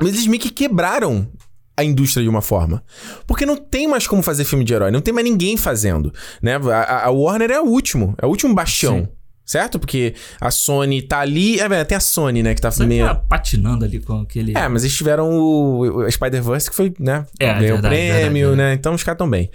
mas 0.00 0.10
eles 0.10 0.26
meio 0.26 0.40
que 0.42 0.50
quebraram 0.50 1.30
a 1.76 1.84
indústria 1.84 2.22
de 2.22 2.28
uma 2.28 2.42
forma. 2.42 2.82
Porque 3.26 3.46
não 3.46 3.56
tem 3.56 3.86
mais 3.88 4.06
como 4.06 4.22
fazer 4.22 4.44
filme 4.44 4.64
de 4.64 4.74
herói, 4.74 4.90
não 4.90 5.00
tem 5.00 5.14
mais 5.14 5.24
ninguém 5.24 5.56
fazendo, 5.56 6.12
né? 6.42 6.56
A, 6.56 6.76
a- 6.80 7.06
a 7.06 7.10
Warner 7.10 7.50
é 7.50 7.60
o 7.60 7.64
último, 7.64 8.14
é 8.20 8.26
o 8.26 8.28
último 8.28 8.54
bastião. 8.54 8.98
Sim. 8.98 9.08
Certo? 9.50 9.80
Porque 9.80 10.14
a 10.40 10.48
Sony 10.48 11.02
tá 11.02 11.18
ali. 11.18 11.58
É, 11.58 11.84
tem 11.84 11.96
a 11.96 12.00
Sony, 12.00 12.40
né? 12.40 12.54
Que 12.54 12.60
tá 12.60 12.70
Você 12.70 12.86
meio. 12.86 13.04
tá 13.04 13.16
patinando 13.16 13.84
ali 13.84 13.98
com 14.00 14.20
aquele. 14.20 14.56
É, 14.56 14.68
mas 14.68 14.84
eles 14.84 14.96
tiveram 14.96 15.28
o, 15.28 16.04
o 16.04 16.08
Spider-Verse 16.08 16.70
que 16.70 16.76
foi, 16.76 16.94
né? 17.00 17.26
É, 17.40 17.46
ganhou 17.54 17.72
verdade, 17.80 17.88
prêmio, 17.96 18.48
verdade, 18.50 18.56
né? 18.56 18.74
Então 18.74 18.94
os 18.94 19.02
caras 19.02 19.18
tão 19.18 19.28
bem. 19.28 19.50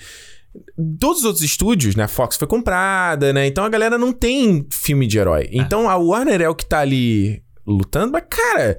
Todos 1.00 1.20
os 1.20 1.24
outros 1.26 1.46
estúdios, 1.46 1.96
né? 1.96 2.04
A 2.04 2.08
Fox 2.10 2.36
foi 2.36 2.46
comprada, 2.46 3.32
né? 3.32 3.48
Então 3.48 3.64
a 3.64 3.70
galera 3.70 3.98
não 3.98 4.12
tem 4.12 4.68
filme 4.70 5.08
de 5.08 5.18
herói. 5.18 5.48
Então 5.50 5.90
a 5.90 5.96
Warner 5.96 6.42
é 6.42 6.50
o 6.50 6.56
que 6.56 6.66
tá 6.66 6.80
ali 6.80 7.42
lutando, 7.66 8.12
mas, 8.12 8.24
cara. 8.30 8.78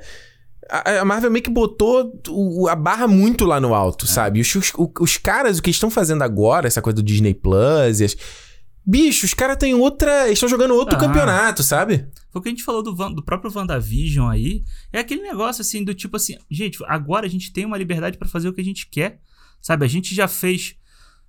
A 0.69 1.01
a 1.01 1.05
Marvel 1.07 1.31
meio 1.31 1.43
que 1.45 1.51
botou 1.51 2.12
o- 2.29 2.69
a 2.69 2.75
barra 2.77 3.07
muito 3.09 3.47
lá 3.47 3.59
no 3.59 3.73
alto, 3.75 4.07
sabe? 4.07 4.41
Os, 4.43 4.55
os, 4.55 4.71
os 5.01 5.17
caras, 5.17 5.59
o 5.59 5.62
que 5.62 5.71
estão 5.71 5.89
fazendo 5.91 6.21
agora, 6.23 6.67
essa 6.67 6.83
coisa 6.83 6.97
do 6.97 7.03
Disney 7.03 7.33
Plus 7.33 8.01
e 8.01 8.05
as... 8.05 8.17
Bicho, 8.87 9.26
os 9.26 9.34
caras 9.34 9.57
têm 9.57 9.74
outra. 9.74 10.30
Estão 10.30 10.49
jogando 10.49 10.74
outro 10.74 10.97
Ah. 10.97 11.01
campeonato, 11.01 11.62
sabe? 11.62 12.09
Foi 12.30 12.39
o 12.39 12.43
que 12.43 12.49
a 12.49 12.53
gente 12.53 12.62
falou 12.62 12.82
do, 12.82 12.95
Van- 12.95 13.12
do 13.12 13.22
próprio 13.24 13.51
WandaVision 13.53 14.28
aí. 14.30 14.62
É 14.93 15.01
aquele 15.01 15.22
negócio 15.22 15.61
assim, 15.61 15.82
do 15.82 15.93
tipo 15.95 16.16
assim, 16.16 16.37
gente, 16.51 16.78
agora 16.87 17.26
a 17.26 17.28
gente 17.28 17.53
tem 17.53 17.64
uma 17.64 17.76
liberdade 17.76 18.16
pra 18.16 18.28
fazer 18.28 18.49
o 18.49 18.53
que 18.53 18.61
a 18.61 18.64
gente 18.64 18.89
quer. 18.89 19.20
Sabe? 19.61 19.84
A 19.84 19.89
gente 19.89 20.14
já 20.14 20.28
fez. 20.28 20.76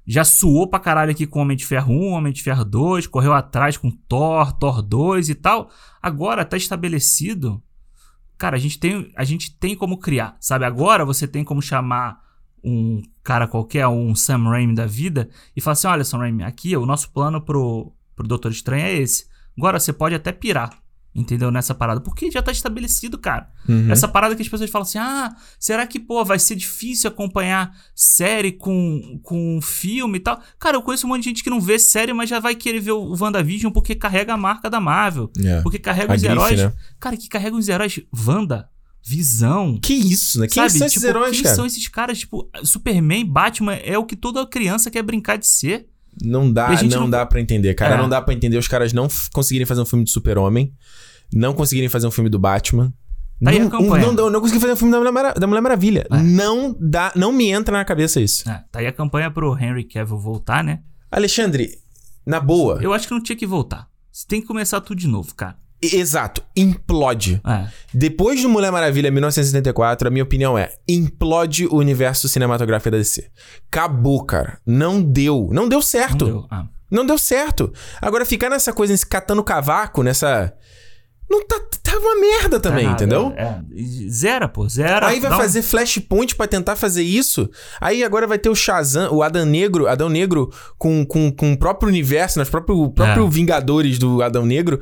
Já 0.06 0.24
suou 0.24 0.70
pra 0.70 0.80
caralho 0.80 1.12
aqui 1.12 1.26
com 1.28 1.40
Homem 1.42 1.58
de 1.58 1.66
Ferro 1.66 1.92
1, 1.94 2.12
Homem 2.14 2.32
de 2.32 2.42
Ferro 2.44 2.64
2, 2.64 3.08
correu 3.08 3.34
atrás 3.34 3.76
com 3.76 3.90
Thor, 3.92 4.54
Thor 4.54 4.82
2 4.82 5.28
e 5.28 5.36
tal. 5.36 5.70
Agora 6.02 6.46
tá 6.46 6.56
estabelecido. 6.56 7.62
Cara, 8.38 8.56
a 8.56 8.60
gente 8.60 8.80
tem, 8.80 9.12
a 9.18 9.24
gente 9.24 9.58
tem 9.58 9.76
como 9.76 9.98
criar, 9.98 10.38
sabe? 10.40 10.64
Agora 10.64 11.04
você 11.04 11.28
tem 11.28 11.44
como 11.44 11.62
chamar 11.62 12.20
um 12.68 13.02
cara 13.24 13.48
qualquer, 13.48 13.88
um 13.88 14.14
Sam 14.16 14.44
Raimi 14.44 14.76
da 14.76 14.86
vida, 14.86 15.30
e 15.56 15.62
falar 15.62 15.74
assim: 15.74 15.88
olha, 15.88 16.04
Sam 16.04 16.20
Raimi, 16.20 16.44
aqui 16.44 16.76
o 16.76 16.86
nosso 16.86 17.12
plano 17.12 17.42
pro, 17.42 17.94
pro 18.16 18.28
Doutor 18.28 18.52
Estranho 18.52 18.86
é 18.86 18.94
esse. 18.94 19.26
Agora 19.58 19.80
você 19.80 19.92
pode 19.92 20.14
até 20.14 20.32
pirar, 20.32 20.70
entendeu? 21.16 21.50
Nessa 21.50 21.74
parada, 21.74 22.00
porque 22.00 22.30
já 22.30 22.42
tá 22.44 22.52
estabelecido, 22.52 23.18
cara. 23.18 23.50
Uhum. 23.68 23.92
Essa 23.92 24.08
parada 24.08 24.36
que 24.36 24.42
as 24.42 24.48
pessoas 24.48 24.70
falam 24.70 24.84
assim: 24.84 25.00
ah, 25.00 25.36
será 25.60 25.88
que, 25.88 26.00
pô, 26.00 26.24
vai 26.24 26.38
ser 26.38 26.56
difícil 26.56 27.08
acompanhar 27.10 27.76
série 27.96 28.52
com, 28.52 29.20
com 29.24 29.60
filme 29.62 30.18
e 30.18 30.22
tal? 30.22 30.40
Cara, 30.60 30.78
eu 30.78 30.82
conheço 30.82 31.08
um 31.08 31.10
monte 31.10 31.24
de 31.24 31.30
gente 31.30 31.44
que 31.44 31.50
não 31.50 31.60
vê 31.62 31.80
série, 31.80 32.14
mas 32.14 32.30
já 32.30 32.40
vai 32.40 32.54
querer 32.54 32.80
ver 32.80 32.92
o 32.92 33.16
WandaVision 33.20 33.72
porque 33.72 33.96
carrega 33.96 34.34
a 34.34 34.38
marca 34.38 34.70
da 34.70 34.80
Marvel. 34.80 35.32
É. 35.44 35.62
Porque 35.62 35.80
carrega 35.80 36.14
A 36.14 36.16
os 36.16 36.22
grife, 36.22 36.36
heróis. 36.38 36.60
né? 36.60 36.74
Cara, 37.00 37.18
que 37.18 37.28
carrega 37.30 37.56
os 37.56 37.68
heróis 37.68 38.00
Wanda, 38.14 38.70
Visão. 39.08 39.80
Que 39.82 39.94
isso, 39.94 40.40
né? 40.40 40.48
Quem 40.48 40.56
sabe? 40.56 40.78
são 40.78 40.88
esses 40.88 40.94
tipo, 41.00 41.08
heróis, 41.08 41.32
quem 41.32 41.44
cara? 41.44 41.56
são 41.56 41.66
esses 41.66 41.88
caras? 41.88 42.20
Tipo, 42.20 42.50
Superman, 42.64 43.26
Batman 43.26 43.76
é 43.76 43.98
o 43.98 44.06
que 44.06 44.16
toda 44.16 44.46
criança 44.46 44.92
quer 44.92 45.02
brincar 45.02 45.38
de 45.38 45.48
ser. 45.48 45.88
Não 46.22 46.52
dá, 46.52 46.70
não, 46.84 47.02
não- 47.02 47.10
dá 47.10 47.26
pra 47.26 47.40
entender, 47.40 47.74
cara. 47.76 47.96
É. 47.96 47.98
Não 47.98 48.10
dá 48.10 48.22
pra 48.22 48.34
entender 48.34 48.58
os 48.58 48.68
caras 48.68 48.92
não 48.92 49.08
conseguirem 49.32 49.66
fazer 49.66 49.82
um 49.82 49.86
filme 49.86 50.04
de 50.04 50.12
Super-Homem, 50.12 50.74
não 51.34 51.54
conseguirem 51.54 51.90
fazer 51.90 52.08
um 52.08 52.12
filme 52.12 52.30
do 52.30 52.40
Batman. 52.40 52.92
Tá 53.44 53.52
não, 53.52 53.70
não, 53.70 54.14
não, 54.14 54.30
não 54.32 54.42
conseguir 54.42 54.60
fazer 54.60 54.74
um 54.74 54.76
filme 54.76 54.92
da 54.92 55.00
Mulher, 55.00 55.34
da 55.36 55.46
Mulher 55.46 55.62
Maravilha. 55.62 56.08
É. 56.12 56.18
Não 56.24 56.76
dá, 56.80 57.14
não 57.16 57.32
me 57.32 57.50
entra 57.52 57.78
na 57.78 57.86
cabeça 57.86 58.20
isso. 58.20 58.50
É, 58.50 58.64
tá 58.72 58.80
aí 58.80 58.88
a 58.88 58.92
campanha 58.92 59.30
pro 59.30 59.56
Henry 59.58 59.84
Cavill 59.84 60.18
voltar, 60.18 60.64
né? 60.64 60.80
Alexandre, 61.12 61.78
na 62.26 62.40
boa. 62.40 62.80
Eu 62.82 62.94
acho 62.94 63.08
que 63.08 63.14
não 63.14 63.22
tinha 63.22 63.36
que 63.36 63.46
voltar. 63.46 63.88
Você 64.12 64.26
tem 64.28 64.42
que 64.42 64.48
começar 64.48 64.82
tudo 64.82 64.98
de 65.00 65.08
novo, 65.08 65.36
cara. 65.36 65.56
Exato, 65.82 66.42
implode. 66.56 67.40
É. 67.46 67.68
Depois 67.94 68.42
do 68.42 68.50
Mulher 68.50 68.72
Maravilha 68.72 69.12
1974, 69.12 70.08
a 70.08 70.12
minha 70.12 70.24
opinião 70.24 70.58
é: 70.58 70.74
implode 70.88 71.68
o 71.68 71.76
universo 71.76 72.28
cinematográfico 72.28 72.92
da 72.92 72.98
DC. 72.98 73.30
Acabou, 73.72 74.24
cara. 74.26 74.60
Não 74.66 75.02
deu. 75.02 75.50
Não 75.52 75.70
deu 75.70 75.82
certo. 75.82 76.26
Não 76.26 76.32
deu. 76.34 76.48
Ah. 76.50 76.66
Não 76.90 77.06
deu 77.06 77.18
certo. 77.18 77.72
Agora, 78.02 78.26
ficar 78.26 78.50
nessa 78.50 78.72
coisa, 78.74 78.94
nesse 78.94 79.06
catando 79.06 79.44
cavaco, 79.44 80.02
nessa. 80.04 80.54
Não 81.30 81.46
tá. 81.46 81.60
Tá 81.88 81.98
uma 82.00 82.20
merda 82.20 82.60
também, 82.60 82.84
Tá 82.84 82.92
nada, 82.92 83.04
entendeu? 83.06 83.34
É. 83.38 83.62
E 83.74 84.10
Zera, 84.10 84.50
pô. 84.50 84.68
Zera. 84.68 85.08
Aí 85.08 85.22
vai 85.22 85.32
um- 85.32 85.38
fazer 85.38 85.62
flashpoint 85.62 86.36
pra 86.36 86.46
tentar 86.48 86.76
fazer 86.76 87.02
isso. 87.02 87.50
Aí 87.80 88.04
agora 88.04 88.28
vai 88.28 88.38
ter 88.38 88.50
o 88.50 88.56
Shazam, 88.56 89.10
o 89.14 89.24
Adão 89.24 89.46
Negro, 89.46 89.88
Adão 89.88 90.10
Negro 90.10 90.52
com, 90.78 91.06
com, 91.06 91.32
com 91.32 91.54
o 91.54 91.58
próprio 91.58 91.88
universo, 91.88 92.40
nos 92.40 92.50
próprio, 92.50 92.90
próprio 92.92 93.26
É. 93.26 93.30
Vingadores 93.30 93.98
do 93.98 94.22
Adão 94.22 94.46
Negro. 94.46 94.82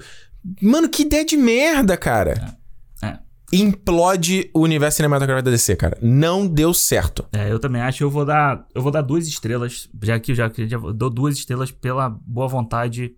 Mano, 0.61 0.89
que 0.89 1.03
ideia 1.03 1.25
de 1.25 1.37
merda, 1.37 1.97
cara. 1.97 2.57
É. 3.01 3.19
Implode 3.53 4.49
o 4.53 4.61
universo 4.61 4.97
cinematográfico 4.97 5.45
da 5.45 5.51
DC, 5.51 5.75
cara. 5.75 5.97
Não 6.01 6.47
deu 6.47 6.73
certo. 6.73 7.25
É, 7.31 7.51
eu 7.51 7.59
também 7.59 7.81
acho. 7.81 8.03
Eu 8.03 8.09
vou 8.09 8.25
dar, 8.25 8.65
eu 8.73 8.81
vou 8.81 8.91
dar 8.91 9.01
duas 9.01 9.27
estrelas. 9.27 9.89
Já 10.01 10.19
que 10.19 10.33
já 10.33 10.51
já 10.55 10.77
dou 10.77 11.09
duas 11.09 11.37
estrelas 11.37 11.71
pela 11.71 12.09
boa 12.09 12.47
vontade 12.47 13.15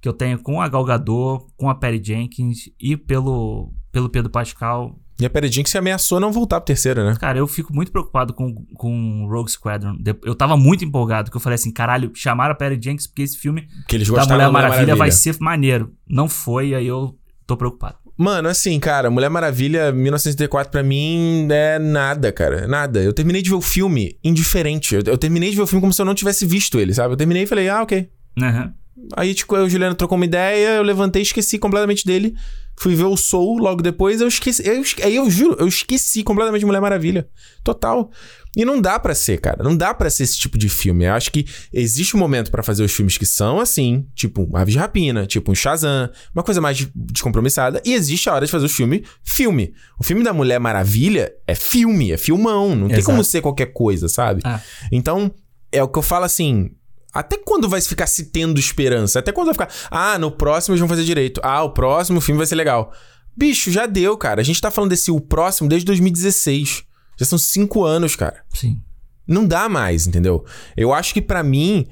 que 0.00 0.08
eu 0.08 0.12
tenho 0.12 0.38
com 0.38 0.60
a 0.60 0.68
Gal 0.68 0.84
Gadot, 0.84 1.46
com 1.56 1.68
a 1.68 1.74
Perry 1.74 2.02
Jenkins 2.02 2.70
e 2.80 2.96
pelo 2.96 3.72
pelo 3.92 4.08
Pedro 4.08 4.30
Pascal. 4.30 4.98
E 5.18 5.24
a 5.24 5.30
Perry 5.30 5.48
Jenkins 5.48 5.70
se 5.70 5.78
ameaçou 5.78 6.20
não 6.20 6.30
voltar 6.30 6.60
pro 6.60 6.66
terceiro, 6.66 7.02
né? 7.04 7.16
Cara, 7.18 7.38
eu 7.38 7.46
fico 7.46 7.74
muito 7.74 7.90
preocupado 7.90 8.34
com 8.34 8.54
com 8.74 9.26
Rogue 9.28 9.50
Squadron. 9.50 9.96
Eu 10.22 10.34
tava 10.34 10.56
muito 10.56 10.84
empolgado, 10.84 11.30
que 11.30 11.36
eu 11.36 11.40
falei 11.40 11.54
assim, 11.54 11.72
caralho, 11.72 12.10
chamaram 12.14 12.52
a 12.52 12.54
Perry 12.54 12.78
Jenkins 12.82 13.06
porque 13.06 13.22
esse 13.22 13.38
filme 13.38 13.66
Que 13.88 13.96
eles 13.96 14.08
da 14.08 14.24
Mulher 14.26 14.28
Mulher 14.28 14.50
Maravilha, 14.50 14.96
vai 14.96 15.10
ser 15.10 15.36
maneiro. 15.40 15.92
Não 16.08 16.28
foi, 16.28 16.74
aí 16.74 16.86
eu 16.86 17.16
tô 17.46 17.56
preocupado. 17.56 17.96
Mano, 18.18 18.48
assim, 18.48 18.78
cara, 18.80 19.10
Mulher 19.10 19.28
Maravilha 19.28 19.92
1984 19.92 20.70
pra 20.70 20.82
mim 20.82 21.46
é 21.50 21.78
nada, 21.78 22.32
cara. 22.32 22.66
Nada. 22.66 23.02
Eu 23.02 23.12
terminei 23.12 23.42
de 23.42 23.50
ver 23.50 23.56
o 23.56 23.60
filme 23.60 24.18
indiferente. 24.24 24.94
Eu, 24.94 25.02
eu 25.06 25.18
terminei 25.18 25.50
de 25.50 25.56
ver 25.56 25.62
o 25.62 25.66
filme 25.66 25.82
como 25.82 25.92
se 25.92 26.00
eu 26.00 26.06
não 26.06 26.14
tivesse 26.14 26.46
visto 26.46 26.80
ele, 26.80 26.94
sabe? 26.94 27.12
Eu 27.12 27.16
terminei 27.16 27.42
e 27.42 27.46
falei, 27.46 27.68
ah, 27.68 27.82
ok. 27.82 28.10
Uhum. 28.40 28.72
Aí, 29.16 29.34
tipo, 29.34 29.54
o 29.54 29.68
Juliano 29.68 29.94
trocou 29.94 30.16
uma 30.16 30.24
ideia, 30.24 30.76
eu 30.76 30.82
levantei, 30.82 31.22
esqueci 31.22 31.58
completamente 31.58 32.04
dele. 32.04 32.34
Fui 32.78 32.94
ver 32.94 33.04
o 33.04 33.16
Soul 33.16 33.58
logo 33.58 33.80
depois, 33.82 34.20
eu 34.20 34.28
esqueci. 34.28 34.66
Eu, 34.66 34.82
esque- 34.82 35.02
aí 35.02 35.16
eu 35.16 35.30
juro, 35.30 35.56
eu 35.58 35.66
esqueci 35.66 36.22
completamente 36.22 36.60
de 36.60 36.66
Mulher 36.66 36.80
Maravilha. 36.80 37.26
Total. 37.64 38.10
E 38.54 38.64
não 38.66 38.80
dá 38.80 38.98
pra 38.98 39.14
ser, 39.14 39.38
cara. 39.40 39.62
Não 39.62 39.74
dá 39.76 39.94
pra 39.94 40.10
ser 40.10 40.24
esse 40.24 40.38
tipo 40.38 40.58
de 40.58 40.68
filme. 40.68 41.04
Eu 41.04 41.14
acho 41.14 41.30
que 41.32 41.46
existe 41.72 42.14
um 42.16 42.18
momento 42.18 42.50
pra 42.50 42.62
fazer 42.62 42.82
os 42.84 42.92
filmes 42.92 43.16
que 43.16 43.24
são 43.24 43.60
assim, 43.60 44.06
tipo 44.14 44.54
Aves 44.56 44.72
de 44.74 44.78
Rapina, 44.78 45.26
tipo 45.26 45.50
um 45.50 45.54
Shazam, 45.54 46.10
uma 46.34 46.42
coisa 46.42 46.60
mais 46.60 46.76
de- 46.76 46.90
descompromissada. 46.94 47.80
E 47.84 47.94
existe 47.94 48.28
a 48.28 48.34
hora 48.34 48.44
de 48.44 48.50
fazer 48.52 48.66
os 48.66 48.72
filmes 48.74 49.02
filme. 49.24 49.72
O 49.98 50.04
filme 50.04 50.22
da 50.22 50.32
Mulher 50.34 50.58
Maravilha 50.58 51.32
é 51.46 51.54
filme, 51.54 52.12
é 52.12 52.18
filmão. 52.18 52.74
Não 52.76 52.88
tem 52.88 52.98
Exato. 52.98 53.06
como 53.12 53.24
ser 53.24 53.40
qualquer 53.40 53.72
coisa, 53.72 54.06
sabe? 54.08 54.42
Ah. 54.44 54.60
Então, 54.92 55.32
é 55.72 55.82
o 55.82 55.88
que 55.88 55.98
eu 55.98 56.02
falo 56.02 56.24
assim. 56.26 56.70
Até 57.18 57.36
quando 57.38 57.68
vai 57.68 57.80
ficar 57.80 58.06
se 58.06 58.26
tendo 58.26 58.58
esperança? 58.60 59.18
Até 59.18 59.32
quando 59.32 59.46
vai 59.46 59.54
ficar. 59.54 59.68
Ah, 59.90 60.18
no 60.18 60.30
próximo 60.30 60.72
eles 60.72 60.80
vão 60.80 60.88
fazer 60.88 61.04
direito. 61.04 61.40
Ah, 61.44 61.62
o 61.62 61.70
próximo 61.70 62.20
filme 62.20 62.38
vai 62.38 62.46
ser 62.46 62.54
legal. 62.56 62.92
Bicho, 63.36 63.70
já 63.70 63.86
deu, 63.86 64.16
cara. 64.16 64.40
A 64.40 64.44
gente 64.44 64.60
tá 64.60 64.70
falando 64.70 64.90
desse 64.90 65.10
o 65.10 65.20
próximo 65.20 65.68
desde 65.68 65.84
2016. 65.86 66.84
Já 67.18 67.26
são 67.26 67.38
cinco 67.38 67.84
anos, 67.84 68.16
cara. 68.16 68.42
Sim. 68.54 68.80
Não 69.26 69.46
dá 69.46 69.68
mais, 69.68 70.06
entendeu? 70.06 70.44
Eu 70.76 70.92
acho 70.94 71.12
que 71.12 71.20
pra 71.20 71.42
mim, 71.42 71.86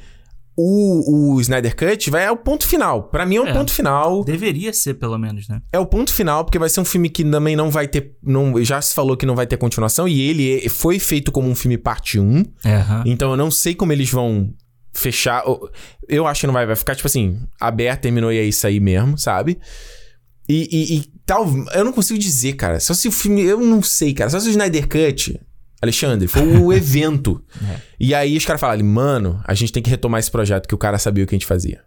o, 0.56 1.34
o 1.34 1.40
Snyder 1.40 1.74
Cut 1.74 2.10
vai 2.10 2.24
é 2.24 2.30
o 2.30 2.36
ponto 2.36 2.66
final. 2.66 3.04
Pra 3.08 3.26
mim 3.26 3.36
é 3.36 3.40
o 3.40 3.46
É. 3.48 3.52
ponto 3.52 3.72
final. 3.72 4.22
Deveria 4.24 4.72
ser, 4.72 4.94
pelo 4.94 5.18
menos, 5.18 5.48
né? 5.48 5.60
É 5.72 5.78
o 5.78 5.86
ponto 5.86 6.12
final, 6.14 6.44
porque 6.44 6.58
vai 6.58 6.68
ser 6.68 6.80
um 6.80 6.84
filme 6.84 7.08
que 7.10 7.24
também 7.24 7.56
não 7.56 7.70
vai 7.70 7.88
ter. 7.88 8.16
Não, 8.22 8.62
já 8.64 8.80
se 8.80 8.94
falou 8.94 9.16
que 9.16 9.26
não 9.26 9.34
vai 9.34 9.46
ter 9.46 9.56
continuação. 9.56 10.06
E 10.06 10.20
ele 10.20 10.68
foi 10.68 10.98
feito 10.98 11.32
como 11.32 11.48
um 11.48 11.54
filme 11.54 11.76
parte 11.76 12.20
1. 12.20 12.44
É, 12.64 12.76
aham. 12.76 13.02
Então 13.04 13.30
eu 13.32 13.36
não 13.36 13.50
sei 13.50 13.74
como 13.74 13.92
eles 13.92 14.10
vão 14.10 14.54
fechar. 14.94 15.42
Eu 16.08 16.26
acho 16.26 16.40
que 16.42 16.46
não 16.46 16.54
vai, 16.54 16.64
vai 16.66 16.76
ficar 16.76 16.94
tipo 16.94 17.06
assim, 17.06 17.38
aberto, 17.60 18.02
terminou 18.02 18.32
e 18.32 18.38
é 18.38 18.44
isso 18.44 18.66
aí 18.66 18.80
mesmo, 18.80 19.18
sabe? 19.18 19.58
E, 20.48 20.68
e, 20.70 20.96
e 20.98 21.04
tal. 21.26 21.46
Eu 21.74 21.84
não 21.84 21.92
consigo 21.92 22.18
dizer, 22.18 22.54
cara. 22.54 22.78
Só 22.80 22.94
se 22.94 23.08
o 23.08 23.12
filme. 23.12 23.42
Eu 23.42 23.60
não 23.60 23.82
sei, 23.82 24.14
cara. 24.14 24.30
Só 24.30 24.38
se 24.40 24.48
o 24.48 24.50
Snyder 24.50 24.86
Cut, 24.88 25.40
Alexandre, 25.82 26.28
foi 26.28 26.42
o 26.58 26.72
evento. 26.72 27.42
É. 27.62 27.76
E 27.98 28.14
aí 28.14 28.36
os 28.36 28.44
caras 28.44 28.60
falaram, 28.60 28.84
mano, 28.84 29.40
a 29.44 29.54
gente 29.54 29.72
tem 29.72 29.82
que 29.82 29.90
retomar 29.90 30.20
esse 30.20 30.30
projeto 30.30 30.66
que 30.68 30.74
o 30.74 30.78
cara 30.78 30.98
sabia 30.98 31.24
o 31.24 31.26
que 31.26 31.34
a 31.34 31.38
gente 31.38 31.46
fazia. 31.46 31.80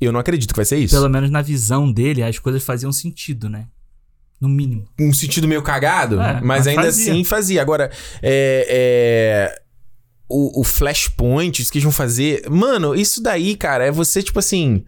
Eu 0.00 0.12
não 0.12 0.20
acredito 0.20 0.50
que 0.52 0.56
vai 0.58 0.64
ser 0.66 0.76
isso. 0.76 0.94
Pelo 0.94 1.08
menos 1.08 1.30
na 1.30 1.40
visão 1.40 1.90
dele, 1.90 2.22
as 2.22 2.38
coisas 2.38 2.62
faziam 2.62 2.92
sentido, 2.92 3.48
né? 3.48 3.66
No 4.40 4.48
mínimo. 4.48 4.86
um 5.00 5.12
sentido 5.14 5.48
meio 5.48 5.62
cagado, 5.62 6.16
É, 6.20 6.34
mas, 6.34 6.42
mas 6.42 6.66
ainda 6.66 6.82
fazia. 6.82 7.12
assim 7.12 7.24
fazia. 7.24 7.62
Agora, 7.62 7.90
é. 8.22 9.58
O, 10.28 10.60
o 10.60 10.64
Flashpoint, 10.64 11.60
isso 11.60 11.70
que 11.70 11.78
eles 11.78 11.84
vão 11.84 11.92
fazer. 11.92 12.48
Mano, 12.50 12.94
isso 12.94 13.22
daí, 13.22 13.56
cara, 13.56 13.84
é 13.84 13.90
você, 13.90 14.22
tipo 14.22 14.38
assim. 14.38 14.84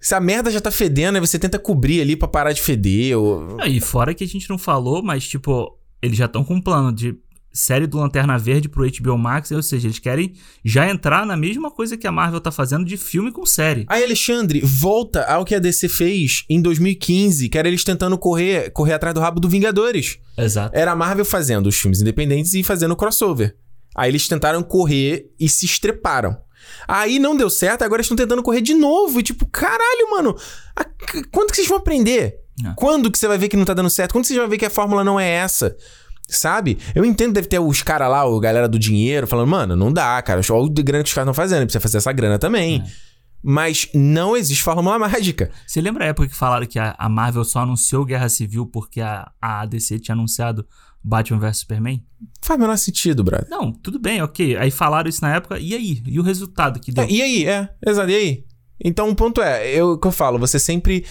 Se 0.00 0.14
a 0.14 0.20
merda 0.20 0.50
já 0.50 0.60
tá 0.60 0.70
fedendo, 0.70 1.16
aí 1.16 1.20
você 1.20 1.38
tenta 1.38 1.58
cobrir 1.58 2.00
ali 2.00 2.16
pra 2.16 2.28
parar 2.28 2.52
de 2.52 2.60
feder. 2.62 3.18
Ou... 3.18 3.56
Ah, 3.60 3.68
E 3.68 3.80
fora 3.80 4.14
que 4.14 4.22
a 4.24 4.26
gente 4.26 4.48
não 4.48 4.58
falou, 4.58 5.02
mas, 5.02 5.26
tipo, 5.26 5.76
eles 6.02 6.16
já 6.16 6.26
estão 6.26 6.44
com 6.44 6.54
um 6.54 6.60
plano 6.60 6.92
de 6.92 7.16
série 7.56 7.86
do 7.86 7.98
Lanterna 7.98 8.38
Verde 8.38 8.68
pro 8.68 8.86
HBO 8.86 9.16
Max, 9.16 9.50
ou 9.50 9.62
seja, 9.62 9.86
eles 9.86 9.98
querem 9.98 10.34
já 10.64 10.88
entrar 10.88 11.24
na 11.24 11.36
mesma 11.36 11.70
coisa 11.70 11.96
que 11.96 12.06
a 12.06 12.12
Marvel 12.12 12.40
tá 12.40 12.52
fazendo 12.52 12.84
de 12.84 12.96
filme 12.96 13.32
com 13.32 13.46
série. 13.46 13.86
Aí, 13.88 14.04
Alexandre, 14.04 14.60
volta 14.62 15.22
ao 15.22 15.44
que 15.44 15.54
a 15.54 15.58
DC 15.58 15.88
fez 15.88 16.44
em 16.50 16.60
2015, 16.60 17.48
que 17.48 17.56
era 17.56 17.66
eles 17.66 17.82
tentando 17.82 18.18
correr, 18.18 18.70
correr 18.70 18.92
atrás 18.92 19.14
do 19.14 19.20
rabo 19.20 19.40
do 19.40 19.48
Vingadores. 19.48 20.18
Exato. 20.36 20.76
Era 20.76 20.92
a 20.92 20.96
Marvel 20.96 21.24
fazendo 21.24 21.66
os 21.66 21.76
filmes 21.76 22.00
independentes 22.00 22.52
e 22.52 22.62
fazendo 22.62 22.94
crossover. 22.94 23.56
Aí 23.96 24.10
eles 24.10 24.28
tentaram 24.28 24.62
correr 24.62 25.32
e 25.40 25.48
se 25.48 25.64
estreparam. 25.64 26.36
Aí 26.86 27.18
não 27.18 27.36
deu 27.36 27.48
certo, 27.48 27.82
agora 27.82 28.02
estão 28.02 28.16
tentando 28.16 28.42
correr 28.42 28.60
de 28.60 28.74
novo. 28.74 29.18
E 29.20 29.22
tipo, 29.22 29.46
caralho, 29.46 30.10
mano, 30.10 30.36
a- 30.76 30.84
quando 31.32 31.50
que 31.50 31.56
vocês 31.56 31.68
vão 31.68 31.78
aprender? 31.78 32.36
É. 32.64 32.72
Quando 32.76 33.10
que 33.10 33.18
você 33.18 33.26
vai 33.28 33.38
ver 33.38 33.48
que 33.48 33.56
não 33.56 33.64
tá 33.64 33.74
dando 33.74 33.88
certo? 33.90 34.12
Quando 34.12 34.24
você 34.26 34.36
vai 34.38 34.48
ver 34.48 34.58
que 34.58 34.64
a 34.66 34.70
fórmula 34.70 35.02
não 35.04 35.18
é 35.18 35.28
essa? 35.28 35.76
Sabe? 36.28 36.76
Eu 36.94 37.04
entendo, 37.04 37.34
deve 37.34 37.46
ter 37.46 37.58
os 37.60 37.82
caras 37.82 38.10
lá, 38.10 38.24
o 38.24 38.40
galera 38.40 38.68
do 38.68 38.78
dinheiro, 38.78 39.26
falando, 39.26 39.48
mano, 39.48 39.76
não 39.76 39.92
dá, 39.92 40.20
cara. 40.22 40.40
Olha 40.50 40.62
o 40.64 40.68
de 40.68 40.82
grana 40.82 41.04
que 41.04 41.08
os 41.08 41.14
caras 41.14 41.26
estão 41.28 41.34
fazendo, 41.34 41.62
precisa 41.62 41.80
fazer 41.80 41.98
essa 41.98 42.12
grana 42.12 42.38
também. 42.38 42.82
Mas 43.42 43.88
não 43.94 44.36
existe 44.36 44.62
fórmula 44.62 44.98
mágica. 44.98 45.50
Você 45.66 45.80
lembra 45.80 46.04
a 46.04 46.08
época 46.08 46.28
que 46.28 46.34
falaram 46.36 46.66
que 46.66 46.78
a, 46.80 46.96
a 46.98 47.08
Marvel 47.08 47.44
só 47.44 47.60
anunciou 47.60 48.04
Guerra 48.04 48.28
Civil 48.28 48.66
porque 48.66 49.00
a, 49.00 49.30
a 49.40 49.64
DC 49.66 50.00
tinha 50.00 50.14
anunciado 50.14 50.66
Batman 51.06 51.38
vs 51.38 51.58
Superman? 51.58 52.04
Faz 52.42 52.58
o 52.58 52.60
menor 52.60 52.76
sentido, 52.76 53.22
brother. 53.22 53.48
Não, 53.48 53.72
tudo 53.72 53.98
bem, 53.98 54.20
ok. 54.20 54.56
Aí 54.56 54.72
falaram 54.72 55.08
isso 55.08 55.22
na 55.22 55.34
época, 55.34 55.58
e 55.58 55.72
aí? 55.72 56.02
E 56.04 56.18
o 56.18 56.22
resultado 56.22 56.80
que 56.80 56.90
deu? 56.90 57.04
É, 57.04 57.08
e 57.08 57.22
aí? 57.22 57.46
É, 57.46 57.68
exato, 57.86 58.10
e 58.10 58.14
aí? 58.14 58.44
Então 58.84 59.08
o 59.08 59.14
ponto 59.14 59.40
é, 59.40 59.70
eu 59.70 59.92
o 59.92 59.98
que 59.98 60.06
eu 60.06 60.12
falo, 60.12 60.38
você 60.38 60.58
sempre 60.58 61.04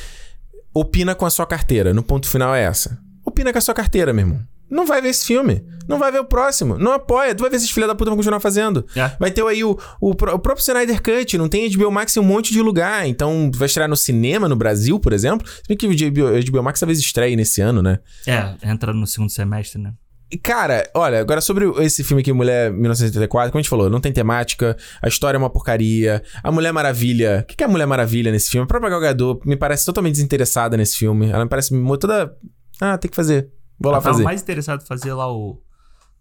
opina 0.73 1.15
com 1.15 1.25
a 1.25 1.29
sua 1.29 1.45
carteira. 1.45 1.93
No 1.93 2.03
ponto 2.03 2.27
final 2.27 2.53
é 2.53 2.63
essa. 2.63 3.01
Opina 3.23 3.53
com 3.53 3.57
a 3.57 3.61
sua 3.61 3.73
carteira, 3.73 4.11
meu 4.11 4.25
irmão. 4.25 4.41
Não 4.69 4.85
vai 4.85 5.01
ver 5.01 5.09
esse 5.09 5.25
filme. 5.25 5.63
Não 5.87 5.99
vai 5.99 6.11
ver 6.11 6.19
o 6.19 6.25
próximo. 6.25 6.77
Não 6.77 6.91
apoia. 6.93 7.33
Tu 7.35 7.41
vai 7.41 7.49
ver 7.49 7.57
esses 7.57 7.69
filha 7.69 7.87
da 7.87 7.95
puta 7.95 8.09
vão 8.09 8.17
continuar 8.17 8.39
fazendo. 8.39 8.85
É. 8.95 9.11
Vai 9.19 9.31
ter 9.31 9.45
aí 9.45 9.63
o, 9.63 9.77
o, 10.01 10.09
o 10.11 10.15
próprio 10.15 10.59
Snyder 10.59 11.01
Cut. 11.01 11.37
Não 11.37 11.47
tem 11.47 11.69
HBO 11.69 11.91
Max 11.91 12.15
em 12.15 12.19
um 12.19 12.23
monte 12.23 12.51
de 12.51 12.61
lugar. 12.61 13.07
Então, 13.07 13.51
vai 13.53 13.67
estrear 13.67 13.89
no 13.89 13.95
cinema 13.95 14.47
no 14.49 14.55
Brasil, 14.55 14.99
por 14.99 15.13
exemplo. 15.13 15.47
Se 15.47 15.63
bem 15.67 15.77
que 15.77 15.87
o 15.87 15.89
HBO, 15.89 16.51
HBO 16.51 16.63
Max 16.63 16.79
talvez 16.79 16.99
estreie 16.99 17.35
nesse 17.35 17.61
ano, 17.61 17.81
né? 17.81 17.99
É, 18.25 18.55
entra 18.63 18.93
no 18.93 19.05
segundo 19.05 19.29
semestre, 19.29 19.81
né? 19.81 19.93
Cara, 20.41 20.89
olha, 20.95 21.19
agora 21.21 21.39
sobre 21.39 21.65
esse 21.83 22.03
filme 22.03 22.21
aqui, 22.21 22.33
Mulher 22.33 22.71
1984, 22.71 23.51
como 23.51 23.59
a 23.59 23.61
gente 23.61 23.69
falou, 23.69 23.89
não 23.89 24.01
tem 24.01 24.11
temática, 24.11 24.75
a 25.01 25.07
história 25.07 25.37
é 25.37 25.39
uma 25.39 25.51
porcaria, 25.51 26.23
a 26.43 26.51
Mulher 26.51 26.73
Maravilha. 26.73 27.41
O 27.43 27.45
que 27.47 27.55
que 27.55 27.63
é 27.63 27.67
a 27.67 27.69
Mulher 27.69 27.85
Maravilha 27.85 28.31
nesse 28.31 28.49
filme? 28.49 28.63
A 28.63 28.67
própria 28.67 28.89
Gal 28.89 28.99
Gadot 29.01 29.47
me 29.47 29.55
parece 29.55 29.85
totalmente 29.85 30.13
desinteressada 30.13 30.75
nesse 30.75 30.97
filme. 30.97 31.29
Ela 31.29 31.43
me 31.43 31.49
parece 31.49 31.69
toda. 31.99 32.35
Ah, 32.81 32.97
tem 32.97 33.09
que 33.09 33.15
fazer. 33.15 33.49
Vou 33.79 33.91
lá 33.91 33.99
Eu 33.99 34.01
tava 34.01 34.13
fazer. 34.15 34.23
mais 34.23 34.41
interessado 34.41 34.81
em 34.81 34.85
fazer 34.85 35.13
lá 35.13 35.31
o. 35.31 35.61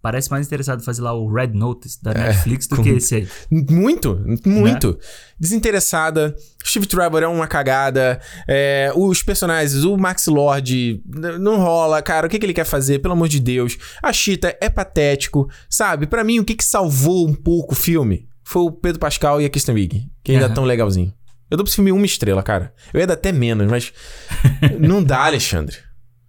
Parece 0.04 0.30
mais 0.30 0.46
interessado 0.46 0.82
em 0.82 0.84
fazer 0.84 1.00
lá 1.00 1.14
o 1.14 1.32
Red 1.32 1.54
Notice 1.54 1.98
da 2.02 2.12
Netflix 2.12 2.66
do 2.66 2.78
É, 2.78 2.82
que 2.82 2.88
esse 2.90 3.14
aí. 3.14 3.28
Muito, 3.50 4.22
muito. 4.44 4.88
Né? 4.88 4.96
Desinteressada. 5.40 6.36
Steve 6.62 6.86
Trevor 6.86 7.22
é 7.22 7.26
uma 7.26 7.46
cagada. 7.46 8.20
É, 8.46 8.92
os 8.94 9.22
personagens, 9.22 9.82
o 9.82 9.96
Max 9.96 10.26
Lord, 10.26 11.02
não 11.40 11.56
rola. 11.56 12.02
Cara, 12.02 12.26
o 12.26 12.28
que, 12.28 12.38
que 12.38 12.44
ele 12.44 12.52
quer 12.52 12.66
fazer? 12.66 12.98
Pelo 12.98 13.14
amor 13.14 13.28
de 13.28 13.40
Deus. 13.40 13.78
A 14.02 14.12
Cheetah 14.12 14.54
é 14.60 14.68
patético. 14.68 15.48
Sabe? 15.70 16.06
Pra 16.06 16.22
mim, 16.22 16.38
o 16.38 16.44
que, 16.44 16.54
que 16.54 16.64
salvou 16.66 17.26
um 17.26 17.34
pouco 17.34 17.72
o 17.72 17.74
filme 17.74 18.28
foi 18.42 18.60
o 18.60 18.70
Pedro 18.70 19.00
Pascal 19.00 19.40
e 19.40 19.46
a 19.46 19.48
Kristen 19.48 19.74
Wiig. 19.74 20.06
Que 20.22 20.32
ainda 20.32 20.44
Aham. 20.44 20.54
tão 20.54 20.64
legalzinho. 20.64 21.14
Eu 21.50 21.56
dou 21.56 21.64
pra 21.64 21.70
esse 21.70 21.76
filme 21.76 21.92
uma 21.92 22.04
estrela, 22.04 22.42
cara. 22.42 22.74
Eu 22.92 23.00
ia 23.00 23.06
dar 23.06 23.14
até 23.14 23.32
menos, 23.32 23.70
mas. 23.70 23.90
não 24.78 25.02
dá, 25.02 25.24
Alexandre. 25.24 25.78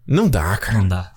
Não 0.07 0.30
dá, 0.30 0.55
cara. 0.55 0.78
Não 0.78 0.88
dá. 0.88 1.14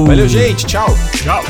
valeu, 0.07 0.27
gente, 0.27 0.65
tchau! 0.65 0.87
Tchau! 1.15 1.43